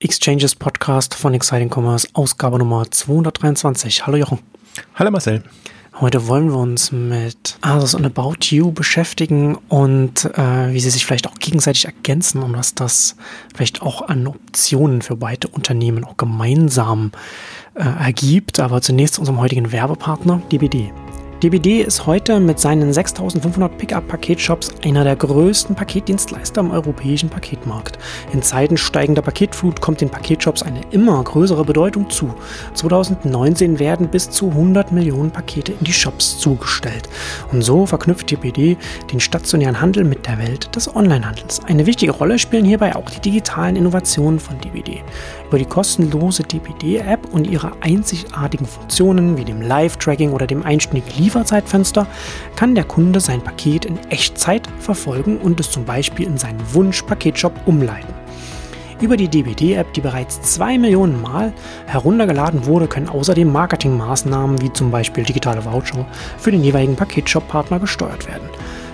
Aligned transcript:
Exchanges 0.00 0.54
Podcast 0.54 1.16
von 1.16 1.34
Exciting 1.34 1.74
Commerce, 1.74 2.06
Ausgabe 2.12 2.56
Nummer 2.56 2.88
223. 2.88 4.06
Hallo 4.06 4.16
Jochen. 4.16 4.38
Hallo 4.94 5.10
Marcel. 5.10 5.42
Heute 6.00 6.28
wollen 6.28 6.50
wir 6.50 6.56
uns 6.58 6.92
mit 6.92 7.58
Asus 7.62 7.94
und 7.94 8.06
About 8.06 8.36
You 8.50 8.70
beschäftigen 8.70 9.56
und 9.68 10.24
äh, 10.24 10.72
wie 10.72 10.78
sie 10.78 10.90
sich 10.90 11.04
vielleicht 11.04 11.26
auch 11.26 11.34
gegenseitig 11.40 11.86
ergänzen 11.86 12.44
und 12.44 12.56
was 12.56 12.76
das 12.76 13.16
vielleicht 13.56 13.82
auch 13.82 14.02
an 14.02 14.28
Optionen 14.28 15.02
für 15.02 15.16
beide 15.16 15.48
Unternehmen 15.48 16.04
auch 16.04 16.16
gemeinsam 16.16 17.10
äh, 17.74 17.80
ergibt. 17.82 18.60
Aber 18.60 18.80
zunächst 18.80 19.14
zu 19.14 19.22
unserem 19.22 19.40
heutigen 19.40 19.72
Werbepartner, 19.72 20.40
DBD. 20.52 20.92
DBD 21.42 21.82
ist 21.82 22.04
heute 22.04 22.40
mit 22.40 22.58
seinen 22.58 22.92
6500 22.92 23.78
Pickup-Paketshops 23.78 24.74
einer 24.84 25.04
der 25.04 25.14
größten 25.14 25.76
Paketdienstleister 25.76 26.60
im 26.60 26.72
europäischen 26.72 27.28
Paketmarkt. 27.28 27.96
In 28.32 28.42
Zeiten 28.42 28.76
steigender 28.76 29.22
Paketflut 29.22 29.80
kommt 29.80 30.00
den 30.00 30.10
Paketshops 30.10 30.64
eine 30.64 30.80
immer 30.90 31.22
größere 31.22 31.64
Bedeutung 31.64 32.10
zu. 32.10 32.34
2019 32.74 33.78
werden 33.78 34.08
bis 34.08 34.28
zu 34.30 34.48
100 34.48 34.90
Millionen 34.90 35.30
Pakete 35.30 35.70
in 35.70 35.84
die 35.84 35.92
Shops 35.92 36.40
zugestellt. 36.40 37.08
Und 37.52 37.62
so 37.62 37.86
verknüpft 37.86 38.32
DBD 38.32 38.76
den 39.12 39.20
stationären 39.20 39.80
Handel 39.80 40.02
mit 40.02 40.26
der 40.26 40.38
Welt 40.38 40.74
des 40.74 40.92
Onlinehandels. 40.92 41.60
Eine 41.68 41.86
wichtige 41.86 42.10
Rolle 42.10 42.40
spielen 42.40 42.64
hierbei 42.64 42.96
auch 42.96 43.08
die 43.10 43.20
digitalen 43.20 43.76
Innovationen 43.76 44.40
von 44.40 44.58
DBD. 44.60 45.04
Über 45.46 45.58
die 45.58 45.66
kostenlose 45.66 46.42
DBD-App 46.42 47.32
und 47.32 47.46
ihre 47.46 47.70
einzigartigen 47.80 48.66
Funktionen 48.66 49.36
wie 49.36 49.44
dem 49.44 49.62
Live-Tracking 49.62 50.32
oder 50.32 50.48
dem 50.48 50.64
einstündigen 50.64 51.27
Lieferzeitfenster 51.28 52.06
kann 52.56 52.74
der 52.74 52.84
Kunde 52.84 53.20
sein 53.20 53.42
Paket 53.42 53.84
in 53.84 53.98
Echtzeit 54.08 54.66
verfolgen 54.78 55.36
und 55.36 55.60
es 55.60 55.70
zum 55.70 55.84
Beispiel 55.84 56.26
in 56.26 56.38
seinen 56.38 56.62
Wunsch-Paketshop 56.72 57.52
umleiten. 57.66 58.14
Über 59.02 59.18
die 59.18 59.28
DBD-App, 59.28 59.92
die 59.92 60.00
bereits 60.00 60.40
zwei 60.40 60.78
Millionen 60.78 61.20
Mal 61.20 61.52
heruntergeladen 61.86 62.64
wurde, 62.64 62.88
können 62.88 63.10
außerdem 63.10 63.52
Marketingmaßnahmen 63.52 64.62
wie 64.62 64.72
zum 64.72 64.90
Beispiel 64.90 65.22
digitale 65.22 65.62
Voucher 65.66 66.06
für 66.38 66.50
den 66.50 66.64
jeweiligen 66.64 66.96
Paketshop-Partner 66.96 67.78
gesteuert 67.78 68.26
werden. 68.26 68.48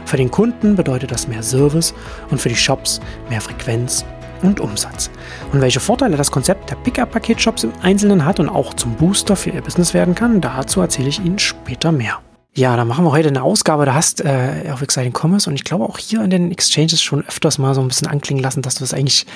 Für 0.04 0.16
den 0.16 0.32
Kunden 0.32 0.74
bedeutet 0.74 1.12
das 1.12 1.28
mehr 1.28 1.44
Service 1.44 1.94
und 2.30 2.40
für 2.40 2.48
die 2.48 2.56
Shops 2.56 3.00
mehr 3.30 3.40
Frequenz 3.40 4.04
und 4.44 4.60
Umsatz. 4.60 5.10
Und 5.52 5.60
welche 5.60 5.80
Vorteile 5.80 6.16
das 6.16 6.30
Konzept 6.30 6.70
der 6.70 6.76
Pickup-Paketshops 6.76 7.64
im 7.64 7.72
Einzelnen 7.82 8.24
hat 8.24 8.40
und 8.40 8.48
auch 8.48 8.74
zum 8.74 8.94
Booster 8.94 9.36
für 9.36 9.50
Ihr 9.50 9.62
Business 9.62 9.94
werden 9.94 10.14
kann, 10.14 10.40
dazu 10.40 10.80
erzähle 10.80 11.08
ich 11.08 11.18
Ihnen 11.24 11.38
später 11.38 11.92
mehr. 11.92 12.18
Ja, 12.56 12.76
da 12.76 12.84
machen 12.84 13.04
wir 13.04 13.10
heute 13.10 13.28
eine 13.28 13.42
Ausgabe. 13.42 13.84
Da 13.84 13.94
hast 13.94 14.20
äh, 14.20 14.70
auf 14.72 14.80
Exciting 14.80 15.12
Commerce 15.12 15.50
und 15.50 15.56
ich 15.56 15.64
glaube 15.64 15.84
auch 15.84 15.98
hier 15.98 16.22
in 16.22 16.30
den 16.30 16.52
Exchanges 16.52 17.02
schon 17.02 17.26
öfters 17.26 17.58
mal 17.58 17.74
so 17.74 17.80
ein 17.80 17.88
bisschen 17.88 18.06
anklingen 18.06 18.42
lassen, 18.42 18.62
dass 18.62 18.76
du 18.76 18.80
das 18.80 18.94
eigentlich 18.94 19.26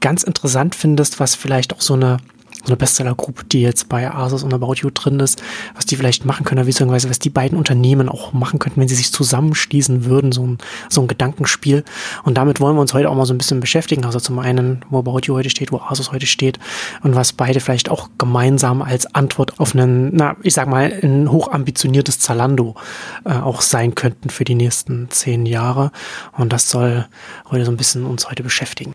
ganz 0.00 0.22
interessant 0.22 0.74
findest, 0.74 1.20
was 1.20 1.34
vielleicht 1.34 1.74
auch 1.74 1.82
so 1.82 1.94
eine 1.94 2.18
so 2.64 2.68
eine 2.68 2.76
Bestseller-Group, 2.76 3.48
die 3.50 3.60
jetzt 3.60 3.88
bei 3.88 4.10
Asus 4.10 4.42
und 4.42 4.52
About 4.54 4.74
You 4.76 4.90
drin 4.90 5.20
ist, 5.20 5.42
was 5.74 5.86
die 5.86 5.96
vielleicht 5.96 6.24
machen 6.24 6.44
können, 6.44 6.64
beziehungsweise 6.64 7.10
was 7.10 7.18
die 7.18 7.30
beiden 7.30 7.58
Unternehmen 7.58 8.08
auch 8.08 8.32
machen 8.32 8.58
könnten, 8.58 8.80
wenn 8.80 8.88
sie 8.88 8.94
sich 8.94 9.12
zusammenschließen 9.12 10.06
würden, 10.06 10.32
so 10.32 10.46
ein, 10.46 10.58
so 10.88 11.02
ein 11.02 11.08
Gedankenspiel. 11.08 11.84
Und 12.24 12.38
damit 12.38 12.60
wollen 12.60 12.76
wir 12.76 12.80
uns 12.80 12.94
heute 12.94 13.10
auch 13.10 13.14
mal 13.14 13.26
so 13.26 13.34
ein 13.34 13.38
bisschen 13.38 13.60
beschäftigen. 13.60 14.04
Also 14.04 14.18
zum 14.18 14.38
einen, 14.38 14.84
wo 14.88 14.98
About 14.98 15.20
You 15.24 15.34
heute 15.34 15.50
steht, 15.50 15.72
wo 15.72 15.78
Asus 15.78 16.10
heute 16.10 16.26
steht 16.26 16.58
und 17.02 17.14
was 17.14 17.32
beide 17.32 17.60
vielleicht 17.60 17.90
auch 17.90 18.08
gemeinsam 18.18 18.82
als 18.82 19.14
Antwort 19.14 19.60
auf 19.60 19.74
einen, 19.74 20.14
na, 20.14 20.36
ich 20.42 20.54
sag 20.54 20.68
mal, 20.68 20.92
ein 21.02 21.30
hochambitioniertes 21.30 22.18
Zalando 22.18 22.74
äh, 23.24 23.32
auch 23.32 23.60
sein 23.60 23.94
könnten 23.94 24.30
für 24.30 24.44
die 24.44 24.54
nächsten 24.54 25.10
zehn 25.10 25.46
Jahre. 25.46 25.92
Und 26.32 26.52
das 26.52 26.70
soll 26.70 27.06
heute 27.50 27.64
so 27.64 27.70
ein 27.70 27.76
bisschen 27.76 28.04
uns 28.06 28.28
heute 28.30 28.42
beschäftigen. 28.42 28.94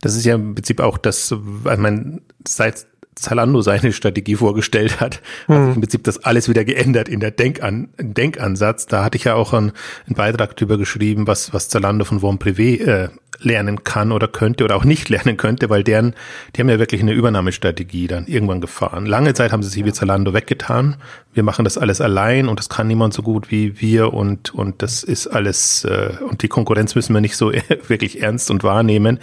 Das 0.00 0.14
ist 0.14 0.24
ja 0.24 0.34
im 0.34 0.54
Prinzip 0.54 0.80
auch 0.80 0.98
das, 0.98 1.32
ich 1.32 1.78
meine, 1.78 2.20
seit 2.46 2.86
Zalando 3.20 3.60
seine 3.62 3.92
Strategie 3.92 4.36
vorgestellt 4.36 5.00
hat, 5.00 5.20
hat 5.48 5.66
sich 5.66 5.74
im 5.74 5.80
Prinzip 5.80 6.04
das 6.04 6.24
alles 6.24 6.48
wieder 6.48 6.64
geändert 6.64 7.08
in 7.08 7.20
der 7.20 7.30
Denkan 7.30 7.88
Denkansatz. 7.98 8.86
Da 8.86 9.04
hatte 9.04 9.16
ich 9.16 9.24
ja 9.24 9.34
auch 9.34 9.52
einen, 9.52 9.72
einen 10.06 10.16
Beitrag 10.16 10.56
drüber 10.56 10.78
geschrieben, 10.78 11.26
was, 11.26 11.52
was 11.52 11.68
Zalando 11.68 12.04
von 12.04 12.20
Von 12.20 12.38
Privé 12.38 12.80
äh, 12.80 13.08
lernen 13.42 13.84
kann 13.84 14.12
oder 14.12 14.28
könnte 14.28 14.64
oder 14.64 14.76
auch 14.76 14.84
nicht 14.84 15.08
lernen 15.10 15.36
könnte, 15.36 15.70
weil 15.70 15.84
deren, 15.84 16.14
die 16.54 16.60
haben 16.60 16.68
ja 16.68 16.78
wirklich 16.78 17.00
eine 17.00 17.12
Übernahmestrategie 17.12 18.06
dann 18.06 18.26
irgendwann 18.26 18.60
gefahren. 18.60 19.06
Lange 19.06 19.34
Zeit 19.34 19.52
haben 19.52 19.62
sie 19.62 19.70
sich 19.70 19.84
wie 19.84 19.92
Zalando 19.92 20.34
weggetan. 20.34 20.96
Wir 21.32 21.42
machen 21.42 21.64
das 21.64 21.78
alles 21.78 22.00
allein 22.00 22.48
und 22.48 22.58
das 22.58 22.68
kann 22.68 22.88
niemand 22.88 23.14
so 23.14 23.22
gut 23.22 23.50
wie 23.50 23.80
wir 23.80 24.12
und, 24.12 24.54
und 24.54 24.82
das 24.82 25.02
ist 25.02 25.28
alles, 25.28 25.84
äh, 25.84 26.10
und 26.28 26.42
die 26.42 26.48
Konkurrenz 26.48 26.94
müssen 26.94 27.14
wir 27.14 27.20
nicht 27.20 27.36
so 27.36 27.52
wirklich 27.88 28.22
ernst 28.22 28.50
und 28.50 28.64
wahrnehmen. 28.64 29.18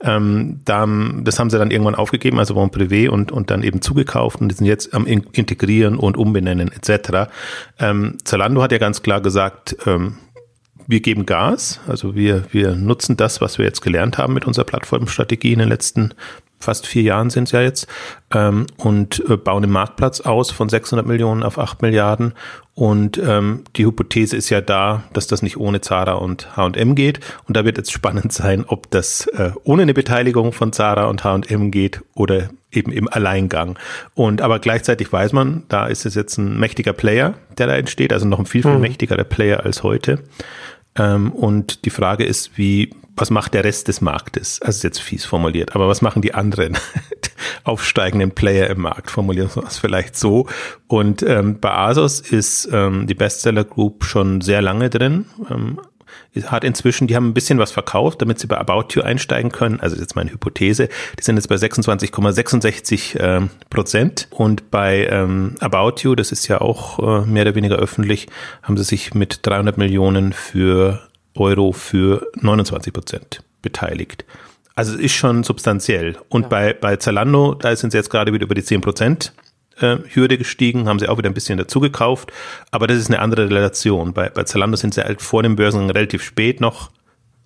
Ähm, 0.00 0.60
da, 0.64 0.86
das 1.22 1.38
haben 1.38 1.50
sie 1.50 1.58
dann 1.58 1.70
irgendwann 1.70 1.94
aufgegeben, 1.94 2.38
also 2.38 2.54
Bon 2.54 2.70
Privé 2.70 3.08
und, 3.08 3.32
und 3.32 3.50
dann 3.50 3.62
eben 3.62 3.80
zugekauft 3.80 4.40
und 4.40 4.48
die 4.48 4.54
sind 4.54 4.66
jetzt 4.66 4.94
am 4.94 5.06
Integrieren 5.06 5.96
und 5.96 6.16
Umbenennen 6.16 6.72
etc. 6.72 7.30
Ähm, 7.78 8.18
Zalando 8.24 8.62
hat 8.62 8.72
ja 8.72 8.78
ganz 8.78 9.02
klar 9.02 9.20
gesagt, 9.20 9.76
ähm, 9.86 10.16
wir 10.86 11.00
geben 11.00 11.26
Gas, 11.26 11.80
also 11.86 12.14
wir, 12.14 12.44
wir 12.52 12.74
nutzen 12.74 13.16
das, 13.16 13.40
was 13.40 13.58
wir 13.58 13.64
jetzt 13.64 13.80
gelernt 13.80 14.18
haben 14.18 14.34
mit 14.34 14.46
unserer 14.46 14.64
Plattformstrategie 14.64 15.52
in 15.52 15.58
den 15.60 15.68
letzten 15.68 16.14
fast 16.62 16.86
vier 16.86 17.02
Jahren 17.02 17.30
sind 17.30 17.44
es 17.44 17.52
ja 17.52 17.60
jetzt, 17.60 17.86
ähm, 18.34 18.66
und 18.76 19.22
äh, 19.28 19.36
bauen 19.36 19.62
den 19.62 19.70
Marktplatz 19.70 20.20
aus 20.20 20.50
von 20.50 20.68
600 20.68 21.06
Millionen 21.06 21.42
auf 21.42 21.58
8 21.58 21.82
Milliarden. 21.82 22.34
Und 22.74 23.18
ähm, 23.18 23.64
die 23.76 23.84
Hypothese 23.84 24.36
ist 24.36 24.48
ja 24.48 24.62
da, 24.62 25.04
dass 25.12 25.26
das 25.26 25.42
nicht 25.42 25.58
ohne 25.58 25.82
Zara 25.82 26.12
und 26.12 26.56
H&M 26.56 26.94
geht. 26.94 27.20
Und 27.46 27.56
da 27.56 27.64
wird 27.64 27.76
jetzt 27.76 27.92
spannend 27.92 28.32
sein, 28.32 28.64
ob 28.66 28.90
das 28.90 29.26
äh, 29.26 29.50
ohne 29.64 29.82
eine 29.82 29.94
Beteiligung 29.94 30.52
von 30.52 30.72
Zara 30.72 31.04
und 31.06 31.24
H&M 31.24 31.70
geht 31.70 32.00
oder 32.14 32.48
eben 32.70 32.92
im 32.92 33.08
Alleingang. 33.08 33.78
Und 34.14 34.40
aber 34.40 34.58
gleichzeitig 34.58 35.12
weiß 35.12 35.32
man, 35.32 35.64
da 35.68 35.86
ist 35.86 36.06
es 36.06 36.14
jetzt 36.14 36.38
ein 36.38 36.58
mächtiger 36.58 36.94
Player, 36.94 37.34
der 37.58 37.66
da 37.66 37.76
entsteht, 37.76 38.12
also 38.12 38.26
noch 38.26 38.38
ein 38.38 38.46
viel, 38.46 38.62
viel 38.62 38.72
mhm. 38.72 38.80
mächtigerer 38.80 39.24
Player 39.24 39.64
als 39.64 39.82
heute. 39.82 40.20
Ähm, 40.96 41.32
und 41.32 41.84
die 41.84 41.90
Frage 41.90 42.24
ist, 42.24 42.56
wie, 42.58 42.90
was 43.16 43.30
macht 43.30 43.54
der 43.54 43.64
Rest 43.64 43.88
des 43.88 44.00
Marktes? 44.00 44.60
Also 44.60 44.76
ist 44.76 44.82
jetzt 44.84 45.00
fies 45.00 45.24
formuliert, 45.24 45.74
aber 45.74 45.88
was 45.88 46.02
machen 46.02 46.22
die 46.22 46.34
anderen 46.34 46.76
aufsteigenden 47.64 48.32
Player 48.32 48.68
im 48.68 48.82
Markt? 48.82 49.10
Formulieren 49.10 49.50
wir 49.54 49.64
es 49.64 49.78
vielleicht 49.78 50.16
so. 50.16 50.46
Und 50.88 51.22
ähm, 51.22 51.58
bei 51.60 51.72
Asos 51.72 52.20
ist 52.20 52.68
ähm, 52.72 53.06
die 53.06 53.14
Bestseller 53.14 53.64
Group 53.64 54.04
schon 54.04 54.40
sehr 54.40 54.62
lange 54.62 54.90
drin. 54.90 55.26
Ähm, 55.50 55.80
hat 56.44 56.64
inzwischen, 56.64 57.06
die 57.06 57.16
haben 57.16 57.28
ein 57.28 57.34
bisschen 57.34 57.58
was 57.58 57.72
verkauft, 57.72 58.22
damit 58.22 58.38
sie 58.38 58.46
bei 58.46 58.58
About 58.58 58.88
You 58.94 59.02
einsteigen 59.02 59.52
können. 59.52 59.80
Also 59.80 59.96
jetzt 59.96 60.16
meine 60.16 60.32
Hypothese. 60.32 60.88
Die 61.18 61.22
sind 61.22 61.36
jetzt 61.36 61.48
bei 61.48 61.56
26,66 61.56 63.18
ähm, 63.20 63.50
Prozent. 63.70 64.28
Und 64.30 64.70
bei 64.70 65.06
ähm, 65.06 65.56
About 65.60 66.02
You, 66.02 66.14
das 66.14 66.32
ist 66.32 66.48
ja 66.48 66.60
auch 66.60 66.98
äh, 66.98 67.26
mehr 67.26 67.42
oder 67.42 67.54
weniger 67.54 67.76
öffentlich, 67.76 68.28
haben 68.62 68.76
sie 68.76 68.84
sich 68.84 69.14
mit 69.14 69.40
300 69.42 69.78
Millionen 69.78 70.32
für 70.32 71.00
Euro 71.34 71.72
für 71.72 72.26
29 72.40 72.92
Prozent 72.92 73.42
beteiligt. 73.62 74.24
Also 74.74 74.94
es 74.94 75.00
ist 75.00 75.12
schon 75.12 75.44
substanziell. 75.44 76.16
Und 76.28 76.42
ja. 76.42 76.48
bei, 76.48 76.72
bei 76.72 76.96
Zalando, 76.96 77.54
da 77.54 77.74
sind 77.76 77.90
sie 77.90 77.98
jetzt 77.98 78.10
gerade 78.10 78.32
wieder 78.32 78.44
über 78.44 78.54
die 78.54 78.64
10 78.64 78.80
Prozent 78.80 79.32
Hürde 80.08 80.38
gestiegen, 80.38 80.88
haben 80.88 80.98
sie 80.98 81.08
auch 81.08 81.18
wieder 81.18 81.30
ein 81.30 81.34
bisschen 81.34 81.58
dazu 81.58 81.80
gekauft, 81.80 82.32
aber 82.70 82.86
das 82.86 82.98
ist 82.98 83.08
eine 83.08 83.20
andere 83.20 83.48
Relation. 83.48 84.12
Bei, 84.12 84.28
bei 84.28 84.44
Zalando 84.44 84.76
sind 84.76 84.94
sie 84.94 85.02
halt 85.02 85.22
vor 85.22 85.42
dem 85.42 85.56
Börsen 85.56 85.90
relativ 85.90 86.22
spät 86.22 86.60
noch 86.60 86.90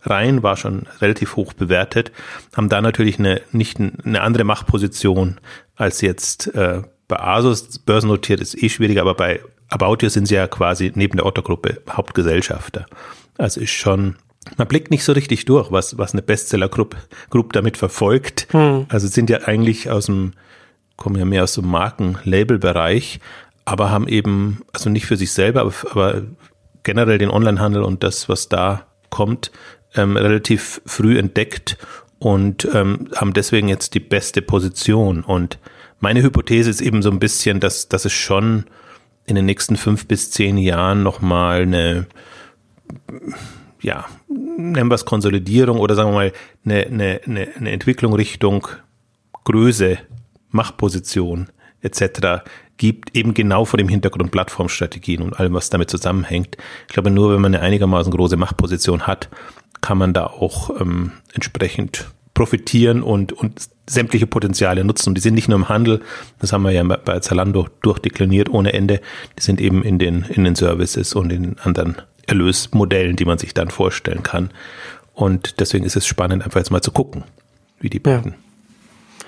rein, 0.03 0.43
war 0.43 0.57
schon 0.57 0.87
relativ 1.01 1.37
hoch 1.37 1.53
bewertet, 1.53 2.13
haben 2.57 2.69
da 2.69 2.81
natürlich 2.81 3.19
eine 3.19 3.41
nicht 3.53 3.79
eine 3.79 4.21
andere 4.21 4.45
Machtposition 4.45 5.39
als 5.75 6.01
jetzt 6.01 6.55
äh, 6.55 6.83
bei 7.09 7.21
Asus. 7.21 7.79
Börsennotiert 7.79 8.41
ist 8.41 8.61
eh 8.63 8.69
schwieriger, 8.69 9.03
aber 9.03 9.15
bei 9.15 9.41
About 9.69 9.99
You 10.01 10.09
sind 10.09 10.27
sie 10.27 10.35
ja 10.35 10.47
quasi 10.47 10.93
neben 10.95 11.17
der 11.17 11.27
Otto-Gruppe 11.27 11.83
Hauptgesellschafter. 11.91 12.87
Also 13.37 13.61
ist 13.61 13.71
schon, 13.71 14.17
man 14.57 14.69
blickt 14.69 14.91
nicht 14.91 15.05
so 15.05 15.13
richtig 15.13 15.45
durch, 15.45 15.73
was, 15.73 15.99
was 15.99 16.13
eine 16.13 16.23
Bestseller-Group 16.23 16.97
Group 17.31 17.53
damit 17.53 17.77
verfolgt. 17.77 18.49
Hm. 18.53 18.87
Also 18.89 19.09
sind 19.09 19.29
ja 19.29 19.43
eigentlich 19.43 19.91
aus 19.91 20.07
dem 20.07 20.33
kommen 20.97 21.17
ja 21.17 21.25
mehr 21.25 21.45
aus 21.45 21.55
dem 21.55 21.69
Marken-Label-Bereich, 21.69 23.21
aber 23.65 23.91
haben 23.91 24.09
eben, 24.09 24.63
also 24.73 24.91
nicht 24.91 25.07
für 25.07 25.17
sich 25.17 25.33
selber, 25.33 25.61
aber, 25.61 25.75
aber 25.91 26.23
generell 26.83 27.19
den 27.19 27.31
Onlinehandel 27.31 27.83
und 27.83 28.03
das, 28.03 28.29
was 28.29 28.49
da 28.49 28.87
kommt, 29.11 29.51
ähm, 29.95 30.17
relativ 30.17 30.81
früh 30.87 31.19
entdeckt 31.19 31.77
und 32.19 32.69
ähm, 32.73 33.09
haben 33.15 33.33
deswegen 33.33 33.69
jetzt 33.69 33.95
die 33.95 34.01
beste 34.01 34.43
Position. 34.43 35.23
Und 35.23 35.59
meine 36.01 36.23
Hypothese 36.23 36.71
ist 36.71 36.81
eben 36.81 37.03
so 37.03 37.11
ein 37.11 37.19
bisschen, 37.19 37.61
dass, 37.61 37.89
dass 37.89 38.05
es 38.05 38.13
schon 38.13 38.65
in 39.27 39.35
den 39.35 39.47
nächsten 39.47 39.77
fünf 39.77 40.07
bis 40.07 40.31
zehn 40.31 40.57
Jahren 40.57 41.03
nochmal 41.03 41.63
eine, 41.63 42.07
ja, 43.83 44.07
nennen 44.29 44.91
wir 44.91 44.95
es 44.95 45.05
Konsolidierung 45.05 45.79
oder 45.79 45.95
sagen 45.95 46.11
wir 46.11 46.15
mal 46.15 46.33
eine, 46.65 47.21
eine, 47.25 47.49
eine 47.57 47.71
Entwicklung 47.71 48.15
Richtung 48.15 48.69
Größe 49.45 49.99
Machtposition 50.51 51.49
etc. 51.83 52.45
gibt, 52.77 53.17
eben 53.17 53.35
genau 53.35 53.65
vor 53.65 53.79
dem 53.79 53.89
Hintergrund 53.89 54.31
Plattformstrategien 54.31 55.23
und 55.23 55.39
allem, 55.39 55.55
was 55.55 55.71
damit 55.71 55.91
zusammenhängt. 55.91 56.57
Ich 56.89 56.95
glaube, 56.95 57.11
nur 57.11 57.33
wenn 57.33 57.41
man 57.41 57.55
eine 57.55 57.63
einigermaßen 57.63 58.13
große 58.13 58.37
Machtposition 58.37 59.07
hat, 59.07 59.29
kann 59.81 59.99
man 59.99 60.13
da 60.13 60.27
auch 60.27 60.81
ähm, 60.81 61.13
entsprechend 61.33 62.07
profitieren 62.35 63.03
und, 63.03 63.33
und 63.33 63.69
sämtliche 63.89 64.27
Potenziale 64.27 64.85
nutzen. 64.85 65.11
Und 65.11 65.15
die 65.15 65.23
sind 65.23 65.35
nicht 65.35 65.49
nur 65.49 65.59
im 65.59 65.69
Handel, 65.69 66.03
das 66.39 66.53
haben 66.53 66.63
wir 66.63 66.71
ja 66.71 66.83
bei 66.83 67.19
Zalando 67.21 67.69
durchdekliniert 67.81 68.51
ohne 68.51 68.75
Ende, 68.75 69.01
die 69.39 69.43
sind 69.43 69.61
eben 69.61 69.83
in 69.83 69.99
den, 69.99 70.25
in 70.29 70.45
den 70.45 70.55
Services 70.55 71.15
und 71.15 71.33
in 71.33 71.59
anderen 71.61 71.97
Erlösmodellen, 72.27 73.17
die 73.17 73.25
man 73.25 73.39
sich 73.39 73.55
dann 73.55 73.71
vorstellen 73.71 74.23
kann. 74.23 74.51
Und 75.15 75.61
deswegen 75.61 75.87
ist 75.87 75.97
es 75.97 76.07
spannend, 76.07 76.45
einfach 76.45 76.61
jetzt 76.61 76.71
mal 76.71 76.83
zu 76.83 76.91
gucken, 76.91 77.25
wie 77.81 77.89
die 77.89 78.01
beiden. 78.01 78.33
Ja. 78.33 78.39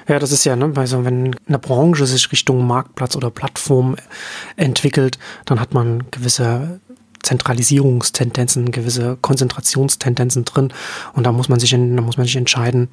Ja 0.08 0.18
das 0.18 0.32
ist 0.32 0.44
ja, 0.44 0.56
ne, 0.56 0.72
also 0.74 1.04
wenn 1.04 1.36
eine 1.46 1.58
Branche 1.58 2.06
sich 2.06 2.30
Richtung 2.32 2.66
Marktplatz 2.66 3.16
oder 3.16 3.30
Plattform 3.30 3.96
entwickelt, 4.56 5.18
dann 5.44 5.60
hat 5.60 5.74
man 5.74 6.04
gewisse 6.10 6.80
Zentralisierungstendenzen, 7.22 8.70
gewisse 8.70 9.18
Konzentrationstendenzen 9.20 10.44
drin. 10.44 10.72
Und 11.12 11.24
da 11.26 11.32
muss 11.32 11.48
man 11.48 11.60
sich, 11.60 11.70
da 11.70 11.76
muss 11.76 12.16
man 12.16 12.26
sich 12.26 12.36
entscheiden, 12.36 12.88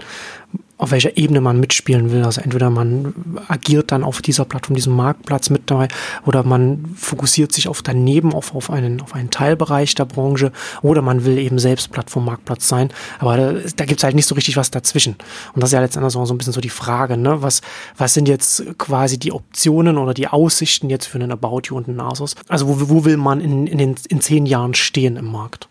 auf 0.77 0.92
welcher 0.92 1.18
Ebene 1.18 1.42
man 1.42 1.60
mitspielen 1.60 2.12
will. 2.12 2.24
Also 2.24 2.42
entweder 2.42 2.69
man 2.69 3.13
agiert 3.48 3.92
dann 3.92 4.04
auf 4.04 4.22
dieser 4.22 4.45
Plattform, 4.45 4.75
diesem 4.75 4.95
Marktplatz 4.95 5.50
mit 5.50 5.72
dabei, 5.72 5.88
oder 6.25 6.44
man 6.44 6.86
fokussiert 6.95 7.54
sich 7.54 7.68
auf 7.68 7.81
daneben, 7.81 8.33
auf, 8.33 8.54
auf, 8.54 8.69
einen, 8.69 9.01
auf 9.01 9.16
einen 9.16 9.30
Teilbereich 9.30 9.95
der 9.95 10.06
Branche, 10.06 10.51
oder 10.81 11.01
man 11.01 11.24
will 11.24 11.38
eben 11.38 11.60
selbst 11.60 11.92
Plattform-Marktplatz 11.92 12.68
sein. 12.68 12.89
Aber 13.19 13.38
da, 13.38 13.54
da 13.75 13.86
gibt 13.86 14.00
es 14.00 14.04
halt 14.04 14.16
nicht 14.16 14.27
so 14.27 14.36
richtig 14.36 14.57
was 14.57 14.72
dazwischen. 14.72 15.16
Und 15.54 15.62
das 15.62 15.69
ist 15.69 15.74
ja 15.74 15.81
letztendlich 15.81 16.16
auch 16.16 16.25
so 16.25 16.33
ein 16.33 16.38
bisschen 16.38 16.54
so 16.54 16.62
die 16.62 16.69
Frage, 16.69 17.18
ne? 17.18 17.42
was, 17.42 17.62
was 17.98 18.13
sind 18.13 18.28
jetzt 18.28 18.63
quasi 18.78 19.18
die 19.18 19.31
Optionen 19.31 19.98
oder 19.98 20.13
die 20.13 20.28
Aussichten 20.28 20.89
jetzt 20.89 21.06
für 21.06 21.18
einen 21.18 21.31
About 21.31 21.62
You 21.66 21.78
und 21.78 21.88
einen 21.88 22.01
Asus? 22.01 22.36
Also 22.50 22.68
wo, 22.68 22.89
wo 22.89 23.06
will 23.06 23.18
man 23.18 23.39
in, 23.39 23.68
in, 23.68 23.78
den, 23.78 23.95
in 24.10 24.19
zehn 24.19 24.45
Jahren 24.45 24.74
stehen 24.74 25.16
im 25.16 25.31
Markt? 25.31 25.69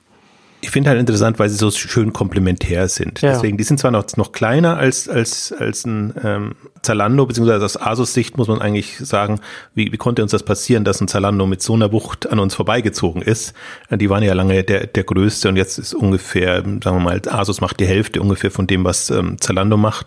Ich 0.65 0.71
finde 0.71 0.89
halt 0.89 0.99
interessant, 0.99 1.39
weil 1.39 1.51
sie 1.51 1.57
so 1.57 1.71
schön 1.71 2.15
komplementär 2.15 2.89
sind. 2.89 3.21
Ja. 3.21 3.33
Deswegen, 3.33 3.59
die 3.59 3.65
sind 3.65 3.79
zwar 3.79 3.91
noch, 3.91 4.07
noch 4.17 4.33
kleiner 4.33 4.79
als, 4.79 5.11
als, 5.11 5.53
als 5.53 5.85
ein 5.85 6.15
ähm, 6.25 6.55
Zalando, 6.81 7.27
beziehungsweise 7.27 7.63
aus 7.63 7.79
Asus-Sicht 7.79 8.39
muss 8.39 8.49
man 8.49 8.63
eigentlich 8.63 8.97
sagen, 8.97 9.41
wie, 9.75 9.93
wie 9.93 9.97
konnte 9.99 10.23
uns 10.23 10.31
das 10.31 10.43
passieren, 10.43 10.83
dass 10.85 11.03
ein 11.03 11.09
Zalando 11.09 11.47
mit 11.47 11.61
so 11.61 11.75
einer 11.75 11.93
Wucht 11.93 12.31
an 12.33 12.39
uns 12.39 12.55
vorbeigezogen 12.55 13.21
ist? 13.21 13.53
Äh, 13.91 13.99
die 13.99 14.09
waren 14.09 14.23
ja 14.23 14.33
lange 14.33 14.65
der, 14.65 14.87
der 14.87 15.05
größte 15.05 15.51
und 15.51 15.57
jetzt 15.57 15.77
ist 15.77 15.93
ungefähr, 15.93 16.63
sagen 16.63 16.81
wir 16.83 17.01
mal, 17.01 17.21
Asus 17.29 17.61
macht 17.61 17.79
die 17.79 17.87
Hälfte 17.87 18.23
ungefähr 18.23 18.51
von 18.51 18.67
dem, 18.67 18.85
was 18.85 19.11
ähm, 19.11 19.37
Zalando 19.39 19.77
macht. 19.77 20.07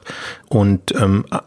Und 0.50 0.92
ähm, 1.00 1.26
äh, 1.32 1.38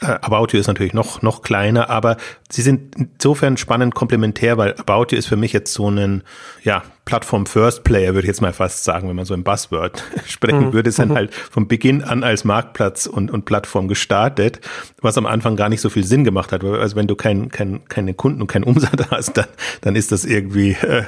About 0.00 0.48
You 0.52 0.60
ist 0.60 0.66
natürlich 0.66 0.94
noch, 0.94 1.20
noch 1.20 1.42
kleiner, 1.42 1.90
aber 1.90 2.16
sie 2.48 2.62
sind 2.62 2.96
insofern 2.96 3.58
spannend 3.58 3.94
komplementär, 3.94 4.56
weil 4.56 4.74
About 4.74 5.06
You 5.10 5.18
ist 5.18 5.26
für 5.26 5.36
mich 5.36 5.52
jetzt 5.52 5.74
so 5.74 5.90
ein, 5.90 6.22
ja, 6.62 6.82
Plattform 7.04 7.44
First 7.44 7.84
Player, 7.84 8.14
würde 8.14 8.20
ich 8.20 8.28
jetzt 8.28 8.40
mal 8.40 8.52
fast 8.52 8.84
sagen, 8.84 9.08
wenn 9.08 9.16
man 9.16 9.24
so 9.26 9.34
im 9.34 9.44
Buzzword 9.44 10.02
sprechen 10.26 10.68
mhm. 10.68 10.72
würde, 10.72 10.88
ist 10.88 10.98
dann 10.98 11.12
halt 11.12 11.34
von 11.34 11.68
Beginn 11.68 12.02
an 12.02 12.24
als 12.24 12.44
Marktplatz 12.44 13.06
und, 13.06 13.30
und 13.30 13.44
Plattform 13.44 13.88
gestartet, 13.88 14.60
was 15.02 15.18
am 15.18 15.26
Anfang 15.26 15.56
gar 15.56 15.68
nicht 15.68 15.80
so 15.80 15.90
viel 15.90 16.04
Sinn 16.04 16.24
gemacht 16.24 16.52
hat. 16.52 16.64
Also 16.64 16.96
wenn 16.96 17.06
du 17.06 17.16
kein, 17.16 17.50
kein, 17.50 17.84
keine 17.88 18.14
Kunden 18.14 18.40
und 18.40 18.46
keinen 18.46 18.64
Umsatz 18.64 19.06
hast, 19.10 19.36
dann, 19.36 19.46
dann 19.82 19.96
ist 19.96 20.12
das 20.12 20.24
irgendwie, 20.24 20.72
äh, 20.72 21.04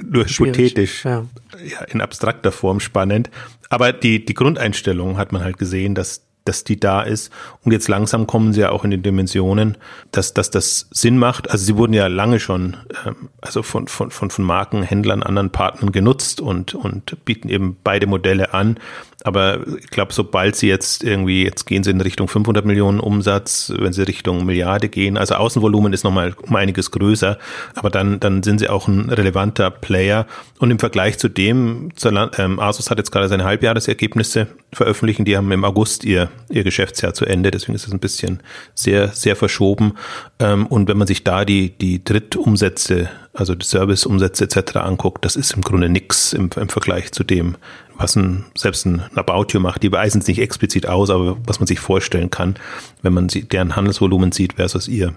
nur 0.00 0.24
hypothetisch, 0.24 1.04
ja. 1.04 1.26
ja. 1.64 1.82
in 1.88 2.00
abstrakter 2.00 2.52
Form 2.52 2.80
spannend. 2.80 3.30
Aber 3.68 3.92
die, 3.92 4.24
die 4.24 4.34
Grundeinstellung 4.34 5.18
hat 5.18 5.32
man 5.32 5.42
halt 5.42 5.58
gesehen, 5.58 5.94
dass 5.94 6.27
dass 6.48 6.64
die 6.64 6.80
da 6.80 7.02
ist. 7.02 7.30
Und 7.64 7.72
jetzt 7.72 7.88
langsam 7.88 8.26
kommen 8.26 8.52
sie 8.52 8.60
ja 8.62 8.70
auch 8.70 8.84
in 8.84 8.90
die 8.90 9.02
Dimensionen, 9.02 9.76
dass, 10.10 10.34
dass 10.34 10.50
das 10.50 10.88
Sinn 10.90 11.18
macht. 11.18 11.50
Also 11.50 11.64
sie 11.64 11.76
wurden 11.76 11.92
ja 11.92 12.06
lange 12.06 12.40
schon 12.40 12.76
ähm, 13.06 13.28
also 13.40 13.62
von, 13.62 13.86
von, 13.86 14.10
von, 14.10 14.30
von 14.30 14.44
Marken, 14.44 14.82
Händlern, 14.82 15.22
anderen 15.22 15.50
Partnern 15.50 15.92
genutzt 15.92 16.40
und, 16.40 16.74
und 16.74 17.24
bieten 17.24 17.48
eben 17.48 17.76
beide 17.84 18.06
Modelle 18.06 18.54
an. 18.54 18.78
Aber 19.24 19.66
ich 19.78 19.90
glaube, 19.90 20.12
sobald 20.12 20.54
sie 20.54 20.68
jetzt 20.68 21.02
irgendwie, 21.02 21.44
jetzt 21.44 21.64
gehen 21.64 21.82
sie 21.82 21.90
in 21.90 22.00
Richtung 22.00 22.28
500 22.28 22.64
Millionen 22.64 23.00
Umsatz, 23.00 23.72
wenn 23.76 23.92
sie 23.92 24.06
Richtung 24.06 24.46
Milliarde 24.46 24.88
gehen, 24.88 25.16
also 25.16 25.34
Außenvolumen 25.34 25.92
ist 25.92 26.04
nochmal 26.04 26.34
um 26.40 26.54
einiges 26.54 26.92
größer, 26.92 27.36
aber 27.74 27.90
dann, 27.90 28.20
dann 28.20 28.44
sind 28.44 28.60
sie 28.60 28.68
auch 28.68 28.86
ein 28.86 29.10
relevanter 29.10 29.70
Player. 29.70 30.26
Und 30.60 30.70
im 30.70 30.78
Vergleich 30.78 31.18
zu 31.18 31.28
dem, 31.28 31.90
ähm, 32.38 32.60
Asus 32.60 32.90
hat 32.90 32.98
jetzt 32.98 33.10
gerade 33.10 33.28
seine 33.28 33.44
Halbjahresergebnisse 33.44 34.46
veröffentlichen, 34.72 35.24
die 35.24 35.36
haben 35.36 35.50
im 35.50 35.64
August 35.64 36.04
ihr, 36.04 36.30
ihr 36.48 36.62
Geschäftsjahr 36.62 37.12
zu 37.12 37.24
Ende, 37.24 37.50
deswegen 37.50 37.74
ist 37.74 37.88
es 37.88 37.92
ein 37.92 37.98
bisschen 38.00 38.40
sehr, 38.74 39.08
sehr 39.08 39.34
verschoben. 39.34 39.94
Ähm, 40.38 40.66
und 40.66 40.88
wenn 40.88 40.96
man 40.96 41.08
sich 41.08 41.24
da 41.24 41.44
die, 41.44 41.70
die 41.70 42.04
Drittumsätze 42.04 43.08
also 43.38 43.54
die 43.54 43.64
Serviceumsätze 43.64 44.44
etc. 44.44 44.76
anguckt, 44.76 45.24
das 45.24 45.36
ist 45.36 45.52
im 45.52 45.62
Grunde 45.62 45.88
nichts 45.88 46.32
im, 46.32 46.50
im 46.56 46.68
Vergleich 46.68 47.12
zu 47.12 47.24
dem, 47.24 47.56
was 47.96 48.16
ein, 48.16 48.44
selbst 48.56 48.86
ein 48.86 49.02
About 49.14 49.46
You 49.52 49.60
macht. 49.60 49.82
Die 49.82 49.92
weisen 49.92 50.20
es 50.20 50.26
nicht 50.26 50.40
explizit 50.40 50.86
aus, 50.86 51.10
aber 51.10 51.36
was 51.46 51.60
man 51.60 51.66
sich 51.66 51.80
vorstellen 51.80 52.30
kann, 52.30 52.56
wenn 53.02 53.12
man 53.12 53.28
sie, 53.28 53.44
deren 53.44 53.76
Handelsvolumen 53.76 54.32
sieht 54.32 54.54
versus 54.54 54.88
ihr 54.88 55.14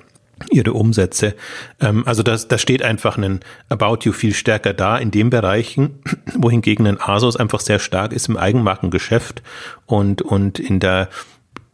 ihre 0.49 0.73
Umsätze. 0.73 1.35
Ähm, 1.79 2.03
also 2.07 2.23
das, 2.23 2.47
da 2.47 2.57
steht 2.57 2.81
einfach 2.81 3.17
ein 3.17 3.41
About 3.69 3.99
You 4.03 4.11
viel 4.11 4.33
stärker 4.33 4.73
da 4.73 4.97
in 4.97 5.11
den 5.11 5.29
Bereichen, 5.29 5.99
wohingegen 6.35 6.87
ein 6.87 6.99
Asos 6.99 7.35
einfach 7.35 7.59
sehr 7.59 7.77
stark 7.77 8.11
ist 8.11 8.27
im 8.27 8.37
Eigenmarkengeschäft 8.37 9.43
und, 9.85 10.21
und 10.21 10.59
in 10.59 10.79
der 10.79 11.09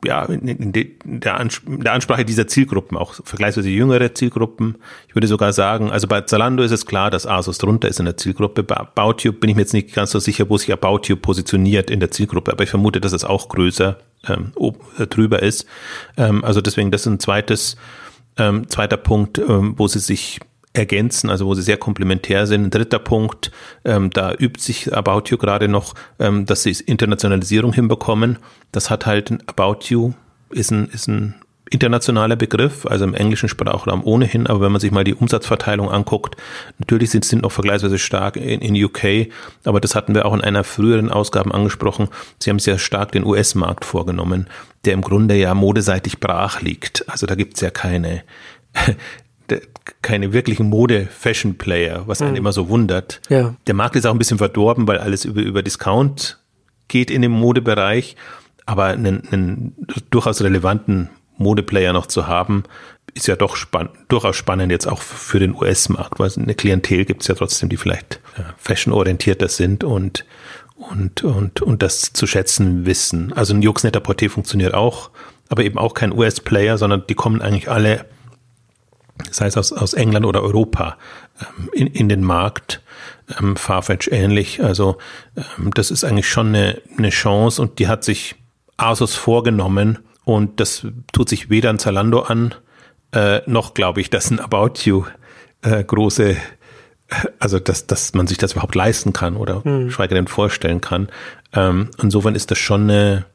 ja, 0.06 0.26
in, 0.26 0.72
der, 1.04 1.40
Ansprache 1.40 2.24
dieser 2.24 2.48
Zielgruppen, 2.48 2.98
auch 2.98 3.16
vergleichsweise 3.24 3.70
jüngere 3.70 4.14
Zielgruppen. 4.14 4.78
Ich 5.08 5.16
würde 5.16 5.28
sogar 5.28 5.54
sagen, 5.54 5.92
also 5.92 6.08
bei 6.08 6.22
Zalando 6.22 6.62
ist 6.62 6.72
es 6.72 6.86
klar, 6.86 7.10
dass 7.10 7.26
Asus 7.26 7.58
drunter 7.58 7.88
ist 7.88 8.00
in 8.00 8.06
der 8.06 8.16
Zielgruppe. 8.16 8.64
Bei 8.64 8.78
About 8.78 9.24
You 9.24 9.34
bin 9.34 9.50
ich 9.50 9.56
mir 9.56 9.64
jetzt 9.64 9.74
nicht 9.74 9.94
ganz 9.94 10.12
so 10.12 10.20
sicher, 10.20 10.50
wo 10.50 10.58
sich 10.58 10.72
About 10.72 11.02
You 11.06 11.16
positioniert 11.16 11.90
in 11.90 12.00
der 12.00 12.12
Zielgruppe, 12.12 12.52
aber 12.52 12.64
ich 12.64 12.70
vermute, 12.70 13.02
dass 13.02 13.12
es 13.12 13.24
auch 13.24 13.50
größer 13.50 13.98
ähm, 14.28 14.52
äh, 15.00 15.08
drüber 15.08 15.42
ist. 15.42 15.66
Ähm, 16.16 16.44
also 16.44 16.62
deswegen, 16.62 16.92
das 16.92 17.02
ist 17.02 17.08
ein 17.08 17.20
zweites, 17.20 17.76
ähm, 18.38 18.70
zweiter 18.70 18.98
Punkt, 18.98 19.40
ähm, 19.40 19.74
wo 19.78 19.88
sie 19.88 20.00
sich 20.00 20.40
ergänzen, 20.78 21.30
also 21.30 21.46
wo 21.46 21.54
sie 21.54 21.62
sehr 21.62 21.78
komplementär 21.78 22.48
sind. 22.48 22.66
Ein 22.66 22.70
dritter 22.70 23.00
Punkt, 23.00 23.52
ähm, 23.84 24.10
da 24.12 24.34
übt 24.34 24.62
sich 24.62 24.94
About 24.94 25.24
You 25.30 25.38
gerade 25.38 25.68
noch, 25.68 25.96
ähm, 26.20 26.46
dass 26.46 26.64
sie 26.64 26.76
Internationalisierung 26.86 27.74
hinbekommen. 27.74 28.38
Das 28.72 28.90
hat 28.90 29.06
halt 29.06 29.32
About 29.48 29.80
You, 29.88 30.14
ist 30.50 30.72
ein, 30.72 30.88
ist 30.90 31.08
ein 31.08 31.36
internationaler 31.70 32.36
Begriff, 32.36 32.86
also 32.86 33.04
im 33.04 33.14
englischen 33.14 33.50
Sprachraum 33.50 34.04
ohnehin, 34.04 34.48
aber 34.48 34.62
wenn 34.62 34.72
man 34.72 34.80
sich 34.80 34.92
mal 34.92 35.04
die 35.04 35.14
Umsatzverteilung 35.14 35.90
anguckt, 35.90 36.38
natürlich 36.80 37.10
sind, 37.10 37.26
sind 37.26 37.42
noch 37.42 37.52
vergleichsweise 37.52 38.00
stark 38.00 38.38
in, 38.38 38.62
in 38.62 38.84
UK, 38.86 39.28
aber 39.66 39.82
das 39.82 39.96
hatten 39.96 40.16
wir 40.16 40.26
auch 40.26 40.34
in 40.34 40.42
einer 40.42 40.64
früheren 40.64 41.12
Ausgabe 41.12 41.54
angesprochen. 41.54 42.08
Sie 42.40 42.50
haben 42.50 42.60
sehr 42.60 42.78
stark 42.78 43.12
den 43.12 43.26
US-Markt 43.26 43.84
vorgenommen, 43.84 44.48
der 44.86 44.94
im 44.94 45.02
Grunde 45.02 45.36
ja 45.36 45.54
modeseitig 45.54 46.20
brach 46.20 46.62
liegt. 46.62 47.10
Also 47.10 47.26
da 47.26 47.36
gibt's 47.36 47.62
ja 47.62 47.70
keine 47.70 48.24
keine 50.02 50.34
wirklichen 50.34 50.70
Mode-Fashion-Player, 50.70 52.04
was 52.08 52.22
einen 52.22 52.32
mhm. 52.32 52.38
immer 52.38 52.54
so 52.54 52.70
wundert. 52.70 53.22
Ja. 53.30 53.56
Der 53.68 53.74
Markt 53.74 53.96
ist 53.96 54.06
auch 54.06 54.12
ein 54.12 54.18
bisschen 54.18 54.38
verdorben, 54.38 54.88
weil 54.88 54.98
alles 54.98 55.26
über, 55.26 55.42
über 55.42 55.64
Discount 55.64 56.40
geht 56.88 57.12
in 57.12 57.22
dem 57.22 57.32
Modebereich. 57.32 58.16
Aber 58.66 58.86
einen, 58.86 59.28
einen 59.32 59.76
durchaus 60.10 60.42
relevanten 60.42 61.10
Modeplayer 61.38 61.94
noch 61.94 62.08
zu 62.08 62.28
haben, 62.28 62.64
ist 63.14 63.28
ja 63.28 63.36
doch 63.36 63.56
spann 63.56 63.90
durchaus 64.10 64.36
spannend 64.36 64.72
jetzt 64.72 64.88
auch 64.88 65.02
für 65.02 65.40
den 65.40 65.56
US-Markt, 65.56 66.20
weil 66.20 66.32
eine 66.36 66.56
Klientel 66.56 67.06
gibt 67.06 67.22
es 67.22 67.28
ja 67.28 67.36
trotzdem, 67.36 67.70
die 67.70 67.78
vielleicht 67.78 68.20
äh, 68.38 68.42
fashion-orientierter 68.58 69.48
sind 69.48 69.84
und, 69.84 70.26
und, 70.76 71.24
und, 71.24 71.62
und 71.62 71.82
das 71.82 72.14
zu 72.14 72.28
schätzen 72.28 72.86
wissen. 72.86 73.34
Also 73.34 73.54
ein 73.54 73.62
Juxnetter 73.62 74.00
Porté 74.00 74.30
funktioniert 74.30 74.74
auch, 74.74 75.10
aber 75.50 75.64
eben 75.64 75.78
auch 75.78 75.94
kein 75.94 76.12
US-Player, 76.12 76.78
sondern 76.78 77.04
die 77.08 77.16
kommen 77.16 77.42
eigentlich 77.42 77.70
alle 77.70 78.06
das 79.26 79.42
heißt 79.42 79.58
aus, 79.58 79.74
aus 79.74 79.94
England 79.94 80.26
oder 80.26 80.42
Europa 80.42 80.98
ähm, 81.40 81.70
in, 81.74 81.88
in 81.88 82.10
den 82.10 82.24
Markt. 82.24 82.82
Ähm, 83.40 83.56
Farfetch 83.56 84.10
ähnlich. 84.10 84.64
Also 84.64 84.98
ähm, 85.36 85.72
das 85.74 85.92
ist 85.92 86.04
eigentlich 86.04 86.30
schon 86.30 86.48
eine, 86.48 86.82
eine 86.98 87.10
Chance 87.10 87.62
und 87.62 87.80
die 87.80 87.88
hat 87.88 88.04
sich 88.04 88.36
Asus 88.78 89.16
vorgenommen 89.16 90.00
und 90.24 90.60
das 90.60 90.86
tut 91.12 91.30
sich 91.30 91.50
weder 91.50 91.70
ein 91.70 91.80
Zalando 91.80 92.22
an, 92.22 92.54
äh, 93.12 93.42
noch 93.50 93.74
glaube 93.74 94.02
ich, 94.02 94.10
dass 94.10 94.30
ein 94.30 94.40
About 94.40 94.82
You 94.84 95.06
äh, 95.62 95.84
große 95.84 96.38
also 97.40 97.60
dass, 97.60 97.88
dass 97.88 98.14
man 98.14 98.28
sich 98.28 98.38
das 98.38 98.54
überhaupt 98.54 98.76
leisten 98.76 99.14
kann 99.14 99.38
oder 99.38 99.64
hm. 99.64 99.90
schweige 99.92 100.16
denn 100.16 100.28
vorstellen 100.28 100.82
kann. 100.82 101.08
Ähm, 101.54 101.90
insofern 102.02 102.36
ist 102.36 102.52
das 102.52 102.58
schon 102.58 102.84
eine, 102.84 103.26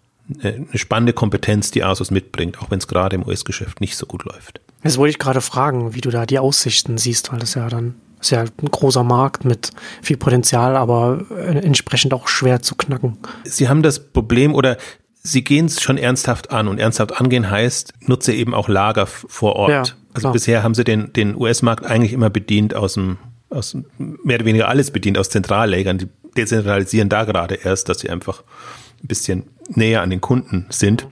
eine 0.42 0.66
spannende 0.74 1.12
Kompetenz, 1.12 1.70
die 1.70 1.82
Asus 1.82 2.10
mitbringt, 2.10 2.60
auch 2.60 2.70
wenn 2.70 2.78
es 2.78 2.88
gerade 2.88 3.16
im 3.16 3.26
US-Geschäft 3.26 3.80
nicht 3.80 3.96
so 3.96 4.06
gut 4.06 4.24
läuft. 4.24 4.60
Jetzt 4.82 4.98
wollte 4.98 5.10
ich 5.10 5.18
gerade 5.18 5.40
fragen, 5.40 5.94
wie 5.94 6.00
du 6.00 6.10
da 6.10 6.26
die 6.26 6.38
Aussichten 6.38 6.98
siehst, 6.98 7.32
weil 7.32 7.38
das 7.38 7.54
ja 7.54 7.68
dann 7.68 7.94
ist 8.20 8.30
ja 8.30 8.40
ein 8.40 8.50
großer 8.70 9.02
Markt 9.02 9.44
mit 9.44 9.70
viel 10.00 10.16
Potenzial, 10.16 10.76
aber 10.76 11.24
entsprechend 11.62 12.14
auch 12.14 12.28
schwer 12.28 12.62
zu 12.62 12.76
knacken. 12.76 13.18
Sie 13.44 13.68
haben 13.68 13.82
das 13.82 14.12
Problem 14.12 14.54
oder 14.54 14.76
Sie 15.24 15.44
gehen 15.44 15.66
es 15.66 15.80
schon 15.80 15.98
ernsthaft 15.98 16.50
an 16.50 16.66
und 16.66 16.80
ernsthaft 16.80 17.20
angehen 17.20 17.48
heißt, 17.48 17.94
nutze 18.06 18.32
eben 18.32 18.54
auch 18.54 18.68
Lager 18.68 19.06
vor 19.06 19.54
Ort. 19.54 19.70
Ja, 19.70 19.84
also 20.14 20.32
bisher 20.32 20.64
haben 20.64 20.74
Sie 20.74 20.82
den, 20.82 21.12
den 21.12 21.36
US-Markt 21.36 21.86
eigentlich 21.86 22.12
immer 22.12 22.28
bedient 22.28 22.74
aus 22.74 22.94
dem, 22.94 23.18
aus 23.48 23.76
mehr 23.98 24.36
oder 24.36 24.44
weniger 24.44 24.68
alles 24.68 24.90
bedient 24.90 25.18
aus 25.18 25.30
Zentrallägern. 25.30 25.98
Die 25.98 26.08
dezentralisieren 26.36 27.08
da 27.08 27.24
gerade 27.24 27.54
erst, 27.54 27.88
dass 27.88 28.00
sie 28.00 28.10
einfach 28.10 28.42
ein 29.02 29.06
bisschen 29.06 29.44
näher 29.68 30.02
an 30.02 30.10
den 30.10 30.20
Kunden 30.20 30.66
sind. 30.70 31.06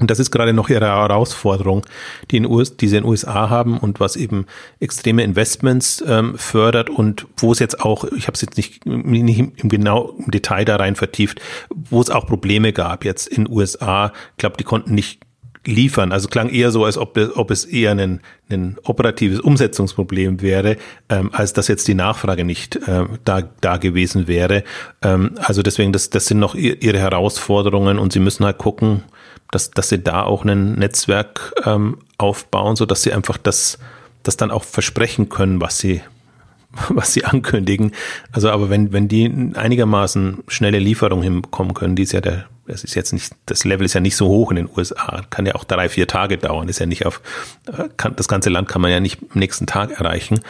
Und 0.00 0.10
das 0.10 0.18
ist 0.18 0.30
gerade 0.30 0.52
noch 0.52 0.68
ihre 0.68 0.86
Herausforderung, 0.86 1.84
die, 2.30 2.38
in 2.38 2.46
US, 2.46 2.76
die 2.76 2.88
sie 2.88 2.96
in 2.96 3.02
den 3.04 3.10
USA 3.10 3.50
haben 3.50 3.78
und 3.78 4.00
was 4.00 4.16
eben 4.16 4.46
extreme 4.80 5.22
Investments 5.22 6.04
ähm, 6.06 6.36
fördert 6.36 6.90
und 6.90 7.26
wo 7.36 7.52
es 7.52 7.58
jetzt 7.58 7.80
auch, 7.80 8.04
ich 8.04 8.26
habe 8.26 8.34
es 8.34 8.42
jetzt 8.42 8.56
nicht, 8.56 8.84
nicht 8.86 9.38
im 9.38 9.68
genau 9.68 10.14
im 10.18 10.30
Detail 10.30 10.64
da 10.64 10.76
rein 10.76 10.96
vertieft, 10.96 11.40
wo 11.70 12.00
es 12.00 12.10
auch 12.10 12.26
Probleme 12.26 12.72
gab 12.72 13.04
jetzt 13.04 13.26
in 13.26 13.44
den 13.44 13.54
USA. 13.54 14.12
Ich 14.32 14.38
glaube, 14.38 14.56
die 14.56 14.64
konnten 14.64 14.94
nicht 14.94 15.25
liefern. 15.66 16.12
Also 16.12 16.28
klang 16.28 16.48
eher 16.48 16.70
so, 16.70 16.84
als 16.84 16.98
ob, 16.98 17.18
ob 17.34 17.50
es 17.50 17.64
eher 17.64 17.92
ein, 17.92 18.20
ein 18.50 18.76
operatives 18.84 19.40
Umsetzungsproblem 19.40 20.40
wäre, 20.40 20.76
ähm, 21.08 21.30
als 21.32 21.52
dass 21.52 21.68
jetzt 21.68 21.88
die 21.88 21.94
Nachfrage 21.94 22.44
nicht 22.44 22.76
äh, 22.76 23.04
da, 23.24 23.42
da 23.60 23.76
gewesen 23.76 24.28
wäre. 24.28 24.64
Ähm, 25.02 25.32
also 25.38 25.62
deswegen, 25.62 25.92
das, 25.92 26.10
das 26.10 26.26
sind 26.26 26.38
noch 26.38 26.54
ihre 26.54 26.98
Herausforderungen 26.98 27.98
und 27.98 28.12
sie 28.12 28.20
müssen 28.20 28.44
halt 28.44 28.58
gucken, 28.58 29.02
dass, 29.50 29.70
dass 29.70 29.88
sie 29.88 30.02
da 30.02 30.22
auch 30.22 30.44
ein 30.44 30.74
Netzwerk 30.74 31.54
ähm, 31.64 31.98
aufbauen, 32.18 32.76
so 32.76 32.86
dass 32.86 33.02
sie 33.02 33.12
einfach 33.12 33.36
das, 33.36 33.78
das 34.22 34.36
dann 34.36 34.50
auch 34.50 34.64
versprechen 34.64 35.28
können, 35.28 35.60
was 35.60 35.78
sie, 35.78 36.02
was 36.88 37.12
sie 37.12 37.24
ankündigen. 37.24 37.92
Also, 38.32 38.50
aber 38.50 38.70
wenn, 38.70 38.92
wenn 38.92 39.08
die 39.08 39.52
einigermaßen 39.54 40.44
schnelle 40.48 40.78
Lieferung 40.78 41.22
hinbekommen 41.22 41.74
können, 41.74 41.96
die 41.96 42.02
ist 42.02 42.12
ja 42.12 42.20
der, 42.20 42.46
es 42.66 42.84
ist 42.84 42.94
jetzt 42.94 43.12
nicht, 43.12 43.32
das 43.46 43.64
Level 43.64 43.84
ist 43.84 43.94
ja 43.94 44.00
nicht 44.00 44.16
so 44.16 44.28
hoch 44.28 44.50
in 44.50 44.56
den 44.56 44.68
USA, 44.68 45.22
kann 45.30 45.46
ja 45.46 45.54
auch 45.54 45.64
drei, 45.64 45.88
vier 45.88 46.06
Tage 46.06 46.38
dauern, 46.38 46.68
ist 46.68 46.78
ja 46.78 46.86
nicht 46.86 47.06
auf, 47.06 47.20
äh, 47.66 47.88
kann, 47.96 48.16
das 48.16 48.28
ganze 48.28 48.50
Land 48.50 48.68
kann 48.68 48.82
man 48.82 48.90
ja 48.90 49.00
nicht 49.00 49.20
am 49.22 49.38
nächsten 49.38 49.66
Tag 49.66 49.90
erreichen, 49.92 50.40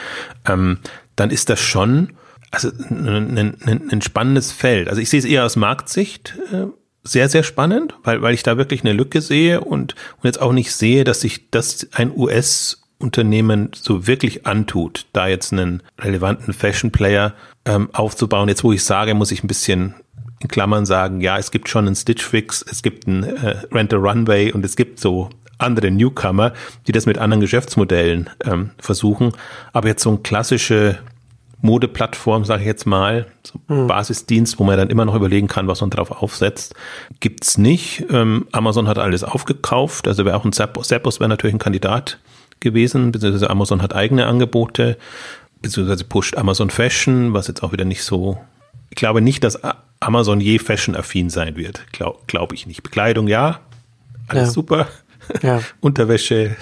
ähm, 0.47 0.79
dann 1.17 1.31
ist 1.31 1.49
das 1.49 1.61
schon, 1.61 2.13
also 2.51 2.71
ein, 2.91 3.37
ein, 3.39 3.89
ein 3.91 4.03
spannendes 4.03 4.53
Feld. 4.53 4.89
Also 4.89 5.01
ich 5.01 5.11
sehe 5.11 5.19
es 5.19 5.25
eher 5.25 5.45
aus 5.45 5.57
Marktsicht, 5.57 6.39
äh, 6.53 6.67
sehr, 7.03 7.29
sehr 7.29 7.43
spannend, 7.43 7.95
weil, 8.03 8.23
weil 8.23 8.35
ich 8.35 8.43
da 8.43 8.57
wirklich 8.57 8.83
eine 8.83 8.93
Lücke 8.93 9.21
sehe 9.21 9.61
und, 9.61 9.95
und 10.17 10.25
jetzt 10.25 10.41
auch 10.41 10.53
nicht 10.53 10.73
sehe, 10.73 11.05
dass 11.05 11.21
sich 11.21 11.51
das 11.51 11.89
ein 11.93 12.13
US 12.17 12.83
Unternehmen 12.99 13.71
so 13.75 14.07
wirklich 14.07 14.47
antut, 14.47 15.07
da 15.13 15.27
jetzt 15.27 15.53
einen 15.53 15.83
relevanten 15.99 16.55
Fashion 16.55 16.91
Player 16.91 17.35
ähm, 17.67 17.91
aufzubauen. 17.93 18.49
Jetzt, 18.49 18.65
wo 18.65 18.73
ich 18.73 18.85
sage, 18.85 19.15
muss 19.15 19.33
ich 19.33 19.45
ein 19.45 19.49
bisschen 19.49 19.95
in 20.41 20.49
Klammern 20.49 20.87
sagen, 20.87 21.21
ja, 21.21 21.39
es 21.39 21.51
gibt 21.51 21.69
schon 21.69 21.87
einen 21.87 21.97
Stitch 21.97 22.25
Fix, 22.25 22.65
es 22.69 22.83
gibt 22.83 23.07
einen 23.07 23.25
äh, 23.25 23.57
Rent 23.73 23.95
a 23.95 23.97
Runway 23.97 24.53
und 24.53 24.65
es 24.65 24.77
gibt 24.77 25.01
so 25.01 25.31
andere 25.59 25.91
Newcomer, 25.91 26.53
die 26.87 26.93
das 26.93 27.07
mit 27.07 27.19
anderen 27.19 27.41
Geschäftsmodellen 27.41 28.29
ähm, 28.45 28.71
versuchen. 28.79 29.33
Aber 29.73 29.89
jetzt 29.89 30.03
so 30.03 30.11
ein 30.11 30.23
klassische 30.23 30.99
Modeplattform, 31.63 32.45
sage 32.45 32.63
ich 32.63 32.67
jetzt 32.67 32.87
mal, 32.87 33.27
so 33.43 33.59
hm. 33.69 33.87
Basisdienst, 33.87 34.59
wo 34.59 34.65
man 34.65 34.77
dann 34.77 34.91
immer 34.91 35.05
noch 35.05 35.15
überlegen 35.15 35.49
kann, 35.49 35.67
was 35.67 35.81
man 35.81 35.91
drauf 35.91 36.11
aufsetzt, 36.11 36.75
gibt's 37.21 37.57
nicht. 37.57 38.05
Ähm, 38.11 38.47
Amazon 38.53 38.89
hat 38.89 38.99
alles 38.99 39.25
aufgekauft, 39.25 40.07
also 40.07 40.25
wäre 40.25 40.37
auch 40.37 40.45
ein 40.45 40.53
Zappos, 40.53 40.89
Zappos 40.89 41.19
wäre 41.19 41.29
natürlich 41.29 41.55
ein 41.55 41.61
Kandidat 41.61 42.19
gewesen, 42.61 43.13
beziehungsweise 43.13 43.51
Amazon 43.51 43.83
hat 43.83 43.95
eigene 43.95 44.27
Angebote, 44.27 44.99
beziehungsweise 45.63 46.05
pusht 46.05 46.37
Amazon 46.37 46.71
Fashion, 46.71 47.33
was 47.33 47.49
jetzt 47.49 47.63
auch 47.63 47.73
wieder 47.73 47.85
nicht 47.85 48.05
so, 48.05 48.39
ich 48.91 48.97
glaube 48.97 49.23
nicht, 49.23 49.43
dass 49.43 49.59
Amazon 50.01 50.41
je 50.41 50.59
fashion-affin 50.59 51.31
sein 51.31 51.57
wird, 51.57 51.93
glaube 51.93 52.21
glaub 52.27 52.53
ich 52.53 52.67
nicht. 52.67 52.83
Bekleidung 52.83 53.29
ja, 53.29 53.61
alles 54.29 54.49
ja. 54.49 54.51
super, 54.51 54.89
ja. 55.43 55.61
Unterwäsche, 55.81 56.57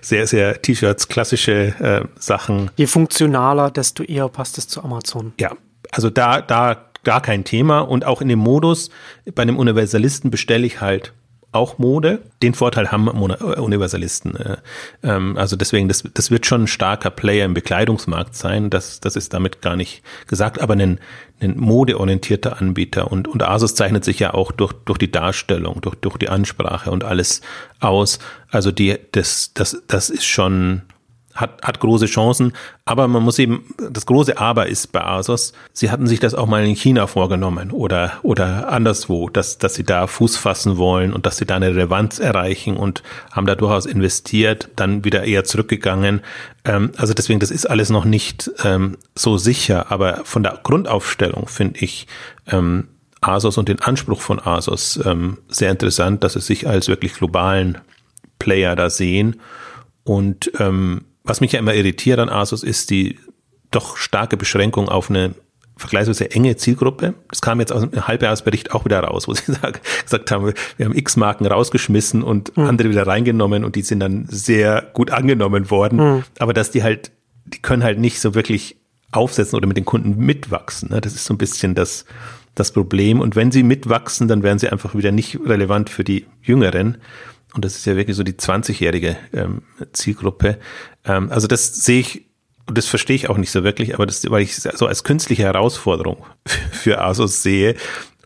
sehr, 0.00 0.26
sehr 0.26 0.62
T-Shirts, 0.62 1.08
klassische 1.08 1.74
äh, 1.80 2.04
Sachen. 2.18 2.70
Je 2.76 2.86
funktionaler, 2.86 3.70
desto 3.70 4.02
eher 4.02 4.28
passt 4.28 4.58
es 4.58 4.68
zu 4.68 4.82
Amazon. 4.82 5.32
Ja, 5.40 5.52
also 5.90 6.10
da, 6.10 6.40
da 6.40 6.88
gar 7.04 7.22
kein 7.22 7.44
Thema. 7.44 7.80
Und 7.80 8.04
auch 8.04 8.20
in 8.20 8.28
dem 8.28 8.38
Modus, 8.38 8.90
bei 9.34 9.42
einem 9.42 9.56
Universalisten 9.56 10.30
bestelle 10.30 10.66
ich 10.66 10.80
halt 10.80 11.12
auch 11.50 11.78
Mode. 11.78 12.22
Den 12.42 12.54
Vorteil 12.54 12.92
haben 12.92 13.08
Universalisten. 13.08 14.36
Äh, 14.36 14.56
ähm, 15.02 15.36
also 15.36 15.56
deswegen, 15.56 15.88
das, 15.88 16.04
das 16.12 16.30
wird 16.30 16.46
schon 16.46 16.64
ein 16.64 16.66
starker 16.66 17.10
Player 17.10 17.46
im 17.46 17.54
Bekleidungsmarkt 17.54 18.34
sein. 18.34 18.70
Das, 18.70 19.00
das 19.00 19.16
ist 19.16 19.32
damit 19.32 19.62
gar 19.62 19.74
nicht 19.74 20.02
gesagt. 20.26 20.60
Aber 20.60 20.74
ein, 20.74 21.00
ein 21.40 21.58
modeorientierter 21.58 22.60
Anbieter 22.60 23.10
und, 23.10 23.28
und 23.28 23.42
Asus 23.42 23.74
zeichnet 23.74 24.04
sich 24.04 24.18
ja 24.18 24.34
auch 24.34 24.52
durch, 24.52 24.72
durch 24.84 24.98
die 24.98 25.10
Darstellung, 25.10 25.80
durch, 25.80 25.94
durch 25.96 26.18
die 26.18 26.28
Ansprache 26.28 26.90
und 26.90 27.02
alles 27.02 27.40
aus. 27.80 28.18
Also 28.50 28.70
die, 28.70 28.98
das, 29.12 29.52
das, 29.54 29.82
das 29.86 30.10
ist 30.10 30.26
schon 30.26 30.82
hat, 31.40 31.62
hat 31.62 31.80
große 31.80 32.06
Chancen. 32.06 32.52
Aber 32.84 33.08
man 33.08 33.22
muss 33.22 33.38
eben, 33.38 33.74
das 33.90 34.06
große 34.06 34.38
Aber 34.38 34.66
ist 34.66 34.92
bei 34.92 35.04
Asos, 35.04 35.52
sie 35.72 35.90
hatten 35.90 36.06
sich 36.06 36.20
das 36.20 36.34
auch 36.34 36.46
mal 36.46 36.64
in 36.64 36.74
China 36.74 37.06
vorgenommen 37.06 37.70
oder, 37.70 38.12
oder 38.22 38.70
anderswo, 38.70 39.28
dass, 39.28 39.58
dass 39.58 39.74
sie 39.74 39.84
da 39.84 40.06
Fuß 40.06 40.36
fassen 40.36 40.76
wollen 40.76 41.12
und 41.12 41.26
dass 41.26 41.36
sie 41.36 41.46
da 41.46 41.56
eine 41.56 41.68
Relevanz 41.68 42.18
erreichen 42.18 42.76
und 42.76 43.02
haben 43.32 43.46
da 43.46 43.54
durchaus 43.54 43.86
investiert, 43.86 44.68
dann 44.76 45.04
wieder 45.04 45.24
eher 45.24 45.44
zurückgegangen. 45.44 46.20
Ähm, 46.64 46.92
also 46.96 47.14
deswegen, 47.14 47.40
das 47.40 47.50
ist 47.50 47.66
alles 47.66 47.90
noch 47.90 48.04
nicht 48.04 48.50
ähm, 48.64 48.98
so 49.14 49.38
sicher. 49.38 49.90
Aber 49.90 50.22
von 50.24 50.42
der 50.42 50.60
Grundaufstellung 50.62 51.48
finde 51.48 51.80
ich, 51.80 52.06
ähm, 52.46 52.88
Asos 53.20 53.58
und 53.58 53.68
den 53.68 53.80
Anspruch 53.80 54.20
von 54.20 54.38
Asos 54.38 55.00
ähm, 55.04 55.38
sehr 55.48 55.70
interessant, 55.70 56.22
dass 56.22 56.34
sie 56.34 56.40
sich 56.40 56.68
als 56.68 56.88
wirklich 56.88 57.14
globalen 57.14 57.78
Player 58.38 58.76
da 58.76 58.90
sehen. 58.90 59.40
Und 60.04 60.52
ähm, 60.58 61.04
was 61.28 61.40
mich 61.40 61.52
ja 61.52 61.58
immer 61.58 61.74
irritiert 61.74 62.18
an 62.18 62.28
Asus 62.28 62.62
ist 62.62 62.90
die 62.90 63.18
doch 63.70 63.96
starke 63.96 64.36
Beschränkung 64.36 64.88
auf 64.88 65.10
eine 65.10 65.34
vergleichsweise 65.76 66.30
enge 66.30 66.56
Zielgruppe. 66.56 67.14
Das 67.28 67.40
kam 67.40 67.60
jetzt 67.60 67.72
aus 67.72 67.88
dem 67.88 68.06
Halbjahresbericht 68.06 68.72
auch 68.72 68.84
wieder 68.84 69.00
raus, 69.00 69.28
wo 69.28 69.34
sie 69.34 69.52
gesagt 70.02 70.30
haben, 70.30 70.52
wir 70.76 70.86
haben 70.86 70.96
x 70.96 71.16
Marken 71.16 71.46
rausgeschmissen 71.46 72.22
und 72.22 72.56
mhm. 72.56 72.64
andere 72.64 72.90
wieder 72.90 73.06
reingenommen 73.06 73.64
und 73.64 73.76
die 73.76 73.82
sind 73.82 74.00
dann 74.00 74.26
sehr 74.28 74.90
gut 74.94 75.10
angenommen 75.10 75.70
worden. 75.70 75.98
Mhm. 75.98 76.24
Aber 76.38 76.52
dass 76.52 76.70
die 76.70 76.82
halt, 76.82 77.12
die 77.46 77.60
können 77.60 77.84
halt 77.84 77.98
nicht 77.98 78.20
so 78.20 78.34
wirklich 78.34 78.76
aufsetzen 79.12 79.56
oder 79.56 79.66
mit 79.66 79.76
den 79.76 79.84
Kunden 79.84 80.18
mitwachsen. 80.18 80.90
Ne? 80.90 81.00
Das 81.00 81.14
ist 81.14 81.24
so 81.24 81.34
ein 81.34 81.38
bisschen 81.38 81.74
das, 81.74 82.04
das 82.54 82.72
Problem. 82.72 83.20
Und 83.20 83.36
wenn 83.36 83.52
sie 83.52 83.62
mitwachsen, 83.62 84.28
dann 84.28 84.42
werden 84.42 84.58
sie 84.58 84.68
einfach 84.68 84.94
wieder 84.94 85.12
nicht 85.12 85.38
relevant 85.46 85.90
für 85.90 86.04
die 86.04 86.26
Jüngeren. 86.42 86.98
Und 87.54 87.64
das 87.64 87.76
ist 87.76 87.86
ja 87.86 87.96
wirklich 87.96 88.16
so 88.16 88.22
die 88.22 88.34
20-jährige 88.34 89.16
ähm, 89.32 89.62
Zielgruppe. 89.92 90.58
Ähm, 91.04 91.30
also 91.30 91.46
das 91.46 91.84
sehe 91.84 92.00
ich, 92.00 92.26
und 92.66 92.76
das 92.76 92.86
verstehe 92.86 93.16
ich 93.16 93.30
auch 93.30 93.38
nicht 93.38 93.50
so 93.50 93.64
wirklich, 93.64 93.94
aber 93.94 94.06
das, 94.06 94.28
weil 94.30 94.42
ich 94.42 94.56
so 94.56 94.86
als 94.86 95.04
künstliche 95.04 95.44
Herausforderung 95.44 96.24
für 96.72 97.00
Asus 97.00 97.42
sehe, 97.42 97.74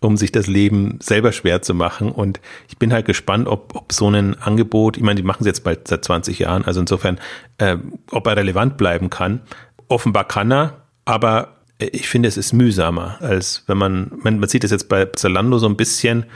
um 0.00 0.17
sich 0.17 0.33
das 0.33 0.49
Leben 0.49 0.99
selber 1.00 1.31
schwer 1.31 1.62
zu 1.62 1.75
machen. 1.75 2.11
Und 2.11 2.41
ich 2.69 2.76
bin 2.76 2.93
halt 2.93 3.07
gespannt, 3.07 3.47
ob, 3.47 3.76
ob 3.76 3.93
so 3.93 4.09
ein 4.09 4.37
Angebot, 4.41 4.97
ich 4.97 5.02
meine, 5.05 5.21
die 5.21 5.26
machen 5.26 5.43
es 5.43 5.47
jetzt 5.47 5.62
bald 5.62 5.87
seit 5.87 6.05
20 6.05 6.41
Jahren, 6.41 6.64
also 6.64 6.81
insofern, 6.81 7.21
äh, 7.59 7.76
ob 8.11 8.26
er 8.26 8.37
relevant 8.37 8.76
bleiben 8.76 9.11
kann. 9.11 9.43
Offenbar 9.87 10.26
kann 10.26 10.50
er, 10.50 10.83
aber 11.05 11.57
ich 11.79 12.09
finde, 12.09 12.29
es 12.29 12.37
ist 12.37 12.52
mühsamer, 12.52 13.17
als 13.21 13.64
wenn 13.67 13.79
man, 13.79 14.12
man, 14.23 14.38
man 14.38 14.49
sieht 14.49 14.64
es 14.64 14.71
jetzt 14.71 14.88
bei 14.88 15.07
Zalando 15.07 15.59
so 15.59 15.67
ein 15.67 15.76
bisschen, 15.76 16.26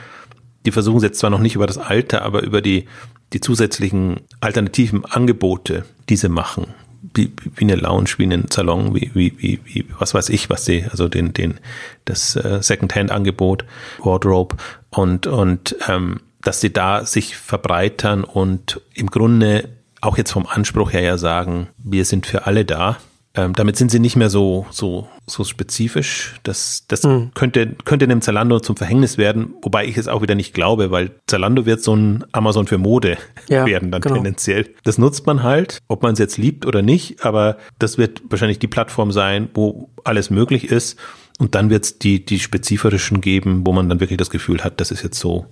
die 0.67 0.73
versuchen 0.73 0.97
es 0.97 1.03
jetzt 1.03 1.19
zwar 1.19 1.29
noch 1.29 1.39
nicht 1.39 1.55
über 1.55 1.65
das 1.65 1.77
Alter, 1.77 2.23
aber 2.23 2.43
über 2.43 2.61
die, 2.61 2.89
die 3.31 3.39
zusätzlichen 3.39 4.19
alternativen 4.41 5.05
Angebote, 5.05 5.85
die 6.09 6.17
sie 6.17 6.27
machen. 6.27 6.73
Wie, 7.13 7.31
wie 7.55 7.63
eine 7.63 7.77
Lounge, 7.77 8.09
wie 8.17 8.23
einen 8.23 8.51
Salon, 8.51 8.93
wie, 8.93 9.09
wie, 9.13 9.33
wie, 9.37 9.61
wie 9.63 9.85
was 9.97 10.13
weiß 10.13 10.27
ich, 10.27 10.49
was 10.49 10.65
sie, 10.65 10.83
also 10.83 11.07
den, 11.07 11.31
den, 11.31 11.61
das 12.03 12.35
äh, 12.35 12.61
Secondhand-Angebot, 12.61 13.63
Wardrobe 13.99 14.57
und, 14.89 15.25
und 15.25 15.77
ähm, 15.87 16.19
dass 16.41 16.59
sie 16.59 16.73
da 16.73 17.05
sich 17.05 17.37
verbreitern 17.37 18.25
und 18.25 18.81
im 18.93 19.07
Grunde 19.07 19.69
auch 20.01 20.17
jetzt 20.17 20.33
vom 20.33 20.47
Anspruch 20.47 20.91
her 20.91 21.01
ja 21.01 21.17
sagen, 21.17 21.69
wir 21.77 22.03
sind 22.03 22.25
für 22.25 22.45
alle 22.45 22.65
da 22.65 22.97
ähm, 23.33 23.53
damit 23.53 23.77
sind 23.77 23.91
sie 23.91 23.99
nicht 23.99 24.15
mehr 24.15 24.29
so, 24.29 24.65
so, 24.71 25.07
so 25.27 25.43
spezifisch. 25.43 26.35
Das, 26.43 26.85
das 26.87 27.03
mhm. 27.03 27.31
könnte, 27.35 27.75
könnte 27.85 28.07
dem 28.07 28.21
Zalando 28.21 28.59
zum 28.59 28.75
Verhängnis 28.75 29.17
werden, 29.17 29.53
wobei 29.61 29.85
ich 29.85 29.97
es 29.97 30.07
auch 30.07 30.21
wieder 30.21 30.35
nicht 30.35 30.53
glaube, 30.53 30.89
weil 30.89 31.11
Zalando 31.27 31.65
wird 31.65 31.83
so 31.83 31.95
ein 31.95 32.25
Amazon 32.31 32.65
für 32.65 32.77
Mode 32.77 33.17
ja, 33.47 33.65
werden 33.65 33.91
dann 33.91 34.01
genau. 34.01 34.15
tendenziell. 34.15 34.73
Das 34.83 34.97
nutzt 34.97 35.27
man 35.27 35.43
halt, 35.43 35.79
ob 35.87 36.01
man 36.01 36.13
es 36.13 36.19
jetzt 36.19 36.37
liebt 36.37 36.65
oder 36.65 36.81
nicht, 36.81 37.23
aber 37.23 37.57
das 37.77 37.97
wird 37.97 38.23
wahrscheinlich 38.29 38.59
die 38.59 38.67
Plattform 38.67 39.11
sein, 39.11 39.49
wo 39.53 39.89
alles 40.03 40.29
möglich 40.29 40.71
ist. 40.71 40.97
Und 41.37 41.53
dann 41.53 41.69
wird 41.69 41.83
es 41.83 41.99
die, 41.99 42.25
die 42.25 42.39
spezifischen 42.39 43.21
geben, 43.21 43.61
wo 43.65 43.71
man 43.71 43.87
dann 43.87 43.99
wirklich 43.99 44.17
das 44.17 44.31
Gefühl 44.31 44.63
hat, 44.63 44.81
das 44.81 44.89
ist 44.89 45.03
jetzt 45.03 45.19
so, 45.19 45.45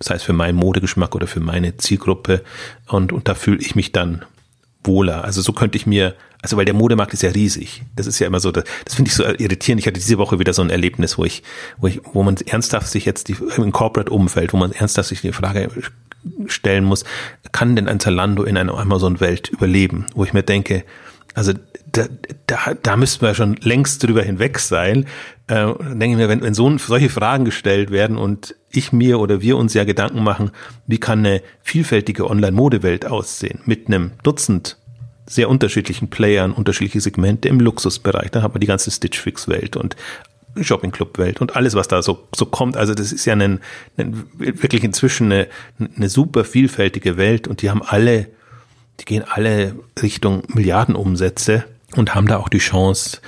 sei 0.00 0.14
es 0.14 0.22
für 0.22 0.32
meinen 0.32 0.56
Modegeschmack 0.56 1.16
oder 1.16 1.26
für 1.26 1.40
meine 1.40 1.76
Zielgruppe. 1.76 2.42
Und, 2.86 3.12
und 3.12 3.26
da 3.26 3.34
fühle 3.34 3.58
ich 3.58 3.74
mich 3.74 3.90
dann 3.90 4.24
wohler. 4.84 5.24
Also 5.24 5.42
so 5.42 5.52
könnte 5.52 5.76
ich 5.76 5.86
mir, 5.86 6.14
also 6.42 6.56
weil 6.56 6.64
der 6.64 6.74
Modemarkt 6.74 7.12
ist 7.12 7.22
ja 7.22 7.30
riesig. 7.30 7.82
Das 7.96 8.06
ist 8.06 8.18
ja 8.18 8.26
immer 8.26 8.40
so, 8.40 8.52
das, 8.52 8.64
das 8.84 8.94
finde 8.94 9.08
ich 9.08 9.14
so 9.14 9.24
irritierend. 9.24 9.80
Ich 9.80 9.86
hatte 9.86 9.98
diese 9.98 10.18
Woche 10.18 10.38
wieder 10.38 10.52
so 10.52 10.62
ein 10.62 10.70
Erlebnis, 10.70 11.18
wo 11.18 11.24
ich, 11.24 11.42
wo 11.78 11.86
ich, 11.86 12.00
wo 12.12 12.22
man 12.22 12.36
ernsthaft 12.46 12.88
sich 12.88 13.04
jetzt 13.04 13.28
die, 13.28 13.36
im 13.56 13.72
Corporate-Umfeld, 13.72 14.52
wo 14.52 14.56
man 14.56 14.72
ernsthaft 14.72 15.08
sich 15.08 15.20
die 15.20 15.32
Frage 15.32 15.70
stellen 16.46 16.84
muss, 16.84 17.04
kann 17.52 17.76
denn 17.76 17.88
ein 17.88 18.00
Zalando 18.00 18.44
in 18.44 18.56
einer 18.56 18.76
Amazon-Welt 18.76 19.48
überleben? 19.48 20.06
Wo 20.14 20.24
ich 20.24 20.32
mir 20.32 20.42
denke, 20.42 20.84
also 21.34 21.52
da, 21.94 22.06
da, 22.46 22.74
da 22.82 22.96
müssten 22.96 23.24
wir 23.24 23.34
schon 23.34 23.56
längst 23.62 24.02
drüber 24.02 24.22
hinweg 24.22 24.58
sein. 24.58 25.04
Äh, 25.46 25.54
dann 25.54 26.00
denke 26.00 26.12
ich 26.12 26.16
mir, 26.16 26.28
wenn, 26.28 26.42
wenn 26.42 26.54
so 26.54 26.76
solche 26.78 27.08
Fragen 27.08 27.44
gestellt 27.44 27.90
werden 27.90 28.16
und 28.16 28.54
ich 28.70 28.92
mir 28.92 29.20
oder 29.20 29.40
wir 29.40 29.56
uns 29.56 29.74
ja 29.74 29.84
Gedanken 29.84 30.22
machen, 30.22 30.50
wie 30.86 30.98
kann 30.98 31.20
eine 31.20 31.42
vielfältige 31.62 32.28
Online-Modewelt 32.28 33.06
aussehen 33.06 33.60
mit 33.64 33.86
einem 33.86 34.12
Dutzend 34.22 34.76
sehr 35.26 35.48
unterschiedlichen 35.48 36.10
Playern, 36.10 36.52
unterschiedliche 36.52 37.00
Segmente 37.00 37.48
im 37.48 37.60
Luxusbereich. 37.60 38.30
Da 38.30 38.42
hat 38.42 38.52
man 38.52 38.60
die 38.60 38.66
ganze 38.66 38.90
Stitch 38.90 39.18
Fix 39.18 39.48
Welt 39.48 39.76
und 39.76 39.96
Shopping 40.60 40.90
Club 40.90 41.18
Welt 41.18 41.40
und 41.40 41.56
alles, 41.56 41.74
was 41.74 41.88
da 41.88 42.02
so, 42.02 42.28
so 42.34 42.46
kommt. 42.46 42.76
Also 42.76 42.94
das 42.94 43.12
ist 43.12 43.24
ja 43.24 43.34
ein, 43.34 43.60
ein, 43.96 44.24
wirklich 44.38 44.84
inzwischen 44.84 45.32
eine, 45.32 45.48
eine 45.96 46.08
super 46.08 46.44
vielfältige 46.44 47.16
Welt 47.16 47.48
und 47.48 47.62
die 47.62 47.70
haben 47.70 47.82
alle, 47.82 48.28
die 49.00 49.04
gehen 49.04 49.24
alle 49.26 49.74
Richtung 50.00 50.42
Milliardenumsätze 50.48 51.64
und 51.96 52.14
haben 52.14 52.26
da 52.26 52.38
auch 52.38 52.48
die 52.48 52.58
Chance, 52.58 53.18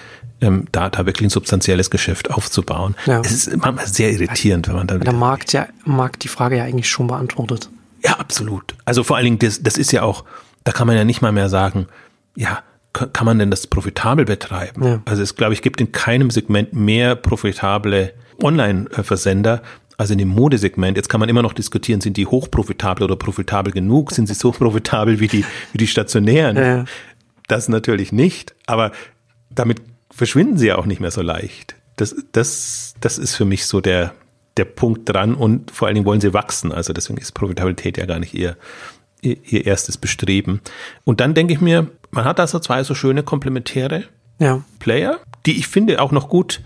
ähm, 0.40 0.66
da, 0.72 0.90
da 0.90 1.06
wirklich 1.06 1.26
ein 1.26 1.30
substanzielles 1.30 1.90
Geschäft 1.90 2.30
aufzubauen. 2.30 2.94
Ja. 3.06 3.20
Es 3.20 3.32
ist 3.32 3.56
manchmal 3.56 3.86
sehr 3.86 4.10
irritierend, 4.10 4.68
wenn 4.68 4.74
man 4.74 4.86
dann. 4.86 5.00
Der 5.00 5.12
Markt 5.12 5.52
ja, 5.52 5.68
Markt 5.84 6.24
die 6.24 6.28
Frage 6.28 6.58
ja 6.58 6.64
eigentlich 6.64 6.88
schon 6.88 7.06
beantwortet. 7.06 7.70
Ja, 8.04 8.18
absolut. 8.18 8.74
Also 8.84 9.02
vor 9.02 9.16
allen 9.16 9.24
Dingen, 9.24 9.38
das, 9.38 9.62
das 9.62 9.78
ist 9.78 9.92
ja 9.92 10.02
auch, 10.02 10.24
da 10.64 10.72
kann 10.72 10.86
man 10.86 10.96
ja 10.96 11.04
nicht 11.04 11.22
mal 11.22 11.32
mehr 11.32 11.48
sagen, 11.48 11.86
ja, 12.34 12.62
kann 12.92 13.26
man 13.26 13.38
denn 13.38 13.50
das 13.50 13.66
profitabel 13.66 14.24
betreiben? 14.24 14.84
Ja. 14.84 15.02
Also 15.04 15.22
es, 15.22 15.34
glaube 15.34 15.52
ich, 15.52 15.62
gibt 15.62 15.80
in 15.80 15.92
keinem 15.92 16.30
Segment 16.30 16.72
mehr 16.72 17.14
profitable 17.14 18.14
Online-Versender 18.42 19.62
als 19.98 20.10
in 20.10 20.18
dem 20.18 20.28
Modesegment. 20.28 20.96
Jetzt 20.96 21.08
kann 21.08 21.20
man 21.20 21.28
immer 21.28 21.42
noch 21.42 21.52
diskutieren, 21.52 22.00
sind 22.00 22.16
die 22.16 22.26
hochprofitabel 22.26 23.04
oder 23.04 23.16
profitabel 23.16 23.72
genug? 23.72 24.12
Sind 24.12 24.28
sie 24.28 24.34
so 24.34 24.50
profitabel 24.52 25.20
wie 25.20 25.28
die, 25.28 25.44
wie 25.72 25.78
die 25.78 25.86
stationären? 25.86 26.56
Ja. 26.56 26.84
Das 27.48 27.68
natürlich 27.68 28.12
nicht, 28.12 28.54
aber 28.66 28.92
damit 29.50 29.80
verschwinden 30.10 30.58
sie 30.58 30.68
ja 30.68 30.78
auch 30.78 30.86
nicht 30.86 31.00
mehr 31.00 31.10
so 31.10 31.22
leicht. 31.22 31.76
Das, 31.96 32.14
das, 32.32 32.94
das 33.00 33.18
ist 33.18 33.34
für 33.34 33.44
mich 33.44 33.66
so 33.66 33.80
der, 33.80 34.14
der 34.56 34.64
Punkt 34.64 35.08
dran 35.08 35.34
und 35.34 35.70
vor 35.70 35.86
allen 35.86 35.94
Dingen 35.94 36.06
wollen 36.06 36.20
sie 36.20 36.34
wachsen. 36.34 36.72
Also 36.72 36.92
deswegen 36.92 37.18
ist 37.18 37.32
Profitabilität 37.32 37.98
ja 37.98 38.06
gar 38.06 38.18
nicht 38.18 38.34
ihr, 38.34 38.56
ihr 39.20 39.66
erstes 39.66 39.96
Bestreben. 39.96 40.60
Und 41.04 41.20
dann 41.20 41.34
denke 41.34 41.52
ich 41.52 41.60
mir, 41.60 41.90
man 42.10 42.24
hat 42.24 42.40
also 42.40 42.58
zwei 42.58 42.82
so 42.82 42.94
schöne 42.94 43.22
komplementäre 43.22 44.04
ja. 44.38 44.62
Player, 44.78 45.20
die 45.46 45.58
ich 45.58 45.68
finde 45.68 46.00
auch 46.00 46.12
noch 46.12 46.28
gut. 46.28 46.60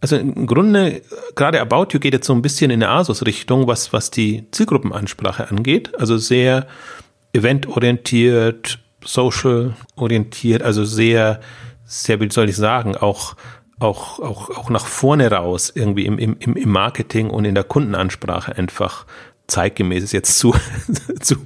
Also 0.00 0.16
im 0.16 0.46
Grunde, 0.46 1.02
gerade 1.34 1.60
About 1.60 1.88
You 1.92 2.00
geht 2.00 2.12
jetzt 2.12 2.26
so 2.26 2.34
ein 2.34 2.42
bisschen 2.42 2.70
in 2.70 2.82
eine 2.82 2.92
Asus-Richtung, 2.92 3.66
was, 3.66 3.92
was 3.92 4.10
die 4.10 4.44
Zielgruppenansprache 4.50 5.48
angeht. 5.48 5.98
Also 5.98 6.18
sehr 6.18 6.66
eventorientiert, 7.32 8.78
social-orientiert, 9.04 10.62
also 10.62 10.84
sehr, 10.84 11.40
sehr, 11.84 12.20
wie 12.20 12.30
soll 12.30 12.48
ich 12.48 12.56
sagen, 12.56 12.96
auch 12.96 13.36
auch, 13.78 14.20
auch, 14.20 14.48
auch 14.50 14.70
nach 14.70 14.86
vorne 14.86 15.30
raus 15.30 15.70
irgendwie 15.74 16.06
im, 16.06 16.18
im, 16.18 16.36
im 16.38 16.70
Marketing 16.70 17.28
und 17.28 17.44
in 17.44 17.54
der 17.54 17.64
Kundenansprache 17.64 18.56
einfach 18.56 19.04
zeitgemäß 19.48 20.02
ist 20.02 20.12
jetzt 20.12 20.38
zu, 20.38 20.54
zu 21.20 21.36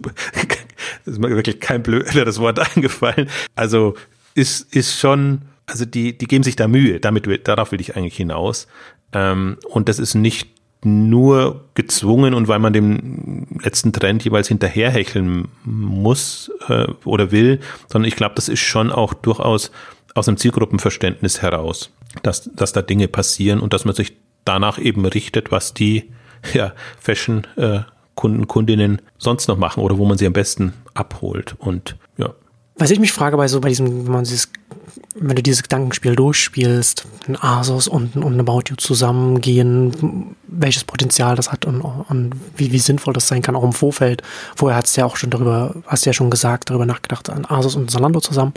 ist 1.05 1.19
mir 1.19 1.31
wirklich 1.31 1.61
kein 1.61 1.83
blöderes 1.83 2.39
Wort 2.39 2.59
eingefallen. 2.77 3.29
Also 3.55 3.95
ist, 4.35 4.75
ist 4.75 4.99
schon, 4.99 5.43
also 5.67 5.85
die, 5.85 6.17
die 6.17 6.27
geben 6.27 6.45
sich 6.45 6.57
da 6.57 6.69
Mühe, 6.69 7.01
damit, 7.01 7.49
darauf 7.49 7.73
will 7.73 7.81
ich 7.81 7.97
eigentlich 7.97 8.17
hinaus. 8.17 8.67
Ähm, 9.13 9.59
und 9.69 9.89
das 9.89 9.99
ist 9.99 10.15
nicht 10.15 10.51
nur 10.83 11.65
gezwungen 11.75 12.33
und 12.33 12.49
weil 12.49 12.59
man 12.59 12.73
dem 12.73 13.47
letzten 13.63 13.93
Trend 13.93 14.25
jeweils 14.25 14.49
hinterherhecheln 14.49 15.49
muss 15.65 16.51
äh, 16.69 16.87
oder 17.05 17.31
will, 17.33 17.61
sondern 17.89 18.09
ich 18.09 18.17
glaube, 18.17 18.35
das 18.35 18.49
ist 18.49 18.61
schon 18.61 18.91
auch 18.91 19.13
durchaus 19.13 19.71
aus 20.15 20.29
einem 20.29 20.39
Zielgruppenverständnis 20.39 21.43
heraus, 21.43 21.93
dass, 22.23 22.51
dass 22.55 22.73
da 22.73 22.83
Dinge 22.83 23.09
passieren 23.09 23.61
und 23.61 23.73
dass 23.73 23.85
man 23.85 23.95
sich 23.95 24.17
danach 24.45 24.79
eben 24.79 25.05
richtet, 25.05 25.53
was 25.53 25.75
die 25.75 26.11
ja, 26.55 26.73
Fashion 26.99 27.47
äh, 27.57 27.81
Kundinnen 28.15 29.01
sonst 29.19 29.49
noch 29.49 29.57
machen 29.57 29.83
oder 29.83 29.99
wo 29.99 30.05
man 30.05 30.19
sie 30.19 30.27
am 30.27 30.33
besten 30.33 30.75
abholt. 30.95 31.55
Und 31.59 31.97
ja. 32.19 32.35
Was 32.77 32.91
ich 32.91 33.01
mich 33.01 33.13
frage 33.13 33.37
bei 33.37 33.49
so 33.49 33.61
bei 33.61 33.69
diesem, 33.69 34.07
wenn 34.07 34.13
man 34.13 34.25
dieses 34.25 34.51
wenn 35.15 35.37
du 35.37 35.43
dieses 35.43 35.63
Gedankenspiel 35.63 36.15
durchspielst, 36.15 37.07
ein 37.29 37.37
Asus 37.41 37.89
und, 37.89 38.17
eine 38.17 38.41
About 38.41 38.63
You 38.69 38.77
zusammengehen, 38.77 40.37
welches 40.47 40.85
Potenzial 40.85 41.37
das 41.37 41.51
hat 41.51 41.65
und, 41.65 41.81
und 41.81 42.33
wie, 42.57 42.73
wie 42.73 42.79
sinnvoll 42.79 43.13
das 43.13 43.29
sein 43.29 43.43
kann, 43.43 43.57
auch 43.57 43.65
im 43.65 43.73
Vorfeld. 43.73 44.23
Vorher 44.55 44.79
hast 44.79 44.97
du 44.97 45.01
ja 45.01 45.07
auch 45.07 45.17
schon 45.17 45.31
darüber, 45.31 45.75
hast 45.87 46.07
du 46.07 46.11
ja 46.11 46.15
schon 46.15 46.31
gesagt, 46.31 46.71
darüber 46.71 46.87
nachgedacht, 46.87 47.29
an 47.29 47.45
Asus 47.45 47.77
und 47.77 47.91
Zalando 47.91 48.21
zusammen. 48.21 48.55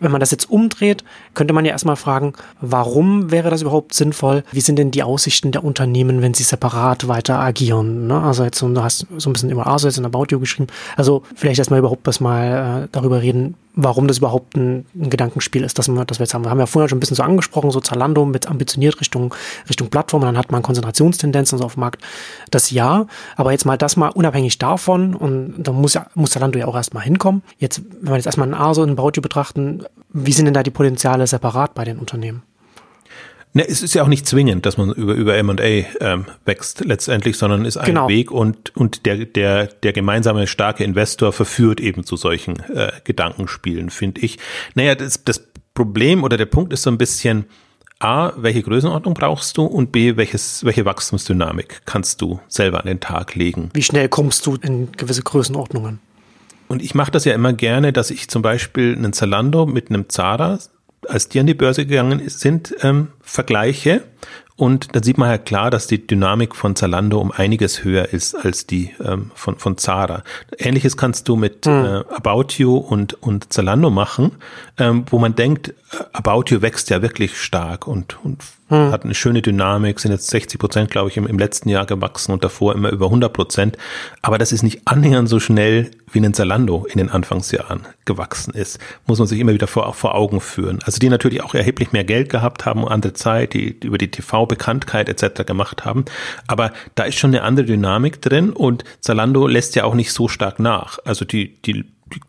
Wenn 0.00 0.10
man 0.10 0.20
das 0.20 0.30
jetzt 0.30 0.50
umdreht, 0.50 1.04
könnte 1.34 1.54
man 1.54 1.64
ja 1.64 1.72
erstmal 1.72 1.96
fragen, 1.96 2.34
warum 2.60 3.30
wäre 3.30 3.50
das 3.50 3.62
überhaupt 3.62 3.94
sinnvoll? 3.94 4.44
Wie 4.52 4.60
sind 4.60 4.78
denn 4.78 4.90
die 4.90 5.02
Aussichten 5.02 5.52
der 5.52 5.64
Unternehmen, 5.64 6.20
wenn 6.20 6.34
sie 6.34 6.42
separat 6.42 7.08
weiter 7.08 7.38
agieren? 7.38 8.06
Ne? 8.06 8.20
Also 8.20 8.44
jetzt, 8.44 8.60
du 8.60 8.82
hast 8.82 9.06
so 9.16 9.30
ein 9.30 9.32
bisschen 9.32 9.50
über 9.50 9.66
Asus 9.66 9.98
und 9.98 10.04
About 10.04 10.26
You 10.30 10.40
geschrieben. 10.40 10.68
Also 10.96 11.22
vielleicht 11.34 11.58
erstmal 11.58 11.78
überhaupt 11.78 12.06
das 12.06 12.20
mal 12.20 12.84
äh, 12.84 12.88
darüber 12.92 13.22
reden, 13.22 13.54
warum 13.76 14.08
das 14.08 14.18
überhaupt 14.18 14.56
ein, 14.56 14.86
ein, 14.94 15.10
Gedankenspiel 15.36 15.64
ist, 15.64 15.78
dass 15.78 15.88
wir, 15.88 16.04
dass 16.04 16.18
wir 16.18 16.24
jetzt 16.24 16.34
haben. 16.34 16.44
Wir 16.44 16.50
haben 16.50 16.58
ja 16.58 16.66
vorher 16.66 16.88
schon 16.88 16.96
ein 16.96 17.00
bisschen 17.00 17.16
so 17.16 17.22
angesprochen, 17.22 17.70
so 17.70 17.80
Zalando 17.80 18.24
mit 18.24 18.48
ambitioniert 18.48 19.00
Richtung, 19.00 19.34
Richtung 19.68 19.88
Plattform, 19.88 20.22
dann 20.22 20.36
hat 20.36 20.50
man 20.50 20.62
Konzentrationstendenzen 20.62 21.58
so 21.58 21.64
auf 21.64 21.74
dem 21.74 21.80
Markt. 21.80 22.02
Das 22.50 22.70
ja, 22.70 23.06
aber 23.36 23.52
jetzt 23.52 23.66
mal 23.66 23.76
das 23.76 23.96
mal 23.96 24.08
unabhängig 24.08 24.58
davon 24.58 25.14
und 25.14 25.54
da 25.58 25.72
muss 25.72 25.94
ja, 25.94 26.06
muss 26.14 26.30
Zalando 26.30 26.58
ja 26.58 26.66
auch 26.66 26.76
erstmal 26.76 27.04
hinkommen. 27.04 27.42
Jetzt, 27.58 27.82
wenn 28.00 28.12
wir 28.12 28.16
jetzt 28.16 28.26
erstmal 28.26 28.48
ein 28.48 28.54
ASO 28.54 28.82
und 28.82 28.90
ein 28.90 28.96
Baudio 28.96 29.22
betrachten, 29.22 29.84
wie 30.12 30.32
sind 30.32 30.46
denn 30.46 30.54
da 30.54 30.62
die 30.62 30.70
Potenziale 30.70 31.26
separat 31.26 31.74
bei 31.74 31.84
den 31.84 31.98
Unternehmen? 31.98 32.42
Ne, 33.56 33.66
es 33.66 33.82
ist 33.82 33.94
ja 33.94 34.02
auch 34.02 34.08
nicht 34.08 34.26
zwingend, 34.26 34.66
dass 34.66 34.76
man 34.76 34.92
über, 34.92 35.14
über 35.14 35.34
M&A 35.34 35.62
ähm, 35.62 36.26
wächst 36.44 36.84
letztendlich, 36.84 37.38
sondern 37.38 37.64
ist 37.64 37.78
ein 37.78 37.86
genau. 37.86 38.06
Weg 38.06 38.30
und, 38.30 38.76
und 38.76 39.06
der, 39.06 39.24
der, 39.24 39.68
der 39.68 39.94
gemeinsame 39.94 40.46
starke 40.46 40.84
Investor 40.84 41.32
verführt 41.32 41.80
eben 41.80 42.04
zu 42.04 42.16
solchen 42.16 42.60
äh, 42.74 42.92
Gedankenspielen, 43.04 43.88
finde 43.88 44.20
ich. 44.20 44.38
Naja, 44.74 44.94
das, 44.94 45.24
das 45.24 45.42
Problem 45.72 46.22
oder 46.22 46.36
der 46.36 46.44
Punkt 46.44 46.70
ist 46.74 46.82
so 46.82 46.90
ein 46.90 46.98
bisschen, 46.98 47.46
A, 47.98 48.34
welche 48.36 48.62
Größenordnung 48.62 49.14
brauchst 49.14 49.56
du 49.56 49.64
und 49.64 49.90
B, 49.90 50.18
welches, 50.18 50.62
welche 50.62 50.84
Wachstumsdynamik 50.84 51.80
kannst 51.86 52.20
du 52.20 52.40
selber 52.48 52.80
an 52.80 52.86
den 52.86 53.00
Tag 53.00 53.36
legen? 53.36 53.70
Wie 53.72 53.82
schnell 53.82 54.10
kommst 54.10 54.44
du 54.44 54.56
in 54.56 54.92
gewisse 54.92 55.22
Größenordnungen? 55.22 55.98
Und 56.68 56.82
ich 56.82 56.94
mache 56.94 57.10
das 57.10 57.24
ja 57.24 57.32
immer 57.32 57.54
gerne, 57.54 57.94
dass 57.94 58.10
ich 58.10 58.28
zum 58.28 58.42
Beispiel 58.42 58.94
einen 58.94 59.14
Zalando 59.14 59.64
mit 59.64 59.88
einem 59.88 60.10
Zara 60.10 60.58
als 61.08 61.28
die 61.28 61.40
an 61.40 61.46
die 61.46 61.54
Börse 61.54 61.86
gegangen 61.86 62.28
sind, 62.28 62.74
ähm, 62.82 63.08
vergleiche. 63.22 64.02
Und 64.56 64.96
da 64.96 65.02
sieht 65.02 65.18
man 65.18 65.28
ja 65.28 65.36
klar, 65.36 65.70
dass 65.70 65.86
die 65.86 66.06
Dynamik 66.06 66.56
von 66.56 66.74
Zalando 66.76 67.20
um 67.20 67.30
einiges 67.30 67.84
höher 67.84 68.08
ist 68.14 68.34
als 68.34 68.66
die 68.66 68.90
ähm, 69.04 69.30
von, 69.34 69.58
von 69.58 69.76
Zara. 69.76 70.24
Ähnliches 70.58 70.96
kannst 70.96 71.28
du 71.28 71.36
mit 71.36 71.66
mhm. 71.66 71.72
äh, 71.72 72.04
About 72.14 72.54
You 72.56 72.76
und, 72.76 73.22
und 73.22 73.52
Zalando 73.52 73.90
machen, 73.90 74.32
ähm, 74.78 75.04
wo 75.10 75.18
man 75.18 75.34
denkt, 75.34 75.74
About 76.12 76.44
You 76.48 76.62
wächst 76.62 76.88
ja 76.88 77.02
wirklich 77.02 77.38
stark 77.38 77.86
und, 77.86 78.18
und 78.24 78.42
hm. 78.68 78.90
hat 78.90 79.04
eine 79.04 79.14
schöne 79.14 79.42
Dynamik, 79.42 80.00
sind 80.00 80.10
jetzt 80.10 80.28
60 80.28 80.58
Prozent, 80.58 80.90
glaube 80.90 81.08
ich, 81.08 81.16
im, 81.16 81.26
im, 81.26 81.38
letzten 81.38 81.68
Jahr 81.68 81.86
gewachsen 81.86 82.32
und 82.32 82.42
davor 82.42 82.74
immer 82.74 82.90
über 82.90 83.06
100 83.06 83.32
Prozent. 83.32 83.76
Aber 84.22 84.38
das 84.38 84.52
ist 84.52 84.62
nicht 84.62 84.82
annähernd 84.86 85.28
so 85.28 85.38
schnell, 85.38 85.90
wie 86.10 86.18
ein 86.18 86.34
Zalando 86.34 86.84
in 86.86 86.98
den 86.98 87.08
Anfangsjahren 87.10 87.86
gewachsen 88.04 88.54
ist. 88.54 88.78
Muss 89.06 89.18
man 89.18 89.28
sich 89.28 89.38
immer 89.38 89.52
wieder 89.52 89.66
vor, 89.66 89.92
vor 89.94 90.14
Augen 90.14 90.40
führen. 90.40 90.80
Also 90.84 90.98
die 90.98 91.08
natürlich 91.08 91.42
auch 91.42 91.54
erheblich 91.54 91.92
mehr 91.92 92.04
Geld 92.04 92.28
gehabt 92.28 92.66
haben, 92.66 92.86
andere 92.86 93.12
Zeit, 93.12 93.54
die, 93.54 93.78
die 93.78 93.86
über 93.86 93.98
die 93.98 94.10
TV-Bekanntheit 94.10 95.08
etc. 95.08 95.44
gemacht 95.44 95.84
haben. 95.84 96.04
Aber 96.46 96.72
da 96.94 97.04
ist 97.04 97.18
schon 97.18 97.30
eine 97.30 97.42
andere 97.42 97.66
Dynamik 97.66 98.20
drin 98.20 98.50
und 98.50 98.84
Zalando 99.00 99.46
lässt 99.46 99.76
ja 99.76 99.84
auch 99.84 99.94
nicht 99.94 100.12
so 100.12 100.28
stark 100.28 100.58
nach. 100.58 100.98
Also 101.04 101.24
die, 101.24 101.60
die 101.62 101.84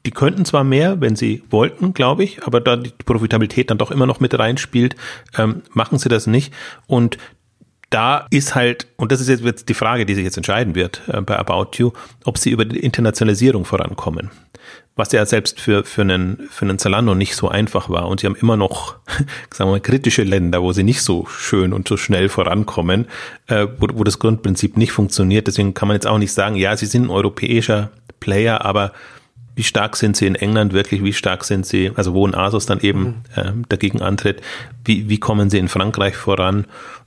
die, 0.06 0.12
könnten 0.12 0.46
zwar 0.46 0.63
mehr, 0.63 1.02
wenn 1.02 1.16
sie 1.16 1.44
wollten, 1.50 1.94
glaube 1.94 2.24
ich, 2.24 2.44
aber 2.44 2.62
da 2.62 2.76
die 2.76 2.92
Profitabilität 3.06 3.70
dann 3.70 3.78
doch 3.78 3.92
immer 3.92 4.06
noch 4.06 4.20
mit 4.20 4.38
reinspielt, 4.38 4.96
ähm, 5.38 5.62
machen 5.74 6.00
sie 6.00 6.10
das 6.10 6.28
nicht. 6.28 6.54
Und 6.88 7.18
da 7.90 8.28
ist 8.32 8.56
halt, 8.56 8.88
und 8.98 9.12
das 9.12 9.22
ist 9.22 9.30
jetzt 9.42 9.70
die 9.70 9.74
Frage, 9.74 10.06
die 10.06 10.16
sich 10.16 10.24
jetzt 10.24 10.38
entscheiden 10.38 10.76
wird 10.76 11.02
äh, 11.08 11.22
bei 11.22 11.38
About 11.38 11.78
You, 11.78 11.92
ob 12.26 12.38
sie 12.38 12.50
über 12.50 12.66
die 12.66 12.80
Internationalisierung 12.80 13.66
vorankommen. 13.66 14.32
Was 14.96 15.12
ja 15.12 15.24
selbst 15.28 15.62
für, 15.62 15.84
für, 15.86 16.02
einen, 16.02 16.48
für 16.50 16.66
einen 16.66 16.80
Zalando 16.80 17.13
nicht 17.13 17.36
so 17.36 17.48
einfach 17.48 17.88
war. 17.88 18.08
Und 18.08 18.20
sie 18.20 18.26
haben 18.26 18.36
immer 18.36 18.58
noch, 18.58 18.96
sagen 19.54 19.70
wir 19.70 19.74
mal, 19.76 19.80
kritische 19.80 20.24
Länder, 20.24 20.63
wo 20.63 20.74
sie 20.74 20.84
nicht 20.84 21.04
so 21.04 21.28
schön 21.28 21.72
und 21.72 21.88
so 21.88 21.98
schnell 21.98 22.30
vorankommen, 22.30 23.06
äh, 23.46 23.68
wo, 23.78 23.88
wo 23.94 24.04
das 24.04 24.18
Grundprinzip 24.18 24.76
nicht 24.76 24.92
funktioniert. 24.92 25.46
Deswegen 25.46 25.76
kann 25.76 25.88
man 25.88 25.96
jetzt 25.96 26.08
auch 26.08 26.18
nicht 26.18 26.34
sagen, 26.34 26.56
ja, 26.56 26.76
sie 26.76 26.88
sind 26.88 27.06
ein 27.06 27.10
europäischer 27.12 27.92
Player, 28.20 28.66
aber 28.66 28.92
wie 29.58 29.63
stark 29.63 29.96
sind 29.96 30.15
sie 30.15 30.28
in 30.28 30.36
England 30.36 30.72
wirklich, 30.72 31.04
wie 31.04 31.13
stark 31.13 31.43
sind 31.43 31.65
sie, 31.65 31.91
also 31.96 32.13
wo 32.13 32.26
ein 32.26 32.36
Asus 32.36 32.67
dann 32.67 32.80
eben 32.80 33.02
mhm. 33.02 33.15
ähm, 33.36 33.65
dagegen 33.70 34.02
antritt, 34.04 34.41
wie, 34.86 35.10
wie 35.10 35.20
kommen 35.20 35.50
sie 35.50 35.58
in 35.58 35.67
Frankreich 35.67 36.15
voran. 36.15 36.65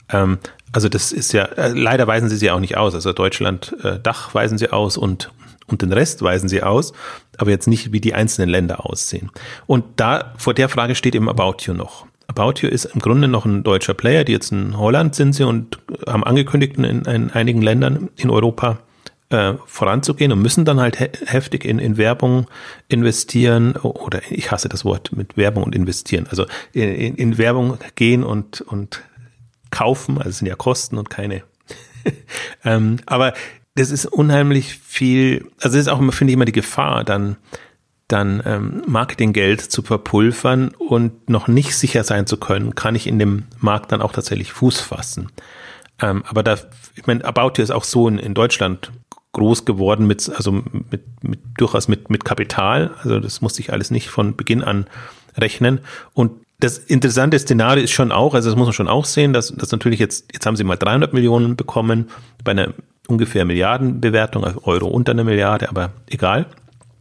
Ähm, 0.09 0.37
also 0.73 0.89
das 0.89 1.13
ist 1.13 1.31
ja, 1.31 1.45
äh, 1.45 1.69
leider 1.69 2.07
weisen 2.07 2.29
sie 2.29 2.35
sie 2.35 2.51
auch 2.51 2.59
nicht 2.59 2.75
aus. 2.75 2.93
Also 2.93 3.13
Deutschland, 3.13 3.73
äh, 3.83 3.99
Dach 3.99 4.35
weisen 4.35 4.57
sie 4.57 4.71
aus 4.71 4.97
und 4.97 5.31
und 5.67 5.81
den 5.81 5.93
Rest 5.93 6.21
weisen 6.21 6.49
sie 6.49 6.63
aus, 6.63 6.91
aber 7.37 7.51
jetzt 7.51 7.67
nicht, 7.67 7.93
wie 7.93 8.01
die 8.01 8.13
einzelnen 8.13 8.49
Länder 8.49 8.85
aussehen. 8.85 9.31
Und 9.67 9.85
da, 9.95 10.33
vor 10.37 10.53
der 10.53 10.67
Frage 10.67 10.95
steht 10.95 11.15
eben 11.15 11.29
About 11.29 11.59
You 11.61 11.73
noch. 11.73 12.07
About 12.27 12.55
You 12.59 12.67
ist 12.67 12.85
im 12.85 12.99
Grunde 12.99 13.29
noch 13.29 13.45
ein 13.45 13.63
deutscher 13.63 13.93
Player, 13.93 14.25
die 14.25 14.33
jetzt 14.33 14.51
in 14.51 14.77
Holland 14.77 15.15
sind 15.15 15.31
sie 15.31 15.45
und 15.45 15.79
haben 16.05 16.25
angekündigt, 16.25 16.75
in, 16.75 17.05
in 17.05 17.31
einigen 17.31 17.61
Ländern 17.61 18.09
in 18.17 18.29
Europa 18.29 18.79
äh, 19.31 19.55
voranzugehen 19.65 20.31
und 20.31 20.41
müssen 20.41 20.65
dann 20.65 20.79
halt 20.79 20.97
he 20.97 21.09
heftig 21.25 21.65
in, 21.65 21.79
in 21.79 21.97
Werbung 21.97 22.47
investieren 22.89 23.75
oder 23.77 24.21
ich 24.29 24.51
hasse 24.51 24.69
das 24.69 24.85
Wort 24.85 25.11
mit 25.13 25.37
Werbung 25.37 25.63
und 25.63 25.75
investieren, 25.75 26.27
also 26.29 26.45
in, 26.73 27.15
in 27.15 27.37
Werbung 27.37 27.77
gehen 27.95 28.23
und, 28.23 28.61
und 28.61 29.01
kaufen, 29.69 30.17
also 30.17 30.29
es 30.29 30.37
sind 30.39 30.47
ja 30.47 30.55
Kosten 30.55 30.97
und 30.97 31.09
keine. 31.09 31.43
ähm, 32.65 32.97
aber 33.05 33.33
das 33.75 33.89
ist 33.89 34.05
unheimlich 34.05 34.77
viel, 34.83 35.49
also 35.61 35.77
das 35.77 35.87
ist 35.87 35.87
auch 35.87 35.99
immer, 35.99 36.11
finde 36.11 36.31
ich, 36.31 36.35
immer 36.35 36.45
die 36.45 36.51
Gefahr, 36.51 37.03
dann 37.03 37.37
dann 38.11 38.43
ähm, 38.45 38.83
Marketinggeld 38.87 39.61
zu 39.61 39.83
verpulvern 39.83 40.73
und 40.77 41.29
noch 41.29 41.47
nicht 41.47 41.77
sicher 41.77 42.03
sein 42.03 42.27
zu 42.27 42.35
können, 42.35 42.75
kann 42.75 42.95
ich 42.95 43.07
in 43.07 43.19
dem 43.19 43.45
Markt 43.59 43.93
dann 43.93 44.01
auch 44.01 44.11
tatsächlich 44.11 44.51
Fuß 44.51 44.81
fassen. 44.81 45.31
Ähm, 46.01 46.23
aber 46.27 46.43
da, 46.43 46.57
ich 46.95 47.07
meine, 47.07 47.23
About 47.23 47.53
You 47.55 47.63
ist 47.63 47.71
auch 47.71 47.83
so 47.83 48.07
in, 48.07 48.19
in 48.19 48.33
Deutschland 48.33 48.91
groß 49.33 49.65
geworden 49.65 50.07
mit, 50.07 50.29
also 50.35 50.51
mit, 50.51 51.23
mit 51.23 51.39
durchaus 51.57 51.87
mit, 51.87 52.09
mit 52.09 52.25
Kapital. 52.25 52.91
Also 53.01 53.19
das 53.19 53.41
musste 53.41 53.61
ich 53.61 53.71
alles 53.71 53.91
nicht 53.91 54.09
von 54.09 54.35
Beginn 54.35 54.63
an 54.63 54.87
rechnen. 55.37 55.79
Und 56.13 56.31
das 56.59 56.77
interessante 56.77 57.39
Szenario 57.39 57.83
ist 57.83 57.91
schon 57.91 58.11
auch, 58.11 58.33
also 58.33 58.49
das 58.49 58.57
muss 58.57 58.67
man 58.67 58.73
schon 58.73 58.87
auch 58.87 59.05
sehen, 59.05 59.33
dass, 59.33 59.53
dass 59.55 59.71
natürlich 59.71 59.99
jetzt, 59.99 60.31
jetzt 60.33 60.45
haben 60.45 60.55
sie 60.55 60.63
mal 60.63 60.75
300 60.75 61.13
Millionen 61.13 61.55
bekommen 61.55 62.09
bei 62.43 62.51
einer 62.51 62.73
ungefähr 63.07 63.45
Milliardenbewertung, 63.45 64.43
also 64.43 64.61
Euro 64.63 64.87
unter 64.87 65.13
einer 65.13 65.23
Milliarde, 65.23 65.69
aber 65.69 65.91
egal. 66.07 66.45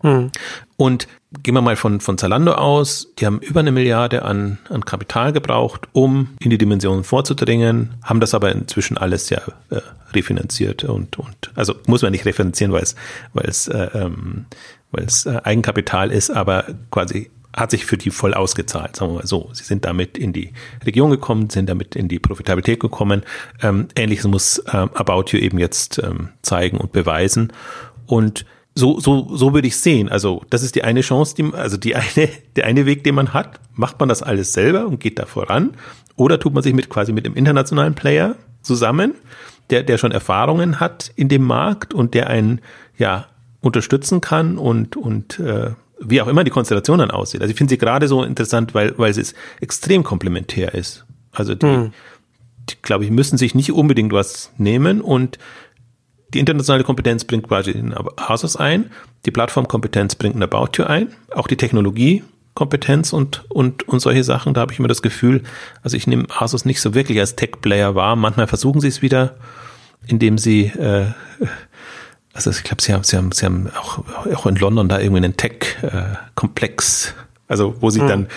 Hm. 0.01 0.31
Und 0.77 1.09
gehen 1.43 1.55
wir 1.55 1.63
mal 1.63 1.77
von, 1.77 2.01
von 2.01 2.19
Zalando 2.19 2.53
aus, 2.53 3.13
die 3.19 3.27
haben 3.27 3.39
über 3.39 3.61
eine 3.61 3.71
Milliarde 3.71 4.23
an, 4.23 4.59
an 4.69 4.85
Kapital 4.85 5.33
gebraucht, 5.33 5.89
um 5.93 6.31
in 6.41 6.51
die 6.51 6.59
Dimensionen 6.59 7.05
vorzudringen, 7.05 7.95
haben 8.03 8.21
das 8.21 8.35
aber 8.35 8.51
inzwischen 8.53 8.99
alles 8.99 9.31
ja 9.31 9.41
äh, 9.71 9.81
refinanziert 10.13 10.85
und, 10.85 11.19
und 11.19 11.53
also 11.55 11.75
muss 11.87 12.03
man 12.03 12.13
nicht 12.13 12.25
refinanzieren, 12.25 12.73
weil 12.73 12.83
es, 12.83 12.97
weil 13.33 13.47
es, 13.47 13.69
äh, 13.69 13.91
ähm, 13.95 14.47
weil 14.91 15.05
es 15.05 15.27
äh, 15.27 15.41
Eigenkapital 15.45 16.11
ist, 16.11 16.31
aber 16.31 16.65
quasi 16.91 17.31
hat 17.57 17.71
sich 17.71 17.85
für 17.85 17.97
die 17.97 18.11
voll 18.11 18.35
ausgezahlt, 18.35 18.97
sagen 18.97 19.13
wir 19.13 19.19
mal 19.19 19.27
so. 19.27 19.51
Sie 19.53 19.65
sind 19.65 19.85
damit 19.85 20.17
in 20.17 20.33
die 20.33 20.53
Region 20.85 21.11
gekommen, 21.11 21.51
sind 21.51 21.69
damit 21.69 21.97
in 21.97 22.09
die 22.09 22.21
Profitabilität 22.21 22.79
gekommen. 22.79 23.23
Ähm, 23.61 23.89
Ähnliches 23.97 24.27
muss 24.27 24.63
ähm, 24.73 24.91
About 24.95 25.25
You 25.29 25.39
eben 25.39 25.59
jetzt 25.59 25.99
ähm, 25.99 26.29
zeigen 26.43 26.77
und 26.77 26.93
beweisen. 26.93 27.53
Und 28.07 28.45
so, 28.75 29.01
so, 29.01 29.37
so 29.37 29.53
würde 29.53 29.69
ich 29.69 29.77
sehen. 29.77 30.09
Also, 30.09 30.43
das 30.51 30.63
ist 30.63 30.75
die 30.75 30.85
eine 30.85 31.01
Chance, 31.01 31.35
die, 31.35 31.53
also 31.55 31.77
die 31.77 31.97
eine, 31.97 32.29
der 32.57 32.67
eine 32.67 32.87
Weg, 32.87 33.05
den 33.05 33.15
man 33.15 33.35
hat. 33.35 33.61
Macht 33.75 33.99
man 34.01 34.09
das 34.09 34.23
alles 34.23 34.53
selber 34.53 34.87
und 34.87 35.01
geht 35.01 35.19
da 35.19 35.27
voran? 35.27 35.75
Oder 36.17 36.39
tut 36.39 36.55
man 36.55 36.63
sich 36.63 36.75
mit 36.75 36.89
quasi 36.89 37.13
mit 37.13 37.27
dem 37.27 37.35
internationalen 37.35 37.95
Player 37.95 38.37
zusammen, 38.63 39.15
der, 39.71 39.83
der 39.83 39.99
schon 39.99 40.13
Erfahrungen 40.13 40.81
hat 40.81 41.11
in 41.17 41.29
dem 41.29 41.45
Markt 41.45 41.95
und 41.95 42.15
der 42.15 42.29
einen, 42.29 42.61
ja, 42.99 43.27
unterstützen 43.61 44.21
kann 44.21 44.59
und, 44.59 44.97
und, 44.97 45.39
äh, 45.39 45.71
wie 46.01 46.23
auch 46.23 46.29
immer 46.29 46.45
die 46.45 46.51
Konstellation 46.51 46.99
dann 46.99 47.11
aussieht. 47.11 47.43
Also 47.43 47.51
ich 47.51 47.59
finde 47.59 47.73
sie 47.73 47.79
gerade 47.79 48.09
so 48.09 48.25
interessant, 48.25 48.75
weil, 48.75 48.95
weil 48.97 49.13
sie 49.13 49.35
extrem 49.61 50.03
komplementär 50.03 50.75
ist. 50.75 51.05
Also 51.31 51.55
die, 51.55 51.67
hm. 51.67 51.93
die 52.71 52.77
glaube 52.83 53.05
ich, 53.05 53.11
müssen 53.11 53.37
sich 53.37 53.55
nicht 53.55 53.73
unbedingt 53.73 54.13
was 54.13 54.53
nehmen 54.57 55.03
und 55.03 55.39
die 56.35 56.39
internationale 56.39 56.85
Kompetenz 56.85 57.25
bringt 57.25 57.49
quasi 57.49 57.73
den 57.73 57.95
Asus 58.17 58.57
ein, 58.57 58.91
die 59.27 59.31
Plattformkompetenz 59.31 60.15
bringt 60.15 60.37
ein 60.37 60.43
About 60.43 60.71
You 60.77 60.85
ein, 60.85 61.09
auch 61.35 61.47
die 61.47 61.57
Technologiekompetenz 61.57 63.13
und, 63.13 63.45
und, 63.51 63.89
und 63.89 64.01
solche 64.01 64.25
Sachen. 64.25 64.55
Da 64.55 64.63
habe 64.63 64.73
ich 64.73 64.79
immer 64.79 64.89
das 64.89 65.03
Gefühl, 65.03 65.43
also 65.83 65.97
ich 65.97 66.07
nehme 66.07 66.27
Asus 66.31 66.65
nicht 66.65 66.81
so 66.81 66.95
wirklich 66.95 67.19
als 67.19 67.37
Tech-Player 67.37 67.95
wahr. 67.95 68.17
Manchmal 68.17 68.47
versuchen 68.47 68.81
sie 68.81 68.89
es 68.89 69.03
wieder, 69.03 69.37
indem 70.07 70.39
sie, 70.39 70.67
äh, 70.67 71.07
also 72.33 72.51
ich 72.51 72.63
glaube, 72.63 72.83
sie 72.83 72.93
haben, 72.95 73.05
sie 73.05 73.17
haben, 73.17 73.33
sie 73.33 73.45
haben 73.45 73.71
auch, 73.79 74.05
auch 74.35 74.47
in 74.47 74.57
London 74.57 74.89
da 74.89 75.01
irgendwie 75.01 75.25
einen 75.25 75.37
Tech-Komplex, 75.37 77.15
also 77.49 77.75
wo 77.81 77.91
sie 77.91 78.01
hm. 78.01 78.09
dann 78.09 78.29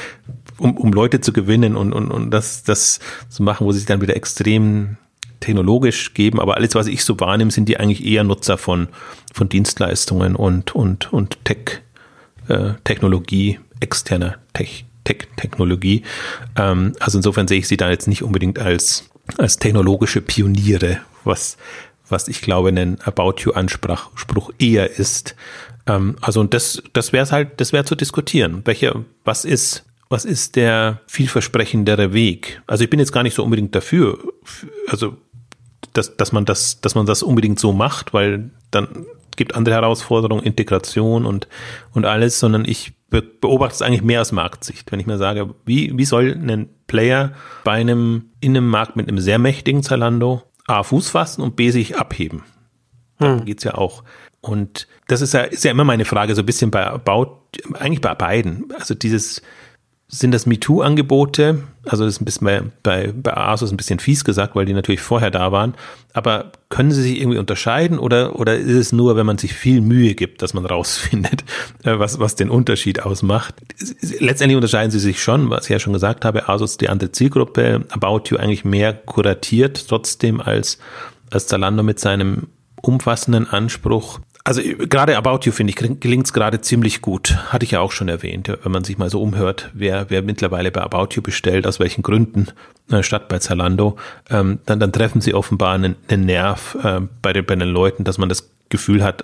um, 0.57 0.77
um 0.77 0.93
Leute 0.93 1.21
zu 1.21 1.33
gewinnen 1.33 1.75
und, 1.75 1.93
und, 1.93 2.11
und 2.11 2.31
das, 2.31 2.63
das 2.63 2.99
zu 3.29 3.43
machen, 3.43 3.65
wo 3.65 3.71
sie 3.71 3.79
sich 3.79 3.87
dann 3.87 4.01
wieder 4.01 4.15
extrem 4.15 4.97
technologisch 5.43 6.13
geben, 6.13 6.39
aber 6.39 6.55
alles, 6.55 6.73
was 6.73 6.87
ich 6.87 7.03
so 7.03 7.19
wahrnehme, 7.19 7.51
sind 7.51 7.67
die 7.67 7.77
eigentlich 7.77 8.05
eher 8.05 8.23
Nutzer 8.23 8.57
von, 8.57 8.87
von 9.33 9.49
Dienstleistungen 9.49 10.35
und, 10.35 10.73
und, 10.73 11.11
und 11.11 11.43
Tech, 11.43 11.81
äh, 12.47 12.73
Technologie, 12.85 13.59
externer 13.81 14.37
Tech, 14.53 14.85
Tech-Technologie. 15.03 16.03
Ähm, 16.55 16.93
also 16.99 17.17
insofern 17.17 17.49
sehe 17.49 17.59
ich 17.59 17.67
sie 17.67 17.77
da 17.77 17.89
jetzt 17.89 18.07
nicht 18.07 18.23
unbedingt 18.23 18.57
als, 18.57 19.09
als 19.37 19.59
technologische 19.59 20.21
Pioniere, 20.21 20.99
was, 21.25 21.57
was 22.07 22.29
ich 22.29 22.41
glaube, 22.41 22.69
ein 22.69 23.01
About 23.01 23.35
You-Anspruch 23.39 24.51
eher 24.59 24.97
ist. 24.97 25.35
Ähm, 25.87 26.15
also 26.21 26.39
und 26.39 26.53
das, 26.53 26.81
das 26.93 27.11
wäre 27.11 27.29
halt, 27.29 27.59
das 27.59 27.73
wäre 27.73 27.83
zu 27.83 27.95
diskutieren. 27.95 28.61
Welche, 28.63 29.03
was 29.25 29.43
ist 29.43 29.83
was 30.13 30.25
ist 30.25 30.57
der 30.57 31.01
vielversprechendere 31.07 32.13
Weg? 32.13 32.61
Also 32.67 32.83
ich 32.83 32.89
bin 32.91 32.99
jetzt 32.99 33.11
gar 33.11 33.23
nicht 33.23 33.33
so 33.33 33.43
unbedingt 33.43 33.73
dafür. 33.73 34.19
Also 34.85 35.17
dass, 35.93 36.17
dass 36.17 36.31
man 36.31 36.45
das, 36.45 36.81
dass 36.81 36.95
man 36.95 37.05
das 37.05 37.23
unbedingt 37.23 37.59
so 37.59 37.71
macht, 37.71 38.13
weil 38.13 38.49
dann 38.71 39.05
gibt 39.35 39.55
andere 39.55 39.75
Herausforderungen, 39.75 40.43
Integration 40.43 41.25
und, 41.25 41.47
und 41.93 42.05
alles, 42.05 42.39
sondern 42.39 42.65
ich 42.65 42.93
beobachte 43.09 43.75
es 43.75 43.81
eigentlich 43.81 44.01
mehr 44.01 44.21
aus 44.21 44.31
Marktsicht. 44.31 44.91
Wenn 44.91 44.99
ich 44.99 45.05
mir 45.05 45.17
sage, 45.17 45.53
wie, 45.65 45.95
wie 45.97 46.05
soll 46.05 46.31
ein 46.31 46.69
Player 46.87 47.33
bei 47.63 47.73
einem, 47.73 48.25
in 48.39 48.57
einem 48.57 48.67
Markt 48.67 48.95
mit 48.95 49.07
einem 49.07 49.19
sehr 49.19 49.39
mächtigen 49.39 49.83
Zalando 49.83 50.43
A, 50.65 50.83
Fuß 50.83 51.09
fassen 51.09 51.41
und 51.41 51.55
B, 51.55 51.69
sich 51.69 51.97
abheben? 51.97 52.43
Hm. 53.17 53.39
Da 53.39 53.43
geht's 53.43 53.63
ja 53.63 53.75
auch. 53.75 54.03
Und 54.41 54.87
das 55.07 55.21
ist 55.21 55.33
ja, 55.33 55.41
ist 55.41 55.63
ja 55.63 55.71
immer 55.71 55.83
meine 55.83 56.05
Frage, 56.05 56.35
so 56.35 56.41
ein 56.41 56.45
bisschen 56.45 56.71
bei 56.71 56.85
About, 56.85 57.43
eigentlich 57.75 58.01
bei 58.01 58.15
beiden. 58.15 58.65
Also 58.77 58.95
dieses, 58.95 59.41
sind 60.13 60.31
das 60.31 60.45
MeToo-Angebote. 60.45 61.63
Also 61.85 62.05
das 62.05 62.15
ist 62.15 62.21
ein 62.21 62.25
bisschen 62.25 62.71
bei, 62.83 63.11
bei, 63.11 63.35
Asus 63.35 63.71
ein 63.71 63.77
bisschen 63.77 63.97
fies 63.97 64.23
gesagt, 64.23 64.55
weil 64.55 64.65
die 64.65 64.73
natürlich 64.73 65.01
vorher 65.01 65.31
da 65.31 65.51
waren. 65.51 65.73
Aber 66.13 66.51
können 66.69 66.91
sie 66.91 67.01
sich 67.01 67.19
irgendwie 67.19 67.39
unterscheiden 67.39 67.97
oder, 67.97 68.39
oder 68.39 68.55
ist 68.55 68.77
es 68.77 68.91
nur, 68.91 69.15
wenn 69.15 69.25
man 69.25 69.39
sich 69.39 69.53
viel 69.53 69.81
Mühe 69.81 70.13
gibt, 70.13 70.43
dass 70.43 70.53
man 70.53 70.67
rausfindet, 70.67 71.43
äh, 71.83 71.97
was, 71.97 72.19
was 72.19 72.35
den 72.35 72.51
Unterschied 72.51 73.01
ausmacht? 73.01 73.55
Letztendlich 74.19 74.55
unterscheiden 74.55 74.91
sie 74.91 74.99
sich 74.99 75.21
schon, 75.21 75.49
was 75.49 75.65
ich 75.65 75.71
ja 75.71 75.79
schon 75.79 75.93
gesagt 75.93 76.25
habe. 76.25 76.47
Asus 76.47 76.77
die 76.77 76.89
andere 76.89 77.11
Zielgruppe, 77.11 77.83
About 77.89 78.29
You 78.29 78.37
eigentlich 78.37 78.65
mehr 78.65 78.93
kuratiert 78.93 79.87
trotzdem 79.89 80.39
als, 80.39 80.77
als 81.31 81.47
Zalando 81.47 81.81
mit 81.81 81.99
seinem 81.99 82.49
umfassenden 82.83 83.49
Anspruch 83.49 84.19
also 84.43 84.61
gerade 84.61 85.17
About 85.17 85.39
You, 85.43 85.51
finde 85.51 85.71
ich, 85.71 85.99
gelingt 85.99 86.25
es 86.25 86.33
gerade 86.33 86.59
ziemlich 86.61 87.01
gut. 87.01 87.37
Hatte 87.47 87.63
ich 87.63 87.71
ja 87.71 87.79
auch 87.79 87.91
schon 87.91 88.09
erwähnt, 88.09 88.51
wenn 88.63 88.71
man 88.71 88.83
sich 88.83 88.97
mal 88.97 89.09
so 89.09 89.21
umhört, 89.21 89.69
wer, 89.73 90.09
wer 90.09 90.21
mittlerweile 90.21 90.71
bei 90.71 90.81
About 90.81 91.15
You 91.15 91.21
bestellt, 91.21 91.65
aus 91.65 91.79
welchen 91.79 92.03
Gründen, 92.03 92.47
äh, 92.91 93.03
statt 93.03 93.29
bei 93.29 93.39
Zalando, 93.39 93.97
ähm, 94.29 94.59
dann, 94.65 94.79
dann 94.79 94.91
treffen 94.91 95.21
sie 95.21 95.33
offenbar 95.33 95.73
einen, 95.73 95.95
einen 96.09 96.25
Nerv 96.25 96.77
äh, 96.83 97.01
bei, 97.21 97.31
den, 97.31 97.45
bei 97.45 97.55
den 97.55 97.69
Leuten, 97.69 98.03
dass 98.03 98.17
man 98.17 98.27
das 98.27 98.49
Gefühl 98.69 99.03
hat, 99.03 99.23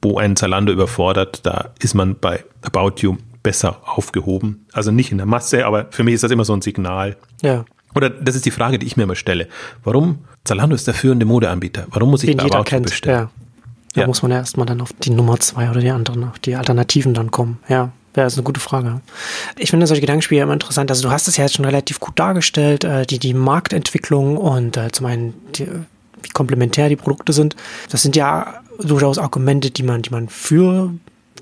wo 0.00 0.18
ein 0.18 0.36
Zalando 0.36 0.72
überfordert, 0.72 1.44
da 1.44 1.70
ist 1.80 1.94
man 1.94 2.16
bei 2.18 2.44
About 2.62 3.00
You 3.00 3.16
besser 3.42 3.80
aufgehoben. 3.84 4.66
Also 4.72 4.90
nicht 4.90 5.12
in 5.12 5.18
der 5.18 5.26
Masse, 5.26 5.66
aber 5.66 5.86
für 5.90 6.02
mich 6.02 6.14
ist 6.14 6.24
das 6.24 6.30
immer 6.30 6.44
so 6.44 6.54
ein 6.54 6.62
Signal. 6.62 7.16
Ja. 7.42 7.64
Oder 7.94 8.10
das 8.10 8.34
ist 8.34 8.46
die 8.46 8.50
Frage, 8.50 8.78
die 8.78 8.86
ich 8.86 8.96
mir 8.96 9.04
immer 9.04 9.14
stelle. 9.16 9.48
Warum? 9.84 10.20
Zalando 10.44 10.74
ist 10.74 10.86
der 10.86 10.94
führende 10.94 11.26
Modeanbieter. 11.26 11.86
Warum 11.90 12.10
muss 12.10 12.22
ich 12.22 12.30
Den 12.30 12.38
bei 12.38 12.44
About 12.44 12.74
You 12.74 12.82
bestellen? 12.82 13.16
Ja. 13.16 13.30
Da 13.96 14.02
ja. 14.02 14.06
muss 14.06 14.22
man 14.22 14.30
ja 14.30 14.38
erstmal 14.38 14.66
dann 14.66 14.80
auf 14.80 14.92
die 14.92 15.10
Nummer 15.10 15.40
zwei 15.40 15.70
oder 15.70 15.80
die 15.80 15.90
anderen, 15.90 16.24
auf 16.24 16.38
die 16.38 16.54
Alternativen 16.54 17.14
dann 17.14 17.30
kommen. 17.30 17.58
Ja. 17.68 17.90
Ja, 18.14 18.24
ist 18.24 18.38
eine 18.38 18.44
gute 18.44 18.60
Frage. 18.60 19.02
Ich 19.58 19.68
finde 19.68 19.86
solche 19.86 20.00
Gedankenspiele 20.00 20.42
immer 20.42 20.54
interessant. 20.54 20.90
Also 20.90 21.02
du 21.02 21.10
hast 21.10 21.28
es 21.28 21.36
ja 21.36 21.44
jetzt 21.44 21.54
schon 21.54 21.66
relativ 21.66 22.00
gut 22.00 22.18
dargestellt, 22.18 22.82
äh, 22.82 23.04
die, 23.04 23.18
die 23.18 23.34
Marktentwicklung 23.34 24.38
und 24.38 24.78
äh, 24.78 24.90
zum 24.90 25.04
einen 25.04 25.34
die, 25.54 25.66
wie 26.22 26.28
komplementär 26.30 26.88
die 26.88 26.96
Produkte 26.96 27.34
sind. 27.34 27.56
Das 27.90 28.02
sind 28.02 28.16
ja 28.16 28.62
durchaus 28.80 29.18
Argumente, 29.18 29.70
die 29.70 29.82
man, 29.82 30.00
die 30.00 30.10
man 30.10 30.28
für 30.30 30.94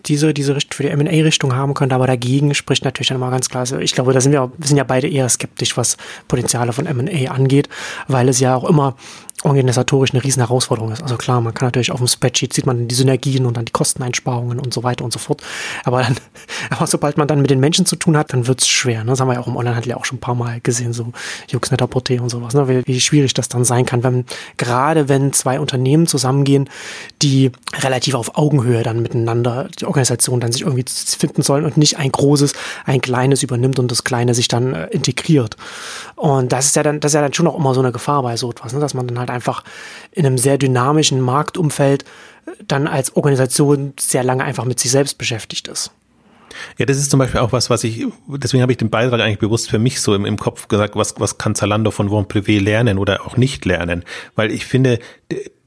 diese, 0.07 0.35
diese 0.35 0.57
Richtung, 0.57 0.77
für 0.77 0.83
die 0.83 0.91
M&A-Richtung 0.91 1.55
haben 1.55 1.75
könnte, 1.75 1.95
aber 1.95 2.07
dagegen 2.07 2.55
spricht 2.55 2.85
natürlich 2.85 3.09
dann 3.09 3.21
mal 3.21 3.31
ganz 3.31 3.49
klar, 3.49 3.61
also 3.61 3.79
ich 3.79 3.95
glaube, 3.95 4.13
da 4.13 4.21
sind 4.21 4.33
wir, 4.33 4.51
wir 4.57 4.67
sind 4.67 4.77
ja 4.77 4.85
beide 4.85 5.09
eher 5.09 5.29
skeptisch, 5.29 5.77
was 5.77 5.97
Potenziale 6.29 6.73
von 6.73 6.87
M&A 6.87 7.31
angeht, 7.31 7.69
weil 8.09 8.29
es 8.29 8.41
ja 8.41 8.55
auch 8.57 8.65
immer 8.65 8.97
organisatorisch 9.45 10.13
eine 10.13 10.25
riesen 10.25 10.41
Herausforderung 10.41 10.91
ist. 10.91 11.03
Also 11.03 11.17
klar, 11.17 11.41
man 11.41 11.53
kann 11.53 11.67
natürlich 11.67 11.93
auf 11.93 11.99
dem 11.99 12.07
Spreadsheet 12.07 12.53
sieht 12.53 12.67
man 12.67 12.89
die 12.89 12.95
Synergien 12.95 13.45
und 13.47 13.57
dann 13.57 13.67
die 13.67 13.73
Kosteneinsparungen 13.73 14.59
und 14.59 14.73
so 14.73 14.83
weiter 14.83 15.05
und 15.05 15.13
so 15.13 15.19
fort. 15.19 15.43
Aber, 15.85 16.03
dann, 16.03 16.17
aber 16.71 16.87
sobald 16.87 17.19
man 17.19 17.29
dann 17.29 17.43
mit 17.43 17.51
den 17.51 17.61
Menschen 17.61 17.85
zu 17.85 17.97
tun 17.97 18.17
hat, 18.17 18.33
dann 18.33 18.47
wird's 18.47 18.67
schwer. 18.67 19.05
Ne? 19.05 19.11
Das 19.11 19.21
haben 19.21 19.29
wir 19.29 19.35
ja 19.35 19.41
auch 19.41 19.47
im 19.47 19.57
Onlinehandel 19.57 19.91
ja 19.91 19.97
auch 19.97 20.07
schon 20.07 20.17
ein 20.17 20.21
paar 20.21 20.35
Mal 20.35 20.61
gesehen, 20.63 20.93
so 20.93 21.13
Juxnetter 21.49 21.87
Porté 21.87 22.21
und 22.21 22.31
sowas, 22.31 22.55
ne? 22.55 22.69
wie, 22.69 22.87
wie 22.87 23.01
schwierig 23.01 23.35
das 23.35 23.49
dann 23.49 23.65
sein 23.65 23.85
kann, 23.85 24.03
wenn 24.03 24.25
gerade 24.57 25.09
wenn 25.09 25.33
zwei 25.33 25.61
Unternehmen 25.61 26.07
zusammengehen, 26.07 26.71
die 27.21 27.53
relativ 27.81 28.15
auf 28.15 28.39
Augenhöhe 28.39 28.83
dann 28.83 29.03
miteinander 29.03 29.69
die 29.79 29.85
Organisation 29.95 30.41
dann 30.41 30.53
sich 30.53 30.63
irgendwie 30.63 30.85
finden 30.89 31.43
sollen 31.43 31.65
und 31.65 31.77
nicht 31.77 31.99
ein 31.99 32.11
großes, 32.11 32.53
ein 32.85 33.01
kleines 33.01 33.43
übernimmt 33.43 33.79
und 33.79 33.91
das 33.91 34.03
kleine 34.03 34.35
sich 34.35 34.49
dann 34.49 34.75
äh, 34.75 34.87
integriert. 34.89 35.57
Und 36.17 36.53
das 36.53 36.67
ist 36.67 36.77
ja 36.77 36.83
dann, 36.83 37.01
das 37.01 37.13
ist 37.13 37.15
ja 37.15 37.23
dann 37.23 37.33
schon 37.33 37.47
auch 37.47 37.57
immer 37.57 37.75
so 37.75 37.81
eine 37.81 37.93
Gefahr 37.93 38.23
bei 38.23 38.37
so 38.37 38.51
etwas, 38.51 38.73
ne? 38.73 38.81
dass 38.81 38.95
man 38.95 39.07
dann 39.07 39.19
halt 39.19 39.31
einfach 39.31 39.63
in 40.11 40.27
einem 40.27 40.37
sehr 40.37 40.59
dynamischen 40.59 41.21
Marktumfeld 41.21 42.05
dann 42.67 42.87
als 42.87 43.17
Organisation 43.17 43.95
sehr 43.99 44.25
lange 44.25 44.45
einfach 44.45 44.65
mit 44.65 44.81
sich 44.81 44.91
selbst 44.91 45.17
beschäftigt 45.17 45.69
ist. 45.69 45.93
Ja, 46.79 46.87
das 46.87 46.99
ist 46.99 47.11
zum 47.11 47.19
Beispiel 47.19 47.41
auch 47.41 47.53
was, 47.53 47.71
was 47.71 47.83
ich, 47.85 48.07
deswegen 48.29 48.63
habe 48.63 48.73
ich 48.73 48.79
den 48.79 48.91
Beitrag 48.91 49.21
eigentlich 49.21 49.39
bewusst 49.39 49.71
für 49.71 49.79
mich 49.79 50.01
so 50.01 50.15
im, 50.15 50.25
im 50.25 50.39
Kopf 50.39 50.69
gesagt, 50.69 50.95
was, 50.95 51.15
was 51.19 51.39
kann 51.39 51.55
Zalando 51.55 51.91
von 51.91 52.09
Von 52.09 52.27
Privé 52.27 52.61
lernen 52.61 52.99
oder 52.99 53.27
auch 53.27 53.37
nicht 53.37 53.65
lernen? 53.65 54.05
Weil 54.37 54.53
ich 54.53 54.65
finde, 54.65 54.99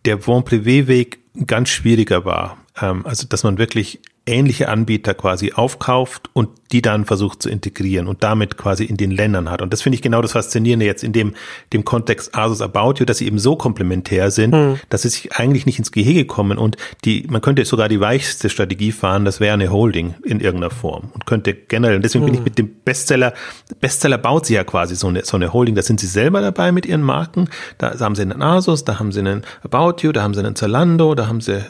der 0.05 0.19
Von 0.19 0.43
Privé 0.43 0.87
Weg 0.87 1.19
ganz 1.45 1.69
schwieriger 1.69 2.25
war. 2.25 2.57
Ähm, 2.81 3.05
also, 3.05 3.27
dass 3.27 3.43
man 3.43 3.57
wirklich 3.57 3.99
ähnliche 4.27 4.69
Anbieter 4.69 5.13
quasi 5.13 5.53
aufkauft 5.53 6.29
und 6.33 6.49
die 6.71 6.81
dann 6.81 7.05
versucht 7.05 7.41
zu 7.41 7.49
integrieren 7.49 8.07
und 8.07 8.23
damit 8.23 8.57
quasi 8.57 8.83
in 8.83 8.97
den 8.97 9.11
Ländern 9.11 9.49
hat. 9.49 9.61
Und 9.61 9.71
das 9.71 9.81
finde 9.81 9.95
ich 9.95 10.01
genau 10.01 10.21
das 10.21 10.33
Faszinierende 10.33 10.85
jetzt 10.85 11.03
in 11.03 11.13
dem, 11.13 11.33
dem 11.73 11.85
Kontext 11.85 12.35
Asus 12.35 12.61
About 12.61 12.95
You, 12.99 13.05
dass 13.05 13.19
sie 13.19 13.27
eben 13.27 13.39
so 13.39 13.55
komplementär 13.55 14.31
sind, 14.31 14.53
mhm. 14.53 14.79
dass 14.89 15.03
sie 15.03 15.09
sich 15.09 15.33
eigentlich 15.33 15.65
nicht 15.65 15.79
ins 15.79 15.91
Gehege 15.91 16.25
kommen 16.25 16.57
und 16.57 16.77
die, 17.05 17.25
man 17.29 17.41
könnte 17.41 17.63
sogar 17.65 17.87
die 17.87 17.99
weichste 17.99 18.49
Strategie 18.49 18.91
fahren, 18.91 19.25
das 19.25 19.39
wäre 19.39 19.53
eine 19.53 19.71
Holding 19.71 20.15
in 20.23 20.39
irgendeiner 20.39 20.71
Form 20.71 21.09
und 21.13 21.25
könnte 21.25 21.53
generell, 21.53 21.95
und 21.95 22.03
deswegen 22.03 22.25
mhm. 22.25 22.27
bin 22.27 22.33
ich 22.33 22.39
hm. 22.39 22.43
mit 22.45 22.57
dem 22.57 22.69
Bestseller, 22.83 23.33
Bestseller 23.79 24.17
baut 24.17 24.45
sie 24.45 24.55
ja 24.55 24.63
quasi 24.63 24.95
so 24.95 25.07
eine, 25.07 25.23
so 25.23 25.37
eine 25.37 25.53
Holding, 25.53 25.75
da 25.75 25.81
sind 25.81 25.99
sie 25.99 26.07
selber 26.07 26.41
dabei 26.41 26.71
mit 26.71 26.85
ihren 26.85 27.01
Marken, 27.01 27.49
da 27.77 27.97
haben 27.99 28.15
sie 28.15 28.23
einen 28.23 28.41
Asus, 28.41 28.83
da 28.83 28.99
haben 28.99 29.11
sie 29.11 29.19
einen 29.19 29.43
About 29.63 30.01
You, 30.01 30.11
da 30.11 30.23
haben 30.23 30.33
sie 30.33 30.41
einen 30.41 30.55
Zalando, 30.55 31.15
da 31.15 31.27
haben 31.27 31.41
sie 31.41 31.65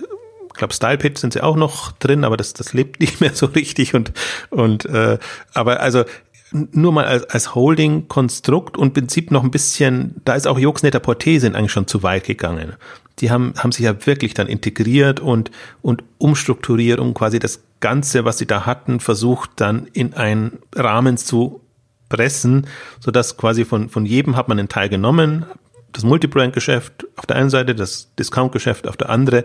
ich 0.57 0.59
glaube, 0.59 0.73
StylePit 0.73 1.19
sind 1.19 1.33
sie 1.33 1.41
auch 1.43 1.55
noch 1.55 1.91
drin, 1.91 2.23
aber 2.23 2.35
das, 2.35 2.53
das 2.53 2.73
lebt 2.73 2.99
nicht 2.99 3.21
mehr 3.21 3.35
so 3.35 3.45
richtig. 3.45 3.93
Und, 3.93 4.11
und 4.49 4.85
äh, 4.87 5.19
aber 5.53 5.81
also 5.81 6.03
nur 6.51 6.91
mal 6.93 7.05
als, 7.05 7.25
als 7.25 7.53
Holding-Konstrukt 7.53 8.75
und 8.75 8.95
Prinzip 8.95 9.29
noch 9.29 9.43
ein 9.43 9.51
bisschen, 9.51 10.15
da 10.25 10.33
ist 10.33 10.47
auch 10.47 10.57
Joxnetter 10.57 10.97
Porté 10.97 11.39
sind 11.39 11.55
eigentlich 11.55 11.71
schon 11.71 11.85
zu 11.85 12.01
weit 12.01 12.23
gegangen. 12.23 12.73
Die 13.19 13.29
haben, 13.29 13.53
haben 13.57 13.71
sich 13.71 13.85
ja 13.85 14.07
wirklich 14.07 14.33
dann 14.33 14.47
integriert 14.47 15.19
und, 15.19 15.51
und 15.83 16.03
umstrukturiert, 16.17 16.99
um 16.99 17.13
quasi 17.13 17.37
das 17.37 17.61
Ganze, 17.79 18.25
was 18.25 18.39
sie 18.39 18.47
da 18.47 18.65
hatten, 18.65 18.99
versucht 18.99 19.51
dann 19.57 19.85
in 19.93 20.15
einen 20.15 20.57
Rahmen 20.75 21.17
zu 21.17 21.61
pressen, 22.09 22.65
so 22.99 23.11
dass 23.11 23.37
quasi 23.37 23.63
von, 23.63 23.89
von 23.89 24.07
jedem 24.07 24.35
hat 24.35 24.47
man 24.47 24.57
einen 24.57 24.69
Teil 24.69 24.89
genommen, 24.89 25.45
das 25.93 26.03
Multibrand-Geschäft 26.03 27.05
auf 27.15 27.27
der 27.27 27.35
einen 27.35 27.51
Seite, 27.51 27.75
das 27.75 28.09
Discount-Geschäft 28.17 28.87
auf 28.87 28.97
der 28.97 29.11
andere 29.11 29.43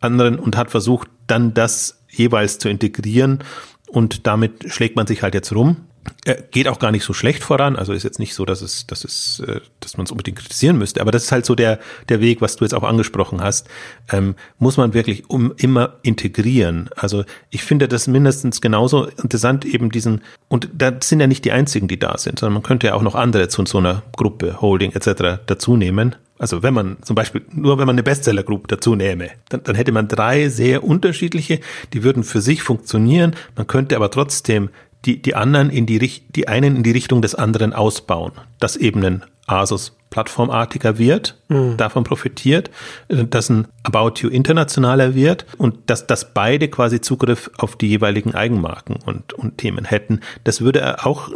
anderen 0.00 0.38
und 0.38 0.56
hat 0.56 0.70
versucht, 0.70 1.08
dann 1.26 1.54
das 1.54 2.02
jeweils 2.10 2.58
zu 2.58 2.68
integrieren 2.68 3.40
und 3.88 4.26
damit 4.26 4.72
schlägt 4.72 4.96
man 4.96 5.06
sich 5.06 5.22
halt 5.22 5.34
jetzt 5.34 5.52
rum. 5.52 5.87
Er 6.24 6.34
geht 6.34 6.68
auch 6.68 6.78
gar 6.78 6.90
nicht 6.90 7.04
so 7.04 7.12
schlecht 7.12 7.42
voran, 7.42 7.76
also 7.76 7.92
ist 7.92 8.02
jetzt 8.02 8.18
nicht 8.18 8.34
so, 8.34 8.44
dass 8.44 8.62
es, 8.62 8.86
dass 8.86 9.04
es, 9.04 9.40
äh, 9.40 9.60
dass 9.80 9.96
man 9.96 10.04
es 10.04 10.10
unbedingt 10.10 10.38
kritisieren 10.38 10.78
müsste, 10.78 11.00
aber 11.00 11.10
das 11.10 11.24
ist 11.24 11.32
halt 11.32 11.46
so 11.46 11.54
der, 11.54 11.78
der 12.08 12.20
Weg, 12.20 12.40
was 12.40 12.56
du 12.56 12.64
jetzt 12.64 12.74
auch 12.74 12.82
angesprochen 12.82 13.40
hast, 13.40 13.68
ähm, 14.10 14.34
muss 14.58 14.76
man 14.76 14.94
wirklich 14.94 15.30
um 15.30 15.52
immer 15.56 15.96
integrieren. 16.02 16.90
Also 16.96 17.24
ich 17.50 17.62
finde 17.62 17.88
das 17.88 18.06
mindestens 18.06 18.60
genauso 18.60 19.06
interessant, 19.06 19.64
eben 19.64 19.90
diesen, 19.90 20.22
und 20.48 20.68
da 20.72 20.92
sind 21.02 21.20
ja 21.20 21.26
nicht 21.26 21.44
die 21.44 21.52
einzigen, 21.52 21.88
die 21.88 21.98
da 21.98 22.18
sind, 22.18 22.38
sondern 22.38 22.54
man 22.54 22.62
könnte 22.62 22.88
ja 22.88 22.94
auch 22.94 23.02
noch 23.02 23.14
andere 23.14 23.48
zu 23.48 23.64
so 23.66 23.78
einer 23.78 24.02
Gruppe, 24.16 24.60
Holding 24.60 24.92
etc. 24.92 25.40
dazu 25.46 25.76
nehmen. 25.76 26.14
Also 26.38 26.62
wenn 26.62 26.72
man 26.72 26.98
zum 27.02 27.16
Beispiel, 27.16 27.42
nur 27.52 27.78
wenn 27.78 27.86
man 27.86 27.94
eine 27.94 28.02
Bestseller 28.02 28.44
Group 28.44 28.68
dazu 28.68 28.94
nähme, 28.94 29.30
dann, 29.48 29.62
dann 29.64 29.74
hätte 29.74 29.92
man 29.92 30.06
drei 30.06 30.48
sehr 30.48 30.84
unterschiedliche, 30.84 31.60
die 31.92 32.04
würden 32.04 32.22
für 32.22 32.40
sich 32.40 32.62
funktionieren. 32.62 33.34
Man 33.56 33.66
könnte 33.66 33.96
aber 33.96 34.10
trotzdem 34.10 34.70
die, 35.04 35.22
die 35.22 35.34
anderen 35.34 35.70
in 35.70 35.86
die, 35.86 35.98
die 35.98 36.48
einen 36.48 36.76
in 36.76 36.82
die 36.82 36.90
Richtung 36.90 37.22
des 37.22 37.34
anderen 37.34 37.72
ausbauen, 37.72 38.32
dass 38.58 38.76
eben 38.76 39.04
ein 39.04 39.24
Asus 39.46 39.96
plattformartiger 40.10 40.98
wird, 40.98 41.38
mhm. 41.48 41.76
davon 41.76 42.04
profitiert, 42.04 42.70
dass 43.08 43.50
ein 43.50 43.68
About 43.82 44.20
You 44.20 44.28
internationaler 44.30 45.14
wird 45.14 45.46
und 45.58 45.90
dass, 45.90 46.06
dass 46.06 46.32
beide 46.32 46.68
quasi 46.68 47.00
Zugriff 47.00 47.50
auf 47.58 47.76
die 47.76 47.88
jeweiligen 47.88 48.34
Eigenmarken 48.34 48.96
und, 49.04 49.32
und 49.34 49.58
Themen 49.58 49.84
hätten. 49.84 50.20
Das 50.44 50.60
würde 50.60 51.04
auch, 51.04 51.30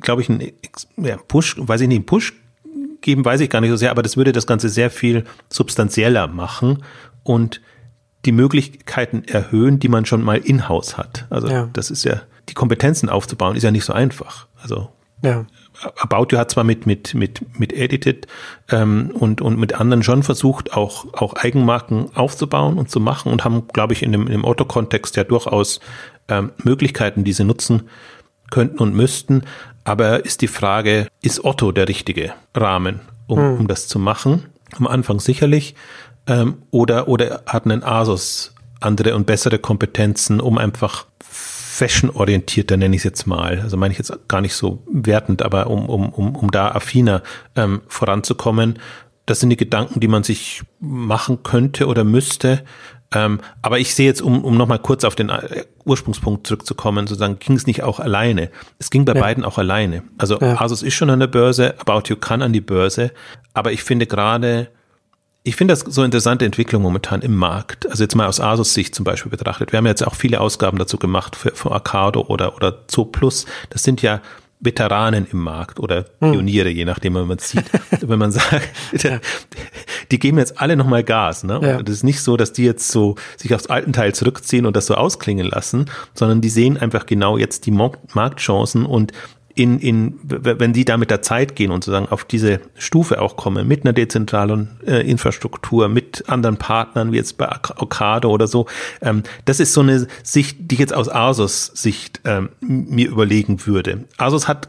glaube 0.00 0.22
ich, 0.22 0.28
einen 0.28 0.52
ja, 0.96 1.16
Push, 1.16 1.56
weiß 1.58 1.80
ich 1.80 1.88
nicht, 1.88 1.96
einen 1.96 2.06
Push 2.06 2.34
geben, 3.00 3.24
weiß 3.24 3.40
ich 3.40 3.50
gar 3.50 3.60
nicht 3.60 3.70
so 3.70 3.76
sehr, 3.76 3.90
aber 3.90 4.02
das 4.02 4.16
würde 4.16 4.32
das 4.32 4.46
Ganze 4.46 4.68
sehr 4.68 4.90
viel 4.90 5.24
substanzieller 5.48 6.26
machen 6.28 6.82
und 7.22 7.60
die 8.26 8.32
Möglichkeiten 8.32 9.24
erhöhen, 9.24 9.78
die 9.78 9.88
man 9.88 10.04
schon 10.04 10.22
mal 10.22 10.36
in-house 10.36 10.98
hat. 10.98 11.26
Also 11.30 11.48
ja. 11.48 11.70
das 11.72 11.90
ist 11.90 12.04
ja, 12.04 12.20
die 12.50 12.54
Kompetenzen 12.54 13.08
aufzubauen, 13.08 13.56
ist 13.56 13.62
ja 13.62 13.70
nicht 13.70 13.84
so 13.84 13.92
einfach. 13.92 14.46
Also 14.62 14.90
ja. 15.22 15.46
About 15.98 16.26
You 16.30 16.38
hat 16.38 16.50
zwar 16.50 16.64
mit, 16.64 16.86
mit, 16.86 17.14
mit, 17.14 17.58
mit 17.58 17.72
Edited 17.72 18.26
ähm, 18.70 19.12
und, 19.14 19.40
und 19.40 19.58
mit 19.58 19.74
anderen 19.74 20.02
schon 20.02 20.22
versucht, 20.22 20.74
auch, 20.74 21.06
auch 21.14 21.34
Eigenmarken 21.34 22.14
aufzubauen 22.14 22.78
und 22.78 22.90
zu 22.90 23.00
machen 23.00 23.32
und 23.32 23.44
haben, 23.44 23.68
glaube 23.68 23.92
ich, 23.92 24.02
in 24.02 24.12
dem, 24.12 24.22
in 24.22 24.32
dem 24.32 24.44
Otto-Kontext 24.44 25.16
ja 25.16 25.24
durchaus 25.24 25.80
ähm, 26.28 26.52
Möglichkeiten, 26.62 27.24
die 27.24 27.32
sie 27.32 27.44
nutzen 27.44 27.88
könnten 28.50 28.78
und 28.78 28.94
müssten. 28.94 29.42
Aber 29.84 30.24
ist 30.24 30.42
die 30.42 30.48
Frage, 30.48 31.06
ist 31.22 31.44
Otto 31.44 31.72
der 31.72 31.88
richtige 31.88 32.32
Rahmen, 32.54 33.00
um, 33.26 33.38
hm. 33.38 33.60
um 33.60 33.68
das 33.68 33.88
zu 33.88 33.98
machen? 33.98 34.46
Am 34.76 34.86
Anfang 34.86 35.20
sicherlich. 35.20 35.74
Ähm, 36.26 36.58
oder, 36.70 37.08
oder 37.08 37.42
hat 37.46 37.66
ein 37.66 37.82
Asus 37.82 38.54
andere 38.80 39.14
und 39.14 39.26
bessere 39.26 39.58
Kompetenzen, 39.58 40.40
um 40.40 40.58
einfach 40.58 41.06
fashion-orientierter, 41.80 42.76
nenne 42.76 42.94
ich 42.94 43.00
es 43.00 43.04
jetzt 43.04 43.26
mal, 43.26 43.58
also 43.60 43.78
meine 43.78 43.92
ich 43.92 43.98
jetzt 43.98 44.12
gar 44.28 44.42
nicht 44.42 44.52
so 44.52 44.82
wertend, 44.86 45.40
aber 45.40 45.68
um, 45.68 45.88
um, 45.88 46.10
um, 46.10 46.36
um 46.36 46.50
da 46.50 46.72
affiner 46.72 47.22
ähm, 47.56 47.80
voranzukommen. 47.88 48.78
Das 49.24 49.40
sind 49.40 49.48
die 49.48 49.56
Gedanken, 49.56 49.98
die 49.98 50.08
man 50.08 50.22
sich 50.22 50.62
machen 50.78 51.42
könnte 51.42 51.86
oder 51.86 52.04
müsste. 52.04 52.64
Ähm, 53.14 53.40
aber 53.62 53.78
ich 53.78 53.94
sehe 53.94 54.06
jetzt, 54.06 54.20
um, 54.20 54.44
um 54.44 54.58
nochmal 54.58 54.78
kurz 54.78 55.04
auf 55.04 55.14
den 55.14 55.30
äh, 55.30 55.64
Ursprungspunkt 55.86 56.46
zurückzukommen, 56.46 57.06
sozusagen, 57.06 57.38
ging 57.38 57.56
es 57.56 57.66
nicht 57.66 57.82
auch 57.82 57.98
alleine. 57.98 58.50
Es 58.78 58.90
ging 58.90 59.06
bei 59.06 59.14
ja. 59.14 59.20
beiden 59.20 59.42
auch 59.42 59.56
alleine. 59.56 60.02
Also 60.18 60.38
ja. 60.38 60.60
Asus 60.60 60.82
ist 60.82 60.94
schon 60.94 61.08
an 61.08 61.20
der 61.20 61.28
Börse, 61.28 61.80
About 61.80 62.08
You 62.08 62.16
kann 62.16 62.42
an 62.42 62.52
die 62.52 62.60
Börse, 62.60 63.10
aber 63.54 63.72
ich 63.72 63.82
finde 63.82 64.06
gerade, 64.06 64.68
ich 65.42 65.56
finde 65.56 65.72
das 65.72 65.80
so 65.80 66.02
interessante 66.02 66.44
Entwicklung 66.44 66.82
momentan 66.82 67.22
im 67.22 67.34
Markt. 67.34 67.88
Also 67.88 68.04
jetzt 68.04 68.14
mal 68.14 68.26
aus 68.26 68.40
Asus 68.40 68.74
Sicht 68.74 68.94
zum 68.94 69.04
Beispiel 69.04 69.30
betrachtet. 69.30 69.72
Wir 69.72 69.78
haben 69.78 69.86
jetzt 69.86 70.06
auch 70.06 70.14
viele 70.14 70.40
Ausgaben 70.40 70.78
dazu 70.78 70.98
gemacht 70.98 71.34
für, 71.34 71.52
für 71.52 71.72
Arcado 71.72 72.22
oder, 72.22 72.56
oder 72.56 72.86
Zo 72.88 73.06
Plus. 73.06 73.46
Das 73.70 73.82
sind 73.82 74.02
ja 74.02 74.20
Veteranen 74.60 75.26
im 75.32 75.38
Markt 75.38 75.80
oder 75.80 76.04
hm. 76.20 76.32
Pioniere, 76.32 76.68
hm. 76.68 76.76
je 76.76 76.84
nachdem, 76.84 77.14
wenn 77.14 77.26
man 77.26 77.38
sieht. 77.38 77.64
wenn 78.02 78.18
man 78.18 78.30
sagt, 78.30 78.68
die 80.10 80.18
geben 80.18 80.36
jetzt 80.36 80.60
alle 80.60 80.76
nochmal 80.76 81.02
Gas. 81.02 81.44
Ne? 81.44 81.58
Ja. 81.62 81.82
Das 81.82 81.94
ist 81.94 82.04
nicht 82.04 82.20
so, 82.20 82.36
dass 82.36 82.52
die 82.52 82.64
jetzt 82.64 82.90
so 82.90 83.14
sich 83.38 83.54
aufs 83.54 83.68
alten 83.68 83.94
Teil 83.94 84.14
zurückziehen 84.14 84.66
und 84.66 84.76
das 84.76 84.86
so 84.86 84.94
ausklingen 84.94 85.46
lassen, 85.46 85.86
sondern 86.12 86.42
die 86.42 86.50
sehen 86.50 86.76
einfach 86.76 87.06
genau 87.06 87.38
jetzt 87.38 87.64
die 87.64 87.70
Marktchancen 87.70 88.84
und 88.84 89.12
in, 89.60 89.78
in, 89.78 90.18
wenn 90.22 90.72
die 90.72 90.86
da 90.86 90.96
mit 90.96 91.10
der 91.10 91.20
Zeit 91.20 91.54
gehen 91.54 91.70
und 91.70 91.84
sozusagen 91.84 92.10
auf 92.10 92.24
diese 92.24 92.60
Stufe 92.76 93.20
auch 93.20 93.36
kommen, 93.36 93.68
mit 93.68 93.84
einer 93.84 93.92
dezentralen 93.92 94.80
äh, 94.86 95.06
Infrastruktur, 95.06 95.90
mit 95.90 96.24
anderen 96.30 96.56
Partnern, 96.56 97.12
wie 97.12 97.18
jetzt 97.18 97.36
bei 97.36 97.46
Ocado 97.76 98.30
oder 98.30 98.46
so, 98.46 98.64
ähm, 99.02 99.22
das 99.44 99.60
ist 99.60 99.74
so 99.74 99.82
eine 99.82 100.06
Sicht, 100.22 100.56
die 100.60 100.76
ich 100.76 100.78
jetzt 100.78 100.94
aus 100.94 101.10
Asus 101.10 101.66
Sicht 101.74 102.22
ähm, 102.24 102.48
mir 102.60 103.10
überlegen 103.10 103.66
würde. 103.66 104.04
Asus 104.16 104.48
hat 104.48 104.68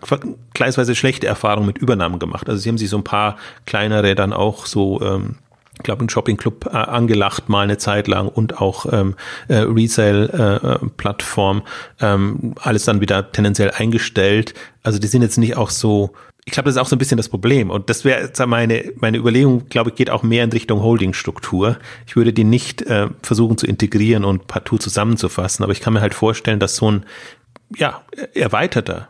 gleichsweise 0.53 0.93
schlechte 0.93 1.25
Erfahrungen 1.25 1.67
mit 1.67 1.77
Übernahmen 1.77 2.19
gemacht. 2.19 2.49
Also 2.49 2.61
sie 2.61 2.67
haben 2.67 2.77
sich 2.77 2.89
so 2.89 2.97
ein 2.97 3.05
paar 3.05 3.37
kleinere 3.65 4.13
dann 4.13 4.33
auch 4.33 4.65
so 4.65 4.99
ähm, 5.01 5.37
glaube, 5.83 6.05
ein 6.05 6.09
Shopping-Club 6.09 6.67
äh, 6.67 6.77
angelacht 6.77 7.49
mal 7.49 7.61
eine 7.61 7.77
Zeit 7.77 8.07
lang 8.07 8.27
und 8.27 8.61
auch 8.61 8.85
ähm, 8.91 9.15
äh, 9.47 9.57
Resale-Plattform, 9.57 11.63
äh, 11.99 12.13
ähm, 12.13 12.55
alles 12.61 12.85
dann 12.85 13.01
wieder 13.01 13.31
tendenziell 13.31 13.71
eingestellt. 13.71 14.53
Also 14.83 14.99
die 14.99 15.07
sind 15.07 15.21
jetzt 15.21 15.37
nicht 15.37 15.57
auch 15.57 15.69
so 15.69 16.13
ich 16.45 16.53
glaube, 16.53 16.65
das 16.65 16.75
ist 16.75 16.81
auch 16.81 16.87
so 16.87 16.95
ein 16.95 16.99
bisschen 16.99 17.17
das 17.17 17.29
Problem. 17.29 17.69
Und 17.69 17.89
das 17.89 18.03
wäre 18.03 18.31
meine, 18.47 18.91
meine 18.95 19.17
Überlegung, 19.17 19.69
glaube 19.69 19.91
ich, 19.91 19.95
geht 19.95 20.09
auch 20.09 20.23
mehr 20.23 20.43
in 20.43 20.51
Richtung 20.51 20.81
Holdingstruktur. 20.81 21.77
Ich 22.07 22.15
würde 22.15 22.33
die 22.33 22.43
nicht 22.43 22.81
äh, 22.81 23.07
versuchen 23.21 23.57
zu 23.57 23.67
integrieren 23.67 24.25
und 24.25 24.47
partout 24.47 24.79
zusammenzufassen, 24.79 25.63
aber 25.63 25.71
ich 25.71 25.81
kann 25.81 25.93
mir 25.93 26.01
halt 26.01 26.15
vorstellen, 26.15 26.59
dass 26.59 26.75
so 26.75 26.91
ein 26.91 27.05
ja, 27.75 28.01
erweiterter 28.33 29.07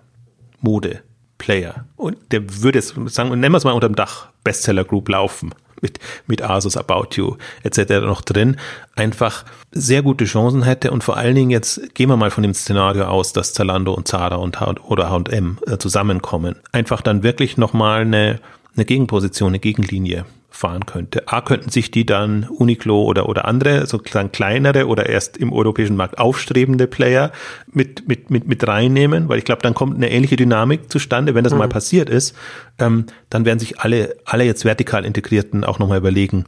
Mode-Player 0.60 1.86
und 1.96 2.18
der 2.32 2.62
würde 2.62 2.80
es 2.80 2.94
sagen, 3.08 3.30
nennen 3.30 3.54
wir 3.54 3.58
es 3.58 3.64
mal 3.64 3.72
unter 3.72 3.90
dem 3.90 3.96
Dach 3.96 4.30
Bestseller 4.44 4.84
Group 4.84 5.10
laufen 5.10 5.54
mit, 5.82 6.00
mit 6.28 6.42
Asus, 6.42 6.78
About 6.78 7.10
You 7.16 7.36
etc. 7.64 8.06
noch 8.06 8.22
drin, 8.22 8.58
einfach 8.96 9.46
sehr 9.72 10.02
gute 10.02 10.26
Chancen 10.26 10.64
hätte 10.64 10.92
und 10.92 11.04
vor 11.04 11.18
allen 11.18 11.36
Dingen 11.36 11.50
jetzt 11.50 11.94
gehen 11.96 12.10
wir 12.10 12.18
mal 12.18 12.32
von 12.32 12.44
dem 12.44 12.54
Szenario 12.54 13.06
aus, 13.06 13.34
dass 13.34 13.54
Zalando 13.54 13.94
und 13.94 14.08
Zara 14.08 14.36
und 14.36 14.62
oder 14.62 15.10
H&M 15.10 15.58
zusammenkommen, 15.80 16.56
einfach 16.72 17.02
dann 17.02 17.24
wirklich 17.24 17.58
nochmal 17.58 18.02
eine, 18.02 18.40
eine 18.76 18.86
Gegenposition, 18.86 19.50
eine 19.50 19.60
Gegenlinie 19.60 20.26
fahren 20.52 20.86
könnte. 20.86 21.28
A, 21.30 21.42
könnten 21.42 21.70
sich 21.70 21.92
die 21.92 22.06
dann 22.06 22.44
Uniqlo 22.44 23.04
oder, 23.04 23.28
oder 23.30 23.46
andere, 23.46 23.88
sozusagen 23.88 24.32
kleinere 24.32 24.86
oder 24.86 25.08
erst 25.08 25.38
im 25.38 25.54
europäischen 25.54 25.96
Markt 25.96 26.20
aufstrebende 26.20 26.88
Player 26.88 27.32
mit, 27.72 28.08
mit, 28.08 28.30
mit, 28.30 28.48
mit 28.48 28.68
reinnehmen, 28.68 29.30
weil 29.30 29.40
ich 29.40 29.46
glaube, 29.46 29.62
dann 29.62 29.74
kommt 29.74 29.96
eine 29.96 30.12
ähnliche 30.12 30.36
Dynamik 30.36 30.92
zustande, 30.92 31.34
wenn 31.36 31.46
das 31.46 31.54
mhm. 31.54 31.60
mal 31.60 31.70
passiert 31.70 32.10
ist, 32.10 32.36
ähm, 32.80 33.06
dann 33.30 33.46
werden 33.46 33.60
sich 33.60 33.80
alle, 33.80 34.16
alle 34.26 34.44
jetzt 34.44 34.66
vertikal 34.66 35.06
integrierten 35.06 35.64
auch 35.64 35.80
nochmal 35.80 35.98
überlegen, 35.98 36.46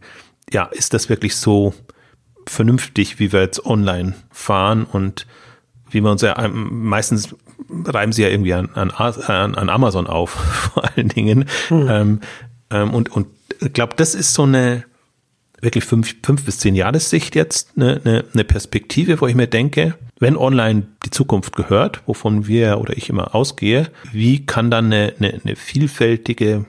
ja, 0.51 0.65
ist 0.65 0.93
das 0.93 1.07
wirklich 1.07 1.37
so 1.37 1.73
vernünftig, 2.45 3.19
wie 3.19 3.31
wir 3.31 3.41
jetzt 3.41 3.65
online 3.65 4.15
fahren 4.29 4.83
und 4.83 5.25
wie 5.89 6.01
wir 6.01 6.11
uns 6.11 6.21
ja 6.21 6.37
ähm, 6.43 6.87
meistens 6.87 7.35
reiben 7.85 8.11
sie 8.11 8.23
ja 8.23 8.29
irgendwie 8.29 8.53
an, 8.53 8.69
an, 8.73 9.55
an 9.55 9.69
Amazon 9.69 10.07
auf, 10.07 10.31
vor 10.73 10.83
allen 10.83 11.07
Dingen. 11.07 11.45
Mhm. 11.69 11.87
Ähm, 11.89 12.19
ähm, 12.69 12.93
und, 12.93 13.09
und 13.09 13.27
ich 13.65 13.73
glaube, 13.73 13.93
das 13.95 14.15
ist 14.15 14.33
so 14.33 14.43
eine 14.43 14.83
wirklich 15.61 15.85
fünf, 15.85 16.15
fünf 16.23 16.43
bis 16.43 16.59
zehn 16.59 16.75
Jahressicht 16.75 17.35
jetzt, 17.35 17.71
eine, 17.77 18.01
eine, 18.03 18.25
eine 18.33 18.43
Perspektive, 18.43 19.21
wo 19.21 19.27
ich 19.27 19.35
mir 19.35 19.47
denke, 19.47 19.95
wenn 20.19 20.37
online 20.37 20.83
die 21.05 21.09
Zukunft 21.09 21.55
gehört, 21.55 22.01
wovon 22.05 22.47
wir 22.47 22.79
oder 22.79 22.95
ich 22.97 23.09
immer 23.09 23.33
ausgehe, 23.33 23.89
wie 24.11 24.45
kann 24.45 24.69
dann 24.69 24.85
eine, 24.85 25.13
eine, 25.19 25.39
eine 25.43 25.55
vielfältige 25.55 26.65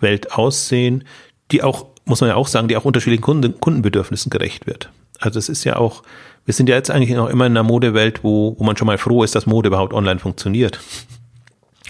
Welt 0.00 0.32
aussehen, 0.32 1.04
die 1.50 1.62
auch, 1.62 1.86
muss 2.06 2.20
man 2.20 2.30
ja 2.30 2.36
auch 2.36 2.48
sagen, 2.48 2.68
die 2.68 2.76
auch 2.76 2.84
unterschiedlichen 2.84 3.22
Kunden, 3.22 3.60
Kundenbedürfnissen 3.60 4.30
gerecht 4.30 4.66
wird. 4.66 4.90
Also 5.18 5.38
es 5.38 5.48
ist 5.48 5.64
ja 5.64 5.76
auch, 5.76 6.02
wir 6.44 6.54
sind 6.54 6.68
ja 6.68 6.76
jetzt 6.76 6.90
eigentlich 6.90 7.10
noch 7.10 7.28
immer 7.28 7.46
in 7.46 7.52
einer 7.52 7.62
Modewelt, 7.62 8.24
wo, 8.24 8.56
wo 8.58 8.64
man 8.64 8.76
schon 8.76 8.86
mal 8.86 8.98
froh 8.98 9.22
ist, 9.24 9.34
dass 9.34 9.46
Mode 9.46 9.68
überhaupt 9.68 9.92
online 9.92 10.20
funktioniert. 10.20 10.80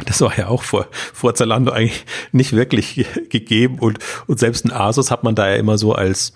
Das 0.05 0.21
war 0.21 0.37
ja 0.39 0.49
auch 0.49 0.63
vor, 0.63 0.87
vor 1.13 1.35
Zalando 1.35 1.73
eigentlich 1.73 2.05
nicht 2.33 2.53
wirklich 2.53 3.07
gegeben 3.31 3.79
und, 3.79 3.99
und 4.27 4.39
selbst 4.39 4.65
ein 4.65 4.73
Asus 4.73 5.11
hat 5.11 5.25
man 5.25 5.35
da 5.35 5.49
ja 5.49 5.57
immer 5.57 5.79
so 5.79 5.93
als, 5.93 6.33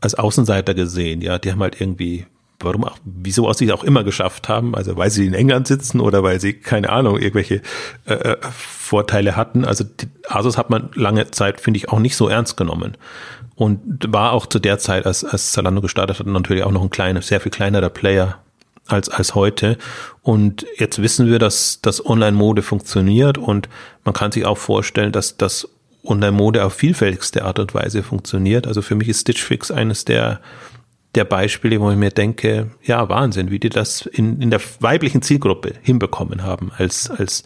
als 0.00 0.14
Außenseiter 0.14 0.74
gesehen. 0.74 1.20
Ja, 1.20 1.38
die 1.38 1.50
haben 1.50 1.60
halt 1.60 1.80
irgendwie, 1.80 2.26
warum 2.60 2.84
auch, 2.84 2.98
wieso 3.04 3.52
sie 3.52 3.66
es 3.66 3.72
auch 3.72 3.84
immer 3.84 4.04
geschafft 4.04 4.48
haben, 4.48 4.74
also 4.74 4.96
weil 4.96 5.10
sie 5.10 5.26
in 5.26 5.34
England 5.34 5.66
sitzen 5.66 6.00
oder 6.00 6.22
weil 6.22 6.40
sie, 6.40 6.54
keine 6.54 6.90
Ahnung, 6.90 7.18
irgendwelche 7.18 7.62
äh, 8.06 8.14
äh 8.14 8.36
Vorteile 8.50 9.36
hatten. 9.36 9.64
Also 9.64 9.84
Asus 10.28 10.58
hat 10.58 10.70
man 10.70 10.90
lange 10.94 11.30
Zeit, 11.30 11.60
finde 11.60 11.78
ich, 11.78 11.88
auch 11.90 12.00
nicht 12.00 12.16
so 12.16 12.28
ernst 12.28 12.56
genommen. 12.56 12.96
Und 13.54 14.12
war 14.12 14.32
auch 14.32 14.46
zu 14.46 14.58
der 14.58 14.78
Zeit, 14.78 15.06
als, 15.06 15.22
als 15.22 15.52
Zalando 15.52 15.80
gestartet 15.80 16.18
hat, 16.18 16.26
natürlich 16.26 16.64
auch 16.64 16.72
noch 16.72 16.82
ein 16.82 16.90
kleiner, 16.90 17.22
sehr 17.22 17.40
viel 17.40 17.52
kleinerer 17.52 17.90
Player 17.90 18.38
als, 18.92 19.08
als 19.08 19.34
heute. 19.34 19.78
Und 20.22 20.66
jetzt 20.76 21.00
wissen 21.02 21.26
wir, 21.26 21.38
dass 21.38 21.80
das 21.82 22.04
Online-Mode 22.04 22.62
funktioniert 22.62 23.38
und 23.38 23.68
man 24.04 24.14
kann 24.14 24.32
sich 24.32 24.44
auch 24.44 24.58
vorstellen, 24.58 25.12
dass 25.12 25.36
das 25.36 25.68
Online-Mode 26.04 26.64
auf 26.64 26.74
vielfältigste 26.74 27.44
Art 27.44 27.58
und 27.58 27.74
Weise 27.74 28.02
funktioniert. 28.02 28.66
Also 28.66 28.82
für 28.82 28.94
mich 28.94 29.08
ist 29.08 29.20
Stitch 29.20 29.42
Fix 29.42 29.70
eines 29.70 30.04
der, 30.04 30.40
der 31.14 31.24
Beispiele, 31.24 31.80
wo 31.80 31.90
ich 31.90 31.96
mir 31.96 32.10
denke, 32.10 32.70
ja, 32.82 33.08
Wahnsinn, 33.08 33.50
wie 33.50 33.58
die 33.58 33.68
das 33.68 34.06
in, 34.06 34.40
in 34.40 34.50
der 34.50 34.60
weiblichen 34.80 35.22
Zielgruppe 35.22 35.74
hinbekommen 35.82 36.42
haben 36.42 36.70
als, 36.76 37.10
als 37.10 37.44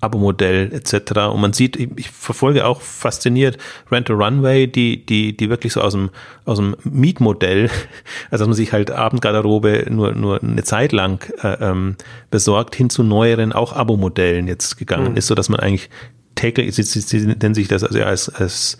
Abo-Modell 0.00 0.72
etc. 0.72 1.18
Und 1.32 1.40
man 1.40 1.52
sieht, 1.52 1.76
ich, 1.76 2.10
verfolge 2.10 2.66
auch 2.66 2.80
fasziniert 2.80 3.58
Rent 3.90 4.10
a 4.10 4.14
Runway, 4.14 4.66
die, 4.66 5.04
die, 5.04 5.36
die 5.36 5.50
wirklich 5.50 5.72
so 5.72 5.80
aus 5.80 5.92
dem, 5.92 6.10
aus 6.44 6.58
dem 6.58 6.76
Mietmodell, 6.84 7.70
also 8.30 8.42
dass 8.44 8.48
man 8.48 8.54
sich 8.54 8.72
halt 8.72 8.90
Abendgarderobe 8.90 9.86
nur, 9.90 10.12
nur 10.12 10.42
eine 10.42 10.62
Zeit 10.64 10.92
lang 10.92 11.24
äh, 11.42 11.56
ähm, 11.60 11.96
besorgt, 12.30 12.74
hin 12.74 12.90
zu 12.90 13.02
neueren, 13.02 13.52
auch 13.52 13.72
Abo-Modellen 13.72 14.46
jetzt 14.46 14.76
gegangen 14.76 15.12
mhm. 15.12 15.16
ist, 15.16 15.26
so 15.26 15.34
dass 15.34 15.48
man 15.48 15.60
eigentlich 15.60 15.90
täglich, 16.34 16.74
sie, 16.74 16.82
sie, 16.82 17.00
sie 17.00 17.26
nennen 17.26 17.54
sich 17.54 17.68
das 17.68 17.82
also 17.82 18.02
als, 18.02 18.28
als 18.28 18.78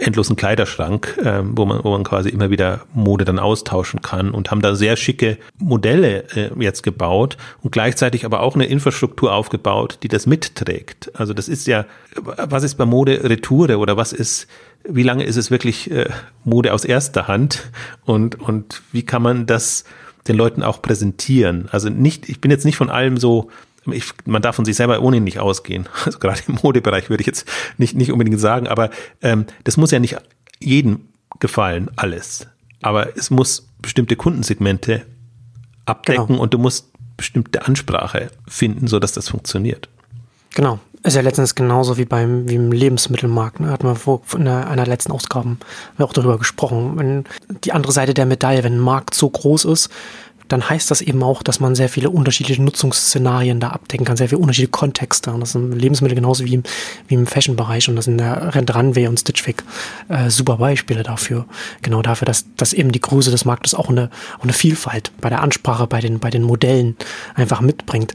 endlosen 0.00 0.36
Kleiderschrank, 0.36 1.18
äh, 1.22 1.42
wo 1.44 1.66
man 1.66 1.84
wo 1.84 1.90
man 1.90 2.04
quasi 2.04 2.28
immer 2.28 2.50
wieder 2.50 2.80
Mode 2.94 3.24
dann 3.24 3.38
austauschen 3.38 4.02
kann 4.02 4.30
und 4.30 4.50
haben 4.50 4.62
da 4.62 4.74
sehr 4.74 4.96
schicke 4.96 5.38
Modelle 5.58 6.24
äh, 6.34 6.50
jetzt 6.58 6.82
gebaut 6.82 7.36
und 7.62 7.70
gleichzeitig 7.70 8.24
aber 8.24 8.40
auch 8.40 8.54
eine 8.54 8.66
Infrastruktur 8.66 9.32
aufgebaut, 9.32 9.98
die 10.02 10.08
das 10.08 10.26
mitträgt. 10.26 11.10
Also 11.14 11.34
das 11.34 11.48
ist 11.48 11.66
ja, 11.66 11.86
was 12.22 12.62
ist 12.62 12.76
bei 12.76 12.86
Mode 12.86 13.24
Retoure 13.24 13.78
oder 13.78 13.96
was 13.96 14.12
ist 14.12 14.46
wie 14.88 15.02
lange 15.02 15.24
ist 15.24 15.36
es 15.36 15.50
wirklich 15.50 15.90
äh, 15.90 16.08
Mode 16.44 16.72
aus 16.72 16.84
erster 16.84 17.28
Hand 17.28 17.70
und 18.04 18.40
und 18.40 18.82
wie 18.92 19.02
kann 19.02 19.22
man 19.22 19.46
das 19.46 19.84
den 20.28 20.36
Leuten 20.36 20.62
auch 20.62 20.82
präsentieren? 20.82 21.68
Also 21.70 21.88
nicht, 21.88 22.28
ich 22.28 22.40
bin 22.40 22.50
jetzt 22.50 22.64
nicht 22.64 22.76
von 22.76 22.90
allem 22.90 23.16
so 23.16 23.50
ich, 23.86 24.12
man 24.26 24.42
darf 24.42 24.56
von 24.56 24.64
sich 24.64 24.76
selber 24.76 25.00
ohnehin 25.00 25.24
nicht 25.24 25.38
ausgehen. 25.38 25.88
Also 26.04 26.18
gerade 26.18 26.40
im 26.46 26.58
Modebereich 26.62 27.10
würde 27.10 27.22
ich 27.22 27.26
jetzt 27.26 27.48
nicht, 27.78 27.94
nicht 27.94 28.12
unbedingt 28.12 28.40
sagen, 28.40 28.66
aber 28.66 28.90
ähm, 29.22 29.46
das 29.64 29.76
muss 29.76 29.90
ja 29.90 29.98
nicht 29.98 30.16
jedem 30.60 31.08
gefallen, 31.38 31.90
alles. 31.96 32.46
Aber 32.82 33.16
es 33.16 33.30
muss 33.30 33.68
bestimmte 33.80 34.16
Kundensegmente 34.16 35.06
abdecken 35.86 36.26
genau. 36.26 36.40
und 36.40 36.54
du 36.54 36.58
musst 36.58 36.90
bestimmte 37.16 37.66
Ansprache 37.66 38.30
finden, 38.48 38.86
so 38.86 38.98
dass 38.98 39.12
das 39.12 39.28
funktioniert. 39.28 39.88
Genau. 40.54 40.78
Ist 41.02 41.16
ja 41.16 41.22
letztens 41.22 41.54
genauso 41.54 41.96
wie 41.96 42.04
beim 42.04 42.48
wie 42.48 42.56
im 42.56 42.72
Lebensmittelmarkt. 42.72 43.60
Ne? 43.60 43.70
Hatten 43.70 43.86
wir 43.86 43.94
vor 43.94 44.20
in 44.34 44.46
einer, 44.46 44.66
einer 44.66 44.84
letzten 44.84 45.12
Ausgaben 45.12 45.58
auch 45.98 46.12
darüber 46.12 46.36
gesprochen. 46.36 46.98
Wenn 46.98 47.24
die 47.64 47.72
andere 47.72 47.92
Seite 47.92 48.12
der 48.12 48.26
Medaille, 48.26 48.62
wenn 48.64 48.74
ein 48.74 48.80
Markt 48.80 49.14
so 49.14 49.30
groß 49.30 49.64
ist, 49.64 49.88
dann 50.50 50.68
heißt 50.68 50.90
das 50.90 51.00
eben 51.00 51.22
auch, 51.22 51.42
dass 51.42 51.60
man 51.60 51.74
sehr 51.74 51.88
viele 51.88 52.10
unterschiedliche 52.10 52.60
Nutzungsszenarien 52.60 53.60
da 53.60 53.68
abdecken 53.68 54.04
kann, 54.04 54.16
sehr 54.16 54.28
viele 54.28 54.40
unterschiedliche 54.40 54.72
Kontexte. 54.72 55.30
Und 55.30 55.40
das 55.40 55.52
sind 55.52 55.72
Lebensmittel 55.72 56.16
genauso 56.16 56.44
wie 56.44 56.54
im, 56.54 56.62
wie 57.06 57.14
im 57.14 57.26
Fashion-Bereich 57.26 57.88
und 57.88 57.96
das 57.96 58.06
sind 58.06 58.18
der 58.18 58.54
Rent 58.54 58.74
Runway 58.74 59.06
und 59.06 59.18
Stitch 59.18 59.42
Fix 59.42 59.64
äh, 60.08 60.28
super 60.28 60.56
Beispiele 60.56 61.04
dafür. 61.04 61.46
Genau 61.82 62.02
dafür, 62.02 62.26
dass, 62.26 62.46
dass 62.56 62.72
eben 62.72 62.90
die 62.90 63.00
Größe 63.00 63.30
des 63.30 63.44
Marktes 63.44 63.74
auch 63.74 63.88
eine, 63.88 64.10
auch 64.38 64.42
eine 64.42 64.52
Vielfalt 64.52 65.12
bei 65.20 65.28
der 65.28 65.40
Ansprache, 65.40 65.86
bei 65.86 66.00
den, 66.00 66.18
bei 66.18 66.30
den 66.30 66.42
Modellen 66.42 66.96
einfach 67.34 67.60
mitbringt. 67.60 68.12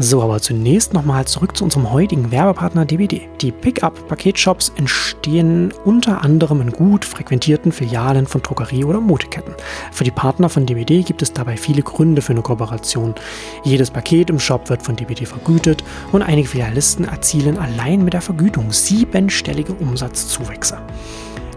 So, 0.00 0.22
aber 0.22 0.40
zunächst 0.40 0.94
nochmal 0.94 1.24
zurück 1.24 1.56
zu 1.56 1.64
unserem 1.64 1.90
heutigen 1.90 2.30
Werbepartner 2.30 2.84
DBD. 2.84 3.28
Die 3.40 3.50
Pickup-Paketshops 3.50 4.72
entstehen 4.76 5.74
unter 5.84 6.22
anderem 6.22 6.60
in 6.60 6.70
gut 6.70 7.04
frequentierten 7.04 7.72
Filialen 7.72 8.28
von 8.28 8.40
Drogerie- 8.40 8.84
oder 8.84 9.00
Modeketten. 9.00 9.54
Für 9.90 10.04
die 10.04 10.12
Partner 10.12 10.48
von 10.48 10.66
DBD 10.66 11.02
gibt 11.02 11.20
es 11.20 11.32
dabei 11.32 11.56
viele 11.56 11.82
Gründe 11.82 12.22
für 12.22 12.32
eine 12.32 12.42
Kooperation. 12.42 13.16
Jedes 13.64 13.90
Paket 13.90 14.30
im 14.30 14.38
Shop 14.38 14.70
wird 14.70 14.84
von 14.84 14.94
DBD 14.94 15.26
vergütet 15.26 15.82
und 16.12 16.22
einige 16.22 16.46
Filialisten 16.46 17.04
erzielen 17.04 17.58
allein 17.58 18.04
mit 18.04 18.12
der 18.12 18.22
Vergütung 18.22 18.70
siebenstellige 18.70 19.72
Umsatzzuwächse. 19.72 20.78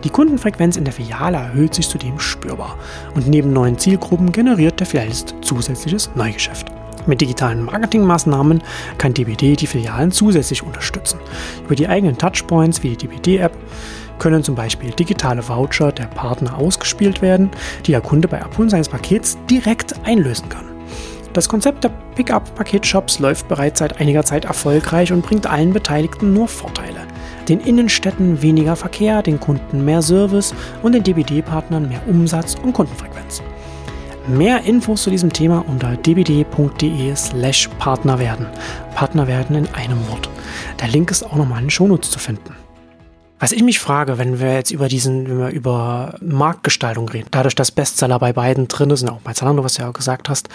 Die 0.04 0.10
Kundenfrequenz 0.10 0.78
in 0.78 0.84
der 0.84 0.96
Filiale 0.96 1.38
erhöht 1.38 1.76
sich 1.76 1.88
zudem 1.88 2.18
spürbar 2.18 2.80
und 3.14 3.28
neben 3.28 3.54
neuen 3.54 3.78
Zielgruppen 3.78 4.32
generiert 4.32 4.80
der 4.80 4.88
Filialist 4.88 5.36
zusätzliches 5.42 6.10
Neugeschäft. 6.16 6.81
Mit 7.08 7.22
digitalen 7.22 7.64
Marketingmaßnahmen 7.64 8.62
kann 8.98 9.14
DBD 9.14 9.56
die 9.56 9.68
Filialen 9.68 10.12
zusätzlich 10.12 10.64
unterstützen. 10.64 11.20
Über 11.66 11.76
die 11.76 11.88
eigenen 11.88 12.18
Touchpoints 12.18 12.84
wie 12.84 12.96
die 12.96 13.08
DBD-App 13.08 13.54
können 14.20 14.44
zum 14.44 14.54
Beispiel 14.54 14.92
digitale 14.92 15.48
Voucher 15.48 15.92
der 15.92 16.06
Partner 16.06 16.58
ausgespielt 16.58 17.22
werden, 17.22 17.50
die 17.86 17.92
der 17.92 18.02
Kunde 18.02 18.28
bei 18.28 18.42
Abholen 18.42 18.70
seines 18.70 18.88
Pakets 18.90 19.38
direkt 19.50 19.96
einlösen 20.06 20.48
kann. 20.48 20.66
Das 21.34 21.48
Konzept 21.48 21.86
der 21.86 21.92
Pickup-Paketshops 22.16 23.20
läuft 23.20 23.48
bereits 23.48 23.80
seit 23.80 24.00
einiger 24.00 24.24
Zeit 24.24 24.46
erfolgreich 24.46 25.14
und 25.14 25.26
bringt 25.26 25.48
allen 25.48 25.72
Beteiligten 25.72 26.34
nur 26.34 26.48
Vorteile. 26.48 27.00
Den 27.48 27.62
Innenstädten 27.62 28.42
weniger 28.42 28.76
Verkehr, 28.76 29.24
den 29.24 29.40
Kunden 29.40 29.86
mehr 29.86 30.02
Service 30.02 30.54
und 30.84 30.92
den 30.94 31.04
DBD-Partnern 31.04 31.88
mehr 31.88 32.02
Umsatz 32.08 32.56
und 32.62 32.74
Kundenfrequenz. 32.74 33.42
Mehr 34.28 34.64
Infos 34.66 35.02
zu 35.02 35.10
diesem 35.10 35.34
Thema 35.34 35.66
unter 35.68 35.98
dbd.de 35.98 37.16
slash 37.16 37.68
Partner 37.80 38.20
werden. 38.20 38.46
Partner 38.94 39.28
werden 39.28 39.56
in 39.56 39.68
einem 39.74 40.08
Wort. 40.10 40.30
Der 40.80 40.90
Link 40.90 41.10
ist 41.10 41.24
auch 41.24 41.36
nochmal 41.36 41.60
in 41.60 41.66
den 41.66 41.72
Shownotes 41.72 42.12
zu 42.12 42.20
finden. 42.20 42.61
Was 43.42 43.52
ich 43.54 43.64
mich 43.64 43.80
frage, 43.80 44.20
wenn 44.20 44.40
wir 44.40 44.54
jetzt 44.54 44.70
über 44.70 44.88
diesen, 44.88 45.28
wenn 45.28 45.40
wir 45.40 45.50
über 45.50 46.14
Marktgestaltung 46.22 47.10
reden, 47.10 47.28
dadurch, 47.32 47.56
dass 47.56 47.72
Bestseller 47.72 48.20
bei 48.20 48.34
beiden 48.34 48.68
drin 48.68 48.96
sind, 48.96 49.10
auch 49.10 49.22
bei 49.22 49.34
Zalando, 49.34 49.64
was 49.64 49.74
du 49.74 49.82
ja 49.82 49.90
auch 49.90 49.94
gesagt 49.94 50.30
hast, 50.30 50.48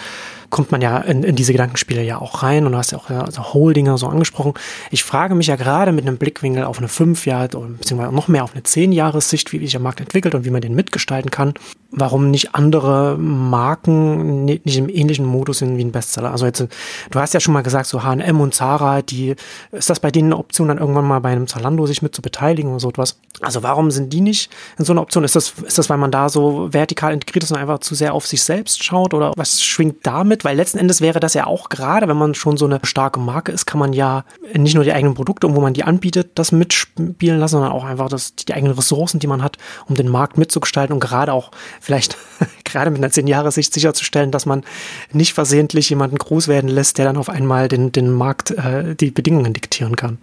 kommt 0.49 0.71
man 0.71 0.81
ja 0.81 0.99
in, 0.99 1.23
in 1.23 1.35
diese 1.35 1.51
Gedankenspiele 1.51 2.01
ja 2.01 2.19
auch 2.19 2.43
rein 2.43 2.65
und 2.65 2.71
du 2.71 2.77
hast 2.77 2.91
ja 2.91 2.97
auch 2.97 3.09
also 3.09 3.53
Holdinger 3.53 3.97
so 3.97 4.07
angesprochen. 4.07 4.53
Ich 4.89 5.03
frage 5.03 5.35
mich 5.35 5.47
ja 5.47 5.57
gerade 5.57 5.91
mit 5.91 6.07
einem 6.07 6.17
Blickwinkel 6.17 6.63
auf 6.63 6.77
eine 6.77 6.87
fünf 6.87 7.25
Jahre 7.25 7.49
beziehungsweise 7.49 8.15
noch 8.15 8.29
mehr 8.29 8.45
auf 8.45 8.53
eine 8.53 8.63
zehn 8.63 8.93
Jahressicht, 8.93 9.51
wie 9.51 9.59
sich 9.59 9.71
der 9.71 9.81
Markt 9.81 9.99
entwickelt 9.99 10.35
und 10.35 10.45
wie 10.45 10.49
man 10.49 10.61
den 10.61 10.73
mitgestalten 10.73 11.29
kann, 11.29 11.55
warum 11.91 12.31
nicht 12.31 12.55
andere 12.55 13.17
Marken 13.17 14.45
nicht 14.45 14.77
im 14.77 14.87
ähnlichen 14.87 15.25
Modus 15.25 15.59
sind 15.59 15.77
wie 15.77 15.83
ein 15.83 15.91
Bestseller. 15.91 16.31
Also 16.31 16.45
jetzt, 16.45 16.65
du 17.11 17.19
hast 17.19 17.33
ja 17.33 17.39
schon 17.39 17.53
mal 17.53 17.63
gesagt, 17.63 17.87
so 17.87 18.03
H&M 18.03 18.39
und 18.39 18.55
Zara, 18.55 19.01
die, 19.01 19.35
ist 19.71 19.89
das 19.89 19.99
bei 19.99 20.11
denen 20.11 20.29
eine 20.29 20.37
Option, 20.37 20.69
dann 20.69 20.77
irgendwann 20.77 21.05
mal 21.05 21.19
bei 21.19 21.29
einem 21.29 21.47
Zalando 21.47 21.85
sich 21.85 22.01
mit 22.01 22.15
zu 22.15 22.21
beteiligen 22.21 22.76
oder 22.77 22.81
so 22.81 22.89
etwas? 22.89 23.19
Also 23.41 23.63
warum 23.63 23.91
sind 23.91 24.13
die 24.13 24.21
nicht 24.21 24.51
in 24.77 24.85
so 24.85 24.93
einer 24.93 25.01
Option? 25.01 25.23
Ist 25.23 25.35
das, 25.35 25.53
ist 25.65 25.77
das, 25.77 25.89
weil 25.89 25.97
man 25.97 26.11
da 26.11 26.29
so 26.29 26.71
vertikal 26.71 27.13
integriert 27.13 27.43
ist 27.43 27.51
und 27.51 27.57
einfach 27.57 27.79
zu 27.79 27.95
sehr 27.95 28.13
auf 28.13 28.25
sich 28.25 28.41
selbst 28.43 28.83
schaut 28.83 29.13
oder 29.13 29.33
was 29.35 29.63
schwingt 29.63 29.97
damit? 30.03 30.45
Weil 30.45 30.55
letzten 30.55 30.77
Endes 30.77 31.01
wäre 31.01 31.19
das 31.19 31.33
ja 31.33 31.45
auch 31.45 31.69
gerade, 31.69 32.07
wenn 32.07 32.17
man 32.17 32.35
schon 32.35 32.57
so 32.57 32.65
eine 32.65 32.79
starke 32.83 33.19
Marke 33.19 33.51
ist, 33.51 33.65
kann 33.65 33.79
man 33.79 33.93
ja 33.93 34.25
nicht 34.53 34.75
nur 34.75 34.83
die 34.83 34.93
eigenen 34.93 35.15
Produkte, 35.15 35.53
wo 35.53 35.61
man 35.61 35.73
die 35.73 35.83
anbietet, 35.83 36.31
das 36.35 36.51
mitspielen 36.51 37.39
lassen, 37.39 37.53
sondern 37.53 37.71
auch 37.71 37.83
einfach 37.83 38.09
das, 38.09 38.35
die 38.35 38.53
eigenen 38.53 38.75
Ressourcen, 38.75 39.19
die 39.19 39.27
man 39.27 39.43
hat, 39.43 39.57
um 39.87 39.95
den 39.95 40.07
Markt 40.09 40.37
mitzugestalten 40.37 40.93
und 40.93 40.99
gerade 40.99 41.33
auch 41.33 41.51
vielleicht 41.79 42.17
gerade 42.63 42.91
mit 42.91 42.99
einer 42.99 43.11
zehn 43.11 43.27
Jahre 43.27 43.51
Sicht 43.51 43.73
sicherzustellen, 43.73 44.31
dass 44.31 44.45
man 44.45 44.63
nicht 45.11 45.33
versehentlich 45.33 45.89
jemanden 45.89 46.17
groß 46.17 46.47
werden 46.47 46.69
lässt, 46.69 46.97
der 46.97 47.05
dann 47.05 47.17
auf 47.17 47.29
einmal 47.29 47.67
den, 47.67 47.91
den 47.91 48.11
Markt 48.11 48.51
äh, 48.51 48.95
die 48.95 49.11
Bedingungen 49.11 49.53
diktieren 49.53 49.95
kann 49.95 50.17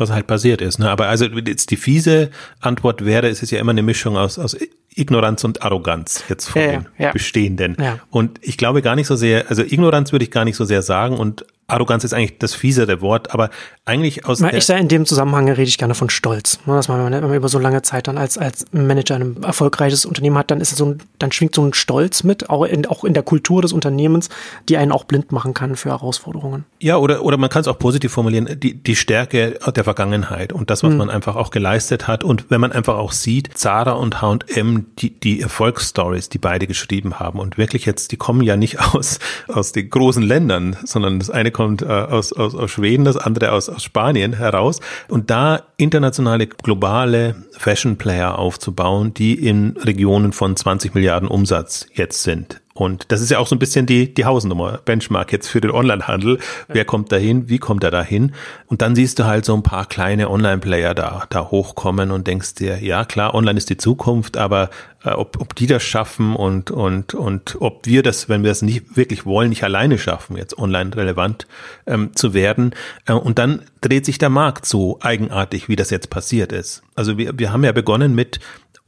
was 0.00 0.10
halt 0.10 0.26
passiert 0.26 0.60
ist. 0.60 0.78
Ne? 0.78 0.90
Aber 0.90 1.08
also 1.08 1.26
jetzt 1.26 1.70
die 1.70 1.76
fiese 1.76 2.30
Antwort 2.60 3.04
wäre, 3.04 3.28
es 3.28 3.42
ist 3.42 3.50
ja 3.50 3.60
immer 3.60 3.72
eine 3.72 3.82
Mischung 3.82 4.16
aus, 4.16 4.38
aus 4.38 4.56
Ignoranz 4.98 5.44
und 5.44 5.62
Arroganz 5.62 6.24
jetzt 6.28 6.48
von 6.48 6.62
ja, 6.62 6.68
den 6.68 6.86
ja. 6.98 7.12
Bestehenden. 7.12 7.76
Ja. 7.80 7.98
Und 8.10 8.38
ich 8.42 8.56
glaube 8.56 8.82
gar 8.82 8.96
nicht 8.96 9.06
so 9.06 9.16
sehr, 9.16 9.48
also 9.48 9.62
Ignoranz 9.62 10.12
würde 10.12 10.24
ich 10.24 10.30
gar 10.30 10.44
nicht 10.44 10.56
so 10.56 10.64
sehr 10.64 10.82
sagen 10.82 11.16
und 11.16 11.44
Arroganz 11.70 12.02
ist 12.02 12.14
eigentlich 12.14 12.38
das 12.38 12.54
fiesere 12.54 13.02
Wort, 13.02 13.34
aber 13.34 13.50
eigentlich 13.84 14.24
aus. 14.24 14.40
Ich 14.40 14.64
sage, 14.64 14.80
in 14.80 14.88
dem 14.88 15.04
Zusammenhang 15.04 15.50
rede 15.50 15.64
ich 15.64 15.76
gerne 15.76 15.94
von 15.94 16.08
Stolz. 16.08 16.60
Ne, 16.64 16.74
dass 16.74 16.88
man, 16.88 17.12
wenn 17.12 17.22
man 17.22 17.34
über 17.34 17.50
so 17.50 17.58
lange 17.58 17.82
Zeit 17.82 18.08
dann 18.08 18.16
als, 18.16 18.38
als 18.38 18.64
Manager 18.72 19.16
ein 19.16 19.42
erfolgreiches 19.42 20.06
Unternehmen 20.06 20.38
hat, 20.38 20.50
dann 20.50 20.62
ist 20.62 20.72
es 20.72 20.78
so 20.78 20.86
ein, 20.86 21.02
dann 21.18 21.30
schwingt 21.30 21.54
so 21.54 21.62
ein 21.62 21.74
Stolz 21.74 22.24
mit, 22.24 22.48
auch 22.48 22.64
in, 22.64 22.86
auch 22.86 23.04
in 23.04 23.12
der 23.12 23.22
Kultur 23.22 23.60
des 23.60 23.74
Unternehmens, 23.74 24.30
die 24.70 24.78
einen 24.78 24.92
auch 24.92 25.04
blind 25.04 25.30
machen 25.30 25.52
kann 25.52 25.76
für 25.76 25.90
Herausforderungen. 25.90 26.64
Ja, 26.80 26.96
oder, 26.96 27.22
oder 27.22 27.36
man 27.36 27.50
kann 27.50 27.60
es 27.60 27.68
auch 27.68 27.78
positiv 27.78 28.12
formulieren, 28.12 28.58
die, 28.58 28.82
die 28.82 28.96
Stärke 28.96 29.58
der 29.76 29.84
Vergangenheit 29.84 30.54
und 30.54 30.70
das, 30.70 30.82
was 30.82 30.92
mhm. 30.92 30.96
man 30.96 31.10
einfach 31.10 31.36
auch 31.36 31.50
geleistet 31.50 32.08
hat. 32.08 32.24
Und 32.24 32.46
wenn 32.50 32.62
man 32.62 32.72
einfach 32.72 32.96
auch 32.96 33.12
sieht, 33.12 33.58
Zara 33.58 33.92
und 33.92 34.22
H&M, 34.22 34.86
die, 34.96 35.18
die 35.18 35.40
Erfolgsstories, 35.40 36.28
die 36.28 36.38
beide 36.38 36.66
geschrieben 36.66 37.18
haben 37.18 37.38
und 37.38 37.58
wirklich 37.58 37.84
jetzt, 37.84 38.12
die 38.12 38.16
kommen 38.16 38.42
ja 38.42 38.56
nicht 38.56 38.80
aus, 38.94 39.18
aus 39.48 39.72
den 39.72 39.90
großen 39.90 40.22
Ländern, 40.22 40.76
sondern 40.84 41.18
das 41.18 41.30
eine 41.30 41.50
kommt 41.50 41.82
äh, 41.82 41.86
aus, 41.86 42.32
aus, 42.32 42.54
aus 42.54 42.70
Schweden, 42.70 43.04
das 43.04 43.16
andere 43.16 43.52
aus, 43.52 43.68
aus 43.68 43.82
Spanien 43.82 44.34
heraus. 44.34 44.80
Und 45.08 45.30
da 45.30 45.62
internationale, 45.76 46.46
globale 46.46 47.36
Fashion 47.52 47.96
Player 47.96 48.38
aufzubauen, 48.38 49.14
die 49.14 49.34
in 49.34 49.76
Regionen 49.76 50.32
von 50.32 50.56
20 50.56 50.94
Milliarden 50.94 51.28
Umsatz 51.28 51.86
jetzt 51.94 52.22
sind. 52.22 52.60
Und 52.78 53.10
das 53.10 53.20
ist 53.20 53.30
ja 53.30 53.40
auch 53.40 53.48
so 53.48 53.56
ein 53.56 53.58
bisschen 53.58 53.86
die, 53.86 54.14
die 54.14 54.24
Hausnummer, 54.24 54.78
Benchmark 54.84 55.32
jetzt 55.32 55.48
für 55.48 55.60
den 55.60 55.72
Onlinehandel. 55.72 56.38
Wer 56.68 56.84
kommt 56.84 57.10
dahin? 57.10 57.48
Wie 57.48 57.58
kommt 57.58 57.82
er 57.82 57.90
dahin? 57.90 58.34
Und 58.66 58.82
dann 58.82 58.94
siehst 58.94 59.18
du 59.18 59.24
halt 59.24 59.44
so 59.44 59.54
ein 59.54 59.64
paar 59.64 59.84
kleine 59.86 60.30
Online-Player 60.30 60.94
da, 60.94 61.24
da 61.28 61.50
hochkommen 61.50 62.12
und 62.12 62.28
denkst 62.28 62.54
dir, 62.54 62.78
ja 62.78 63.04
klar, 63.04 63.34
online 63.34 63.58
ist 63.58 63.68
die 63.68 63.78
Zukunft, 63.78 64.36
aber 64.36 64.70
äh, 65.02 65.10
ob, 65.10 65.40
ob 65.40 65.56
die 65.56 65.66
das 65.66 65.82
schaffen 65.82 66.36
und, 66.36 66.70
und, 66.70 67.14
und 67.14 67.56
ob 67.58 67.84
wir 67.86 68.04
das, 68.04 68.28
wenn 68.28 68.44
wir 68.44 68.50
das 68.50 68.62
nicht 68.62 68.96
wirklich 68.96 69.26
wollen, 69.26 69.48
nicht 69.48 69.64
alleine 69.64 69.98
schaffen, 69.98 70.36
jetzt 70.36 70.56
online 70.56 70.94
relevant 70.96 71.48
ähm, 71.86 72.14
zu 72.14 72.32
werden. 72.32 72.76
Äh, 73.06 73.14
und 73.14 73.40
dann 73.40 73.62
dreht 73.80 74.06
sich 74.06 74.18
der 74.18 74.30
Markt 74.30 74.66
so 74.66 74.98
eigenartig, 75.00 75.68
wie 75.68 75.76
das 75.76 75.90
jetzt 75.90 76.10
passiert 76.10 76.52
ist. 76.52 76.82
Also 76.94 77.18
wir, 77.18 77.36
wir 77.38 77.52
haben 77.52 77.64
ja 77.64 77.72
begonnen 77.72 78.14
mit 78.14 78.38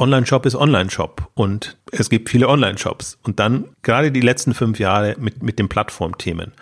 Online-Shop 0.01 0.47
ist 0.47 0.55
Online-Shop 0.55 1.31
und 1.35 1.77
es 1.93 2.09
gibt 2.09 2.31
viele 2.31 2.49
Online-Shops. 2.49 3.19
Und 3.23 3.39
dann 3.39 3.67
gerade 3.83 4.11
die 4.11 4.21
letzten 4.21 4.55
fünf 4.55 4.79
Jahre 4.79 5.15
mit, 5.19 5.43
mit 5.43 5.59
den 5.59 5.69
Plattformthemen. 5.69 6.53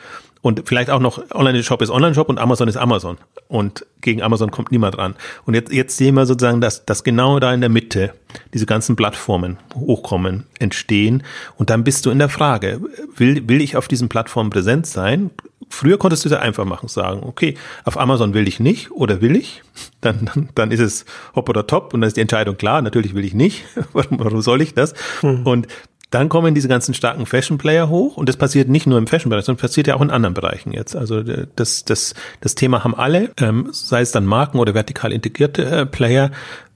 Und 0.40 0.62
vielleicht 0.66 0.90
auch 0.90 1.00
noch 1.00 1.22
Online-Shop 1.32 1.82
ist 1.82 1.90
Online-Shop 1.90 2.28
und 2.28 2.38
Amazon 2.38 2.68
ist 2.68 2.76
Amazon. 2.76 3.18
Und 3.48 3.86
gegen 4.00 4.22
Amazon 4.22 4.50
kommt 4.50 4.70
niemand 4.70 4.98
ran. 4.98 5.14
Und 5.44 5.54
jetzt, 5.54 5.72
jetzt 5.72 5.96
sehen 5.96 6.14
wir 6.14 6.26
sozusagen, 6.26 6.60
dass, 6.60 6.84
dass 6.84 7.02
genau 7.02 7.40
da 7.40 7.52
in 7.52 7.60
der 7.60 7.70
Mitte 7.70 8.14
diese 8.54 8.66
ganzen 8.66 8.94
Plattformen 8.94 9.58
hochkommen, 9.74 10.44
entstehen. 10.58 11.24
Und 11.56 11.70
dann 11.70 11.84
bist 11.84 12.06
du 12.06 12.10
in 12.10 12.18
der 12.18 12.28
Frage, 12.28 12.80
will, 13.16 13.48
will 13.48 13.60
ich 13.60 13.76
auf 13.76 13.88
diesen 13.88 14.08
Plattformen 14.08 14.50
präsent 14.50 14.86
sein? 14.86 15.30
Früher 15.70 15.98
konntest 15.98 16.24
du 16.24 16.30
es 16.30 16.34
einfach 16.34 16.64
machen, 16.64 16.88
sagen, 16.88 17.22
okay, 17.24 17.54
auf 17.84 17.98
Amazon 17.98 18.32
will 18.32 18.48
ich 18.48 18.58
nicht 18.58 18.90
oder 18.90 19.20
will 19.20 19.36
ich? 19.36 19.62
Dann, 20.00 20.26
dann, 20.26 20.48
dann 20.54 20.70
ist 20.70 20.78
es 20.78 21.04
hopp 21.34 21.48
oder 21.48 21.66
top 21.66 21.92
und 21.92 22.00
dann 22.00 22.08
ist 22.08 22.16
die 22.16 22.20
Entscheidung 22.20 22.56
klar, 22.56 22.82
natürlich 22.82 23.14
will 23.14 23.24
ich 23.24 23.34
nicht. 23.34 23.64
warum, 23.92 24.20
warum 24.20 24.40
soll 24.42 24.62
ich 24.62 24.74
das? 24.74 24.94
Mhm. 25.22 25.42
Und 25.44 25.66
dann 26.10 26.28
kommen 26.28 26.54
diese 26.54 26.68
ganzen 26.68 26.94
starken 26.94 27.26
Fashion-Player 27.26 27.88
hoch 27.88 28.16
und 28.16 28.28
das 28.28 28.36
passiert 28.36 28.68
nicht 28.68 28.86
nur 28.86 28.98
im 28.98 29.06
Fashion-Bereich, 29.06 29.44
sondern 29.44 29.60
passiert 29.60 29.86
ja 29.86 29.96
auch 29.96 30.00
in 30.00 30.10
anderen 30.10 30.34
Bereichen 30.34 30.72
jetzt. 30.72 30.96
Also 30.96 31.22
das, 31.22 31.84
das, 31.84 32.14
das 32.40 32.54
Thema 32.54 32.82
haben 32.84 32.94
alle, 32.94 33.30
ähm, 33.38 33.68
sei 33.72 34.00
es 34.00 34.10
dann 34.10 34.24
Marken 34.24 34.58
oder 34.58 34.74
vertikal 34.74 35.12
integrierte 35.12 35.64
äh, 35.64 35.86
Player. 35.86 36.30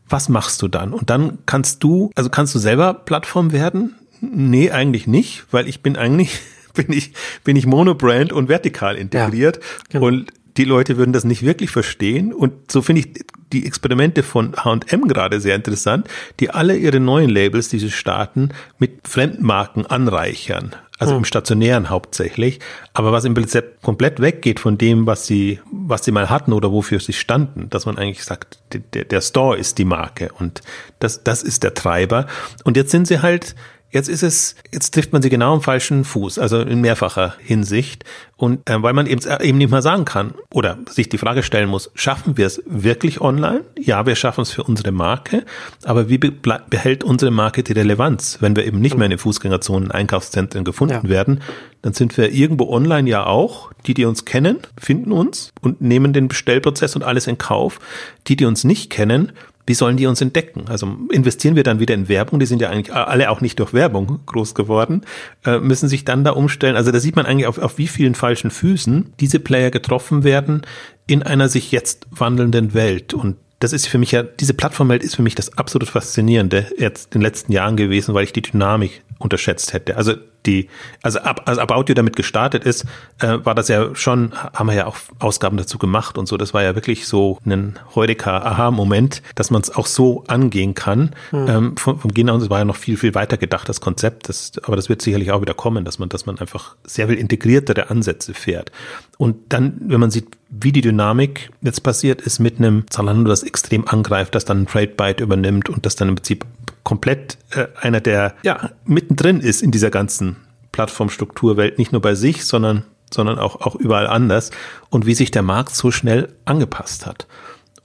Was 0.09 0.29
machst 0.29 0.61
du 0.61 0.69
dann? 0.69 0.93
Und 0.93 1.09
dann 1.09 1.39
kannst 1.47 1.83
du, 1.83 2.11
also 2.15 2.29
kannst 2.29 2.55
du 2.55 2.59
selber 2.59 2.93
Plattform 2.93 3.53
werden? 3.53 3.95
Nee, 4.21 4.71
eigentlich 4.71 5.07
nicht, 5.07 5.45
weil 5.51 5.67
ich 5.67 5.83
bin 5.83 5.97
eigentlich 5.97 6.41
bin 6.75 6.93
ich, 6.93 7.13
bin 7.45 7.57
ich 7.57 7.67
Monobrand 7.67 8.33
und 8.33 8.49
vertikal 8.49 8.97
integriert. 8.97 9.57
Ja, 9.57 9.63
genau. 9.91 10.07
Und 10.07 10.33
die 10.57 10.65
Leute 10.65 10.97
würden 10.97 11.13
das 11.13 11.25
nicht 11.25 11.43
wirklich 11.43 11.71
verstehen. 11.71 12.33
Und 12.33 12.71
so 12.71 12.83
finde 12.83 13.01
ich 13.01 13.25
die 13.53 13.67
Experimente 13.67 14.23
von 14.23 14.55
H&M 14.57 15.09
gerade 15.09 15.41
sehr 15.41 15.55
interessant, 15.55 16.09
die 16.41 16.51
alle 16.51 16.77
ihre 16.77 17.01
neuen 17.01 17.31
Labels, 17.31 17.69
diese 17.69 17.91
starten, 17.91 18.51
mit 18.79 19.07
Fremdmarken 19.07 19.87
anreichern. 19.87 20.75
Also 20.99 21.13
hm. 21.13 21.19
im 21.19 21.25
Stationären 21.25 21.91
hauptsächlich. 21.91 22.61
Aber 22.95 23.13
was 23.13 23.25
im 23.25 23.35
Prinzip 23.35 23.83
komplett 23.83 24.21
weggeht 24.21 24.61
von 24.61 24.79
dem, 24.79 25.07
was 25.07 25.27
sie, 25.27 25.61
was 25.71 26.05
sie 26.05 26.13
mal 26.13 26.31
hatten 26.31 26.53
oder 26.53 26.71
wofür 26.71 27.01
sie 27.01 27.13
standen, 27.13 27.69
dass 27.71 27.87
man 27.87 27.99
eigentlich 27.99 28.25
sagt, 28.25 28.61
der, 28.73 29.05
der 29.05 29.21
Store 29.21 29.57
ist 29.57 29.79
die 29.79 29.85
Marke 29.85 30.31
und 30.39 30.61
das, 30.99 31.25
das 31.25 31.43
ist 31.43 31.65
der 31.65 31.75
Treiber. 31.75 32.27
Und 32.65 32.77
jetzt 32.77 32.91
sind 32.91 33.07
sie 33.07 33.21
halt 33.21 33.55
Jetzt 33.93 34.09
ist 34.09 34.23
es, 34.23 34.57
jetzt 34.73 34.95
trifft 34.95 35.13
man 35.13 35.21
sie 35.21 35.29
genau 35.29 35.53
am 35.53 35.61
falschen 35.61 36.05
Fuß, 36.05 36.39
also 36.39 36.61
in 36.61 36.81
mehrfacher 36.81 37.35
Hinsicht. 37.39 38.05
Und 38.39 38.69
äh, 38.69 38.83
weil 38.83 38.95
man 38.95 39.07
eben, 39.07 39.23
äh, 39.25 39.45
eben 39.45 39.59
nicht 39.59 39.71
mal 39.71 39.83
sagen 39.83 40.07
kann 40.07 40.35
oder 40.53 40.79
sich 40.89 41.11
die 41.11 41.19
Frage 41.19 41.43
stellen 41.43 41.69
muss, 41.69 41.91
schaffen 41.95 42.39
wir 42.39 42.47
es 42.47 42.63
wirklich 42.65 43.21
online? 43.21 43.61
Ja, 43.79 44.07
wir 44.07 44.17
schaffen 44.17 44.41
es 44.41 44.51
für 44.51 44.65
unsere 44.65 44.93
Marke, 44.93 45.45
aber 45.85 46.09
wie 46.09 46.19
be 46.19 46.33
behält 46.33 47.05
unsere 47.05 47.31
Marke 47.31 47.63
die 47.63 47.73
Relevanz, 47.73 48.39
wenn 48.41 48.57
wir 48.57 48.65
eben 48.65 48.81
nicht 48.81 48.97
mehr 48.97 49.05
in 49.05 49.11
den 49.11 49.19
Fußgängerzonen, 49.19 49.91
Einkaufszentren 49.91 50.65
gefunden 50.65 51.05
ja. 51.05 51.09
werden? 51.09 51.41
Dann 51.83 51.93
sind 51.93 52.17
wir 52.17 52.33
irgendwo 52.33 52.71
online 52.71 53.09
ja 53.11 53.27
auch. 53.27 53.71
Die, 53.87 53.95
die 53.95 54.05
uns 54.05 54.25
kennen, 54.25 54.59
finden 54.79 55.11
uns 55.11 55.53
und 55.61 55.81
nehmen 55.81 56.13
den 56.13 56.29
Bestellprozess 56.29 56.95
und 56.95 57.03
alles 57.03 57.27
in 57.27 57.37
Kauf. 57.37 57.81
Die, 58.29 58.37
die 58.37 58.45
uns 58.45 58.63
nicht 58.63 58.91
kennen, 58.91 59.33
wie 59.67 59.75
sollen 59.75 59.97
die 59.97 60.07
uns 60.07 60.21
entdecken? 60.21 60.65
Also 60.69 60.97
investieren 61.11 61.57
wir 61.57 61.63
dann 61.63 61.81
wieder 61.81 61.95
in 61.95 62.09
Werbung, 62.09 62.41
die 62.41 62.47
sind 62.47 62.61
ja 62.61 62.71
eigentlich 62.71 62.95
alle 62.95 63.31
auch 63.31 63.41
nicht 63.41 63.59
durch 63.59 63.73
Werbung 63.73 64.21
groß 64.27 64.55
geworden, 64.55 65.03
äh, 65.45 65.59
müssen 65.59 65.89
sich 65.89 66.05
dann 66.05 66.25
da 66.25 66.33
umstellen. 66.33 66.77
Also 66.77 66.91
da 66.91 66.99
sieht 66.99 67.17
man 67.17 67.27
eigentlich 67.27 67.47
auf, 67.47 67.59
auf 67.59 67.79
wie 67.79 67.87
vielen 67.87 68.15
falschen 68.15 68.51
Füßen 68.51 69.13
diese 69.21 69.39
Player 69.39 69.71
getroffen 69.71 70.25
werden 70.25 70.63
in 71.07 71.23
einer 71.23 71.49
sich 71.49 71.71
jetzt 71.73 72.07
wandelnden 72.11 72.75
Welt. 72.75 73.15
Und 73.15 73.37
das 73.61 73.73
ist 73.73 73.87
für 73.87 73.99
mich 73.99 74.11
ja, 74.11 74.25
diese 74.25 74.55
Plattformwelt 74.55 75.05
ist 75.05 75.15
für 75.15 75.23
mich 75.23 75.37
das 75.37 75.57
absolut 75.57 75.89
Faszinierende 75.89 76.67
jetzt 76.79 77.15
in 77.15 77.21
den 77.21 77.23
letzten 77.23 77.53
Jahren 77.53 77.77
gewesen, 77.77 78.15
weil 78.15 78.25
ich 78.25 78.33
die 78.33 78.43
Dynamik 78.43 79.03
unterschätzt 79.19 79.73
hätte. 79.73 79.97
Also 79.97 80.15
die, 80.47 80.69
also 81.03 81.21
ab, 81.21 81.43
als 81.47 81.59
About 81.59 81.85
You 81.89 81.95
damit 81.95 82.17
gestartet 82.17 82.65
ist, 82.65 82.85
äh, 83.21 83.39
war 83.45 83.55
das 83.55 83.69
ja 83.69 83.95
schon, 83.95 84.33
haben 84.35 84.69
wir 84.69 84.75
ja 84.75 84.87
auch 84.87 84.97
Ausgaben 85.19 85.57
dazu 85.57 85.79
gemacht 85.79 86.19
und 86.19 86.27
so. 86.27 86.37
Das 86.37 86.55
war 86.55 86.63
ja 86.63 86.75
wirklich 86.75 87.07
so 87.07 87.39
ein 87.45 87.79
Heureka-Aha-Moment, 87.95 89.23
dass 89.35 89.51
man 89.51 89.63
es 89.63 89.75
auch 89.75 89.87
so 89.87 90.25
angehen 90.27 90.75
kann. 90.75 91.15
Mhm. 91.31 91.47
Ähm, 91.49 91.77
vom, 91.77 91.99
vom 91.99 92.13
Gehen 92.13 92.31
aus 92.31 92.51
war 92.51 92.59
ja 92.59 92.65
noch 92.65 92.77
viel, 92.77 92.97
viel 92.97 93.15
weiter 93.15 93.37
gedacht, 93.37 93.69
das 93.69 93.81
Konzept. 93.81 94.29
Das, 94.29 94.53
aber 94.63 94.77
das 94.77 94.89
wird 94.89 95.03
sicherlich 95.03 95.31
auch 95.31 95.41
wieder 95.41 95.55
kommen, 95.55 95.85
dass 95.85 95.99
man, 95.99 96.09
dass 96.09 96.27
man 96.27 96.39
einfach 96.39 96.77
sehr 96.85 97.09
viel 97.09 97.17
integriertere 97.17 97.91
Ansätze 97.91 98.35
fährt. 98.35 98.73
Und 99.19 99.37
dann, 99.53 99.77
wenn 99.87 100.01
man 100.01 100.11
sieht, 100.11 100.27
wie 100.51 100.73
die 100.73 100.81
Dynamik 100.81 101.51
jetzt 101.63 101.83
passiert 101.83 102.21
ist 102.21 102.39
mit 102.39 102.59
einem 102.59 102.85
Zalando, 102.91 103.31
das 103.31 103.43
extrem 103.43 103.87
angreift, 103.87 104.35
das 104.35 104.45
dann 104.45 104.63
ein 104.63 104.67
Trade 104.67 104.89
Byte 104.89 105.21
übernimmt 105.21 105.69
und 105.69 105.87
das 105.87 105.97
dann 105.97 106.09
im 106.09 106.17
Prinzip 106.17 106.45
komplett 106.83 107.39
äh, 107.51 107.67
einer, 107.81 108.01
der 108.01 108.35
ja 108.43 108.71
mittendrin 108.85 109.41
ist 109.41 109.63
in 109.63 109.71
dieser 109.71 109.91
ganzen 109.91 110.37
Plattformstrukturwelt, 110.73 111.79
nicht 111.79 111.93
nur 111.93 112.01
bei 112.01 112.15
sich, 112.15 112.45
sondern, 112.45 112.85
sondern 113.13 113.39
auch, 113.39 113.61
auch 113.61 113.75
überall 113.75 114.07
anders 114.07 114.51
und 114.89 115.07
wie 115.07 115.15
sich 115.15 115.31
der 115.31 115.43
Markt 115.43 115.75
so 115.75 115.91
schnell 115.91 116.35
angepasst 116.45 117.07
hat. 117.07 117.27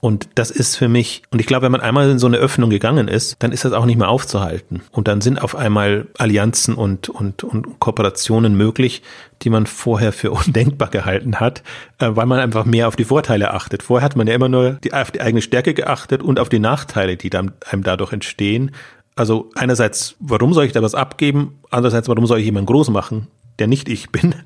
Und 0.00 0.28
das 0.36 0.52
ist 0.52 0.76
für 0.76 0.88
mich, 0.88 1.22
und 1.30 1.40
ich 1.40 1.46
glaube, 1.46 1.64
wenn 1.64 1.72
man 1.72 1.80
einmal 1.80 2.08
in 2.08 2.20
so 2.20 2.28
eine 2.28 2.36
Öffnung 2.36 2.70
gegangen 2.70 3.08
ist, 3.08 3.36
dann 3.40 3.50
ist 3.50 3.64
das 3.64 3.72
auch 3.72 3.84
nicht 3.84 3.98
mehr 3.98 4.08
aufzuhalten. 4.08 4.82
Und 4.92 5.08
dann 5.08 5.20
sind 5.20 5.42
auf 5.42 5.56
einmal 5.56 6.06
Allianzen 6.18 6.74
und, 6.74 7.08
und, 7.08 7.42
und 7.42 7.80
Kooperationen 7.80 8.56
möglich, 8.56 9.02
die 9.42 9.50
man 9.50 9.66
vorher 9.66 10.12
für 10.12 10.30
undenkbar 10.32 10.90
gehalten 10.90 11.40
hat, 11.40 11.64
äh, 11.98 12.10
weil 12.10 12.26
man 12.26 12.38
einfach 12.38 12.64
mehr 12.64 12.86
auf 12.86 12.94
die 12.94 13.04
Vorteile 13.04 13.52
achtet. 13.52 13.82
Vorher 13.82 14.04
hat 14.04 14.14
man 14.14 14.28
ja 14.28 14.34
immer 14.34 14.48
nur 14.48 14.74
die, 14.84 14.92
auf 14.92 15.10
die 15.10 15.20
eigene 15.20 15.42
Stärke 15.42 15.74
geachtet 15.74 16.22
und 16.22 16.38
auf 16.38 16.48
die 16.48 16.60
Nachteile, 16.60 17.16
die 17.16 17.30
dann 17.30 17.52
einem 17.68 17.82
dadurch 17.82 18.12
entstehen. 18.12 18.70
Also 19.16 19.50
einerseits, 19.56 20.14
warum 20.20 20.54
soll 20.54 20.66
ich 20.66 20.72
da 20.72 20.80
was 20.80 20.94
abgeben? 20.94 21.58
Andererseits, 21.70 22.06
warum 22.08 22.26
soll 22.26 22.38
ich 22.38 22.44
jemanden 22.44 22.66
groß 22.66 22.90
machen, 22.90 23.26
der 23.58 23.66
nicht 23.66 23.88
ich 23.88 24.10
bin? 24.10 24.36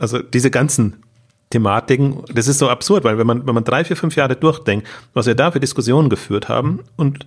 Also 0.00 0.18
diese 0.18 0.50
ganzen 0.50 0.96
Thematiken. 1.50 2.22
Das 2.32 2.48
ist 2.48 2.58
so 2.58 2.68
absurd, 2.68 3.04
weil 3.04 3.18
wenn 3.18 3.26
man, 3.26 3.46
wenn 3.46 3.54
man 3.54 3.64
drei, 3.64 3.84
vier, 3.84 3.96
fünf 3.96 4.16
Jahre 4.16 4.36
durchdenkt, 4.36 4.86
was 5.14 5.26
wir 5.26 5.34
da 5.34 5.50
für 5.50 5.60
Diskussionen 5.60 6.08
geführt 6.08 6.48
haben 6.48 6.80
und 6.96 7.24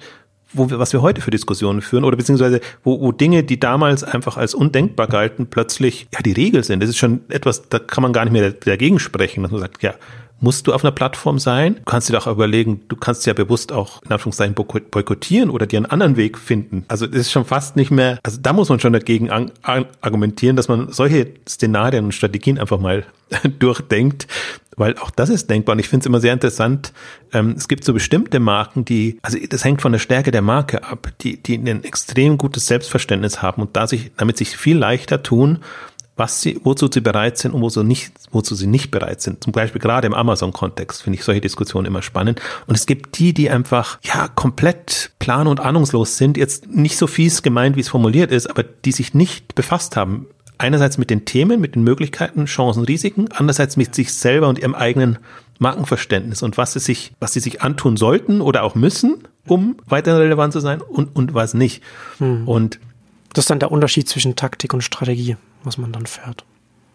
wo 0.52 0.70
wir, 0.70 0.80
was 0.80 0.94
wir 0.94 1.02
heute 1.02 1.22
für 1.22 1.32
Diskussionen 1.32 1.82
führen 1.82 2.04
oder 2.04 2.18
beziehungsweise 2.18 2.60
wo, 2.84 3.00
wo 3.00 3.12
Dinge, 3.12 3.44
die 3.44 3.60
damals 3.60 4.04
einfach 4.04 4.36
als 4.38 4.54
undenkbar 4.54 5.08
galten, 5.08 5.48
plötzlich 5.48 6.08
ja 6.14 6.22
die 6.22 6.32
Regel 6.32 6.64
sind. 6.64 6.82
Das 6.82 6.90
ist 6.90 6.98
schon 6.98 7.22
etwas, 7.30 7.70
da 7.70 7.80
kann 7.80 8.02
man 8.02 8.14
gar 8.14 8.26
nicht 8.26 8.34
mehr 8.34 8.52
dagegen 8.52 9.00
sprechen, 9.00 9.44
dass 9.44 9.52
man 9.52 9.62
sagt, 9.62 9.84
ja, 9.84 9.94
musst 10.42 10.68
du 10.68 10.74
auf 10.74 10.84
einer 10.84 10.92
Plattform 10.92 11.40
sein? 11.40 11.76
Du 11.76 11.84
kannst 11.84 12.10
dir 12.10 12.14
doch 12.14 12.28
überlegen, 12.28 12.82
du 12.88 12.96
kannst 12.96 13.26
ja 13.26 13.34
bewusst 13.34 13.72
auch 13.72 14.02
in 14.04 14.12
Anführungszeichen 14.12 14.56
boykottieren 14.56 15.50
oder 15.50 15.66
dir 15.66 15.78
einen 15.78 15.86
anderen 15.86 16.18
Weg 16.18 16.38
finden. 16.38 16.86
Also 16.88 17.08
das 17.08 17.22
ist 17.22 17.32
schon 17.32 17.46
fast 17.46 17.76
nicht 17.76 17.92
mehr, 17.92 18.20
also 18.24 18.40
da 18.42 18.54
muss 18.54 18.70
man 18.70 18.80
schon 18.80 18.94
dagegen 18.94 19.30
an, 19.30 19.52
an, 19.62 19.86
argumentieren, 20.02 20.56
dass 20.56 20.68
man 20.68 20.92
solche 20.92 21.34
Szenarien 21.48 22.06
und 22.06 22.12
Strategien 22.14 22.58
einfach 22.60 22.80
mal 22.80 23.06
durchdenkt, 23.60 24.28
weil 24.76 24.98
auch 24.98 25.12
das 25.12 25.30
ist 25.30 25.50
denkbar. 25.50 25.74
Und 25.74 25.80
ich 25.80 25.90
finde 25.90 26.04
es 26.04 26.08
immer 26.08 26.20
sehr 26.20 26.34
interessant. 26.34 26.94
Ähm, 27.34 27.56
es 27.58 27.68
gibt 27.68 27.84
so 27.84 27.94
bestimmte 27.94 28.40
Marken, 28.40 28.86
die, 28.86 29.20
also 29.22 29.38
das 29.50 29.64
hängt 29.64 29.82
von 29.82 29.92
der 29.92 30.00
Stärke 30.00 30.32
der 30.32 30.42
Marke 30.42 30.84
ab, 30.84 31.12
die, 31.22 31.42
die 31.42 31.56
ein 31.56 31.84
extrem 31.84 32.38
gutes 32.38 32.68
Selbstverständnis 32.68 33.42
haben 33.42 33.62
und 33.62 33.76
da 33.76 33.88
sich, 33.88 34.12
damit 34.18 34.38
sich 34.38 34.56
viel 34.58 34.78
leichter 34.78 35.22
tun, 35.22 35.60
was 36.20 36.42
sie, 36.42 36.60
wozu 36.64 36.90
sie 36.92 37.02
bereit 37.02 37.38
sind 37.38 37.54
und 37.54 37.62
wozu, 37.62 37.82
nicht, 37.82 38.12
wozu 38.32 38.54
sie 38.54 38.68
nicht 38.68 38.92
bereit 38.92 39.22
sind. 39.22 39.44
Zum 39.44 39.54
Beispiel 39.54 39.82
gerade 39.82 40.06
im 40.06 40.14
Amazon-Kontext 40.14 41.02
finde 41.02 41.18
ich 41.18 41.24
solche 41.24 41.42
Diskussionen 41.42 41.88
immer 41.88 42.02
spannend. 42.02 42.42
Und 42.68 42.76
es 42.76 42.86
gibt 42.86 43.18
die, 43.18 43.34
die 43.34 43.50
einfach, 43.50 44.00
ja, 44.04 44.28
komplett 44.28 45.12
plan- 45.20 45.48
und 45.48 45.60
ahnungslos 45.60 46.18
sind. 46.18 46.38
Jetzt 46.38 46.68
nicht 46.68 46.98
so 46.98 47.08
fies 47.08 47.42
gemeint, 47.42 47.76
wie 47.76 47.82
es 47.82 47.90
formuliert 47.90 48.32
ist, 48.32 48.48
aber 48.48 48.64
die 48.64 48.92
sich 48.92 49.14
nicht 49.14 49.56
befasst 49.56 49.96
haben 49.96 50.28
einerseits 50.60 50.98
mit 50.98 51.10
den 51.10 51.24
Themen, 51.26 51.62
mit 51.62 51.76
den 51.76 51.84
Möglichkeiten, 51.84 52.46
Chancen, 52.46 52.84
Risiken, 52.84 53.30
andererseits 53.32 53.78
mit 53.78 53.96
sich 53.96 54.14
selber 54.14 54.50
und 54.50 54.60
ihrem 54.60 54.76
eigenen 54.76 55.18
Markenverständnis 55.58 56.44
und 56.44 56.58
was 56.58 56.74
sie 56.74 56.80
sich, 56.80 57.14
was 57.20 57.34
sie 57.34 57.40
sich 57.40 57.62
antun 57.62 57.98
sollten 57.98 58.42
oder 58.42 58.64
auch 58.64 58.76
müssen, 58.76 59.24
um 59.48 59.78
weiterhin 59.88 60.20
relevant 60.20 60.54
zu 60.54 60.60
sein 60.60 60.82
und, 60.82 61.16
und 61.16 61.34
was 61.34 61.54
nicht. 61.54 61.82
Hm. 62.20 62.48
Und 62.48 62.80
das 63.34 63.44
ist 63.44 63.50
dann 63.50 63.60
der 63.60 63.72
Unterschied 63.72 64.08
zwischen 64.08 64.36
Taktik 64.36 64.74
und 64.74 64.82
Strategie, 64.82 65.38
was 65.64 65.78
man 65.78 65.92
dann 65.92 66.06
fährt. 66.06 66.46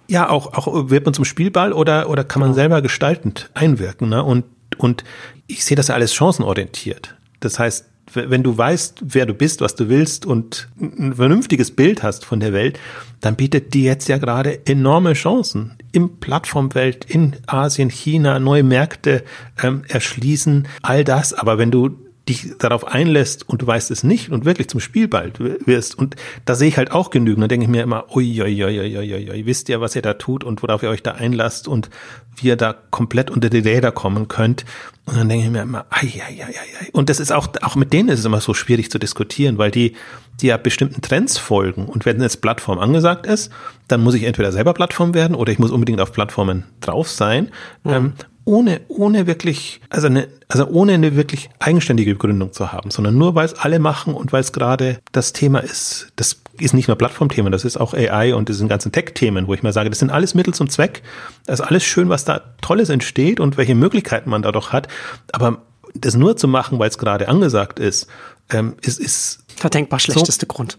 Ja, 0.08 0.28
auch, 0.28 0.52
auch 0.54 0.90
wird 0.90 1.04
man 1.04 1.14
zum 1.14 1.24
Spielball 1.24 1.72
oder, 1.72 2.10
oder 2.10 2.24
kann 2.24 2.40
man 2.40 2.50
genau. 2.50 2.56
selber 2.56 2.82
gestaltend 2.82 3.50
einwirken. 3.54 4.08
Ne? 4.08 4.22
Und, 4.22 4.44
und 4.76 5.04
ich 5.46 5.64
sehe 5.64 5.76
das 5.76 5.88
ja 5.88 5.94
alles 5.94 6.14
chancenorientiert. 6.14 7.14
Das 7.40 7.58
heißt, 7.58 7.86
wenn 8.12 8.42
du 8.42 8.56
weißt, 8.56 9.02
wer 9.02 9.26
du 9.26 9.34
bist, 9.34 9.60
was 9.60 9.74
du 9.74 9.88
willst 9.88 10.26
und 10.26 10.68
ein 10.78 11.14
vernünftiges 11.14 11.70
Bild 11.70 12.02
hast 12.02 12.24
von 12.24 12.38
der 12.38 12.52
Welt, 12.52 12.78
dann 13.20 13.34
bietet 13.34 13.72
die 13.74 13.82
jetzt 13.82 14.08
ja 14.08 14.18
gerade 14.18 14.66
enorme 14.66 15.14
Chancen 15.14 15.76
im 15.92 16.18
Plattformwelt, 16.18 17.06
in 17.06 17.36
Asien, 17.46 17.88
China, 17.88 18.38
neue 18.38 18.62
Märkte 18.62 19.24
ähm, 19.62 19.84
erschließen, 19.88 20.68
all 20.82 21.04
das. 21.04 21.32
Aber 21.32 21.56
wenn 21.56 21.70
du 21.70 21.96
dich 22.28 22.56
darauf 22.58 22.86
einlässt 22.86 23.46
und 23.48 23.60
du 23.60 23.66
weißt 23.66 23.90
es 23.90 24.02
nicht 24.02 24.30
und 24.30 24.46
wirklich 24.46 24.68
zum 24.68 24.80
Spielball 24.80 25.32
wirst. 25.38 25.98
Und 25.98 26.16
da 26.46 26.54
sehe 26.54 26.68
ich 26.68 26.78
halt 26.78 26.90
auch 26.90 27.10
genügend. 27.10 27.42
Da 27.42 27.48
denke 27.48 27.64
ich 27.64 27.70
mir 27.70 27.82
immer, 27.82 28.16
ui, 28.16 28.42
ui, 28.42 28.64
ui, 28.64 28.80
ui, 28.80 28.98
ui, 28.98 29.30
ui, 29.30 29.46
wisst 29.46 29.68
ihr, 29.68 29.80
was 29.80 29.94
ihr 29.94 30.00
da 30.02 30.14
tut 30.14 30.42
und 30.42 30.62
worauf 30.62 30.82
ihr 30.82 30.88
euch 30.88 31.02
da 31.02 31.12
einlasst 31.12 31.68
und 31.68 31.90
wie 32.36 32.48
ihr 32.48 32.56
da 32.56 32.74
komplett 32.90 33.30
unter 33.30 33.50
die 33.50 33.58
Räder 33.58 33.92
kommen 33.92 34.28
könnt. 34.28 34.64
Und 35.04 35.18
dann 35.18 35.28
denke 35.28 35.44
ich 35.44 35.52
mir 35.52 35.62
immer, 35.62 35.84
ai, 35.90 36.10
ai, 36.26 36.44
ai, 36.44 36.54
ai. 36.80 36.88
Und 36.92 37.10
das 37.10 37.20
ist 37.20 37.30
auch, 37.30 37.48
auch 37.60 37.76
mit 37.76 37.92
denen 37.92 38.08
ist 38.08 38.20
es 38.20 38.24
immer 38.24 38.40
so 38.40 38.54
schwierig 38.54 38.90
zu 38.90 38.98
diskutieren, 38.98 39.58
weil 39.58 39.70
die, 39.70 39.94
die 40.40 40.46
ja 40.46 40.56
bestimmten 40.56 41.02
Trends 41.02 41.36
folgen. 41.36 41.84
Und 41.84 42.06
wenn 42.06 42.22
jetzt 42.22 42.40
Plattform 42.40 42.78
angesagt 42.78 43.26
ist, 43.26 43.52
dann 43.86 44.00
muss 44.00 44.14
ich 44.14 44.22
entweder 44.22 44.50
selber 44.50 44.72
Plattform 44.72 45.12
werden 45.12 45.36
oder 45.36 45.52
ich 45.52 45.58
muss 45.58 45.70
unbedingt 45.70 46.00
auf 46.00 46.12
Plattformen 46.12 46.64
drauf 46.80 47.10
sein. 47.10 47.50
Mhm. 47.84 47.92
Ähm, 47.92 48.12
ohne, 48.44 48.80
ohne 48.88 49.26
wirklich, 49.26 49.80
also 49.90 50.06
eine, 50.06 50.28
also 50.48 50.66
ohne 50.66 50.92
eine 50.92 51.16
wirklich 51.16 51.50
eigenständige 51.58 52.12
Begründung 52.12 52.52
zu 52.52 52.72
haben, 52.72 52.90
sondern 52.90 53.16
nur 53.16 53.34
weil 53.34 53.46
es 53.46 53.54
alle 53.54 53.78
machen 53.78 54.14
und 54.14 54.32
weil 54.32 54.40
es 54.40 54.52
gerade 54.52 54.98
das 55.12 55.32
Thema 55.32 55.60
ist. 55.60 56.08
Das 56.16 56.40
ist 56.58 56.74
nicht 56.74 56.88
nur 56.88 56.96
Plattformthema, 56.96 57.50
das 57.50 57.64
ist 57.64 57.76
auch 57.76 57.94
AI 57.94 58.34
und 58.34 58.48
diesen 58.48 58.68
ganzen 58.68 58.92
Tech-Themen, 58.92 59.46
wo 59.46 59.54
ich 59.54 59.62
mal 59.62 59.72
sage, 59.72 59.90
das 59.90 59.98
sind 59.98 60.10
alles 60.10 60.34
Mittel 60.34 60.54
zum 60.54 60.68
Zweck. 60.68 61.02
Das 61.46 61.60
ist 61.60 61.66
alles 61.66 61.84
schön, 61.84 62.08
was 62.08 62.24
da 62.24 62.40
Tolles 62.60 62.90
entsteht 62.90 63.40
und 63.40 63.56
welche 63.56 63.74
Möglichkeiten 63.74 64.30
man 64.30 64.42
dadurch 64.42 64.72
hat. 64.72 64.88
Aber 65.32 65.62
das 65.94 66.14
nur 66.14 66.36
zu 66.36 66.48
machen, 66.48 66.78
weil 66.78 66.88
es 66.88 66.98
gerade 66.98 67.28
angesagt 67.28 67.78
ist, 67.78 68.08
ähm, 68.50 68.74
ist, 68.82 69.00
ist 69.00 69.44
der 69.62 69.70
denkbar 69.70 70.00
schlechteste 70.00 70.46
so, 70.48 70.54
Grund 70.54 70.76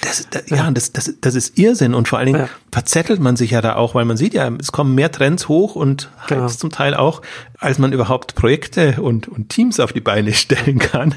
das, 0.00 0.28
das, 0.30 0.50
ja, 0.50 0.70
das, 0.70 0.92
das, 0.92 1.14
das 1.20 1.34
ist 1.34 1.58
Irrsinn 1.58 1.94
und 1.94 2.08
vor 2.08 2.18
allen 2.18 2.26
Dingen 2.26 2.40
ja. 2.40 2.48
verzettelt 2.72 3.20
man 3.20 3.36
sich 3.36 3.50
ja 3.50 3.60
da 3.60 3.76
auch, 3.76 3.94
weil 3.94 4.04
man 4.04 4.16
sieht 4.16 4.34
ja, 4.34 4.50
es 4.58 4.72
kommen 4.72 4.94
mehr 4.94 5.10
Trends 5.10 5.48
hoch 5.48 5.76
und 5.76 6.10
genau. 6.28 6.42
halt 6.42 6.52
zum 6.52 6.70
Teil 6.70 6.94
auch, 6.94 7.22
als 7.58 7.78
man 7.78 7.92
überhaupt 7.92 8.34
Projekte 8.34 9.00
und, 9.00 9.28
und 9.28 9.48
Teams 9.48 9.80
auf 9.80 9.92
die 9.92 10.00
Beine 10.00 10.32
stellen 10.34 10.78
kann. 10.78 11.14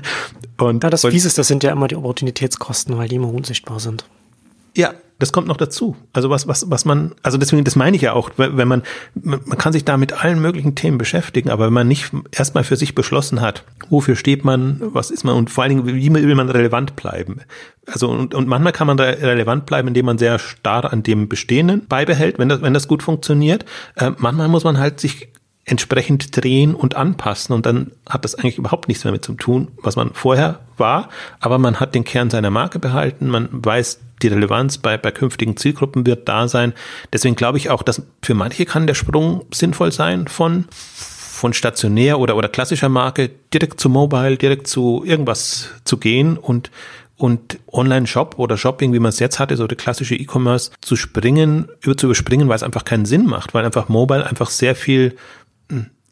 Und, 0.58 0.84
ja, 0.84 0.90
das 0.90 1.02
Fies 1.02 1.26
ist, 1.26 1.38
das 1.38 1.48
sind 1.48 1.64
ja 1.64 1.72
immer 1.72 1.88
die 1.88 1.96
Opportunitätskosten, 1.96 2.98
weil 2.98 3.08
die 3.08 3.16
immer 3.16 3.34
unsichtbar 3.34 3.80
sind. 3.80 4.06
Ja, 4.76 4.94
das 5.20 5.34
kommt 5.34 5.48
noch 5.48 5.58
dazu. 5.58 5.96
Also 6.14 6.30
was, 6.30 6.48
was, 6.48 6.72
was 6.72 6.86
man, 6.86 7.14
also 7.22 7.38
deswegen, 7.38 7.64
das 7.66 7.76
meine 7.76 7.96
ich 7.96 8.02
ja 8.02 8.14
auch, 8.14 8.32
wenn 8.38 8.68
man, 8.68 8.84
man 9.14 9.58
kann 9.58 9.74
sich 9.74 9.86
da 9.86 9.98
mit 9.98 10.14
allen 10.24 10.42
möglichen 10.42 10.76
Themen 10.76 10.98
beschäftigen, 10.98 11.50
aber 11.50 11.68
wenn 11.68 11.74
man 11.74 11.88
nicht 11.88 12.12
erstmal 12.32 12.64
für 12.64 12.78
sich 12.78 12.96
beschlossen 12.96 13.42
hat, 13.42 13.64
wofür 13.90 14.16
steht 14.16 14.46
man, 14.46 14.80
was 14.82 15.12
ist 15.12 15.26
man 15.26 15.36
und 15.36 15.50
vor 15.50 15.64
allen 15.64 15.84
Dingen, 15.84 15.96
wie 15.96 16.14
will 16.14 16.36
man 16.36 16.50
relevant 16.50 16.96
bleiben? 16.96 17.42
Also 17.86 18.10
und, 18.10 18.34
und 18.34 18.48
manchmal 18.48 18.72
kann 18.72 18.88
man 18.88 18.98
da 18.98 19.04
relevant 19.04 19.66
bleiben, 19.66 19.90
indem 19.90 20.06
man 20.06 20.18
sehr 20.18 20.40
starr 20.40 20.92
an 20.92 21.04
dem 21.04 21.28
Bestehenden 21.28 21.86
beibehält, 21.88 22.40
wenn 22.40 22.50
das, 22.50 22.62
wenn 22.62 22.74
das 22.74 22.88
gut 22.88 23.04
funktioniert. 23.04 23.66
Äh, 23.96 24.12
manchmal 24.18 24.48
muss 24.48 24.64
man 24.64 24.78
halt 24.78 25.00
sich 25.00 25.30
entsprechend 25.70 26.36
drehen 26.36 26.76
und 26.76 26.96
anpassen. 26.96 27.54
Und 27.54 27.66
dann 27.66 27.92
hat 28.08 28.26
das 28.26 28.36
eigentlich 28.36 28.58
überhaupt 28.58 28.88
nichts 28.88 29.04
mehr 29.04 29.14
mit 29.14 29.24
zu 29.24 29.34
tun, 29.34 29.70
was 29.82 29.96
man 29.96 30.12
vorher 30.14 30.60
war, 30.78 31.10
aber 31.40 31.58
man 31.58 31.80
hat 31.80 31.96
den 31.96 32.04
Kern 32.04 32.30
seiner 32.30 32.50
Marke 32.50 32.80
behalten, 32.80 33.28
man 33.28 33.50
weiß, 33.52 34.00
die 34.22 34.28
Relevanz 34.28 34.78
bei, 34.78 34.98
bei 34.98 35.12
künftigen 35.12 35.56
Zielgruppen 35.58 36.06
wird 36.06 36.28
da 36.28 36.48
sein. 36.48 36.74
Deswegen 37.14 37.36
glaube 37.36 37.58
ich 37.58 37.70
auch, 37.70 37.84
dass 37.84 38.02
für 38.22 38.34
manche 38.34 38.66
kann 38.66 38.88
der 38.88 38.94
Sprung 38.94 39.46
sinnvoll 39.54 39.92
sein 39.92 40.28
von 40.28 40.66
von 41.40 41.54
stationär 41.54 42.20
oder, 42.20 42.36
oder 42.36 42.50
klassischer 42.50 42.90
Marke 42.90 43.30
direkt 43.54 43.80
zu 43.80 43.88
Mobile, 43.88 44.36
direkt 44.36 44.68
zu 44.68 45.04
irgendwas 45.06 45.70
zu 45.86 45.96
gehen 45.96 46.38
und 46.38 46.70
und 47.20 47.60
Online-Shop 47.68 48.36
oder 48.38 48.56
Shopping, 48.56 48.94
wie 48.94 49.00
man 49.00 49.10
es 49.10 49.20
jetzt 49.20 49.40
hatte, 49.40 49.58
so 49.58 49.68
der 49.68 49.78
klassische 49.78 50.16
E-Commerce, 50.16 50.72
zu 50.80 50.96
springen, 50.96 51.68
über 51.82 51.98
zu 51.98 52.08
überspringen, 52.08 52.48
weil 52.48 52.56
es 52.56 52.64
einfach 52.64 52.86
keinen 52.86 53.06
Sinn 53.06 53.26
macht, 53.26 53.54
weil 53.54 53.66
einfach 53.66 53.90
Mobile 53.90 54.26
einfach 54.26 54.50
sehr 54.50 54.74
viel, 54.74 55.18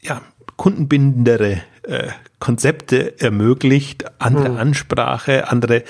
ja, 0.01 0.22
kundenbindendere 0.55 1.62
äh, 1.84 2.10
Konzepte 2.39 3.20
ermöglicht, 3.20 4.05
andere 4.20 4.49
hm. 4.49 4.58
Ansprache, 4.58 5.49
andere 5.49 5.84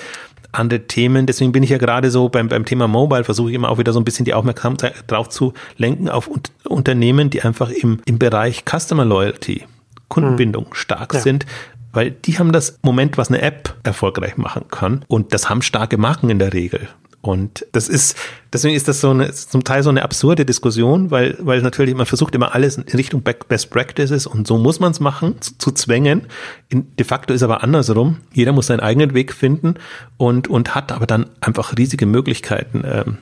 andere 0.52 0.86
Themen. 0.86 1.26
Deswegen 1.26 1.52
bin 1.52 1.62
ich 1.62 1.70
ja 1.70 1.78
gerade 1.78 2.10
so 2.10 2.28
beim, 2.28 2.48
beim 2.48 2.64
Thema 2.64 2.88
Mobile, 2.88 3.24
versuche 3.24 3.50
ich 3.50 3.54
immer 3.54 3.68
auch 3.68 3.78
wieder 3.78 3.92
so 3.92 4.00
ein 4.00 4.04
bisschen 4.04 4.24
die 4.24 4.34
Aufmerksamkeit 4.34 4.94
drauf 5.06 5.28
zu 5.28 5.52
lenken 5.76 6.08
auf 6.08 6.28
un 6.28 6.40
Unternehmen, 6.66 7.30
die 7.30 7.42
einfach 7.42 7.70
im, 7.70 8.00
im 8.06 8.18
Bereich 8.18 8.64
Customer 8.64 9.04
Loyalty, 9.04 9.64
Kundenbindung 10.08 10.66
hm. 10.66 10.74
stark 10.74 11.14
ja. 11.14 11.20
sind, 11.20 11.46
weil 11.92 12.10
die 12.10 12.38
haben 12.38 12.52
das 12.52 12.78
Moment, 12.82 13.18
was 13.18 13.28
eine 13.28 13.42
App 13.42 13.76
erfolgreich 13.82 14.36
machen 14.36 14.64
kann. 14.70 15.04
Und 15.08 15.32
das 15.32 15.48
haben 15.48 15.62
starke 15.62 15.98
Marken 15.98 16.30
in 16.30 16.38
der 16.38 16.52
Regel. 16.52 16.88
Und 17.20 17.66
das 17.72 17.88
ist, 17.88 18.16
deswegen 18.52 18.76
ist 18.76 18.86
das 18.86 19.00
so 19.00 19.10
eine, 19.10 19.32
zum 19.32 19.64
Teil 19.64 19.82
so 19.82 19.90
eine 19.90 20.02
absurde 20.02 20.46
Diskussion, 20.46 21.10
weil, 21.10 21.36
weil 21.40 21.62
natürlich 21.62 21.94
man 21.94 22.06
versucht 22.06 22.34
immer 22.34 22.54
alles 22.54 22.76
in 22.76 22.84
Richtung 22.84 23.22
Best 23.22 23.70
Practices 23.70 24.26
und 24.26 24.46
so 24.46 24.56
muss 24.56 24.78
man 24.78 24.92
es 24.92 25.00
machen, 25.00 25.40
zu, 25.40 25.58
zu 25.58 25.72
zwängen. 25.72 26.26
In, 26.68 26.94
de 26.96 27.04
facto 27.04 27.34
ist 27.34 27.42
aber 27.42 27.64
andersrum. 27.64 28.18
Jeder 28.32 28.52
muss 28.52 28.68
seinen 28.68 28.80
eigenen 28.80 29.14
Weg 29.14 29.32
finden 29.32 29.74
und, 30.16 30.46
und 30.46 30.76
hat 30.76 30.92
aber 30.92 31.06
dann 31.06 31.28
einfach 31.40 31.76
riesige 31.76 32.06
Möglichkeiten, 32.06 32.84
ähm, 32.84 33.18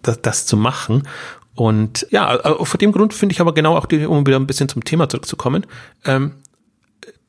das, 0.00 0.22
das 0.22 0.46
zu 0.46 0.56
machen. 0.56 1.02
Und 1.54 2.06
ja, 2.10 2.38
vor 2.62 2.78
dem 2.78 2.92
Grund 2.92 3.12
finde 3.12 3.34
ich 3.34 3.40
aber 3.40 3.52
genau 3.52 3.76
auch, 3.76 3.86
die, 3.86 4.06
um 4.06 4.26
wieder 4.26 4.38
ein 4.38 4.46
bisschen 4.46 4.68
zum 4.68 4.84
Thema 4.84 5.08
zurückzukommen, 5.08 5.66
ähm, 6.04 6.32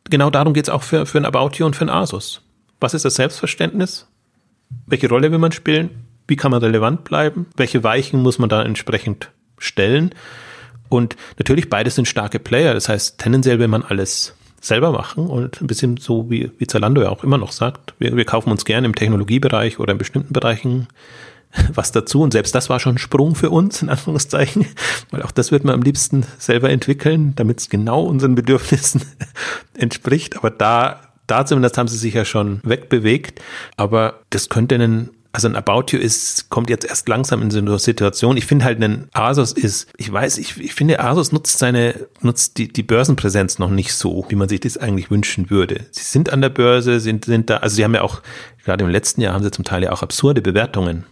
genau 0.10 0.30
darum 0.30 0.54
geht 0.54 0.66
es 0.66 0.70
auch 0.70 0.84
für, 0.84 1.06
für 1.06 1.18
ein 1.18 1.26
About 1.26 1.52
You 1.56 1.66
und 1.66 1.76
für 1.76 1.86
ein 1.86 1.90
Asus. 1.90 2.42
Was 2.80 2.94
ist 2.94 3.04
das 3.04 3.16
Selbstverständnis? 3.16 4.08
Welche 4.86 5.10
Rolle 5.10 5.32
will 5.32 5.40
man 5.40 5.52
spielen, 5.52 5.90
wie 6.28 6.36
kann 6.36 6.52
man 6.52 6.62
relevant 6.62 7.04
bleiben, 7.04 7.48
welche 7.56 7.84
Weichen 7.84 8.22
muss 8.22 8.40
man 8.40 8.50
da 8.50 8.64
entsprechend 8.64 9.32
stellen. 9.58 10.12
Und 10.90 11.16
natürlich 11.38 11.70
beides 11.70 11.96
sind 11.96 12.08
starke 12.08 12.40
Player, 12.40 12.74
das 12.74 12.90
heißt, 12.90 13.20
tendenziell 13.20 13.60
will 13.60 13.68
man 13.68 13.84
alles 13.84 14.36
selber 14.62 14.92
machen 14.92 15.28
und 15.28 15.62
ein 15.62 15.68
bisschen 15.68 15.98
so 15.98 16.30
wie, 16.30 16.52
wie 16.58 16.68
Zalando 16.68 17.02
ja 17.02 17.10
auch 17.10 17.24
immer 17.24 17.38
noch 17.38 17.52
sagt, 17.52 17.94
wir, 17.98 18.16
wir 18.16 18.26
kaufen 18.26 18.52
uns 18.52 18.66
gerne 18.66 18.88
im 18.88 18.96
Technologiebereich 18.96 19.80
oder 19.80 19.94
in 19.94 19.98
bestimmten 19.98 20.34
Bereichen 20.34 20.88
was 21.74 21.92
dazu. 21.92 22.22
Und 22.22 22.32
selbst 22.32 22.54
das 22.56 22.70
war 22.70 22.80
schon 22.80 22.96
ein 22.96 23.00
Sprung 23.00 23.36
für 23.36 23.50
uns, 23.50 23.82
in 23.82 23.90
Anführungszeichen, 23.90 24.66
weil 25.12 25.24
auch 25.24 25.32
das 25.32 25.52
wird 25.52 25.64
man 25.64 25.76
am 25.76 25.82
liebsten 25.82 26.26
selber 26.38 26.70
entwickeln, 26.70 27.34
damit 27.36 27.60
es 27.60 27.70
genau 27.70 28.04
unseren 28.04 28.36
Bedürfnissen 28.36 29.02
entspricht. 29.78 30.38
Aber 30.38 30.52
da, 30.52 31.02
da 31.32 31.46
zumindest 31.46 31.78
haben 31.78 31.88
sie 31.88 31.98
sich 31.98 32.14
ja 32.14 32.26
schon 32.26 32.60
wegbewegt. 32.64 33.42
Aber 33.78 34.22
das 34.30 34.50
könnte 34.50 34.76
einen 34.76 35.12
also 35.32 35.48
ein 35.48 35.56
About 35.56 35.92
You 35.92 36.00
ist, 36.00 36.50
kommt 36.50 36.70
jetzt 36.70 36.86
erst 36.86 37.08
langsam 37.08 37.42
in 37.42 37.52
so 37.52 37.60
eine 37.60 37.78
Situation. 37.78 38.36
Ich 38.36 38.46
finde 38.46 38.66
halt, 38.66 38.82
ein 38.82 39.10
Asos 39.14 39.52
ist, 39.52 39.92
ich 39.98 40.12
weiß, 40.12 40.40
ich, 40.40 40.58
ich 40.58 40.74
finde, 40.74 41.00
Asos 41.00 41.32
nutzt 41.32 41.60
seine, 41.60 41.94
nutzt 42.22 42.58
die, 42.58 42.68
die 42.68 42.82
Börsenpräsenz 42.82 43.60
noch 43.60 43.70
nicht 43.70 43.94
so, 43.94 44.26
wie 44.30 44.36
man 44.36 44.50
sich 44.50 44.60
das 44.60 44.78
eigentlich 44.78 45.12
wünschen 45.12 45.50
würde. 45.52 45.86
Sie 45.92 46.04
sind 46.04 46.32
an 46.32 46.42
der 46.42 46.50
Börse, 46.50 47.00
sind, 47.00 47.26
sind 47.26 47.50
da, 47.50 47.58
also 47.58 47.76
sie 47.76 47.84
haben 47.84 47.94
ja 47.94 48.02
auch, 48.02 48.22
gerade 48.66 48.84
im 48.84 48.90
letzten 48.90 49.22
Jahr 49.22 49.34
haben 49.34 49.44
sie 49.44 49.52
zum 49.52 49.66
Teil 49.66 49.84
ja 49.84 49.92
auch 49.92 50.02
absurde 50.02 50.42
Bewertungen 50.42 51.06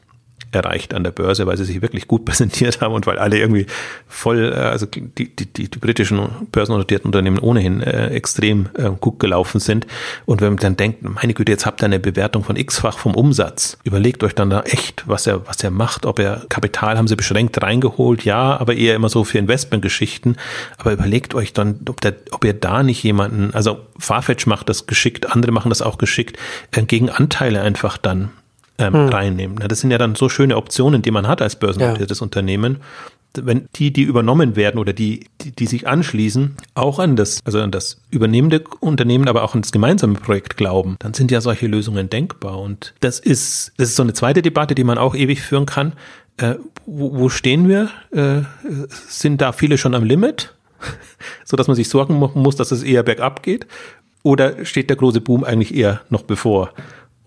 erreicht 0.52 0.94
an 0.94 1.04
der 1.04 1.12
Börse, 1.12 1.46
weil 1.48 1.58
sie 1.58 1.66
sich 1.66 1.82
wirklich 1.82 2.08
gut 2.08 2.26
präsentiert 2.26 2.82
haben 2.82 2.94
und 2.94 3.08
weil 3.08 3.20
alle 3.20 3.38
irgendwie 3.38 3.66
voll, 4.08 4.54
äh, 4.54 4.56
also 4.56 4.86
die, 4.86 5.02
die, 5.02 5.46
die, 5.46 5.70
die 5.70 5.80
britischen 5.80 6.30
börsennotierten 6.52 7.08
Unternehmen 7.08 7.40
ohnehin 7.40 7.82
äh, 7.82 8.08
extrem 8.08 8.70
äh, 8.76 8.90
gut 9.00 9.20
gelaufen 9.20 9.60
sind. 9.60 9.88
Und 10.26 10.42
wenn 10.42 10.50
man 10.54 10.58
dann 10.58 10.78
denkt, 10.78 11.04
meine 11.04 11.34
Güte, 11.34 11.52
jetzt 11.52 11.66
habt 11.66 11.82
ihr 11.82 11.86
eine 11.86 12.00
Bewertung 12.00 12.44
von 12.44 12.56
x-fach 12.56 12.98
vom 12.98 13.16
Umsatz, 13.16 13.78
überlegt 13.84 14.24
euch 14.24 14.36
dann 14.36 14.50
da 14.50 14.62
echt, 14.62 15.04
was 15.08 15.28
er, 15.28 15.48
was 15.48 15.64
er 15.64 15.72
macht, 15.72 16.06
ob 16.06 16.20
er 16.20 16.46
Kapital 16.50 16.98
haben 16.98 17.08
sie 17.08 17.16
beschränkt 17.16 17.62
reingeholt, 17.62 18.24
ja, 18.26 18.58
aber 18.58 18.76
eher 18.76 18.96
immer 18.96 19.10
so 19.10 19.24
für 19.24 19.38
Investmentgeschichten. 19.38 20.38
Aber 20.78 20.94
überlegt 20.94 21.36
euch 21.36 21.54
dann, 21.54 21.80
ob, 21.88 22.02
der, 22.02 22.16
ob 22.32 22.44
ihr 22.46 22.54
da 22.54 22.84
nicht 22.84 23.04
jemanden, 23.04 23.54
also 23.54 23.80
Farfetch 23.98 24.46
macht 24.46 24.70
das 24.70 24.88
geschickt, 24.88 25.32
andere 25.32 25.52
machen 25.52 25.70
das 25.70 25.82
auch 25.82 25.98
geschickt, 25.98 26.38
äh, 26.72 26.84
gegen 26.84 27.10
Anteile 27.10 27.62
einfach 27.62 27.98
dann 27.98 28.32
ähm, 28.78 28.94
hm. 28.94 29.10
reinnehmen. 29.10 29.68
Das 29.68 29.80
sind 29.80 29.92
ja 29.92 29.98
dann 29.98 30.16
so 30.16 30.30
schöne 30.30 30.58
Optionen, 30.58 31.02
die 31.02 31.12
man 31.12 31.28
hat 31.28 31.42
als 31.42 31.58
börsennotiertes 31.58 32.20
ja. 32.20 32.24
Unternehmen. 32.24 32.78
Wenn 33.40 33.68
die, 33.76 33.92
die 33.92 34.04
übernommen 34.04 34.56
werden 34.56 34.80
oder 34.80 34.94
die, 34.94 35.28
die, 35.42 35.52
die 35.52 35.68
sich 35.68 35.88
anschließen, 35.88 36.56
auch 36.74 36.98
an 36.98 37.16
das, 37.16 37.40
also 37.46 37.60
an 37.60 37.72
das 37.72 38.02
übernehmende 38.10 38.64
Unternehmen, 38.80 39.28
aber 39.28 39.44
auch 39.44 39.54
an 39.54 39.62
das 39.62 39.72
gemeinsame 39.72 40.16
Projekt 40.16 40.58
glauben, 40.58 40.96
dann 41.00 41.14
sind 41.14 41.30
ja 41.30 41.42
solche 41.42 41.68
Lösungen 41.68 42.10
denkbar. 42.10 42.60
Und 42.60 42.94
das 43.00 43.20
ist, 43.20 43.74
das 43.78 43.90
ist 43.90 43.96
so 43.96 44.04
eine 44.04 44.14
zweite 44.14 44.42
Debatte, 44.42 44.74
die 44.74 44.84
man 44.84 44.98
auch 44.98 45.14
ewig 45.14 45.42
führen 45.42 45.66
kann. 45.66 45.94
Äh, 46.38 46.56
wo, 46.86 47.18
wo 47.18 47.30
stehen 47.30 47.68
wir? 47.68 47.90
Äh, 48.12 48.44
sind 49.08 49.42
da 49.42 49.52
viele 49.52 49.78
schon 49.78 49.94
am 49.94 50.04
Limit? 50.04 50.54
so 51.46 51.58
dass 51.58 51.68
man 51.68 51.76
sich 51.76 51.90
Sorgen 51.90 52.20
machen 52.20 52.42
muss, 52.42 52.56
dass 52.56 52.72
es 52.72 52.84
eher 52.84 53.04
bergab 53.04 53.44
geht? 53.44 53.68
Oder 54.24 54.66
steht 54.66 54.90
der 54.90 54.98
große 54.98 55.22
Boom 55.22 55.44
eigentlich 55.44 55.76
eher 55.76 56.02
noch 56.10 56.24
bevor? 56.24 56.74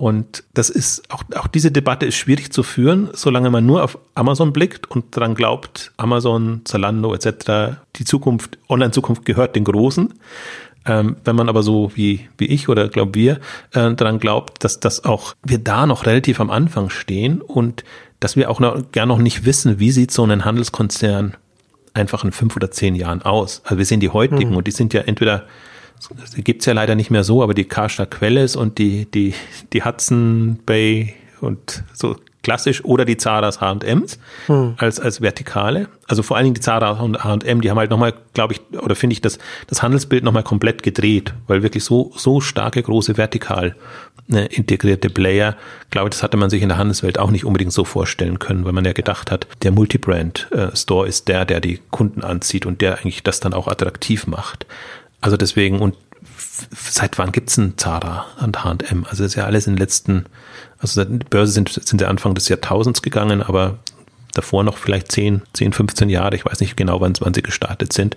Und 0.01 0.45
das 0.55 0.71
ist, 0.71 1.13
auch, 1.13 1.25
auch 1.35 1.47
diese 1.47 1.71
Debatte 1.71 2.07
ist 2.07 2.15
schwierig 2.15 2.55
zu 2.55 2.63
führen, 2.63 3.11
solange 3.13 3.51
man 3.51 3.67
nur 3.67 3.85
auf 3.85 3.99
Amazon 4.15 4.51
blickt 4.51 4.91
und 4.91 5.15
daran 5.15 5.35
glaubt, 5.35 5.93
Amazon, 5.99 6.63
Zalando 6.65 7.13
etc., 7.13 7.77
die 7.97 8.07
Zukunft, 8.07 8.57
Online-Zukunft 8.71 9.27
gehört 9.27 9.57
den 9.57 9.65
Großen. 9.65 10.15
Ähm, 10.87 11.17
wenn 11.27 11.37
man 11.37 11.51
aber 11.51 11.63
so 11.63 11.93
wie, 11.97 12.31
wie 12.39 12.47
ich 12.47 12.71
oder 12.71 12.89
glauben 12.89 13.15
wir 13.15 13.41
äh, 13.75 13.93
daran 13.93 14.19
glaubt, 14.19 14.65
dass 14.65 14.81
das 14.81 15.05
auch 15.05 15.35
wir 15.45 15.59
da 15.59 15.87
noch 15.87 16.07
relativ 16.07 16.41
am 16.41 16.49
Anfang 16.49 16.89
stehen 16.89 17.43
und 17.43 17.85
dass 18.21 18.37
wir 18.37 18.51
auch 18.51 18.59
noch, 18.59 18.91
gar 18.93 19.05
noch 19.05 19.19
nicht 19.19 19.45
wissen, 19.45 19.81
wie 19.81 19.91
sieht 19.91 20.13
so 20.13 20.25
ein 20.25 20.47
Handelskonzern 20.47 21.37
einfach 21.93 22.25
in 22.25 22.33
fünf 22.33 22.57
oder 22.57 22.71
zehn 22.71 22.95
Jahren 22.95 23.21
aus. 23.21 23.61
Also 23.65 23.77
wir 23.77 23.85
sehen 23.85 24.01
die 24.01 24.09
heutigen 24.09 24.53
mhm. 24.53 24.57
und 24.57 24.67
die 24.67 24.73
sind 24.73 24.95
ja 24.95 25.03
entweder 25.03 25.45
die 26.37 26.45
gibt's 26.45 26.67
ja 26.67 26.73
leider 26.73 26.95
nicht 26.95 27.11
mehr 27.11 27.25
so, 27.25 27.43
aber 27.43 27.55
die 27.55 27.65
Karstadt 27.65 28.11
Quelles 28.11 28.57
und 28.57 28.79
die, 28.79 29.07
die, 29.07 29.35
die 29.73 29.85
Hudson 29.85 30.59
Bay 30.65 31.15
und 31.41 31.85
so 31.93 32.17
klassisch 32.43 32.85
oder 32.85 33.05
die 33.05 33.17
Zaras 33.17 33.61
H&Ms 33.61 34.19
hm. 34.47 34.75
als, 34.79 34.99
als 34.99 35.21
Vertikale. 35.21 35.89
Also 36.07 36.23
vor 36.23 36.37
allen 36.37 36.45
Dingen 36.45 36.55
die 36.55 36.61
Zara 36.61 36.93
und 36.93 37.23
H&M, 37.23 37.61
die 37.61 37.71
haben 37.71 37.79
halt 37.79 37.91
nochmal, 37.91 38.15
glaube 38.33 38.55
ich, 38.55 38.61
oder 38.81 38.97
finde 38.97 39.13
ich 39.13 39.21
das, 39.21 39.39
das 39.67 39.83
Handelsbild 39.83 40.25
nochmal 40.25 40.43
komplett 40.43 40.83
gedreht, 40.83 41.35
weil 41.47 41.63
wirklich 41.63 41.85
so, 41.85 42.13
so 42.17 42.41
starke, 42.41 42.83
große 42.83 43.17
vertikal 43.17 43.77
ne, 44.31 44.47
integrierte 44.47 45.11
Player, 45.11 45.57
glaube 45.91 46.09
ich, 46.09 46.15
das 46.15 46.23
hatte 46.23 46.37
man 46.37 46.51
sich 46.51 46.63
in 46.63 46.69
der 46.69 46.79
Handelswelt 46.79 47.19
auch 47.19 47.31
nicht 47.31 47.45
unbedingt 47.45 47.73
so 47.73 47.85
vorstellen 47.85 48.39
können, 48.39 48.65
weil 48.65 48.73
man 48.73 48.85
ja 48.85 48.93
gedacht 48.93 49.31
hat, 49.31 49.47
der 49.63 49.73
Multibrand-Store 49.73 51.07
ist 51.07 51.29
der, 51.29 51.45
der 51.45 51.61
die 51.61 51.81
Kunden 51.91 52.23
anzieht 52.23 52.67
und 52.67 52.81
der 52.81 52.99
eigentlich 52.99 53.23
das 53.23 53.41
dann 53.41 53.53
auch 53.53 53.69
attraktiv 53.69 54.27
macht. 54.27 54.67
Also 55.21 55.37
deswegen, 55.37 55.81
und 55.81 55.97
seit 56.71 57.19
wann 57.19 57.33
gibt's 57.33 57.57
ein 57.57 57.77
Zara 57.77 58.27
und 58.41 58.65
H&M? 58.65 59.05
Also 59.05 59.23
das 59.23 59.33
ist 59.33 59.35
ja 59.35 59.45
alles 59.45 59.67
in 59.67 59.75
den 59.75 59.79
letzten, 59.79 60.27
also 60.79 61.05
die 61.05 61.25
Börse 61.25 61.53
sind, 61.53 61.69
sind 61.71 62.01
der 62.01 62.09
Anfang 62.09 62.35
des 62.35 62.49
Jahrtausends 62.49 63.03
gegangen, 63.03 63.43
aber 63.43 63.79
davor 64.35 64.63
noch 64.65 64.79
vielleicht 64.79 65.13
10, 65.13 65.43
10, 65.53 65.73
15 65.73 66.09
Jahre, 66.09 66.37
ich 66.37 66.45
weiß 66.45 66.61
nicht 66.61 66.77
genau, 66.77 67.01
wann, 67.01 67.15
wann 67.21 67.35
sie 67.35 67.43
gestartet 67.43 67.93
sind, 67.93 68.17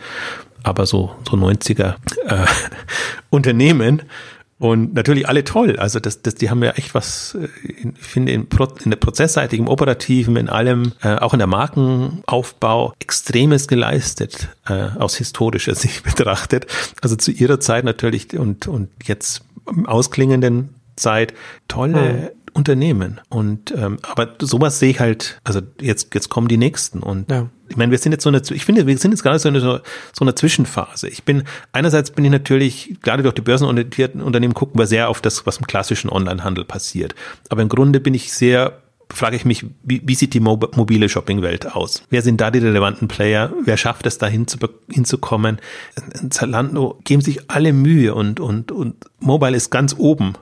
aber 0.61 0.85
so, 0.85 1.15
so 1.27 1.35
90er 1.35 1.95
äh, 2.25 2.45
Unternehmen 3.29 4.03
und 4.63 4.93
natürlich 4.93 5.27
alle 5.27 5.43
toll. 5.43 5.75
Also 5.75 5.99
das, 5.99 6.21
das, 6.21 6.35
die 6.35 6.49
haben 6.49 6.63
ja 6.63 6.71
echt 6.71 6.95
was, 6.95 7.35
äh, 7.35 7.49
ich 7.67 7.99
finde, 7.99 8.31
in, 8.31 8.47
in 8.85 8.89
der 8.91 8.97
Prozessseitig, 8.97 9.59
im 9.59 9.67
Operativen, 9.67 10.37
in 10.37 10.47
allem, 10.47 10.93
äh, 11.01 11.17
auch 11.17 11.33
in 11.33 11.39
der 11.39 11.49
Markenaufbau, 11.49 12.93
Extremes 12.99 13.67
geleistet, 13.67 14.47
äh, 14.65 14.87
aus 14.97 15.17
historischer 15.17 15.75
Sicht 15.83 16.03
betrachtet. 16.03 16.67
Also 17.01 17.17
zu 17.17 17.31
ihrer 17.31 17.59
Zeit 17.59 17.83
natürlich 17.83 18.39
und, 18.39 18.69
und 18.69 18.89
jetzt 19.03 19.43
ausklingenden 19.83 20.69
Zeit 20.95 21.33
tolle 21.67 22.13
mhm. 22.13 22.29
Unternehmen. 22.53 23.19
Und 23.29 23.73
ähm, 23.75 23.97
aber 24.03 24.35
sowas 24.39 24.79
sehe 24.79 24.91
ich 24.91 24.99
halt, 24.99 25.39
also 25.43 25.61
jetzt, 25.81 26.13
jetzt 26.13 26.29
kommen 26.29 26.47
die 26.47 26.57
nächsten 26.57 26.99
und 26.99 27.29
ja. 27.31 27.49
ich 27.69 27.77
meine, 27.77 27.91
wir 27.91 27.97
sind 27.97 28.11
jetzt 28.11 28.23
so 28.23 28.29
eine, 28.29 28.41
ich 28.47 28.65
finde, 28.65 28.85
wir 28.85 28.97
sind 28.97 29.11
jetzt 29.11 29.23
gerade 29.23 29.39
so 29.39 29.49
eine, 29.49 29.59
so 29.59 29.81
eine 30.21 30.35
Zwischenphase. 30.35 31.09
Ich 31.09 31.23
bin, 31.23 31.43
einerseits 31.71 32.11
bin 32.11 32.25
ich 32.25 32.31
natürlich, 32.31 32.97
gerade 33.01 33.23
durch 33.23 33.35
die 33.35 33.41
börsenorientierten 33.41 34.21
Unternehmen 34.21 34.53
gucken 34.53 34.79
wir 34.79 34.87
sehr 34.87 35.09
auf 35.09 35.21
das, 35.21 35.45
was 35.45 35.57
im 35.57 35.67
klassischen 35.67 36.09
Onlinehandel 36.09 36.65
passiert. 36.65 37.15
Aber 37.49 37.61
im 37.61 37.69
Grunde 37.69 37.99
bin 37.99 38.13
ich 38.13 38.31
sehr 38.33 38.82
frage 39.13 39.35
ich 39.35 39.45
mich, 39.45 39.65
wie, 39.83 40.01
wie 40.03 40.15
sieht 40.15 40.33
die 40.33 40.39
mobile 40.39 41.09
Shopping-Welt 41.09 41.75
aus? 41.75 42.03
Wer 42.09 42.21
sind 42.21 42.41
da 42.41 42.51
die 42.51 42.59
relevanten 42.59 43.07
Player? 43.07 43.51
Wer 43.63 43.77
schafft 43.77 44.05
es 44.05 44.17
da 44.17 44.27
hinzukommen? 44.27 45.59
Zalando 46.29 46.99
geben 47.03 47.21
sich 47.21 47.49
alle 47.49 47.73
Mühe 47.73 48.13
und, 48.15 48.39
und, 48.39 48.71
und 48.71 48.95
Mobile 49.19 49.55
ist 49.55 49.69
ganz 49.69 49.95
oben. 49.97 50.33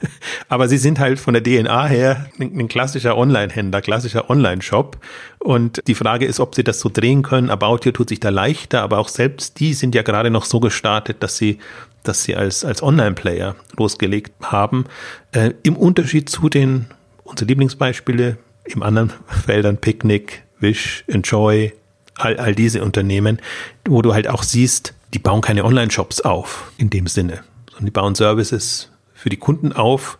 Aber 0.48 0.68
sie 0.68 0.78
sind 0.78 0.98
halt 0.98 1.18
von 1.18 1.34
der 1.34 1.42
DNA 1.42 1.86
her 1.86 2.26
ein, 2.38 2.68
klassischer 2.68 3.16
Online-Händler, 3.16 3.82
klassischer 3.82 4.30
Online-Shop. 4.30 4.98
Und 5.38 5.82
die 5.86 5.94
Frage 5.94 6.26
ist, 6.26 6.40
ob 6.40 6.54
sie 6.54 6.64
das 6.64 6.80
so 6.80 6.88
drehen 6.92 7.22
können. 7.22 7.50
About 7.50 7.80
You 7.84 7.92
tut 7.92 8.08
sich 8.08 8.20
da 8.20 8.30
leichter, 8.30 8.82
aber 8.82 8.98
auch 8.98 9.08
selbst 9.08 9.60
die 9.60 9.74
sind 9.74 9.94
ja 9.94 10.02
gerade 10.02 10.30
noch 10.30 10.44
so 10.44 10.60
gestartet, 10.60 11.22
dass 11.22 11.36
sie 11.36 11.58
dass 12.04 12.24
sie 12.24 12.34
als, 12.34 12.64
als 12.64 12.82
Online-Player 12.82 13.54
losgelegt 13.76 14.32
haben. 14.42 14.86
Äh, 15.32 15.52
Im 15.62 15.76
Unterschied 15.76 16.28
zu 16.28 16.48
den 16.48 16.86
unsere 17.24 17.48
Lieblingsbeispiele 17.48 18.38
im 18.64 18.82
anderen 18.82 19.12
Feldern 19.26 19.78
Picnic, 19.78 20.44
Wish, 20.60 21.04
Enjoy, 21.06 21.72
all, 22.14 22.36
all 22.36 22.54
diese 22.54 22.82
Unternehmen, 22.82 23.40
wo 23.86 24.02
du 24.02 24.14
halt 24.14 24.28
auch 24.28 24.42
siehst, 24.42 24.94
die 25.14 25.18
bauen 25.18 25.40
keine 25.40 25.64
Online-Shops 25.64 26.20
auf 26.22 26.72
in 26.78 26.90
dem 26.90 27.06
Sinne, 27.06 27.42
sondern 27.70 27.86
die 27.86 27.90
bauen 27.90 28.14
Services 28.14 28.90
für 29.14 29.28
die 29.28 29.36
Kunden 29.36 29.72
auf 29.72 30.18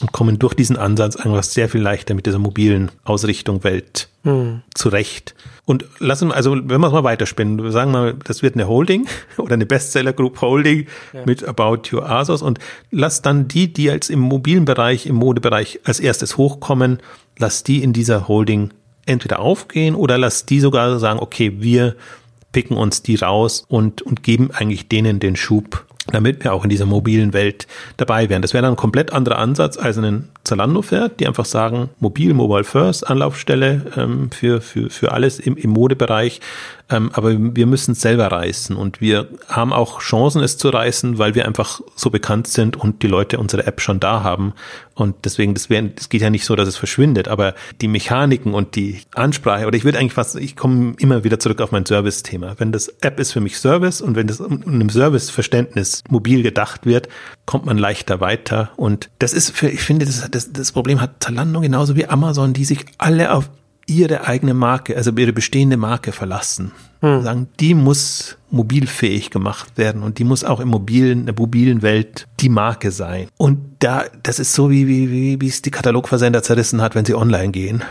und 0.00 0.12
kommen 0.12 0.38
durch 0.38 0.54
diesen 0.54 0.76
Ansatz 0.76 1.16
einfach 1.16 1.42
sehr 1.42 1.68
viel 1.68 1.80
leichter 1.80 2.14
mit 2.14 2.26
dieser 2.26 2.38
mobilen 2.38 2.90
Ausrichtung 3.04 3.62
Welt 3.64 4.08
hm. 4.24 4.62
zurecht. 4.74 5.34
Und 5.64 5.84
lassen, 5.98 6.32
also 6.32 6.52
wenn 6.52 6.80
wir 6.80 6.86
es 6.86 6.92
mal 6.92 7.04
weiterspinnen, 7.04 7.70
sagen 7.70 7.92
wir 7.92 7.98
mal, 8.00 8.14
das 8.24 8.42
wird 8.42 8.54
eine 8.54 8.68
Holding 8.68 9.06
oder 9.38 9.54
eine 9.54 9.66
Bestseller 9.66 10.12
Group 10.12 10.40
Holding 10.40 10.86
ja. 11.12 11.22
mit 11.24 11.46
About 11.46 11.82
Your 11.92 12.08
Asos 12.08 12.42
und 12.42 12.58
lass 12.90 13.22
dann 13.22 13.48
die, 13.48 13.72
die 13.72 13.90
als 13.90 14.10
im 14.10 14.20
mobilen 14.20 14.64
Bereich, 14.64 15.06
im 15.06 15.16
Modebereich 15.16 15.80
als 15.84 16.00
erstes 16.00 16.36
hochkommen, 16.36 16.98
lass 17.38 17.64
die 17.64 17.82
in 17.82 17.92
dieser 17.92 18.28
Holding 18.28 18.70
entweder 19.06 19.40
aufgehen 19.40 19.94
oder 19.94 20.18
lass 20.18 20.46
die 20.46 20.60
sogar 20.60 20.98
sagen, 20.98 21.20
okay, 21.20 21.54
wir 21.58 21.96
picken 22.52 22.76
uns 22.76 23.02
die 23.02 23.16
raus 23.16 23.64
und, 23.68 24.02
und 24.02 24.22
geben 24.22 24.50
eigentlich 24.50 24.88
denen 24.88 25.20
den 25.20 25.36
Schub, 25.36 25.86
damit 26.08 26.42
wir 26.42 26.52
auch 26.52 26.64
in 26.64 26.70
dieser 26.70 26.86
mobilen 26.86 27.32
Welt 27.32 27.66
dabei 27.96 28.28
wären. 28.28 28.42
Das 28.42 28.54
wäre 28.54 28.62
dann 28.62 28.74
ein 28.74 28.76
komplett 28.76 29.12
anderer 29.12 29.38
Ansatz 29.38 29.76
als 29.76 29.98
ein 29.98 30.28
Zalando 30.42 30.82
fährt, 30.82 31.20
die 31.20 31.28
einfach 31.28 31.44
sagen, 31.44 31.90
mobil, 32.00 32.34
mobile 32.34 32.64
first, 32.64 33.06
Anlaufstelle 33.06 33.92
ähm, 33.96 34.30
für, 34.30 34.60
für, 34.60 34.90
für 34.90 35.12
alles 35.12 35.38
im, 35.38 35.56
im 35.56 35.70
Modebereich. 35.70 36.40
Ähm, 36.90 37.10
aber 37.12 37.32
wir 37.38 37.66
müssen 37.66 37.92
es 37.92 38.00
selber 38.00 38.26
reißen 38.26 38.76
und 38.76 39.00
wir 39.00 39.28
haben 39.48 39.72
auch 39.72 40.00
Chancen, 40.00 40.42
es 40.42 40.58
zu 40.58 40.68
reißen, 40.68 41.18
weil 41.18 41.34
wir 41.34 41.46
einfach 41.46 41.80
so 41.96 42.10
bekannt 42.10 42.48
sind 42.48 42.76
und 42.76 43.02
die 43.02 43.06
Leute 43.06 43.38
unsere 43.38 43.66
App 43.66 43.80
schon 43.80 44.00
da 44.00 44.22
haben 44.22 44.54
Und 44.94 45.24
deswegen, 45.24 45.54
das, 45.54 45.70
wär, 45.70 45.82
das 45.82 46.08
geht 46.08 46.22
ja 46.22 46.30
nicht 46.30 46.44
so, 46.44 46.54
dass 46.54 46.68
es 46.68 46.76
verschwindet, 46.76 47.28
aber 47.28 47.54
die 47.80 47.88
Mechaniken 47.88 48.54
und 48.54 48.76
die 48.76 49.00
Ansprache, 49.14 49.66
oder 49.66 49.76
ich 49.76 49.84
würde 49.84 49.98
eigentlich 49.98 50.12
fast, 50.12 50.36
ich 50.36 50.56
komme 50.56 50.94
immer 50.98 51.24
wieder 51.24 51.38
zurück 51.38 51.60
auf 51.60 51.72
mein 51.72 51.86
Service-Thema. 51.86 52.54
Wenn 52.58 52.72
das 52.72 52.88
App 53.00 53.18
ist 53.18 53.32
für 53.32 53.40
mich 53.40 53.58
Service 53.58 54.00
und 54.00 54.16
wenn 54.16 54.26
das 54.26 54.40
in 54.40 54.62
einem 54.66 54.90
Service-Verständnis 54.90 56.02
mobil 56.08 56.42
gedacht 56.42 56.84
wird, 56.84 57.08
kommt 57.46 57.64
man 57.64 57.78
leichter 57.78 58.20
weiter. 58.20 58.70
Und 58.76 59.10
das 59.18 59.32
ist 59.32 59.56
für, 59.56 59.68
ich 59.68 59.82
finde, 59.82 60.04
das, 60.04 60.28
das, 60.30 60.52
das 60.52 60.72
Problem 60.72 61.00
hat 61.00 61.22
Zalando 61.22 61.60
genauso 61.60 61.96
wie 61.96 62.06
Amazon, 62.06 62.52
die 62.52 62.64
sich 62.64 62.84
alle 62.98 63.32
auf 63.32 63.48
ihre 63.86 64.26
eigene 64.26 64.54
Marke, 64.54 64.96
also 64.96 65.10
ihre 65.12 65.32
bestehende 65.32 65.76
Marke 65.76 66.12
verlassen. 66.12 66.72
Hm. 67.00 67.22
Sagen, 67.22 67.48
die 67.58 67.74
muss 67.74 68.36
mobilfähig 68.50 69.30
gemacht 69.30 69.76
werden 69.76 70.02
und 70.02 70.18
die 70.18 70.24
muss 70.24 70.44
auch 70.44 70.60
im 70.60 70.68
mobilen, 70.68 71.20
in 71.20 71.26
der 71.26 71.34
mobilen 71.36 71.82
Welt 71.82 72.28
die 72.38 72.48
Marke 72.48 72.92
sein. 72.92 73.26
Und 73.36 73.58
da, 73.80 74.04
das 74.22 74.38
ist 74.38 74.52
so 74.52 74.70
wie, 74.70 74.86
wie, 74.86 75.10
wie, 75.10 75.40
wie 75.40 75.48
es 75.48 75.62
die 75.62 75.72
Katalogversender 75.72 76.42
zerrissen 76.42 76.80
hat, 76.80 76.94
wenn 76.94 77.04
sie 77.04 77.14
online 77.14 77.50
gehen. 77.50 77.82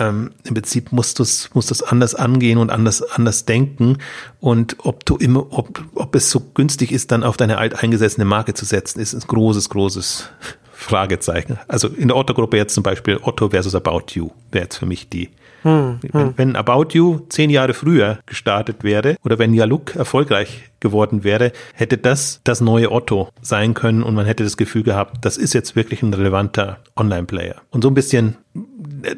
Ähm, 0.00 0.32
Im 0.44 0.54
Prinzip 0.54 0.90
musst 0.90 1.18
du 1.20 1.22
es, 1.22 1.50
musst 1.54 1.92
anders 1.92 2.16
angehen 2.16 2.58
und 2.58 2.70
anders, 2.70 3.02
anders 3.02 3.44
denken. 3.44 3.98
Und 4.40 4.76
ob 4.80 5.04
du 5.04 5.16
immer, 5.16 5.46
ob, 5.52 5.84
ob 5.94 6.16
es 6.16 6.30
so 6.30 6.40
günstig 6.40 6.90
ist, 6.90 7.12
dann 7.12 7.22
auf 7.22 7.36
deine 7.36 7.58
alteingesessene 7.58 8.24
Marke 8.24 8.54
zu 8.54 8.64
setzen, 8.64 8.98
ist 8.98 9.14
ein 9.14 9.20
großes, 9.20 9.68
großes 9.68 10.30
Fragezeichen. 10.78 11.58
Also 11.68 11.88
in 11.88 12.08
der 12.08 12.16
Otto-Gruppe 12.16 12.58
jetzt 12.58 12.74
zum 12.74 12.82
Beispiel 12.82 13.18
Otto 13.22 13.48
versus 13.48 13.74
About 13.74 14.12
You 14.12 14.30
wäre 14.52 14.64
jetzt 14.64 14.76
für 14.76 14.84
mich 14.84 15.08
die. 15.08 15.30
Hm, 15.62 16.00
hm. 16.02 16.12
Wenn, 16.12 16.38
wenn, 16.38 16.56
About 16.56 16.88
You 16.92 17.20
zehn 17.30 17.48
Jahre 17.48 17.72
früher 17.72 18.18
gestartet 18.26 18.84
wäre 18.84 19.16
oder 19.24 19.38
wenn 19.38 19.54
Yaluk 19.54 19.96
erfolgreich 19.96 20.70
geworden 20.80 21.24
wäre, 21.24 21.52
hätte 21.72 21.96
das 21.96 22.40
das 22.44 22.60
neue 22.60 22.92
Otto 22.92 23.30
sein 23.40 23.72
können 23.72 24.02
und 24.02 24.14
man 24.14 24.26
hätte 24.26 24.44
das 24.44 24.58
Gefühl 24.58 24.82
gehabt, 24.82 25.24
das 25.24 25.38
ist 25.38 25.54
jetzt 25.54 25.74
wirklich 25.76 26.02
ein 26.02 26.12
relevanter 26.12 26.78
Online-Player. 26.94 27.56
Und 27.70 27.82
so 27.82 27.88
ein 27.88 27.94
bisschen 27.94 28.36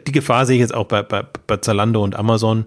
die 0.06 0.12
Gefahr 0.12 0.46
sehe 0.46 0.56
ich 0.56 0.60
jetzt 0.60 0.74
auch 0.74 0.86
bei, 0.86 1.02
bei, 1.02 1.24
bei 1.46 1.56
Zalando 1.58 2.02
und 2.02 2.16
Amazon, 2.16 2.66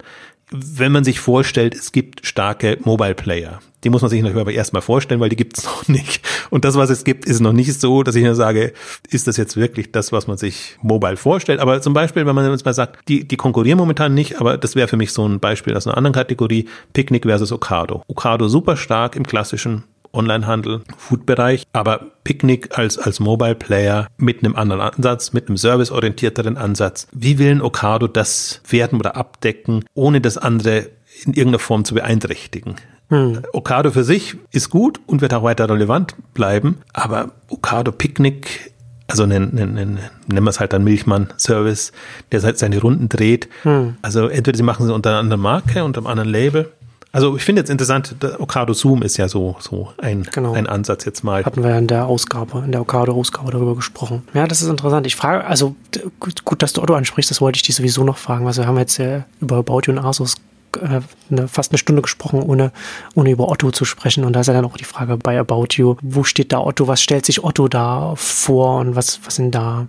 wenn 0.51 0.91
man 0.91 1.03
sich 1.03 1.19
vorstellt, 1.19 1.73
es 1.73 1.91
gibt 1.91 2.25
starke 2.25 2.77
Mobile 2.83 3.15
Player, 3.15 3.59
die 3.83 3.89
muss 3.89 4.01
man 4.01 4.11
sich 4.11 4.21
natürlich 4.21 4.41
aber 4.41 4.51
erstmal 4.51 4.81
vorstellen, 4.81 5.21
weil 5.21 5.29
die 5.29 5.35
gibt 5.35 5.57
es 5.57 5.63
noch 5.65 5.87
nicht. 5.87 6.21
Und 6.49 6.65
das, 6.65 6.75
was 6.75 6.89
es 6.89 7.03
gibt, 7.03 7.25
ist 7.25 7.39
noch 7.39 7.53
nicht 7.53 7.79
so, 7.79 8.03
dass 8.03 8.15
ich 8.15 8.23
nur 8.23 8.35
sage, 8.35 8.73
ist 9.09 9.27
das 9.27 9.37
jetzt 9.37 9.55
wirklich 9.57 9.91
das, 9.91 10.11
was 10.11 10.27
man 10.27 10.37
sich 10.37 10.77
mobile 10.81 11.17
vorstellt. 11.17 11.59
Aber 11.59 11.81
zum 11.81 11.93
Beispiel, 11.93 12.25
wenn 12.25 12.35
man 12.35 12.49
jetzt 12.51 12.65
mal 12.65 12.73
sagt, 12.73 13.07
die, 13.07 13.27
die 13.27 13.37
konkurrieren 13.37 13.79
momentan 13.79 14.13
nicht, 14.13 14.39
aber 14.39 14.57
das 14.57 14.75
wäre 14.75 14.87
für 14.87 14.97
mich 14.97 15.13
so 15.13 15.25
ein 15.25 15.39
Beispiel 15.39 15.75
aus 15.75 15.87
einer 15.87 15.97
anderen 15.97 16.13
Kategorie, 16.13 16.67
Picnic 16.93 17.23
versus 17.23 17.51
Ocado. 17.51 18.03
Ocado 18.07 18.47
super 18.47 18.75
stark 18.75 19.15
im 19.15 19.25
klassischen 19.25 19.85
Onlinehandel, 20.13 20.81
Food-Bereich, 20.97 21.63
aber 21.73 22.11
Picnic 22.23 22.77
als, 22.77 22.97
als 22.97 23.19
Mobile 23.19 23.55
Player 23.55 24.07
mit 24.17 24.43
einem 24.43 24.55
anderen 24.55 24.81
Ansatz, 24.81 25.33
mit 25.33 25.47
einem 25.47 25.57
serviceorientierteren 25.57 26.57
Ansatz. 26.57 27.07
Wie 27.11 27.39
will 27.39 27.51
ein 27.51 27.61
Ocado 27.61 28.07
das 28.07 28.61
werden 28.67 28.99
oder 28.99 29.15
abdecken, 29.15 29.85
ohne 29.93 30.21
das 30.21 30.37
andere 30.37 30.89
in 31.25 31.33
irgendeiner 31.33 31.59
Form 31.59 31.85
zu 31.85 31.95
beeinträchtigen? 31.95 32.75
Hm. 33.09 33.41
Okado 33.51 33.91
für 33.91 34.05
sich 34.05 34.37
ist 34.51 34.69
gut 34.69 34.99
und 35.05 35.21
wird 35.21 35.33
auch 35.33 35.43
weiter 35.43 35.69
relevant 35.69 36.15
bleiben, 36.33 36.77
aber 36.93 37.31
Okado 37.49 37.91
Picknick, 37.91 38.71
also 39.07 39.25
nennen, 39.25 39.53
nennen, 39.53 39.99
nennen 40.27 40.45
wir 40.45 40.49
es 40.49 40.61
halt 40.61 40.71
dann 40.71 40.85
Milchmann-Service, 40.85 41.91
der 42.31 42.41
halt 42.41 42.57
seine 42.57 42.79
Runden 42.79 43.09
dreht. 43.09 43.49
Hm. 43.63 43.95
Also 44.01 44.27
entweder 44.27 44.55
sie 44.55 44.63
machen 44.63 44.85
sie 44.85 44.93
unter 44.93 45.09
einer 45.09 45.19
anderen 45.19 45.41
Marke, 45.41 45.83
unter 45.83 45.99
einem 45.99 46.07
anderen 46.07 46.29
Label. 46.29 46.71
Also 47.13 47.35
ich 47.35 47.43
finde 47.43 47.61
jetzt 47.61 47.69
interessant, 47.69 48.15
der 48.21 48.39
Okado 48.39 48.73
Zoom 48.73 49.01
ist 49.01 49.17
ja 49.17 49.27
so, 49.27 49.57
so 49.59 49.91
ein, 49.97 50.23
genau. 50.31 50.53
ein 50.53 50.65
Ansatz 50.65 51.03
jetzt 51.03 51.23
mal. 51.23 51.43
Hatten 51.43 51.61
wir 51.61 51.71
ja 51.71 51.77
in 51.77 51.87
der 51.87 52.05
Ausgabe, 52.05 52.63
in 52.65 52.71
der 52.71 52.81
Okado-Ausgabe 52.81 53.51
darüber 53.51 53.75
gesprochen. 53.75 54.23
Ja, 54.33 54.47
das 54.47 54.61
ist 54.61 54.69
interessant. 54.69 55.05
Ich 55.07 55.17
frage, 55.17 55.45
also 55.45 55.75
gut, 56.19 56.45
gut, 56.45 56.63
dass 56.63 56.71
du 56.71 56.81
Otto 56.81 56.95
ansprichst, 56.95 57.29
das 57.29 57.41
wollte 57.41 57.57
ich 57.57 57.63
dich 57.63 57.75
sowieso 57.75 58.03
noch 58.05 58.17
fragen. 58.17 58.47
Also 58.47 58.61
wir 58.61 58.67
haben 58.67 58.77
jetzt 58.77 58.97
ja 58.97 59.25
über 59.41 59.57
About 59.57 59.81
You 59.87 59.93
und 59.93 59.99
Asus 59.99 60.35
äh, 60.77 61.01
eine, 61.29 61.47
fast 61.49 61.71
eine 61.71 61.79
Stunde 61.79 62.01
gesprochen, 62.01 62.41
ohne, 62.43 62.71
ohne 63.13 63.31
über 63.31 63.49
Otto 63.49 63.71
zu 63.71 63.83
sprechen. 63.83 64.23
Und 64.23 64.33
da 64.33 64.39
ist 64.39 64.47
ja 64.47 64.53
dann 64.53 64.65
auch 64.65 64.77
die 64.77 64.85
Frage 64.85 65.17
bei 65.17 65.37
About 65.37 65.67
You, 65.71 65.97
wo 66.01 66.23
steht 66.23 66.53
da 66.53 66.59
Otto, 66.59 66.87
was 66.87 67.01
stellt 67.01 67.25
sich 67.25 67.43
Otto 67.43 67.67
da 67.67 68.13
vor 68.15 68.79
und 68.79 68.95
was, 68.95 69.19
was 69.25 69.35
sind 69.35 69.53
da 69.53 69.87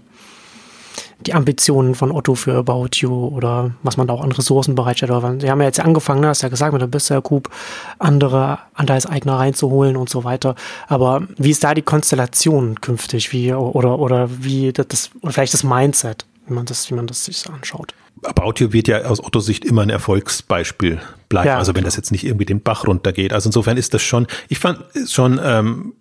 die 1.27 1.35
Ambitionen 1.35 1.95
von 1.95 2.13
Otto 2.13 2.35
für 2.35 2.55
About 2.55 2.91
You 2.95 3.29
oder 3.29 3.73
was 3.83 3.97
man 3.97 4.07
da 4.07 4.15
auch 4.15 4.23
an 4.23 4.33
Ressourcen 4.33 4.75
bereitstellt. 4.75 5.13
Sie 5.41 5.51
haben 5.51 5.61
ja 5.61 5.67
jetzt 5.67 5.81
angefangen, 5.81 6.27
hast 6.27 6.43
ja 6.43 6.49
gesagt, 6.49 6.73
mit 6.73 6.83
der 6.83 6.87
Bisher 6.87 7.21
Group 7.21 7.51
andere 7.99 8.59
Anteilseigner 8.75 9.39
reinzuholen 9.39 9.97
und 9.97 10.09
so 10.09 10.25
weiter. 10.25 10.55
Aber 10.89 11.23
wie 11.37 11.51
ist 11.51 11.65
da 11.65 11.75
die 11.75 11.83
Konstellation 11.83 12.81
künftig? 12.81 13.33
Wie, 13.33 13.53
oder, 13.53 13.99
oder 13.99 14.29
wie 14.45 14.73
das, 14.73 15.11
oder 15.21 15.33
vielleicht 15.33 15.55
das 15.55 15.65
Mindset, 15.65 16.27
wie 16.47 16.55
man 16.55 16.67
das, 16.67 16.91
wie 16.91 16.95
man 16.95 17.07
das 17.07 17.25
sich 17.25 17.49
anschaut? 17.49 17.95
About 18.25 18.55
You 18.59 18.73
wird 18.73 18.89
ja 18.89 19.03
aus 19.03 19.23
Ottos 19.23 19.47
Sicht 19.47 19.65
immer 19.65 19.83
ein 19.83 19.91
Erfolgsbeispiel 19.91 21.01
bleiben. 21.29 21.49
Ja, 21.49 21.59
also 21.59 21.75
wenn 21.75 21.85
das 21.85 21.97
jetzt 21.97 22.13
nicht 22.13 22.25
irgendwie 22.25 22.45
den 22.45 22.63
Bach 22.63 22.87
runtergeht. 22.87 23.33
Also 23.33 23.49
insofern 23.49 23.77
ist 23.77 23.95
das 23.95 24.03
schon, 24.03 24.27
ich 24.49 24.59
fand 24.59 24.85
es 24.95 25.13
schon, 25.13 25.41
ähm, 25.43 25.95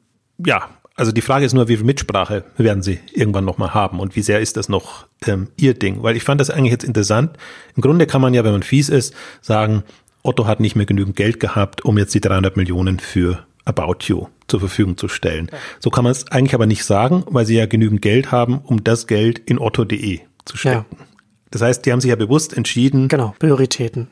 ja, 0.45 0.69
also 1.01 1.11
die 1.11 1.21
Frage 1.21 1.47
ist 1.47 1.53
nur, 1.53 1.67
wie 1.67 1.77
viel 1.77 1.85
Mitsprache 1.85 2.43
werden 2.57 2.83
sie 2.83 2.99
irgendwann 3.11 3.43
nochmal 3.43 3.73
haben 3.73 3.99
und 3.99 4.15
wie 4.15 4.21
sehr 4.21 4.39
ist 4.39 4.55
das 4.55 4.69
noch 4.69 5.07
ähm, 5.25 5.47
ihr 5.57 5.73
Ding? 5.73 6.03
Weil 6.03 6.15
ich 6.15 6.23
fand 6.23 6.39
das 6.39 6.51
eigentlich 6.51 6.71
jetzt 6.71 6.83
interessant. 6.83 7.37
Im 7.75 7.81
Grunde 7.81 8.05
kann 8.05 8.21
man 8.21 8.35
ja, 8.35 8.43
wenn 8.43 8.51
man 8.51 8.61
fies 8.61 8.87
ist, 8.87 9.15
sagen, 9.41 9.81
Otto 10.21 10.45
hat 10.45 10.59
nicht 10.59 10.75
mehr 10.75 10.85
genügend 10.85 11.15
Geld 11.15 11.39
gehabt, 11.39 11.83
um 11.83 11.97
jetzt 11.97 12.13
die 12.13 12.21
300 12.21 12.55
Millionen 12.55 12.99
für 12.99 13.47
About 13.65 14.05
You 14.05 14.27
zur 14.47 14.59
Verfügung 14.59 14.95
zu 14.95 15.07
stellen. 15.07 15.49
Ja. 15.51 15.57
So 15.79 15.89
kann 15.89 16.03
man 16.03 16.11
es 16.11 16.31
eigentlich 16.31 16.53
aber 16.53 16.67
nicht 16.67 16.85
sagen, 16.85 17.23
weil 17.25 17.47
sie 17.47 17.55
ja 17.55 17.65
genügend 17.65 18.03
Geld 18.03 18.31
haben, 18.31 18.59
um 18.59 18.83
das 18.83 19.07
Geld 19.07 19.39
in 19.39 19.57
otto.de 19.57 20.19
zu 20.45 20.55
stecken. 20.55 20.85
Ja. 20.91 21.05
Das 21.49 21.63
heißt, 21.63 21.83
die 21.83 21.91
haben 21.91 22.01
sich 22.01 22.09
ja 22.09 22.15
bewusst 22.15 22.55
entschieden. 22.55 23.07
Genau, 23.07 23.33
Prioritäten. 23.39 24.07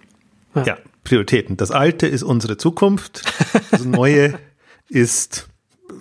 Ja, 0.55 0.63
ja 0.63 0.77
Prioritäten. 1.03 1.55
Das 1.55 1.69
Alte 1.69 2.07
ist 2.07 2.23
unsere 2.23 2.57
Zukunft, 2.57 3.31
das 3.69 3.85
Neue 3.85 4.39
ist. 4.89 5.49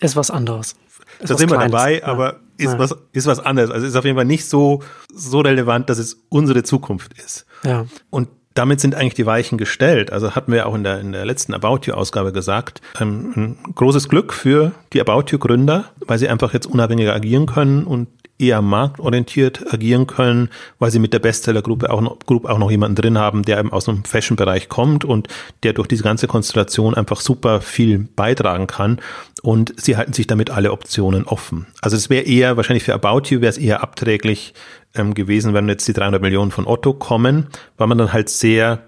Ist 0.01 0.17
was 0.17 0.31
anderes. 0.31 0.75
Ist 1.21 1.31
da 1.31 1.37
sind 1.37 1.51
wir 1.51 1.59
dabei, 1.59 2.05
aber 2.05 2.37
ist, 2.57 2.73
ja. 2.73 2.79
was, 2.79 2.97
ist 3.13 3.27
was 3.27 3.41
anderes. 3.41 3.71
Also 3.71 3.87
ist 3.87 3.97
auf 3.97 4.05
jeden 4.05 4.17
Fall 4.17 4.25
nicht 4.25 4.47
so, 4.47 4.83
so 5.13 5.41
relevant, 5.41 5.89
dass 5.91 5.99
es 5.99 6.19
unsere 6.29 6.63
Zukunft 6.63 7.13
ist. 7.19 7.47
Ja. 7.65 7.87
Und 8.11 8.29
damit 8.55 8.81
sind 8.81 8.97
eigentlich 8.97 9.15
die 9.15 9.27
Weichen 9.27 9.57
gestellt. 9.57 10.13
Also 10.13 10.35
hatten 10.35 10.51
wir 10.51 10.67
auch 10.67 10.75
in 10.75 10.83
der, 10.83 10.99
in 10.99 11.13
der 11.13 11.25
letzten 11.25 11.55
About 11.55 11.81
You-Ausgabe 11.85 12.33
gesagt, 12.33 12.81
ein, 12.99 13.33
ein 13.37 13.59
großes 13.75 14.09
Glück 14.09 14.33
für 14.33 14.73
die 14.93 15.01
About 15.01 15.31
You-Gründer, 15.31 15.85
weil 16.01 16.19
sie 16.19 16.29
einfach 16.29 16.53
jetzt 16.53 16.67
unabhängiger 16.67 17.15
agieren 17.15 17.47
können 17.47 17.85
und 17.85 18.09
eher 18.39 18.63
marktorientiert 18.63 19.73
agieren 19.73 20.07
können, 20.07 20.49
weil 20.79 20.91
sie 20.91 20.99
mit 20.99 21.13
der 21.13 21.19
Bestseller-Gruppe 21.19 21.91
auch 21.91 22.01
noch, 22.01 22.19
Group 22.21 22.45
auch 22.47 22.59
noch 22.59 22.71
jemanden 22.71 22.97
drin 22.97 23.19
haben, 23.19 23.43
der 23.43 23.59
eben 23.59 23.73
aus 23.73 23.87
dem 23.87 24.05
Fashion-Bereich 24.05 24.69
kommt 24.69 25.05
und 25.05 25.29
der 25.63 25.73
durch 25.73 25.89
diese 25.89 26.05
ganze 26.05 26.29
Konstellation 26.29 26.95
einfach 26.95 27.21
super 27.21 27.61
viel 27.61 27.99
beitragen 27.99 28.67
kann. 28.67 29.01
Und 29.43 29.75
sie 29.81 29.97
halten 29.97 30.13
sich 30.13 30.27
damit 30.27 30.51
alle 30.51 30.73
Optionen 30.73 31.25
offen. 31.25 31.67
Also 31.81 31.97
es 31.97 32.11
wäre 32.11 32.25
eher, 32.25 32.57
wahrscheinlich 32.57 32.85
für 32.85 32.95
About 32.95 33.29
You 33.29 33.41
wäre 33.41 33.51
es 33.51 33.59
eher 33.59 33.83
abträglich 33.83 34.55
ähm, 34.95 35.15
gewesen, 35.15 35.55
wenn 35.55 35.69
jetzt 35.69 35.87
die 35.89 35.93
300 35.93 36.23
Millionen 36.23 36.51
von 36.51 36.67
Otto 36.67 36.95
kommen, 36.95 37.49
weil 37.77 37.87
man 37.87 37.99
dann 37.99 38.13
halt 38.13 38.29
sehr 38.29 38.83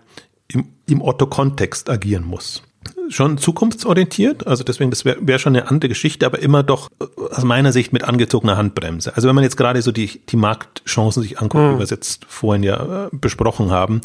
im, 0.48 0.66
im 0.86 1.02
Otto-Kontext 1.02 1.90
agieren 1.90 2.24
muss 2.24 2.62
schon 3.08 3.38
zukunftsorientiert. 3.38 4.46
Also 4.46 4.64
deswegen, 4.64 4.90
das 4.90 5.04
wäre 5.04 5.18
wär 5.20 5.38
schon 5.38 5.56
eine 5.56 5.68
andere 5.68 5.88
Geschichte, 5.88 6.26
aber 6.26 6.38
immer 6.38 6.62
doch 6.62 6.88
äh, 7.00 7.04
aus 7.34 7.44
meiner 7.44 7.72
Sicht 7.72 7.92
mit 7.92 8.04
angezogener 8.04 8.56
Handbremse. 8.56 9.14
Also 9.14 9.28
wenn 9.28 9.34
man 9.34 9.44
jetzt 9.44 9.56
gerade 9.56 9.82
so 9.82 9.92
die, 9.92 10.20
die 10.28 10.36
Marktchancen 10.36 11.22
sich 11.22 11.40
anguckt, 11.40 11.64
mhm. 11.64 11.74
wie 11.74 11.78
wir 11.78 11.84
es 11.84 11.90
jetzt 11.90 12.24
vorhin 12.26 12.62
ja 12.62 13.06
äh, 13.06 13.08
besprochen 13.12 13.70
haben, 13.70 14.00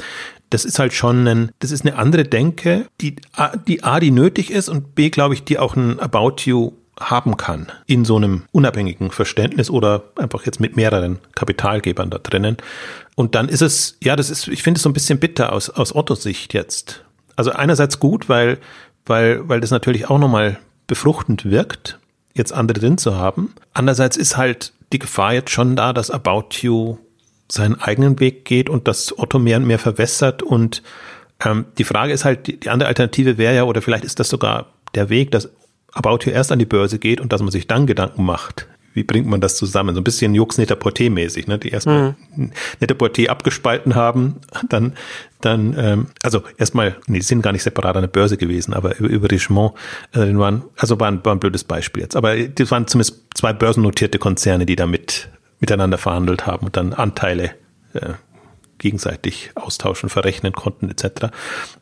das 0.49 0.65
ist 0.65 0.79
halt 0.79 0.93
schon 0.93 1.27
ein, 1.27 1.51
das 1.59 1.71
ist 1.71 1.85
eine 1.85 1.97
andere 1.97 2.23
Denke, 2.23 2.87
die, 3.01 3.15
die 3.67 3.83
A, 3.83 3.99
die 3.99 4.11
nötig 4.11 4.51
ist 4.51 4.69
und 4.69 4.95
B, 4.95 5.09
glaube 5.09 5.33
ich, 5.33 5.43
die 5.43 5.59
auch 5.59 5.75
ein 5.75 5.99
About 5.99 6.35
You 6.45 6.71
haben 6.99 7.35
kann 7.35 7.71
in 7.87 8.05
so 8.05 8.15
einem 8.15 8.43
unabhängigen 8.51 9.11
Verständnis 9.11 9.69
oder 9.69 10.03
einfach 10.15 10.45
jetzt 10.45 10.59
mit 10.59 10.77
mehreren 10.77 11.19
Kapitalgebern 11.35 12.09
da 12.09 12.19
drinnen. 12.19 12.57
Und 13.15 13.35
dann 13.35 13.49
ist 13.49 13.61
es, 13.61 13.97
ja, 14.01 14.15
das 14.15 14.29
ist, 14.29 14.47
ich 14.47 14.63
finde 14.63 14.77
es 14.77 14.83
so 14.83 14.89
ein 14.89 14.93
bisschen 14.93 15.19
bitter 15.19 15.51
aus, 15.51 15.69
aus 15.69 15.93
Ottos 15.93 16.23
Sicht 16.23 16.53
jetzt. 16.53 17.03
Also 17.35 17.51
einerseits 17.51 17.99
gut, 17.99 18.29
weil 18.29 18.59
weil, 19.05 19.47
weil 19.47 19.61
das 19.61 19.71
natürlich 19.71 20.09
auch 20.09 20.17
nochmal 20.17 20.57
befruchtend 20.87 21.45
wirkt, 21.45 21.99
jetzt 22.33 22.53
andere 22.53 22.79
drin 22.79 22.97
zu 22.97 23.15
haben. 23.15 23.53
Andererseits 23.73 24.17
ist 24.17 24.37
halt 24.37 24.73
die 24.91 24.99
Gefahr 24.99 25.33
jetzt 25.33 25.51
schon 25.51 25.75
da, 25.75 25.93
dass 25.93 26.11
About 26.11 26.47
You 26.61 26.97
seinen 27.51 27.79
eigenen 27.79 28.19
Weg 28.19 28.45
geht 28.45 28.69
und 28.69 28.87
das 28.87 29.17
Otto 29.17 29.39
mehr 29.39 29.57
und 29.57 29.67
mehr 29.67 29.79
verwässert 29.79 30.41
und 30.41 30.81
ähm, 31.43 31.65
die 31.77 31.83
Frage 31.83 32.13
ist 32.13 32.25
halt, 32.25 32.47
die, 32.47 32.59
die 32.59 32.69
andere 32.69 32.87
Alternative 32.87 33.37
wäre 33.37 33.55
ja, 33.55 33.63
oder 33.63 33.81
vielleicht 33.81 34.03
ist 34.03 34.19
das 34.19 34.29
sogar 34.29 34.67
der 34.95 35.09
Weg, 35.09 35.31
dass 35.31 35.49
About 35.93 36.19
You 36.23 36.31
erst 36.31 36.51
an 36.51 36.59
die 36.59 36.65
Börse 36.65 36.97
geht 36.97 37.21
und 37.21 37.33
dass 37.33 37.41
man 37.41 37.51
sich 37.51 37.67
dann 37.67 37.85
Gedanken 37.85 38.23
macht, 38.25 38.67
wie 38.95 39.03
bringt 39.03 39.27
man 39.27 39.41
das 39.41 39.57
zusammen? 39.57 39.93
So 39.93 40.01
ein 40.01 40.03
bisschen 40.03 40.33
Jux 40.33 40.57
Netaporté 40.57 41.09
mäßig, 41.09 41.47
ne? 41.47 41.59
Die 41.59 41.69
erstmal 41.69 42.15
mhm. 42.35 42.51
Netaporté 42.81 43.27
abgespalten 43.27 43.93
haben, 43.93 44.37
dann, 44.69 44.93
dann, 45.41 45.75
ähm, 45.77 46.07
also 46.23 46.43
erstmal, 46.57 46.95
nee, 47.07 47.19
die 47.19 47.25
sind 47.25 47.41
gar 47.41 47.51
nicht 47.51 47.63
separat 47.63 47.97
an 47.97 48.03
der 48.03 48.07
Börse 48.07 48.37
gewesen, 48.37 48.73
aber 48.73 48.97
über, 48.97 49.09
über 49.09 49.31
Richemont, 49.31 49.73
äh, 50.13 50.33
waren, 50.37 50.63
also 50.77 50.99
war 50.99 51.09
ein, 51.09 51.23
war 51.25 51.35
ein 51.35 51.39
blödes 51.39 51.65
Beispiel 51.65 52.03
jetzt. 52.03 52.15
Aber 52.15 52.35
das 52.35 52.71
waren 52.71 52.87
zumindest 52.87 53.21
zwei 53.35 53.53
börsennotierte 53.53 54.17
Konzerne, 54.17 54.65
die 54.65 54.77
da 54.77 54.87
mit, 54.87 55.29
miteinander 55.59 55.97
verhandelt 55.97 56.47
haben 56.47 56.65
und 56.65 56.77
dann 56.77 56.93
Anteile 56.93 57.51
äh, 57.93 58.13
gegenseitig 58.77 59.51
austauschen, 59.55 60.09
verrechnen 60.09 60.53
konnten 60.53 60.89
etc. 60.89 61.27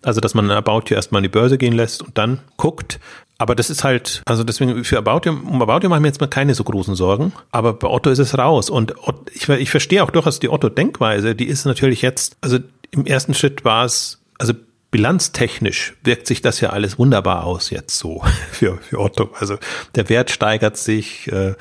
Also 0.01 0.21
dass 0.21 0.33
man 0.33 0.49
About 0.51 0.83
You 0.87 0.95
erstmal 0.95 1.19
an 1.19 1.23
die 1.23 1.29
Börse 1.29 1.57
gehen 1.57 1.73
lässt 1.73 2.01
und 2.01 2.17
dann 2.17 2.39
guckt. 2.57 2.99
Aber 3.43 3.55
das 3.55 3.69
ist 3.69 3.83
halt, 3.83 4.21
also 4.25 4.45
deswegen 4.45 4.85
für 4.85 4.97
About 4.97 5.29
You, 5.29 5.33
um 5.33 5.61
About 5.61 5.83
You 5.83 5.89
machen 5.89 6.01
wir 6.01 6.07
jetzt 6.07 6.21
mal 6.21 6.27
keine 6.27 6.55
so 6.55 6.63
großen 6.63 6.95
Sorgen. 6.95 7.33
Aber 7.51 7.73
bei 7.73 7.89
Otto 7.89 8.09
ist 8.09 8.19
es 8.19 8.37
raus. 8.37 8.69
Und 8.69 8.93
ich, 9.33 9.49
ich 9.49 9.69
verstehe 9.69 10.01
auch 10.01 10.11
durchaus 10.11 10.39
die 10.39 10.47
Otto-Denkweise. 10.47 11.35
Die 11.35 11.47
ist 11.47 11.65
natürlich 11.65 12.01
jetzt, 12.01 12.37
also 12.39 12.59
im 12.91 13.05
ersten 13.05 13.33
Schritt 13.33 13.65
war 13.65 13.83
es, 13.83 14.21
also 14.39 14.53
bilanztechnisch 14.91 15.95
wirkt 16.05 16.25
sich 16.25 16.41
das 16.41 16.61
ja 16.61 16.69
alles 16.69 16.97
wunderbar 16.97 17.43
aus 17.43 17.69
jetzt 17.69 17.97
so 17.97 18.23
für, 18.51 18.77
für 18.77 18.99
Otto. 19.01 19.29
Also 19.37 19.57
der 19.95 20.07
Wert 20.07 20.31
steigert 20.31 20.77
sich, 20.77 21.29
äh, 21.29 21.55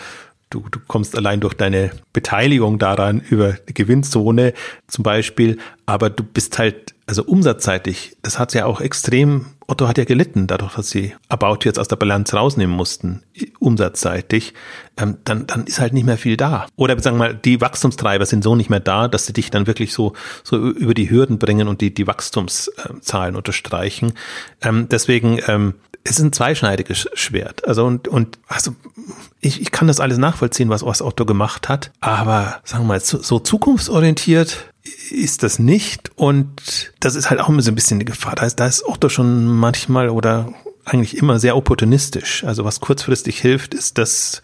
du, 0.51 0.65
du 0.71 0.79
kommst 0.87 1.17
allein 1.17 1.41
durch 1.41 1.55
deine 1.55 1.91
Beteiligung 2.13 2.79
daran 2.79 3.19
über 3.19 3.55
die 3.55 3.75
Gewinnzone 3.75 4.53
zum 4.87 5.03
Beispiel, 5.03 5.59
aber 5.85 6.11
du 6.11 6.23
bist 6.23 6.59
halt, 6.59 6.95
also 7.07 7.25
umsatzseitig, 7.25 8.17
das 8.23 8.39
hat 8.39 8.55
ja 8.55 8.67
auch 8.67 8.81
extrem, 8.81 9.47
Otto 9.73 9.89
hat 9.89 9.97
ja 9.97 10.05
gelitten, 10.05 10.47
dadurch, 10.47 10.75
dass 10.75 10.91
sie 10.91 11.15
About 11.31 11.61
jetzt 11.63 11.79
aus 11.79 11.89
der 11.89 11.97
Bilanz 11.97 12.35
rausnehmen 12.35 12.77
mussten, 12.77 13.23
umsatzseitig, 13.59 14.53
ähm, 14.99 15.17
dann, 15.25 15.47
dann 15.47 15.65
ist 15.65 15.81
halt 15.81 15.95
nicht 15.95 16.05
mehr 16.05 16.19
viel 16.19 16.37
da. 16.37 16.67
Oder 16.77 16.99
sagen 17.01 17.17
wir 17.17 17.29
mal, 17.29 17.35
die 17.35 17.63
Wachstumstreiber 17.63 18.27
sind 18.27 18.45
so 18.45 18.55
nicht 18.55 18.69
mehr 18.69 18.81
da, 18.81 19.09
dass 19.09 19.25
sie 19.25 19.33
dich 19.33 19.51
dann 19.51 19.67
wirklich 19.67 19.95
so, 19.95 20.13
so 20.45 20.59
über 20.59 20.93
die 20.93 21.09
Hürden 21.09 21.39
bringen 21.39 21.69
und 21.69 21.81
die, 21.81 21.95
die 21.95 22.07
Wachstumszahlen 22.07 23.35
unterstreichen. 23.35 24.13
Ähm, 24.61 24.89
deswegen, 24.91 25.41
ähm, 25.47 25.75
es 26.05 26.19
ist 26.19 26.25
ein 26.25 26.33
zweischneidiges 26.33 27.09
Schwert. 27.15 27.67
Also 27.67 27.85
und, 27.85 28.09
und 28.09 28.39
also 28.49 28.75
ich, 29.41 29.61
ich 29.61 29.71
kann 29.71 29.89
das 29.89 30.01
alles 30.01 30.19
nachvollziehen, 30.19 30.69
was, 30.69 30.85
was 30.85 31.03
Otto 31.03 31.25
gemacht 31.25 31.69
hat, 31.69 31.93
aber 32.01 32.61
sagen 32.65 32.85
wir 32.85 32.89
mal, 32.89 33.01
so, 33.01 33.23
so 33.23 33.39
zukunftsorientiert 33.39 34.73
ist 35.11 35.43
das 35.43 35.59
nicht 35.59 36.11
und 36.17 36.93
das 37.01 37.15
ist 37.15 37.31
halt 37.31 37.41
auch 37.41 37.49
immer 37.49 37.63
so 37.63 37.71
ein 37.71 37.77
bisschen 37.77 38.01
die 38.01 38.05
Gefahr. 38.05 38.35
Da 38.35 38.47
ist, 38.47 38.59
da 38.59 38.67
ist 38.67 38.85
Otto 38.85 39.09
schon 39.09 39.47
manchmal 39.47 40.09
oder 40.09 40.53
eigentlich 40.85 41.17
immer 41.17 41.39
sehr 41.39 41.57
opportunistisch. 41.57 42.43
Also 42.45 42.65
was 42.65 42.81
kurzfristig 42.81 43.41
hilft, 43.41 43.75
ist 43.75 43.99
das, 43.99 44.43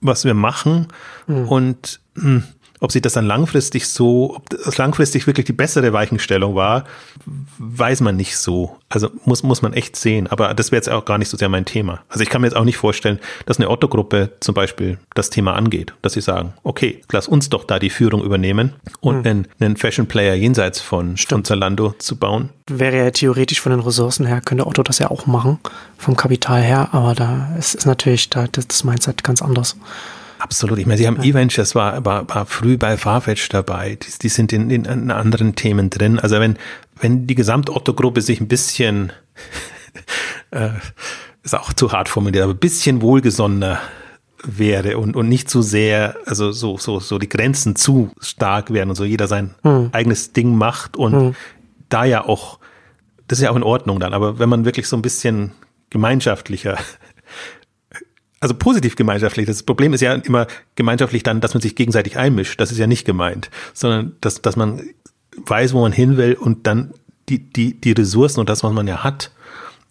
was 0.00 0.24
wir 0.24 0.34
machen 0.34 0.88
mhm. 1.26 1.48
und 1.48 2.00
mh, 2.14 2.22
hm, 2.22 2.44
ob 2.84 2.92
sich 2.92 3.00
das 3.00 3.14
dann 3.14 3.26
langfristig 3.26 3.88
so, 3.88 4.36
ob 4.36 4.50
das 4.50 4.76
langfristig 4.76 5.26
wirklich 5.26 5.46
die 5.46 5.54
bessere 5.54 5.94
Weichenstellung 5.94 6.54
war, 6.54 6.84
weiß 7.58 8.02
man 8.02 8.14
nicht 8.16 8.36
so. 8.36 8.76
Also 8.90 9.08
muss, 9.24 9.42
muss 9.42 9.62
man 9.62 9.72
echt 9.72 9.96
sehen. 9.96 10.26
Aber 10.26 10.52
das 10.52 10.70
wäre 10.70 10.76
jetzt 10.76 10.90
auch 10.90 11.06
gar 11.06 11.16
nicht 11.16 11.30
so 11.30 11.38
sehr 11.38 11.48
mein 11.48 11.64
Thema. 11.64 12.02
Also 12.10 12.22
ich 12.22 12.28
kann 12.28 12.42
mir 12.42 12.46
jetzt 12.46 12.56
auch 12.56 12.64
nicht 12.64 12.76
vorstellen, 12.76 13.18
dass 13.46 13.58
eine 13.58 13.70
Otto-Gruppe 13.70 14.32
zum 14.40 14.54
Beispiel 14.54 14.98
das 15.14 15.30
Thema 15.30 15.54
angeht, 15.54 15.94
dass 16.02 16.12
sie 16.12 16.20
sagen, 16.20 16.52
okay, 16.62 17.00
lass 17.10 17.26
uns 17.26 17.48
doch 17.48 17.64
da 17.64 17.78
die 17.78 17.88
Führung 17.88 18.22
übernehmen 18.22 18.74
und 19.00 19.24
hm. 19.24 19.30
einen, 19.30 19.48
einen 19.60 19.76
Fashion-Player 19.78 20.34
jenseits 20.34 20.80
von, 20.80 21.16
von 21.16 21.42
Zalando 21.42 21.94
zu 21.98 22.16
bauen. 22.16 22.50
Wäre 22.66 22.98
ja 22.98 23.10
theoretisch 23.12 23.62
von 23.62 23.72
den 23.72 23.80
Ressourcen 23.80 24.26
her, 24.26 24.42
könnte 24.42 24.66
Otto 24.66 24.82
das 24.82 24.98
ja 24.98 25.10
auch 25.10 25.24
machen, 25.24 25.58
vom 25.96 26.16
Kapital 26.16 26.60
her, 26.60 26.90
aber 26.92 27.14
da 27.14 27.48
ist, 27.58 27.74
ist 27.74 27.86
natürlich 27.86 28.28
da 28.28 28.46
das 28.46 28.84
Mindset 28.84 29.24
ganz 29.24 29.40
anders. 29.40 29.76
Absolut. 30.44 30.78
Ich 30.78 30.84
meine, 30.84 30.98
Sie 30.98 31.06
haben 31.06 31.16
ja. 31.16 31.24
E-Ventures 31.24 31.74
war, 31.74 32.04
war, 32.04 32.28
war 32.28 32.44
früh 32.44 32.76
bei 32.76 32.98
Farfetch 32.98 33.48
dabei. 33.48 33.96
Die, 33.96 34.18
die 34.20 34.28
sind 34.28 34.52
in, 34.52 34.68
in, 34.68 34.84
in, 34.84 35.10
anderen 35.10 35.54
Themen 35.54 35.88
drin. 35.88 36.18
Also 36.18 36.38
wenn, 36.38 36.58
wenn 37.00 37.26
die 37.26 37.34
Gesamt-Otto-Gruppe 37.34 38.20
sich 38.20 38.42
ein 38.42 38.48
bisschen, 38.48 39.10
äh, 40.50 40.68
ist 41.42 41.54
auch 41.54 41.72
zu 41.72 41.92
hart 41.92 42.10
formuliert, 42.10 42.44
aber 42.44 42.52
ein 42.52 42.58
bisschen 42.58 43.00
wohlgesonnener 43.00 43.80
wäre 44.42 44.98
und, 44.98 45.16
und 45.16 45.30
nicht 45.30 45.48
zu 45.48 45.62
sehr, 45.62 46.16
also 46.26 46.52
so, 46.52 46.76
so, 46.76 47.00
so 47.00 47.18
die 47.18 47.28
Grenzen 47.30 47.74
zu 47.74 48.10
stark 48.20 48.70
werden 48.70 48.90
und 48.90 48.96
so 48.96 49.04
jeder 49.04 49.26
sein 49.26 49.54
hm. 49.62 49.88
eigenes 49.92 50.34
Ding 50.34 50.54
macht 50.54 50.98
und 50.98 51.12
hm. 51.14 51.34
da 51.88 52.04
ja 52.04 52.22
auch, 52.22 52.58
das 53.28 53.38
ist 53.38 53.44
ja 53.44 53.50
auch 53.50 53.56
in 53.56 53.62
Ordnung 53.62 53.98
dann, 53.98 54.12
aber 54.12 54.38
wenn 54.38 54.50
man 54.50 54.66
wirklich 54.66 54.88
so 54.88 54.96
ein 54.96 55.02
bisschen 55.02 55.52
gemeinschaftlicher 55.88 56.76
also 58.44 58.54
positiv 58.54 58.94
gemeinschaftlich. 58.94 59.46
Das 59.46 59.62
Problem 59.62 59.94
ist 59.94 60.02
ja 60.02 60.12
immer 60.12 60.46
gemeinschaftlich 60.76 61.22
dann, 61.22 61.40
dass 61.40 61.54
man 61.54 61.62
sich 61.62 61.74
gegenseitig 61.74 62.18
einmischt. 62.18 62.60
Das 62.60 62.70
ist 62.70 62.78
ja 62.78 62.86
nicht 62.86 63.06
gemeint, 63.06 63.50
sondern 63.72 64.16
dass, 64.20 64.42
dass 64.42 64.54
man 64.54 64.82
weiß, 65.46 65.72
wo 65.72 65.80
man 65.80 65.92
hin 65.92 66.18
will 66.18 66.34
und 66.34 66.66
dann 66.66 66.92
die, 67.30 67.38
die, 67.38 67.80
die 67.80 67.92
Ressourcen 67.92 68.40
und 68.40 68.50
das, 68.50 68.62
was 68.62 68.72
man 68.72 68.86
ja 68.86 69.02
hat, 69.02 69.30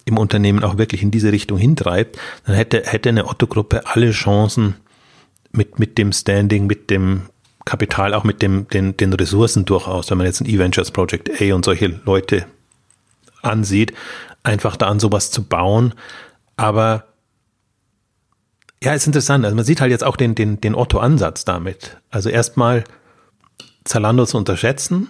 im 0.05 0.19
Unternehmen 0.19 0.63
auch 0.63 0.77
wirklich 0.77 1.01
in 1.01 1.09
diese 1.09 1.31
Richtung 1.31 1.57
hintreibt, 1.57 2.19
dann 2.45 2.55
hätte, 2.55 2.83
hätte 2.85 3.09
eine 3.09 3.25
Otto-Gruppe 3.27 3.87
alle 3.87 4.11
Chancen 4.11 4.75
mit, 5.51 5.79
mit 5.79 5.97
dem 5.97 6.11
Standing, 6.11 6.67
mit 6.67 6.91
dem 6.91 7.23
Kapital, 7.65 8.13
auch 8.13 8.23
mit 8.23 8.43
dem, 8.43 8.67
den, 8.67 8.95
den 8.97 9.13
Ressourcen 9.13 9.65
durchaus, 9.65 10.11
wenn 10.11 10.19
man 10.19 10.27
jetzt 10.27 10.41
ein 10.41 10.47
E-Ventures 10.49 10.91
Project 10.91 11.41
A 11.41 11.55
und 11.55 11.65
solche 11.65 11.87
Leute 12.05 12.45
ansieht, 13.41 13.93
einfach 14.43 14.75
da 14.75 14.89
an 14.89 14.99
sowas 14.99 15.31
zu 15.31 15.43
bauen. 15.43 15.95
Aber 16.55 17.05
ja, 18.83 18.93
ist 18.93 19.07
interessant. 19.07 19.45
Also 19.45 19.55
man 19.55 19.63
sieht 19.63 19.79
halt 19.79 19.91
jetzt 19.91 20.03
auch 20.03 20.17
den, 20.17 20.35
den, 20.35 20.59
den 20.59 20.75
Otto-Ansatz 20.75 21.45
damit. 21.45 21.97
Also 22.09 22.29
erstmal 22.29 22.83
Zalando 23.85 24.25
zu 24.25 24.37
unterschätzen 24.37 25.09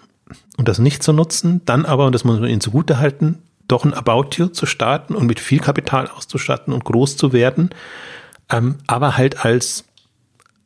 und 0.58 0.68
das 0.68 0.78
nicht 0.78 1.02
zu 1.02 1.12
nutzen, 1.12 1.62
dann 1.66 1.86
aber, 1.86 2.06
und 2.06 2.14
das 2.14 2.24
muss 2.24 2.40
man 2.40 2.50
ihnen 2.50 2.62
zugute 2.62 3.00
halten, 3.00 3.40
doch 3.68 3.84
ein 3.84 3.94
About 3.94 4.36
You 4.36 4.48
zu 4.48 4.66
starten 4.66 5.16
und 5.16 5.26
mit 5.26 5.40
viel 5.40 5.60
Kapital 5.60 6.08
auszustatten 6.08 6.74
und 6.74 6.86
groß 6.86 7.18
zu 7.18 7.34
werden, 7.34 7.72
ähm, 8.50 8.76
aber 8.86 9.18
halt 9.18 9.44
als 9.44 9.86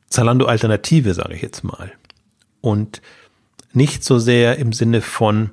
Zalando-Alternative, 0.10 1.14
sage 1.14 1.36
ich 1.36 1.42
jetzt 1.42 1.64
mal. 1.64 1.92
Und 2.60 3.02
nicht 3.72 4.04
so 4.04 4.20
sehr 4.20 4.58
im 4.58 4.74
Sinne 4.74 5.02
von, 5.02 5.52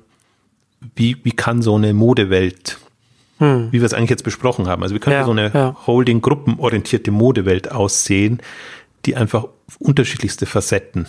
wie, 0.95 1.17
wie 1.23 1.31
kann 1.31 1.61
so 1.61 1.75
eine 1.75 1.93
Modewelt 1.93 2.79
hm. 3.37 3.69
wie 3.71 3.81
wir 3.81 3.85
es 3.85 3.93
eigentlich 3.93 4.09
jetzt 4.09 4.23
besprochen 4.23 4.67
haben. 4.67 4.83
Also 4.83 4.95
wie 4.95 4.99
könnte 4.99 5.19
ja, 5.19 5.25
so 5.25 5.31
eine 5.31 5.51
ja. 5.53 5.75
Holding-gruppenorientierte 5.85 7.11
Modewelt 7.11 7.71
aussehen, 7.71 8.41
die 9.05 9.15
einfach 9.15 9.45
unterschiedlichste 9.79 10.45
Facetten 10.45 11.07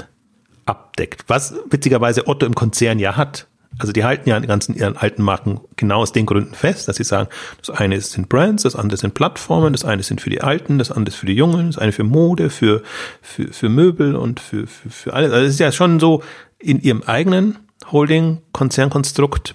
abdeckt. 0.66 1.24
Was 1.28 1.54
witzigerweise 1.70 2.26
Otto 2.26 2.46
im 2.46 2.54
Konzern 2.54 2.98
ja 2.98 3.16
hat. 3.16 3.46
Also 3.78 3.92
die 3.92 4.04
halten 4.04 4.28
ja 4.28 4.36
an 4.36 4.42
den 4.42 4.48
ganzen 4.48 4.74
ihren 4.74 4.96
alten 4.96 5.22
Marken 5.22 5.60
genau 5.76 5.98
aus 5.98 6.12
den 6.12 6.24
Gründen 6.24 6.54
fest, 6.54 6.88
dass 6.88 6.96
sie 6.96 7.04
sagen, 7.04 7.28
das 7.58 7.70
eine 7.70 8.00
sind 8.00 8.28
Brands, 8.28 8.62
das 8.62 8.74
andere 8.74 8.96
sind 8.96 9.12
Plattformen, 9.12 9.72
das 9.74 9.84
eine 9.84 10.02
sind 10.02 10.20
für 10.22 10.30
die 10.30 10.40
Alten, 10.40 10.78
das 10.78 10.90
andere 10.90 11.14
für 11.14 11.26
die 11.26 11.34
Jungen, 11.34 11.66
das 11.66 11.76
eine 11.76 11.92
für 11.92 12.04
Mode, 12.04 12.48
für, 12.48 12.82
für, 13.20 13.52
für 13.52 13.68
Möbel 13.68 14.16
und 14.16 14.40
für, 14.40 14.66
für, 14.66 14.88
für 14.88 15.12
alles. 15.12 15.30
Also 15.30 15.46
es 15.46 15.54
ist 15.54 15.60
ja 15.60 15.72
schon 15.72 16.00
so 16.00 16.22
in 16.58 16.80
ihrem 16.80 17.02
eigenen 17.02 17.58
Holding-Konzernkonstrukt 17.92 19.54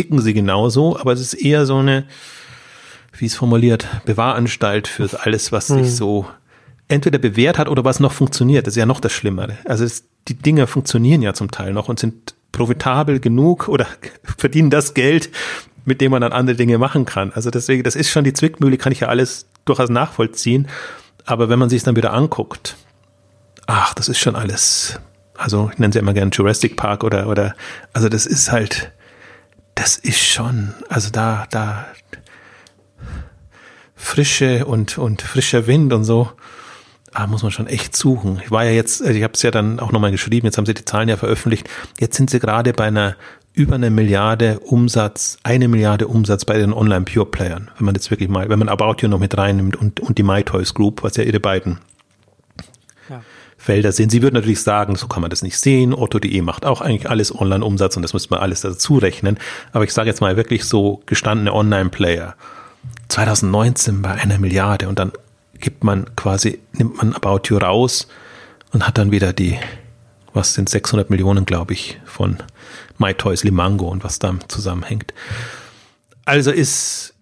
ticken 0.00 0.22
sie 0.22 0.32
genauso, 0.32 0.98
aber 0.98 1.12
es 1.12 1.20
ist 1.20 1.34
eher 1.34 1.66
so 1.66 1.76
eine, 1.76 2.06
wie 3.18 3.26
es 3.26 3.34
formuliert, 3.34 3.86
Bewahranstalt 4.06 4.88
für 4.88 5.10
alles, 5.20 5.52
was 5.52 5.66
sich 5.66 5.76
hm. 5.76 5.84
so 5.84 6.26
entweder 6.88 7.18
bewährt 7.18 7.58
hat 7.58 7.68
oder 7.68 7.84
was 7.84 8.00
noch 8.00 8.12
funktioniert. 8.12 8.66
Das 8.66 8.72
ist 8.72 8.78
ja 8.78 8.86
noch 8.86 9.00
das 9.00 9.12
Schlimmere. 9.12 9.58
Also 9.66 9.84
es, 9.84 10.04
die 10.26 10.34
Dinge 10.34 10.66
funktionieren 10.66 11.20
ja 11.20 11.34
zum 11.34 11.50
Teil 11.50 11.74
noch 11.74 11.90
und 11.90 11.98
sind 11.98 12.34
profitabel 12.50 13.20
genug 13.20 13.68
oder 13.68 13.86
verdienen 14.38 14.70
das 14.70 14.94
Geld, 14.94 15.28
mit 15.84 16.00
dem 16.00 16.12
man 16.12 16.22
dann 16.22 16.32
andere 16.32 16.56
Dinge 16.56 16.78
machen 16.78 17.04
kann. 17.04 17.30
Also 17.34 17.50
deswegen, 17.50 17.82
das 17.82 17.94
ist 17.94 18.08
schon 18.08 18.24
die 18.24 18.32
Zwickmühle, 18.32 18.78
kann 18.78 18.92
ich 18.92 19.00
ja 19.00 19.08
alles 19.08 19.48
durchaus 19.66 19.90
nachvollziehen. 19.90 20.66
Aber 21.26 21.50
wenn 21.50 21.58
man 21.58 21.68
sich 21.68 21.78
es 21.78 21.84
dann 21.84 21.96
wieder 21.96 22.14
anguckt, 22.14 22.74
ach, 23.66 23.92
das 23.92 24.08
ist 24.08 24.18
schon 24.18 24.34
alles, 24.34 24.98
also 25.36 25.68
ich 25.70 25.78
nenne 25.78 25.90
es 25.90 25.94
ja 25.94 26.00
immer 26.00 26.14
gerne 26.14 26.30
Jurassic 26.30 26.78
Park 26.78 27.04
oder, 27.04 27.28
oder, 27.28 27.54
also 27.92 28.08
das 28.08 28.24
ist 28.24 28.50
halt, 28.50 28.92
das 29.74 29.96
ist 29.96 30.20
schon, 30.20 30.74
also 30.88 31.10
da, 31.10 31.46
da 31.50 31.86
frische 33.94 34.64
und, 34.66 34.98
und 34.98 35.22
frischer 35.22 35.66
Wind 35.66 35.92
und 35.92 36.04
so, 36.04 36.30
da 37.12 37.26
muss 37.26 37.42
man 37.42 37.52
schon 37.52 37.66
echt 37.66 37.96
suchen. 37.96 38.40
Ich 38.44 38.50
war 38.50 38.64
ja 38.64 38.70
jetzt, 38.70 39.02
also 39.02 39.14
ich 39.14 39.22
habe 39.22 39.34
es 39.34 39.42
ja 39.42 39.50
dann 39.50 39.80
auch 39.80 39.92
nochmal 39.92 40.10
geschrieben, 40.10 40.46
jetzt 40.46 40.58
haben 40.58 40.66
sie 40.66 40.74
die 40.74 40.84
Zahlen 40.84 41.08
ja 41.08 41.16
veröffentlicht, 41.16 41.68
jetzt 41.98 42.16
sind 42.16 42.30
sie 42.30 42.40
gerade 42.40 42.72
bei 42.72 42.86
einer 42.86 43.16
über 43.52 43.74
eine 43.74 43.90
Milliarde 43.90 44.60
Umsatz, 44.60 45.38
eine 45.42 45.66
Milliarde 45.66 46.06
Umsatz 46.06 46.44
bei 46.44 46.56
den 46.56 46.72
Online-Pure-Playern, 46.72 47.70
wenn 47.76 47.84
man 47.84 47.94
jetzt 47.94 48.10
wirklich 48.10 48.28
mal, 48.28 48.48
wenn 48.48 48.58
man 48.58 48.68
About 48.68 48.96
You 49.00 49.08
noch 49.08 49.18
mit 49.18 49.36
reinnimmt 49.36 49.76
und, 49.76 50.00
und 50.00 50.18
die 50.18 50.22
MyToys 50.22 50.72
Group, 50.72 51.02
was 51.02 51.16
ja 51.16 51.24
ihre 51.24 51.40
beiden 51.40 51.78
Felder 53.60 53.92
sind. 53.92 54.10
Sie 54.10 54.22
würden 54.22 54.36
natürlich 54.36 54.62
sagen, 54.62 54.96
so 54.96 55.06
kann 55.06 55.20
man 55.20 55.28
das 55.28 55.42
nicht 55.42 55.58
sehen. 55.58 55.92
Otto.de 55.92 56.40
macht 56.40 56.64
auch 56.64 56.80
eigentlich 56.80 57.10
alles 57.10 57.38
Online-Umsatz 57.38 57.94
und 57.94 58.02
das 58.02 58.14
müsste 58.14 58.30
man 58.30 58.40
alles 58.40 58.62
dazu 58.62 58.96
rechnen. 58.96 59.38
Aber 59.72 59.84
ich 59.84 59.92
sage 59.92 60.08
jetzt 60.08 60.22
mal 60.22 60.38
wirklich 60.38 60.64
so 60.64 61.02
gestandene 61.04 61.52
Online-Player. 61.52 62.36
2019 63.08 64.00
bei 64.00 64.12
einer 64.12 64.38
Milliarde 64.38 64.88
und 64.88 64.98
dann 64.98 65.12
gibt 65.58 65.84
man 65.84 66.16
quasi, 66.16 66.58
nimmt 66.72 66.96
man 66.96 67.12
About 67.12 67.42
You 67.48 67.58
raus 67.58 68.08
und 68.72 68.86
hat 68.86 68.96
dann 68.96 69.10
wieder 69.10 69.34
die, 69.34 69.58
was 70.32 70.54
sind 70.54 70.70
600 70.70 71.10
Millionen, 71.10 71.44
glaube 71.44 71.74
ich, 71.74 72.00
von 72.06 72.38
MyToys 72.96 73.44
Limango 73.44 73.88
und 73.88 74.04
was 74.04 74.18
da 74.18 74.34
zusammenhängt. 74.48 75.12
Also 76.24 76.50
ist, 76.50 77.12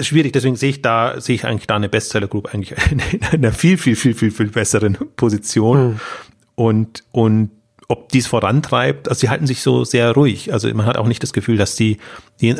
schwierig, 0.00 0.32
deswegen 0.32 0.56
sehe 0.56 0.70
ich 0.70 0.82
da, 0.82 1.20
sehe 1.20 1.34
ich 1.34 1.44
eigentlich 1.44 1.66
da 1.66 1.76
eine 1.76 1.88
Bestseller 1.88 2.28
Group 2.28 2.52
eigentlich 2.52 2.74
in 2.90 3.22
einer 3.24 3.52
viel, 3.52 3.78
viel, 3.78 3.96
viel, 3.96 4.14
viel, 4.14 4.30
viel 4.30 4.48
besseren 4.48 4.96
Position. 5.16 5.88
Mhm. 5.88 6.00
und, 6.54 7.04
und 7.12 7.50
ob 7.88 8.08
dies 8.10 8.26
vorantreibt, 8.26 9.08
also 9.08 9.20
sie 9.20 9.28
halten 9.28 9.46
sich 9.46 9.62
so 9.62 9.84
sehr 9.84 10.12
ruhig. 10.12 10.52
Also 10.52 10.72
man 10.74 10.86
hat 10.86 10.96
auch 10.96 11.06
nicht 11.06 11.22
das 11.22 11.32
Gefühl, 11.32 11.56
dass 11.56 11.76
die 11.76 11.98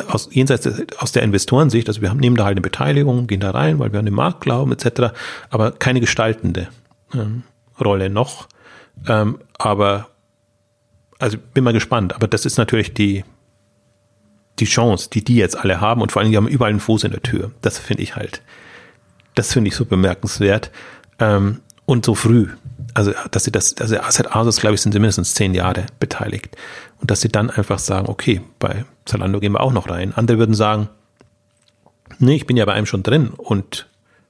aus, 0.09 0.29
jenseits 0.33 0.69
aus 0.99 1.13
der 1.13 1.23
Investorensicht, 1.23 1.89
also 1.89 2.03
wir 2.03 2.11
haben, 2.11 2.21
nehmen 2.21 2.37
da 2.37 2.45
halt 2.45 2.55
eine 2.55 2.61
Beteiligung, 2.61 3.27
gehen 3.27 3.41
da 3.41 3.51
rein, 3.51 3.79
weil 3.79 3.93
wir 3.93 3.99
an 3.99 4.05
den 4.05 4.15
Markt 4.15 4.43
glauben, 4.43 4.73
etc., 4.73 5.15
aber 5.51 5.73
keine 5.73 6.01
gestaltende 6.01 6.69
ähm, 7.15 7.43
Rolle 7.81 8.11
noch. 8.11 8.49
Ähm, 9.09 9.39
aber 9.59 10.09
also 11.19 11.39
bin 11.55 11.65
mal 11.65 11.73
gespannt, 11.73 12.15
aber 12.15 12.29
das 12.29 12.45
ist 12.45 12.59
natürlich 12.59 12.93
die, 12.93 13.25
die 14.59 14.67
Chance, 14.67 15.09
die 15.13 15.25
die 15.25 15.37
jetzt 15.37 15.57
alle 15.57 15.81
haben 15.81 16.01
und 16.01 16.13
vor 16.13 16.23
allem, 16.23 16.31
die 16.31 16.37
haben 16.37 16.49
überall 16.49 16.71
einen 16.71 16.81
Fuß 16.81 17.05
in 17.05 17.11
der 17.11 17.23
Tür. 17.23 17.51
Das 17.61 17.79
finde 17.79 18.03
ich 18.03 18.17
halt, 18.17 18.43
das 19.35 19.53
finde 19.53 19.69
ich 19.69 19.77
so 19.77 19.85
bemerkenswert. 19.85 20.71
Ähm, 21.19 21.61
und 21.87 22.05
so 22.05 22.15
früh. 22.15 22.49
Also, 22.95 23.13
dass 23.31 23.45
sie 23.45 23.53
das, 23.53 23.77
also 23.79 23.99
Asset 23.99 24.35
Asus, 24.35 24.61
glaube 24.61 24.75
ich, 24.75 24.81
sind 24.81 24.93
sie 24.93 24.99
mindestens 24.99 25.35
zehn 25.35 25.55
Jahre 25.55 25.87
beteiligt. 26.01 26.57
Und 27.01 27.11
dass 27.11 27.21
sie 27.21 27.29
dann 27.29 27.51
einfach 27.51 27.79
sagen, 27.79 28.09
okay, 28.09 28.41
bei 28.59 28.85
Zalando 29.05 29.41
gehen 29.41 29.53
wir 29.53 29.61
auch 29.61 29.73
noch 29.73 29.91
rein. 29.91 30.15
Andere 30.15 30.39
würden 30.39 30.55
sagen, 30.55 30.89
nee, 32.19 32.37
ich 32.37 32.47
bin 32.47 32.57
ja 32.57 32.65
bei 32.65 32.73
einem 32.73 32.87
schon 32.87 33.03
drin 33.03 33.33
und 33.37 33.87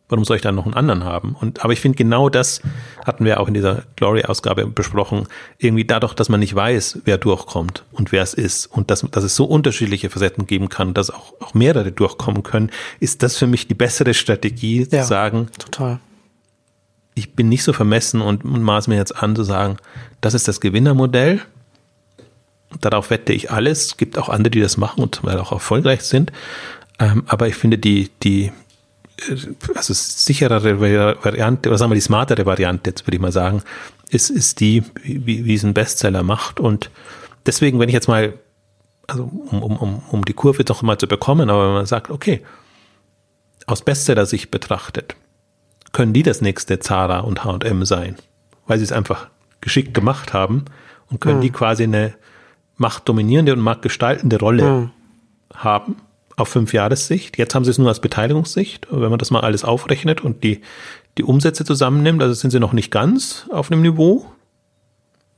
warum 0.09 0.25
soll 0.25 0.37
ich 0.37 0.43
dann 0.43 0.55
noch 0.55 0.67
einen 0.67 0.75
anderen 0.75 1.05
haben? 1.05 1.37
Und, 1.41 1.65
aber 1.65 1.73
ich 1.73 1.81
finde 1.81 1.97
genau 1.97 2.29
das 2.29 2.61
hatten 3.05 3.25
wir 3.25 3.41
auch 3.41 3.49
in 3.49 3.55
dieser 3.55 3.83
Glory-Ausgabe 3.97 4.67
besprochen. 4.67 5.27
Irgendwie 5.59 5.85
dadurch, 5.85 6.15
dass 6.15 6.29
man 6.29 6.41
nicht 6.41 6.55
weiß, 6.55 7.01
wer 7.05 7.19
durchkommt 7.19 7.85
und 7.93 8.13
wer 8.13 8.23
es 8.23 8.35
ist 8.35 8.67
und 8.67 8.91
dass, 8.91 9.01
dass 9.11 9.25
es 9.25 9.35
so 9.35 9.45
unterschiedliche 9.45 10.11
Facetten 10.11 10.47
geben 10.47 10.69
kann, 10.69 10.95
dass 10.95 11.11
auch, 11.11 11.35
auch 11.41 11.55
mehrere 11.55 11.93
durchkommen 11.93 12.43
können, 12.43 12.71
ist 13.01 13.23
das 13.23 13.37
für 13.37 13.47
mich 13.47 13.67
die 13.67 13.75
bessere 13.75 14.15
Strategie, 14.15 14.87
ja, 14.91 15.03
zu 15.03 15.09
sagen, 15.09 15.49
total 15.59 16.01
ich 17.15 17.35
bin 17.35 17.49
nicht 17.49 17.63
so 17.63 17.73
vermessen 17.73 18.21
und, 18.21 18.45
und 18.45 18.63
maß 18.63 18.89
mir 18.89 18.97
jetzt 18.97 19.17
an 19.23 19.37
zu 19.37 19.45
sagen, 19.45 19.77
das 20.21 20.35
ist 20.35 20.49
das 20.49 20.61
Gewinnermodell. 20.61 21.41
Darauf 22.81 23.11
wette 23.11 23.33
ich 23.33 23.53
alles. 23.53 23.87
Es 23.87 23.97
gibt 23.97 24.19
auch 24.19 24.29
andere, 24.29 24.51
die 24.51 24.61
das 24.61 24.77
machen 24.77 25.03
und 25.03 25.25
auch 25.25 25.53
erfolgreich 25.53 26.03
sind. 26.03 26.33
Ähm, 26.99 27.23
aber 27.27 27.47
ich 27.47 27.55
finde 27.55 27.79
die, 27.79 28.11
die, 28.23 28.53
also 29.75 29.95
sicherere 29.95 30.81
Variante, 30.81 31.69
oder 31.69 31.79
sagen 31.79 31.91
wir 31.91 31.97
die 31.97 32.01
smartere 32.01 32.47
Variante, 32.47 32.91
jetzt 32.91 33.07
würde 33.07 33.17
ich 33.17 33.23
mal 33.23 33.33
sagen, 33.33 33.63
ist, 34.09 34.31
ist 34.31 34.61
die, 34.61 34.83
wie, 35.03 35.45
wie 35.45 35.55
es 35.55 35.65
ein 35.65 35.75
Bestseller 35.75 36.23
macht. 36.23 36.61
Und 36.61 36.91
deswegen, 37.47 37.79
wenn 37.79 37.89
ich 37.89 37.95
jetzt 37.95 38.09
mal, 38.09 38.35
also 39.07 39.25
um, 39.25 39.63
um, 39.63 39.77
um, 39.77 40.03
um 40.11 40.25
die 40.25 40.33
Kurve 40.33 40.65
doch 40.65 40.83
mal 40.83 40.99
zu 40.99 41.07
bekommen, 41.07 41.51
aber 41.51 41.69
wenn 41.69 41.75
man 41.75 41.87
sagt, 41.87 42.11
okay, 42.11 42.43
aus 43.67 43.83
Bestseller-Sicht 43.83 44.51
betrachtet, 44.51 45.17
können 45.93 46.13
die 46.13 46.23
das 46.23 46.41
nächste 46.41 46.81
Zara 46.81 47.21
und 47.21 47.45
H&M 47.45 47.85
sein, 47.85 48.17
weil 48.67 48.79
sie 48.79 48.85
es 48.85 48.93
einfach 48.93 49.29
geschickt 49.61 49.95
gemacht 49.95 50.33
haben 50.33 50.65
und 51.11 51.21
können 51.21 51.39
mhm. 51.39 51.43
die 51.43 51.51
quasi 51.51 51.85
eine 51.85 52.15
machtdominierende 52.77 53.53
und 53.53 53.61
machtgestaltende 53.61 54.39
Rolle 54.39 54.65
mhm. 54.65 54.91
haben 55.55 55.97
auf 56.37 56.49
fünf 56.49 56.73
Jahressicht. 56.73 57.39
Jetzt 57.39 57.55
haben 57.55 57.65
sie 57.65 57.71
es 57.71 57.79
nur 57.79 57.89
als 57.89 58.01
Beteiligungssicht. 58.01 58.89
Wenn 58.91 59.11
man 59.11 59.19
das 59.19 59.31
mal 59.31 59.41
alles 59.41 59.65
aufrechnet 59.65 60.23
und 60.23 60.43
die, 60.43 60.63
die 61.19 61.25
Umsätze 61.25 61.65
zusammennimmt, 61.65 62.21
also 62.23 62.35
sind 62.35 62.51
sie 62.51 62.61
noch 62.61 62.73
nicht 62.73 62.91
ganz 62.91 63.47
auf 63.51 63.71
einem 63.71 63.83
Niveau 63.83 64.27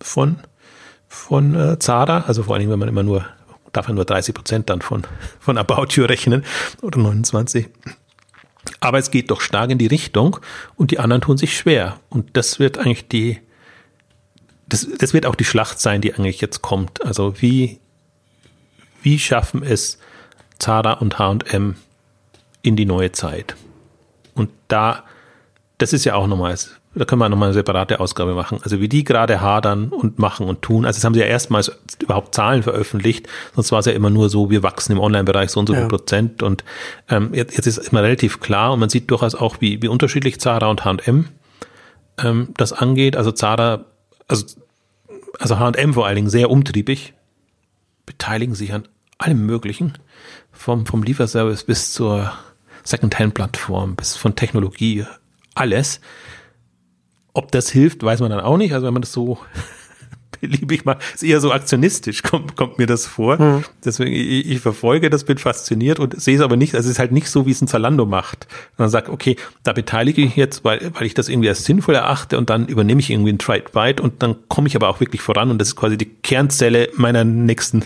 von, 0.01 0.37
von 1.07 1.55
äh, 1.55 1.79
Zara. 1.79 2.25
Also 2.27 2.45
vor 2.45 2.55
allem, 2.55 2.71
wenn 2.71 2.79
man 2.79 2.89
immer 2.89 3.03
nur, 3.03 3.27
darf 3.73 3.89
man 3.89 3.97
nur 3.97 4.05
30 4.05 4.35
Prozent 4.35 4.71
dann 4.71 4.81
von, 4.81 5.03
von 5.39 5.59
About 5.59 5.89
You 5.91 6.05
rechnen 6.05 6.45
oder 6.81 6.99
29. 6.99 7.69
Aber 8.81 8.99
es 8.99 9.11
geht 9.11 9.31
doch 9.31 9.41
stark 9.41 9.71
in 9.71 9.79
die 9.79 9.87
Richtung 9.87 10.39
und 10.77 10.91
die 10.91 10.99
anderen 10.99 11.23
tun 11.23 11.37
sich 11.37 11.57
schwer. 11.57 12.01
Und 12.09 12.37
das 12.37 12.59
wird 12.59 12.79
eigentlich 12.79 13.09
die, 13.09 13.39
das, 14.69 14.87
das 14.99 15.13
wird 15.13 15.27
auch 15.27 15.35
die 15.35 15.45
Schlacht 15.45 15.79
sein, 15.79 16.01
die 16.01 16.15
eigentlich 16.15 16.41
jetzt 16.41 16.63
kommt. 16.63 17.05
Also 17.05 17.41
wie, 17.41 17.81
wie 19.03 19.19
schaffen 19.19 19.63
es 19.63 19.99
Zara 20.59 20.95
und 20.95 21.19
H&M 21.19 21.77
in 22.63 22.77
die 22.77 22.87
neue 22.87 23.13
Zeit? 23.13 23.57
Und 24.35 24.51
da, 24.69 25.05
das 25.79 25.93
ist 25.93 26.05
ja 26.05 26.15
auch 26.15 26.27
nochmal 26.27 26.57
da 26.97 27.05
können 27.05 27.21
wir 27.21 27.29
nochmal 27.29 27.49
eine 27.49 27.55
separate 27.55 28.01
Ausgabe 28.01 28.35
machen. 28.35 28.59
Also 28.63 28.81
wie 28.81 28.89
die 28.89 29.05
gerade 29.05 29.43
hadern 29.43 29.91
und 29.91 30.19
machen 30.19 30.49
und 30.49 30.63
tun. 30.63 30.87
Also 30.87 30.97
jetzt 30.97 31.05
haben 31.05 31.13
sie 31.13 31.21
ja 31.21 31.27
erstmals 31.27 31.71
überhaupt 32.01 32.35
Zahlen 32.35 32.63
veröffentlicht, 32.63 33.29
sonst 33.55 33.71
war 33.71 33.81
es 33.81 33.87
ja 33.87 33.93
immer 33.93 34.09
nur 34.09 34.31
so, 34.31 34.51
wir 34.51 34.63
wachsen 34.63 34.93
im 34.93 35.01
Online-Bereich 35.01 35.51
so 35.51 35.61
und 35.61 35.67
so 35.67 35.75
ja. 35.75 35.81
viel 35.81 35.89
Prozent. 35.89 36.43
Und 36.43 36.65
ähm, 37.11 37.35
jetzt, 37.35 37.55
jetzt 37.57 37.67
ist 37.67 37.79
immer 37.79 38.03
relativ 38.03 38.41
klar 38.41 38.73
und 38.73 38.81
man 38.81 38.89
sieht 38.89 39.11
durchaus 39.11 39.35
auch, 39.35 39.57
wie, 39.61 39.83
wie 39.83 39.89
unterschiedlich 39.89 40.41
Zara 40.41 40.69
und 40.69 40.87
H&M 40.87 41.29
ähm, 42.19 42.49
das 42.57 42.73
angeht. 42.73 43.17
Also 43.17 43.31
Zara, 43.31 43.85
also, 44.27 44.47
also 45.39 45.59
H&M 45.59 45.93
vor 45.93 46.07
allen 46.07 46.17
Dingen 46.17 46.31
sehr 46.31 46.51
umtriebig, 46.51 47.13
beteiligen 48.07 48.55
sich 48.55 48.73
an 48.73 48.89
allem 49.19 49.45
Möglichen, 49.45 49.99
vom, 50.57 50.87
vom 50.87 51.03
Lieferservice 51.03 51.65
bis 51.65 51.93
zur 51.93 52.33
Second-Hand-Plattform, 52.85 53.97
bis 53.97 54.17
von 54.17 54.35
Technologie, 54.35 55.05
alles. 55.55 56.01
Ob 57.33 57.53
das 57.53 57.71
hilft, 57.71 58.03
weiß 58.03 58.21
man 58.21 58.31
dann 58.31 58.41
auch 58.41 58.57
nicht. 58.57 58.73
Also 58.73 58.87
wenn 58.87 58.95
man 58.95 59.03
das 59.03 59.13
so 59.13 59.39
beliebig 60.41 60.85
macht, 60.85 60.99
ist 61.15 61.23
eher 61.23 61.41
so 61.41 61.53
aktionistisch, 61.53 62.23
kommt, 62.23 62.57
kommt 62.57 62.79
mir 62.79 62.87
das 62.87 63.07
vor. 63.07 63.41
Mhm. 63.41 63.65
Deswegen, 63.85 64.13
ich, 64.13 64.51
ich, 64.51 64.61
verfolge 64.61 65.11
das, 65.11 65.25
bin 65.25 65.39
fasziniert 65.39 65.99
und 65.99 66.21
sehe 66.21 66.37
es 66.37 66.41
aber 66.41 66.57
nicht, 66.57 66.75
also 66.75 66.87
es 66.87 66.93
ist 66.93 66.99
halt 66.99 67.13
nicht 67.13 67.29
so, 67.29 67.47
wie 67.47 67.51
es 67.51 67.61
ein 67.61 67.69
Zalando 67.69 68.07
macht. 68.07 68.47
Man 68.79 68.89
sagt, 68.89 69.09
okay, 69.09 69.37
da 69.63 69.73
beteilige 69.73 70.23
ich 70.23 70.37
jetzt, 70.37 70.65
weil, 70.65 70.91
weil 70.95 71.07
ich 71.07 71.15
das 71.15 71.29
irgendwie 71.29 71.49
als 71.49 71.65
sinnvoll 71.65 71.95
erachte 71.95 72.39
und 72.39 72.51
dann 72.51 72.67
übernehme 72.67 73.01
ich 73.01 73.11
irgendwie 73.11 73.33
ein 73.33 73.39
Trade 73.39 73.65
Byte 73.73 74.01
und 74.01 74.23
dann 74.23 74.37
komme 74.49 74.69
ich 74.69 74.77
aber 74.77 74.89
auch 74.89 75.01
wirklich 75.01 75.21
voran 75.21 75.51
und 75.51 75.59
das 75.59 75.69
ist 75.69 75.77
quasi 75.77 75.99
die 75.99 76.07
Kernzelle 76.07 76.91
meiner 76.97 77.25
nächsten 77.25 77.85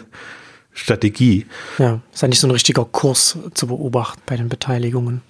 Strategie. 0.73 1.47
Ja, 1.79 2.01
ist 2.13 2.23
ja 2.23 2.29
nicht 2.29 2.41
so 2.41 2.47
ein 2.47 2.53
richtiger 2.53 2.85
Kurs 2.85 3.39
zu 3.55 3.67
beobachten 3.67 4.21
bei 4.27 4.37
den 4.37 4.49
Beteiligungen. 4.49 5.23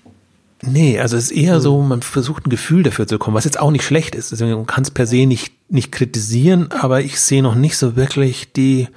Nee, 0.63 0.99
also 1.01 1.17
es 1.17 1.31
ist 1.31 1.37
eher 1.37 1.61
so, 1.61 1.81
man 1.81 2.03
versucht 2.03 2.47
ein 2.47 2.51
Gefühl 2.51 2.83
dafür 2.83 3.07
zu 3.07 3.15
bekommen, 3.15 3.35
was 3.35 3.45
jetzt 3.45 3.59
auch 3.59 3.71
nicht 3.71 3.85
schlecht 3.85 4.15
ist. 4.15 4.31
Deswegen 4.31 4.53
man 4.53 4.67
kann 4.67 4.83
es 4.83 4.91
per 4.91 5.07
se 5.07 5.25
nicht, 5.27 5.55
nicht 5.71 5.91
kritisieren, 5.91 6.71
aber 6.71 7.01
ich 7.01 7.19
sehe 7.19 7.43
noch 7.43 7.55
nicht 7.55 7.79
so 7.79 7.97
wirklich 7.97 8.53
die, 8.53 8.89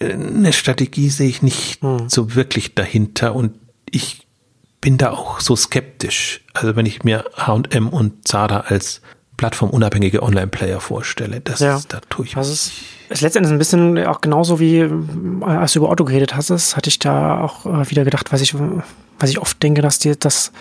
eine 0.00 0.52
Strategie 0.52 1.08
sehe 1.08 1.28
ich 1.28 1.42
nicht 1.42 1.82
mhm. 1.82 2.08
so 2.08 2.34
wirklich 2.34 2.74
dahinter 2.74 3.34
und 3.34 3.52
ich 3.90 4.26
bin 4.80 4.98
da 4.98 5.12
auch 5.12 5.40
so 5.40 5.56
skeptisch. 5.56 6.42
Also 6.52 6.76
wenn 6.76 6.86
ich 6.86 7.04
mir 7.04 7.24
H&M 7.36 7.88
und 7.88 8.26
Zara 8.28 8.60
als 8.60 9.00
plattformunabhängige 9.42 10.22
Online-Player 10.22 10.80
vorstelle, 10.80 11.40
das 11.40 11.60
ja. 11.60 11.76
ist, 11.76 11.92
da 11.92 12.00
tue 12.08 12.26
ich 12.26 12.36
was 12.36 12.48
ist, 12.48 12.72
ist 13.08 13.22
letztendlich 13.22 13.52
ein 13.52 13.58
bisschen 13.58 14.06
auch 14.06 14.20
genauso 14.20 14.60
wie, 14.60 14.78
äh, 14.78 14.90
als 15.44 15.72
du 15.72 15.80
über 15.80 15.90
Otto 15.90 16.04
geredet 16.04 16.36
hast, 16.36 16.76
hatte 16.76 16.88
ich 16.88 16.98
da 16.98 17.40
auch 17.40 17.66
äh, 17.66 17.90
wieder 17.90 18.04
gedacht, 18.04 18.32
was 18.32 18.40
ich 18.40 18.54
was 19.18 19.30
ich 19.30 19.38
oft 19.38 19.62
denke, 19.62 19.82
dass 19.82 19.98
die, 19.98 20.18
das 20.18 20.52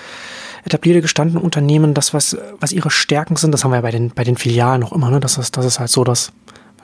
etablierte 0.66 1.02
gestandene 1.02 1.40
Unternehmen, 1.40 1.94
das, 1.94 2.14
was, 2.14 2.38
was 2.60 2.72
ihre 2.72 2.92
Stärken 2.92 3.36
sind, 3.36 3.52
das 3.52 3.64
haben 3.64 3.72
wir 3.72 3.78
ja 3.78 3.82
bei 3.82 3.92
den, 3.92 4.12
bei 4.12 4.24
den 4.24 4.38
Filialen 4.38 4.82
noch 4.82 4.92
immer, 4.92 5.10
ne? 5.10 5.20
Das 5.20 5.38
ist, 5.38 5.58
das 5.58 5.66
ist 5.66 5.80
halt 5.80 5.90
so, 5.90 6.04
dass 6.04 6.32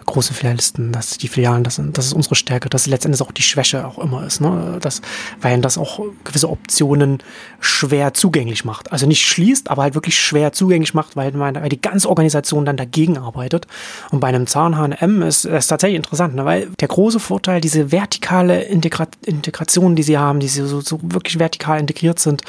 große 0.08 0.34
Filialisten, 0.34 0.92
dass 0.92 1.18
die 1.18 1.28
Filialen, 1.28 1.64
das, 1.64 1.80
das 1.94 2.08
ist 2.08 2.14
unsere 2.14 2.36
Stärke, 2.36 2.70
dass 2.70 2.88
letztendlich 2.88 3.22
auch 3.22 3.32
die 3.32 3.44
Schwäche 3.44 3.86
auch 3.86 4.00
immer 4.00 4.26
ist, 4.26 4.42
ne? 4.42 4.80
Das, 4.82 5.02
weil 5.42 5.62
das 5.62 5.78
auch 5.78 6.00
gewisse 6.24 6.50
Optionen 6.50 7.20
schwer 7.60 8.14
zugänglich 8.14 8.66
macht. 8.66 8.92
Also 8.92 9.06
nicht 9.06 9.26
schließt, 9.26 9.70
aber 9.70 9.84
halt 9.84 9.94
wirklich 9.96 10.20
schwer 10.20 10.54
zugänglich 10.54 10.94
macht, 10.94 11.16
weil, 11.16 11.38
weil 11.38 11.70
die 11.70 11.82
ganze 11.82 12.10
Organisation 12.10 12.66
dann 12.66 12.78
dagegen 12.78 13.18
arbeitet. 13.18 13.68
Und 14.10 14.20
bei 14.20 14.28
einem 14.28 14.48
Zahn 14.48 14.78
H&M 14.78 15.22
ist 15.22 15.46
es 15.46 15.68
tatsächlich 15.68 15.98
interessant, 15.98 16.36
ne? 16.36 16.46
weil 16.46 16.70
der 16.80 16.88
große 16.88 17.20
Vorteil, 17.20 17.62
diese 17.62 17.92
vertikale 17.92 18.64
Integra 18.64 19.08
Integration, 19.26 19.96
die 19.96 20.04
sie 20.04 20.18
haben, 20.18 20.40
die 20.40 20.48
sie 20.48 20.66
so, 20.66 20.82
so 20.82 21.00
wirklich 21.04 21.38
vertikal 21.38 21.80
integriert 21.80 22.20
sind, 22.20 22.44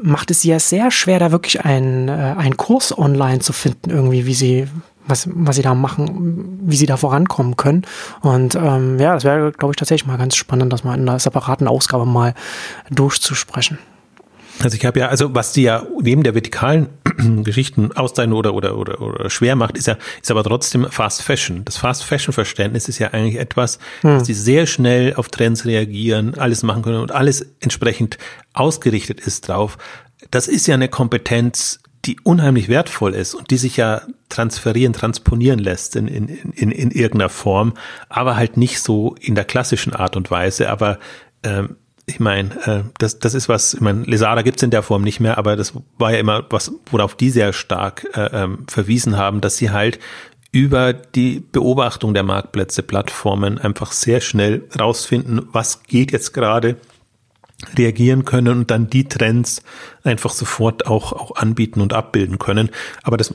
macht 0.00 0.30
es 0.30 0.44
ja 0.44 0.58
sehr 0.58 0.90
schwer, 0.90 1.18
da 1.18 1.32
wirklich 1.32 1.64
einen, 1.64 2.08
äh, 2.08 2.12
einen 2.38 2.56
Kurs 2.56 2.96
online 2.96 3.40
zu 3.40 3.52
finden, 3.52 3.90
irgendwie, 3.90 4.26
wie 4.26 4.34
sie, 4.34 4.68
was, 5.06 5.28
was 5.32 5.56
sie 5.56 5.62
da 5.62 5.74
machen, 5.74 6.60
wie 6.62 6.76
sie 6.76 6.86
da 6.86 6.96
vorankommen 6.96 7.56
können. 7.56 7.82
Und 8.20 8.54
ähm, 8.54 8.98
ja, 8.98 9.14
das 9.14 9.24
wäre, 9.24 9.52
glaube 9.52 9.72
ich, 9.72 9.76
tatsächlich 9.76 10.06
mal 10.06 10.18
ganz 10.18 10.36
spannend, 10.36 10.72
das 10.72 10.84
mal 10.84 10.94
in 10.94 11.08
einer 11.08 11.18
separaten 11.18 11.68
Ausgabe 11.68 12.06
mal 12.06 12.34
durchzusprechen. 12.90 13.78
Also 14.62 14.76
ich 14.76 14.84
habe 14.84 15.00
ja, 15.00 15.08
also 15.08 15.34
was 15.34 15.52
die 15.52 15.62
ja 15.62 15.86
neben 16.02 16.22
der 16.22 16.34
vertikalen 16.34 16.88
Geschichten 17.44 17.92
auszeichnen 17.92 18.36
oder, 18.36 18.54
oder, 18.54 18.76
oder, 18.76 19.00
oder 19.00 19.30
schwer 19.30 19.56
macht, 19.56 19.76
ist 19.76 19.86
ja, 19.86 19.96
ist 20.20 20.30
aber 20.30 20.44
trotzdem 20.44 20.86
Fast 20.90 21.22
Fashion. 21.22 21.64
Das 21.64 21.78
Fast 21.78 22.04
Fashion 22.04 22.32
Verständnis 22.32 22.88
ist 22.88 22.98
ja 22.98 23.08
eigentlich 23.08 23.36
etwas, 23.36 23.78
hm. 24.02 24.18
dass 24.18 24.26
sie 24.26 24.34
sehr 24.34 24.66
schnell 24.66 25.14
auf 25.14 25.28
Trends 25.28 25.64
reagieren, 25.64 26.34
alles 26.38 26.62
machen 26.62 26.82
können 26.82 27.00
und 27.00 27.12
alles 27.12 27.46
entsprechend 27.60 28.18
ausgerichtet 28.52 29.20
ist 29.20 29.48
drauf. 29.48 29.78
Das 30.30 30.46
ist 30.46 30.66
ja 30.66 30.74
eine 30.74 30.88
Kompetenz, 30.88 31.80
die 32.06 32.18
unheimlich 32.22 32.68
wertvoll 32.68 33.14
ist 33.14 33.34
und 33.34 33.50
die 33.50 33.58
sich 33.58 33.76
ja 33.76 34.02
transferieren, 34.28 34.92
transponieren 34.92 35.58
lässt 35.58 35.96
in, 35.96 36.08
in, 36.08 36.28
in, 36.28 36.70
in 36.70 36.90
irgendeiner 36.90 37.28
Form, 37.28 37.74
aber 38.08 38.36
halt 38.36 38.56
nicht 38.56 38.80
so 38.80 39.14
in 39.20 39.34
der 39.34 39.44
klassischen 39.44 39.94
Art 39.94 40.16
und 40.16 40.30
Weise. 40.30 40.70
Aber 40.70 40.98
ähm, 41.42 41.76
ich 42.06 42.18
meine, 42.18 42.50
äh, 42.66 42.82
das, 42.98 43.18
das 43.18 43.34
ist 43.34 43.48
was, 43.48 43.74
ich 43.74 43.80
meine, 43.80 44.04
Lesada 44.04 44.42
gibt's 44.42 44.62
in 44.62 44.70
der 44.70 44.82
Form 44.82 45.02
nicht 45.02 45.20
mehr, 45.20 45.36
aber 45.36 45.56
das 45.56 45.74
war 45.98 46.12
ja 46.12 46.18
immer 46.18 46.44
was, 46.50 46.72
worauf 46.90 47.14
die 47.14 47.30
sehr 47.30 47.52
stark 47.52 48.06
äh, 48.14 48.30
ähm, 48.32 48.64
verwiesen 48.66 49.16
haben, 49.16 49.40
dass 49.40 49.58
sie 49.58 49.70
halt 49.70 49.98
über 50.52 50.92
die 50.92 51.40
Beobachtung 51.40 52.14
der 52.14 52.24
Marktplätze, 52.24 52.82
Plattformen 52.82 53.58
einfach 53.58 53.92
sehr 53.92 54.20
schnell 54.20 54.64
rausfinden, 54.78 55.42
was 55.52 55.84
geht 55.84 56.12
jetzt 56.12 56.32
gerade, 56.32 56.76
reagieren 57.76 58.24
können 58.24 58.58
und 58.58 58.70
dann 58.70 58.88
die 58.88 59.08
Trends 59.08 59.62
einfach 60.02 60.32
sofort 60.32 60.86
auch, 60.86 61.12
auch 61.12 61.36
anbieten 61.36 61.80
und 61.80 61.92
abbilden 61.92 62.38
können. 62.38 62.70
Aber 63.02 63.16
das 63.16 63.34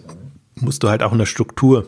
musst 0.55 0.83
du 0.83 0.89
halt 0.89 1.03
auch 1.03 1.11
in 1.11 1.19
der 1.19 1.25
Struktur 1.25 1.87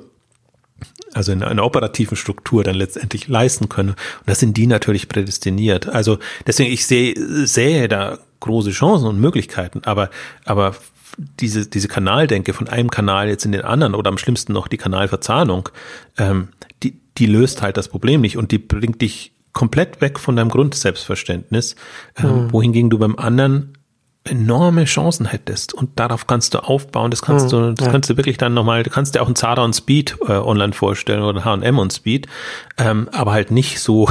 also 1.14 1.32
in 1.32 1.42
einer 1.42 1.66
operativen 1.66 2.16
Struktur 2.16 2.64
dann 2.64 2.76
letztendlich 2.76 3.28
leisten 3.28 3.70
können. 3.70 3.92
Und 3.92 4.28
das 4.28 4.40
sind 4.40 4.56
die 4.56 4.68
natürlich 4.68 5.08
prädestiniert. 5.08 5.88
Also 5.90 6.20
deswegen, 6.46 6.72
ich 6.72 6.86
sehe, 6.86 7.16
sehe 7.48 7.88
da 7.88 8.20
große 8.40 8.72
Chancen 8.72 9.08
und 9.08 9.20
Möglichkeiten, 9.20 9.82
aber, 9.84 10.12
aber 10.46 10.76
diese, 11.40 11.66
diese 11.66 11.88
Kanaldenke 11.88 12.54
von 12.54 12.68
einem 12.68 12.92
Kanal 12.92 13.30
jetzt 13.30 13.46
in 13.46 13.52
den 13.52 13.62
anderen 13.62 13.96
oder 13.96 14.10
am 14.10 14.18
schlimmsten 14.18 14.54
noch 14.54 14.68
die 14.68 14.78
Kanalverzahnung, 14.78 15.70
ähm, 16.18 16.50
die, 16.84 17.00
die 17.18 17.26
löst 17.26 17.62
halt 17.62 17.78
das 17.78 17.88
Problem 17.88 18.22
nicht 18.22 18.38
und 18.38 18.52
die 18.52 18.60
bringt 18.60 19.02
dich 19.02 19.32
komplett 19.58 20.02
weg 20.02 20.20
von 20.20 20.36
deinem 20.36 20.50
Grundselbstverständnis, 20.50 21.76
mhm. 22.22 22.54
wohingegen 22.54 22.92
du 22.92 23.00
beim 23.00 23.16
anderen 23.16 23.77
enorme 24.28 24.86
Chancen 24.86 25.26
hättest 25.26 25.74
und 25.74 26.00
darauf 26.00 26.28
kannst 26.28 26.54
du 26.54 26.64
aufbauen. 26.64 27.12
Das 27.12 27.22
kannst 27.22 27.48
mhm, 27.48 27.50
du, 27.50 27.74
das 27.74 27.86
ja. 27.86 27.92
kannst 27.92 28.10
du 28.10 28.18
wirklich 28.18 28.38
dann 28.38 28.54
nochmal, 28.54 28.84
du 28.84 28.90
kannst 28.90 29.16
dir 29.16 29.22
auch 29.22 29.28
ein 29.28 29.36
Zara 29.36 29.64
und 29.64 29.74
Speed 29.74 30.18
äh, 30.28 30.34
online 30.34 30.74
vorstellen 30.74 31.24
oder 31.24 31.44
H&M 31.44 31.80
und 31.80 31.94
Speed, 31.94 32.28
ähm, 32.78 33.10
aber 33.12 33.32
halt 33.32 33.52
nicht 33.52 33.80
so, 33.80 34.10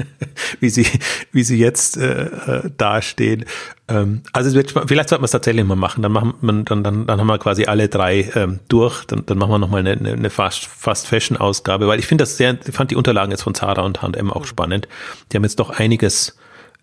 wie 0.60 0.70
sie, 0.70 0.86
wie 1.32 1.42
sie 1.42 1.58
jetzt 1.58 1.96
äh, 1.96 2.24
äh, 2.24 2.70
dastehen. 2.76 3.44
Ähm, 3.88 4.22
also 4.32 4.54
wird, 4.54 4.72
vielleicht 4.86 5.08
sollte 5.08 5.20
man 5.20 5.26
es 5.26 5.30
tatsächlich 5.32 5.64
mal 5.64 5.76
machen. 5.76 6.02
Dann 6.02 6.12
machen 6.12 6.34
man, 6.40 6.64
dann, 6.64 6.82
dann, 6.82 7.06
dann 7.06 7.20
haben 7.20 7.26
wir 7.26 7.38
quasi 7.38 7.66
alle 7.66 7.88
drei 7.88 8.30
ähm, 8.34 8.60
durch. 8.68 9.04
Dann, 9.04 9.24
dann 9.26 9.38
machen 9.38 9.50
wir 9.50 9.58
nochmal 9.58 9.86
eine, 9.86 10.12
eine 10.12 10.30
Fast, 10.30 10.66
Fast 10.66 11.06
Fashion 11.06 11.36
Ausgabe, 11.36 11.86
weil 11.86 11.98
ich 11.98 12.06
finde 12.06 12.22
das 12.22 12.36
sehr, 12.36 12.56
ich 12.66 12.74
fand 12.74 12.90
die 12.90 12.96
Unterlagen 12.96 13.30
jetzt 13.30 13.42
von 13.42 13.54
Zara 13.54 13.82
und 13.82 14.02
H&M 14.02 14.32
auch 14.32 14.44
spannend. 14.44 14.88
Die 15.30 15.36
haben 15.36 15.44
jetzt 15.44 15.58
doch 15.58 15.70
einiges 15.70 16.36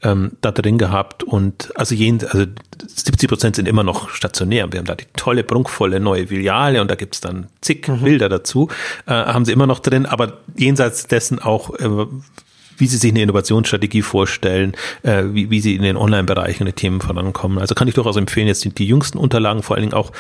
ähm, 0.04 0.32
da 0.42 0.52
drin 0.52 0.78
gehabt 0.78 1.24
und 1.24 1.72
also, 1.76 1.96
jeden, 1.96 2.26
also 2.28 2.46
70 2.86 3.30
Prozent 3.30 3.56
sind 3.56 3.68
immer 3.68 3.84
noch 3.84 4.10
stationär. 4.10 4.72
Wir 4.72 4.80
haben 4.80 4.86
da 4.86 4.96
die 4.96 5.06
tolle, 5.16 5.44
prunkvolle 5.44 6.00
neue 6.00 6.28
Filiale 6.28 6.82
und 6.82 6.92
da 6.92 6.96
gibt's 6.96 7.22
dann 7.22 7.48
zig 7.62 7.88
mhm. 7.88 8.04
Bilder 8.04 8.30
dazu, 8.30 8.70
äh, 9.06 9.12
haben 9.12 9.46
sie 9.46 9.52
immer 9.52 9.68
noch 9.68 9.80
drin, 9.80 10.06
aber 10.06 10.40
jenseits 10.56 11.08
dessen 11.08 11.40
auch 11.40 11.74
äh, 11.80 12.06
wie 12.78 12.88
sie 12.88 12.98
sich 12.98 13.12
eine 13.12 13.22
Innovationsstrategie 13.24 14.04
vorstellen, 14.04 14.74
äh, 15.04 15.24
wie, 15.32 15.50
wie 15.50 15.60
sie 15.60 15.76
in 15.76 15.82
den 15.82 15.98
Online-Bereichen 15.98 16.66
die 16.66 16.74
Themen 16.74 17.02
vorankommen. 17.02 17.58
Also 17.58 17.76
kann 17.76 17.88
ich 17.88 17.96
durchaus 17.96 18.16
empfehlen, 18.16 18.48
jetzt 18.48 18.64
die, 18.64 18.70
die 18.70 18.88
jüngsten 18.88 19.18
Unterlagen, 19.18 19.64
vor 19.64 19.76
allen 19.76 19.90
Dingen 19.90 19.94
auch 19.94 20.12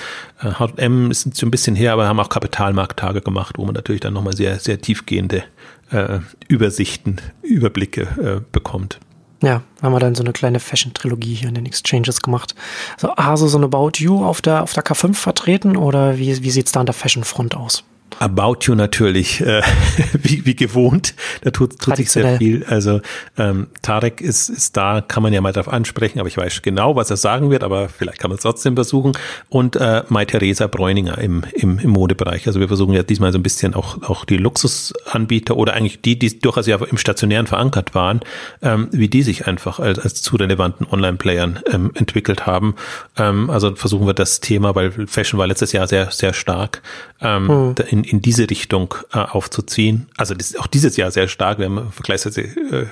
äh, 0.42 0.52
H&M 0.52 1.12
ist 1.12 1.40
schon 1.40 1.48
ein 1.48 1.52
bisschen 1.52 1.76
her, 1.76 1.94
aber 1.94 2.08
haben 2.08 2.20
auch 2.20 2.30
Kapitalmarkttage 2.30 3.22
gemacht, 3.22 3.58
wo 3.58 3.66
man 3.66 3.76
natürlich 3.76 4.02
dann 4.02 4.14
nochmal 4.14 4.36
sehr, 4.36 4.60
sehr 4.60 4.82
tiefgehende 4.82 5.44
äh, 5.92 6.20
Übersichten, 6.48 7.22
Überblicke 7.44 8.02
äh, 8.02 8.42
bekommt. 8.52 9.00
Ja, 9.42 9.62
haben 9.82 9.94
wir 9.94 10.00
dann 10.00 10.16
so 10.16 10.24
eine 10.24 10.34
kleine 10.34 10.60
Fashion-Trilogie 10.60 11.36
hier 11.36 11.50
in 11.50 11.56
den 11.56 11.68
Exchanges 11.68 12.22
gemacht. 12.22 12.56
So, 12.98 13.10
also 13.12 13.48
so 13.48 13.58
eine 13.58 13.66
About 13.68 13.92
You 13.98 14.26
auf 14.26 14.42
der, 14.42 14.64
auf 14.64 14.74
der 14.74 14.84
K5 14.84 15.14
vertreten 15.14 15.78
oder 15.78 16.18
wie, 16.18 16.42
wie 16.44 16.52
sieht's 16.52 16.72
da 16.72 16.80
an 16.80 16.88
der 16.88 16.94
Fashion-Front 16.94 17.56
aus? 17.56 17.84
About 18.20 18.58
You 18.62 18.76
natürlich, 18.76 19.42
äh, 19.42 19.62
wie, 20.14 20.46
wie 20.46 20.56
gewohnt. 20.56 21.14
Da 21.42 21.52
tut, 21.52 21.80
tut 21.80 21.98
sich 21.98 22.12
sehr 22.12 22.38
viel. 22.38 22.66
Also 22.66 23.02
ähm, 23.38 23.68
Tarek 23.82 24.22
ist, 24.22 24.50
ist 24.50 24.78
da, 24.78 25.02
kann 25.02 25.24
man 25.24 25.34
ja 25.34 25.42
mal 25.42 25.54
drauf 25.54 25.68
ansprechen, 25.68 26.20
aber 26.20 26.28
ich 26.28 26.38
weiß 26.38 26.62
genau, 26.62 26.96
was 26.96 27.10
er 27.10 27.18
sagen 27.18 27.50
wird, 27.50 27.64
aber 27.64 27.90
vielleicht 27.90 28.20
kann 28.20 28.30
man 28.30 28.38
es 28.38 28.44
trotzdem 28.44 28.76
versuchen. 28.76 29.14
Und 29.50 29.76
äh, 29.76 30.04
Mai-Theresa 30.10 30.68
Bräuninger 30.68 31.18
im, 31.18 31.44
im, 31.54 31.80
im 31.80 31.90
Modebereich. 31.90 32.48
Also 32.48 32.60
wir 32.60 32.68
versuchen 32.68 32.94
ja 32.94 33.04
diesmal 33.04 33.32
so 33.32 33.40
ein 33.40 33.44
bisschen 33.44 33.74
auch, 33.74 34.02
auch 34.04 34.26
die 34.26 34.38
Luxusanbieter 34.38 35.56
oder 35.58 35.74
eigentlich 35.74 36.02
die, 36.02 36.18
die 36.18 36.40
durchaus 36.40 36.68
ja 36.68 36.78
im 36.78 36.98
Stationären 36.98 37.48
verankert 37.48 37.96
waren, 37.96 38.22
ähm, 38.62 38.90
wie 38.92 39.08
die 39.08 39.24
sich 39.24 39.48
einfach 39.48 39.80
als, 39.80 40.00
als 40.00 40.22
zu 40.22 40.36
relevanten 40.36 40.88
Online-Playern 40.90 41.60
ähm, 41.72 41.92
entwickelt 41.96 42.46
haben. 42.46 42.76
Ähm, 43.18 43.50
also 43.50 43.76
versuchen 43.76 44.08
wir 44.08 44.14
das 44.14 44.40
Thema, 44.40 44.76
weil 44.76 44.92
Fashion 45.08 45.40
war 45.40 45.48
letztes 45.48 45.72
Jahr 45.72 45.88
sehr, 45.88 46.12
sehr 46.12 46.34
stark, 46.34 46.82
ähm, 47.22 47.48
hm. 47.48 47.76
in, 47.90 48.04
in 48.08 48.22
diese 48.22 48.50
Richtung 48.50 48.96
äh, 49.14 49.20
aufzuziehen. 49.20 50.08
Also 50.18 50.34
das 50.34 50.52
ist 50.52 50.60
auch 50.60 50.68
dieses 50.68 50.98
Jahr 50.98 51.12
sehr 51.12 51.28
stark. 51.28 51.60
Wir 51.60 51.66
haben 51.66 51.92
vergleichsweise 51.92 52.42
äh, 52.42 52.86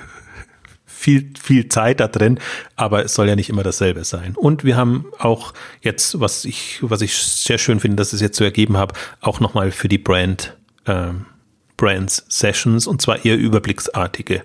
viel, 0.84 1.32
viel 1.40 1.68
Zeit 1.68 2.00
da 2.00 2.08
drin, 2.08 2.38
aber 2.74 3.04
es 3.04 3.14
soll 3.14 3.28
ja 3.28 3.36
nicht 3.36 3.48
immer 3.48 3.62
dasselbe 3.62 4.04
sein. 4.04 4.34
Und 4.34 4.64
wir 4.64 4.76
haben 4.76 5.06
auch 5.18 5.52
jetzt, 5.82 6.20
was 6.20 6.44
ich, 6.44 6.78
was 6.80 7.00
ich 7.02 7.14
sehr 7.16 7.58
schön 7.58 7.80
finde, 7.80 7.96
dass 7.96 8.12
es 8.12 8.20
jetzt 8.20 8.36
so 8.36 8.44
ergeben 8.44 8.76
habe, 8.76 8.94
auch 9.20 9.40
nochmal 9.40 9.70
für 9.70 9.88
die 9.88 9.98
Brand 9.98 10.56
ähm, 10.86 11.26
Brands 11.76 12.24
Sessions 12.28 12.86
und 12.86 13.02
zwar 13.02 13.24
eher 13.24 13.36
überblicksartige, 13.36 14.42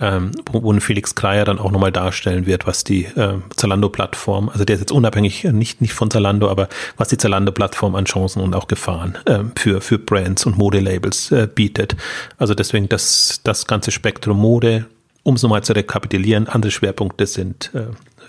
ähm, 0.00 0.32
wo, 0.50 0.62
wo 0.62 0.80
Felix 0.80 1.14
Kreier 1.14 1.44
dann 1.44 1.58
auch 1.58 1.70
nochmal 1.70 1.92
darstellen 1.92 2.46
wird, 2.46 2.66
was 2.66 2.84
die 2.84 3.04
äh, 3.04 3.38
Zalando-Plattform, 3.56 4.48
also 4.50 4.64
der 4.64 4.74
ist 4.74 4.80
jetzt 4.80 4.92
unabhängig, 4.92 5.44
nicht, 5.44 5.80
nicht 5.80 5.94
von 5.94 6.10
Zalando, 6.10 6.48
aber 6.48 6.68
was 6.96 7.08
die 7.08 7.16
Zalando-Plattform 7.16 7.94
an 7.94 8.04
Chancen 8.04 8.42
und 8.42 8.54
auch 8.54 8.68
Gefahren 8.68 9.16
äh, 9.24 9.40
für, 9.56 9.80
für 9.80 9.98
Brands 9.98 10.44
und 10.46 10.58
Modelabels 10.58 11.30
äh, 11.30 11.48
bietet. 11.52 11.96
Also 12.36 12.54
deswegen 12.54 12.88
das, 12.88 13.40
das 13.44 13.66
ganze 13.66 13.90
Spektrum 13.90 14.38
Mode, 14.38 14.86
um 15.22 15.36
es 15.36 15.42
nochmal 15.42 15.64
zu 15.64 15.72
rekapitulieren, 15.72 16.48
andere 16.48 16.70
Schwerpunkte 16.70 17.26
sind 17.26 17.70
äh, 17.74 17.78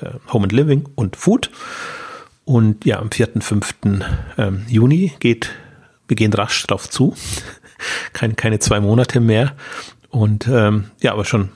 äh 0.05 0.11
Home 0.31 0.43
and 0.43 0.53
Living 0.53 0.87
und 0.95 1.17
Food. 1.17 1.51
Und 2.45 2.85
ja, 2.85 2.99
am 2.99 3.11
4., 3.11 3.29
5. 3.39 3.75
Ähm, 4.37 4.65
Juni 4.69 5.11
geht, 5.19 5.49
wir 6.07 6.15
gehen 6.15 6.31
rasch 6.31 6.65
drauf 6.67 6.87
zu 6.89 7.15
keine, 8.13 8.35
keine 8.35 8.59
zwei 8.59 8.79
Monate 8.79 9.19
mehr. 9.19 9.53
Und 10.09 10.47
ähm, 10.47 10.91
ja, 11.01 11.11
aber 11.11 11.25
schon 11.25 11.49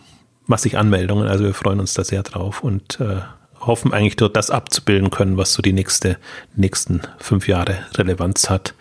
massig 0.45 0.77
Anmeldungen. 0.77 1.27
Also 1.27 1.45
wir 1.45 1.53
freuen 1.53 1.79
uns 1.79 1.93
da 1.93 2.03
sehr 2.03 2.23
drauf 2.23 2.63
und 2.63 2.99
äh, 2.99 3.21
hoffen 3.59 3.93
eigentlich 3.93 4.15
dort 4.15 4.35
das 4.35 4.49
abzubilden 4.49 5.09
können, 5.09 5.37
was 5.37 5.53
so 5.53 5.61
die 5.61 5.73
nächste, 5.73 6.17
nächsten 6.55 7.01
fünf 7.19 7.47
Jahre 7.47 7.77
Relevanz 7.95 8.49
hat. 8.49 8.73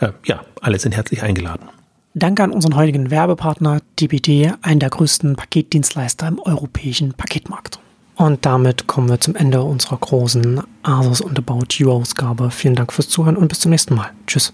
Äh, 0.00 0.10
ja, 0.24 0.44
alle 0.60 0.78
sind 0.78 0.92
herzlich 0.92 1.22
eingeladen. 1.22 1.68
Danke 2.14 2.44
an 2.44 2.52
unseren 2.52 2.76
heutigen 2.76 3.10
Werbepartner 3.10 3.80
DPD, 3.98 4.52
einen 4.62 4.78
der 4.78 4.90
größten 4.90 5.34
Paketdienstleister 5.34 6.28
im 6.28 6.38
europäischen 6.38 7.12
Paketmarkt. 7.12 7.80
Und 8.14 8.46
damit 8.46 8.86
kommen 8.86 9.08
wir 9.08 9.20
zum 9.20 9.34
Ende 9.34 9.62
unserer 9.62 9.96
großen 9.96 10.62
Asus 10.84 11.20
und 11.20 11.36
About 11.36 11.66
You 11.70 11.90
Ausgabe. 11.90 12.52
Vielen 12.52 12.76
Dank 12.76 12.92
fürs 12.92 13.08
Zuhören 13.08 13.36
und 13.36 13.48
bis 13.48 13.60
zum 13.60 13.70
nächsten 13.70 13.96
Mal. 13.96 14.10
Tschüss. 14.28 14.52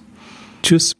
Tschüss. 0.62 0.99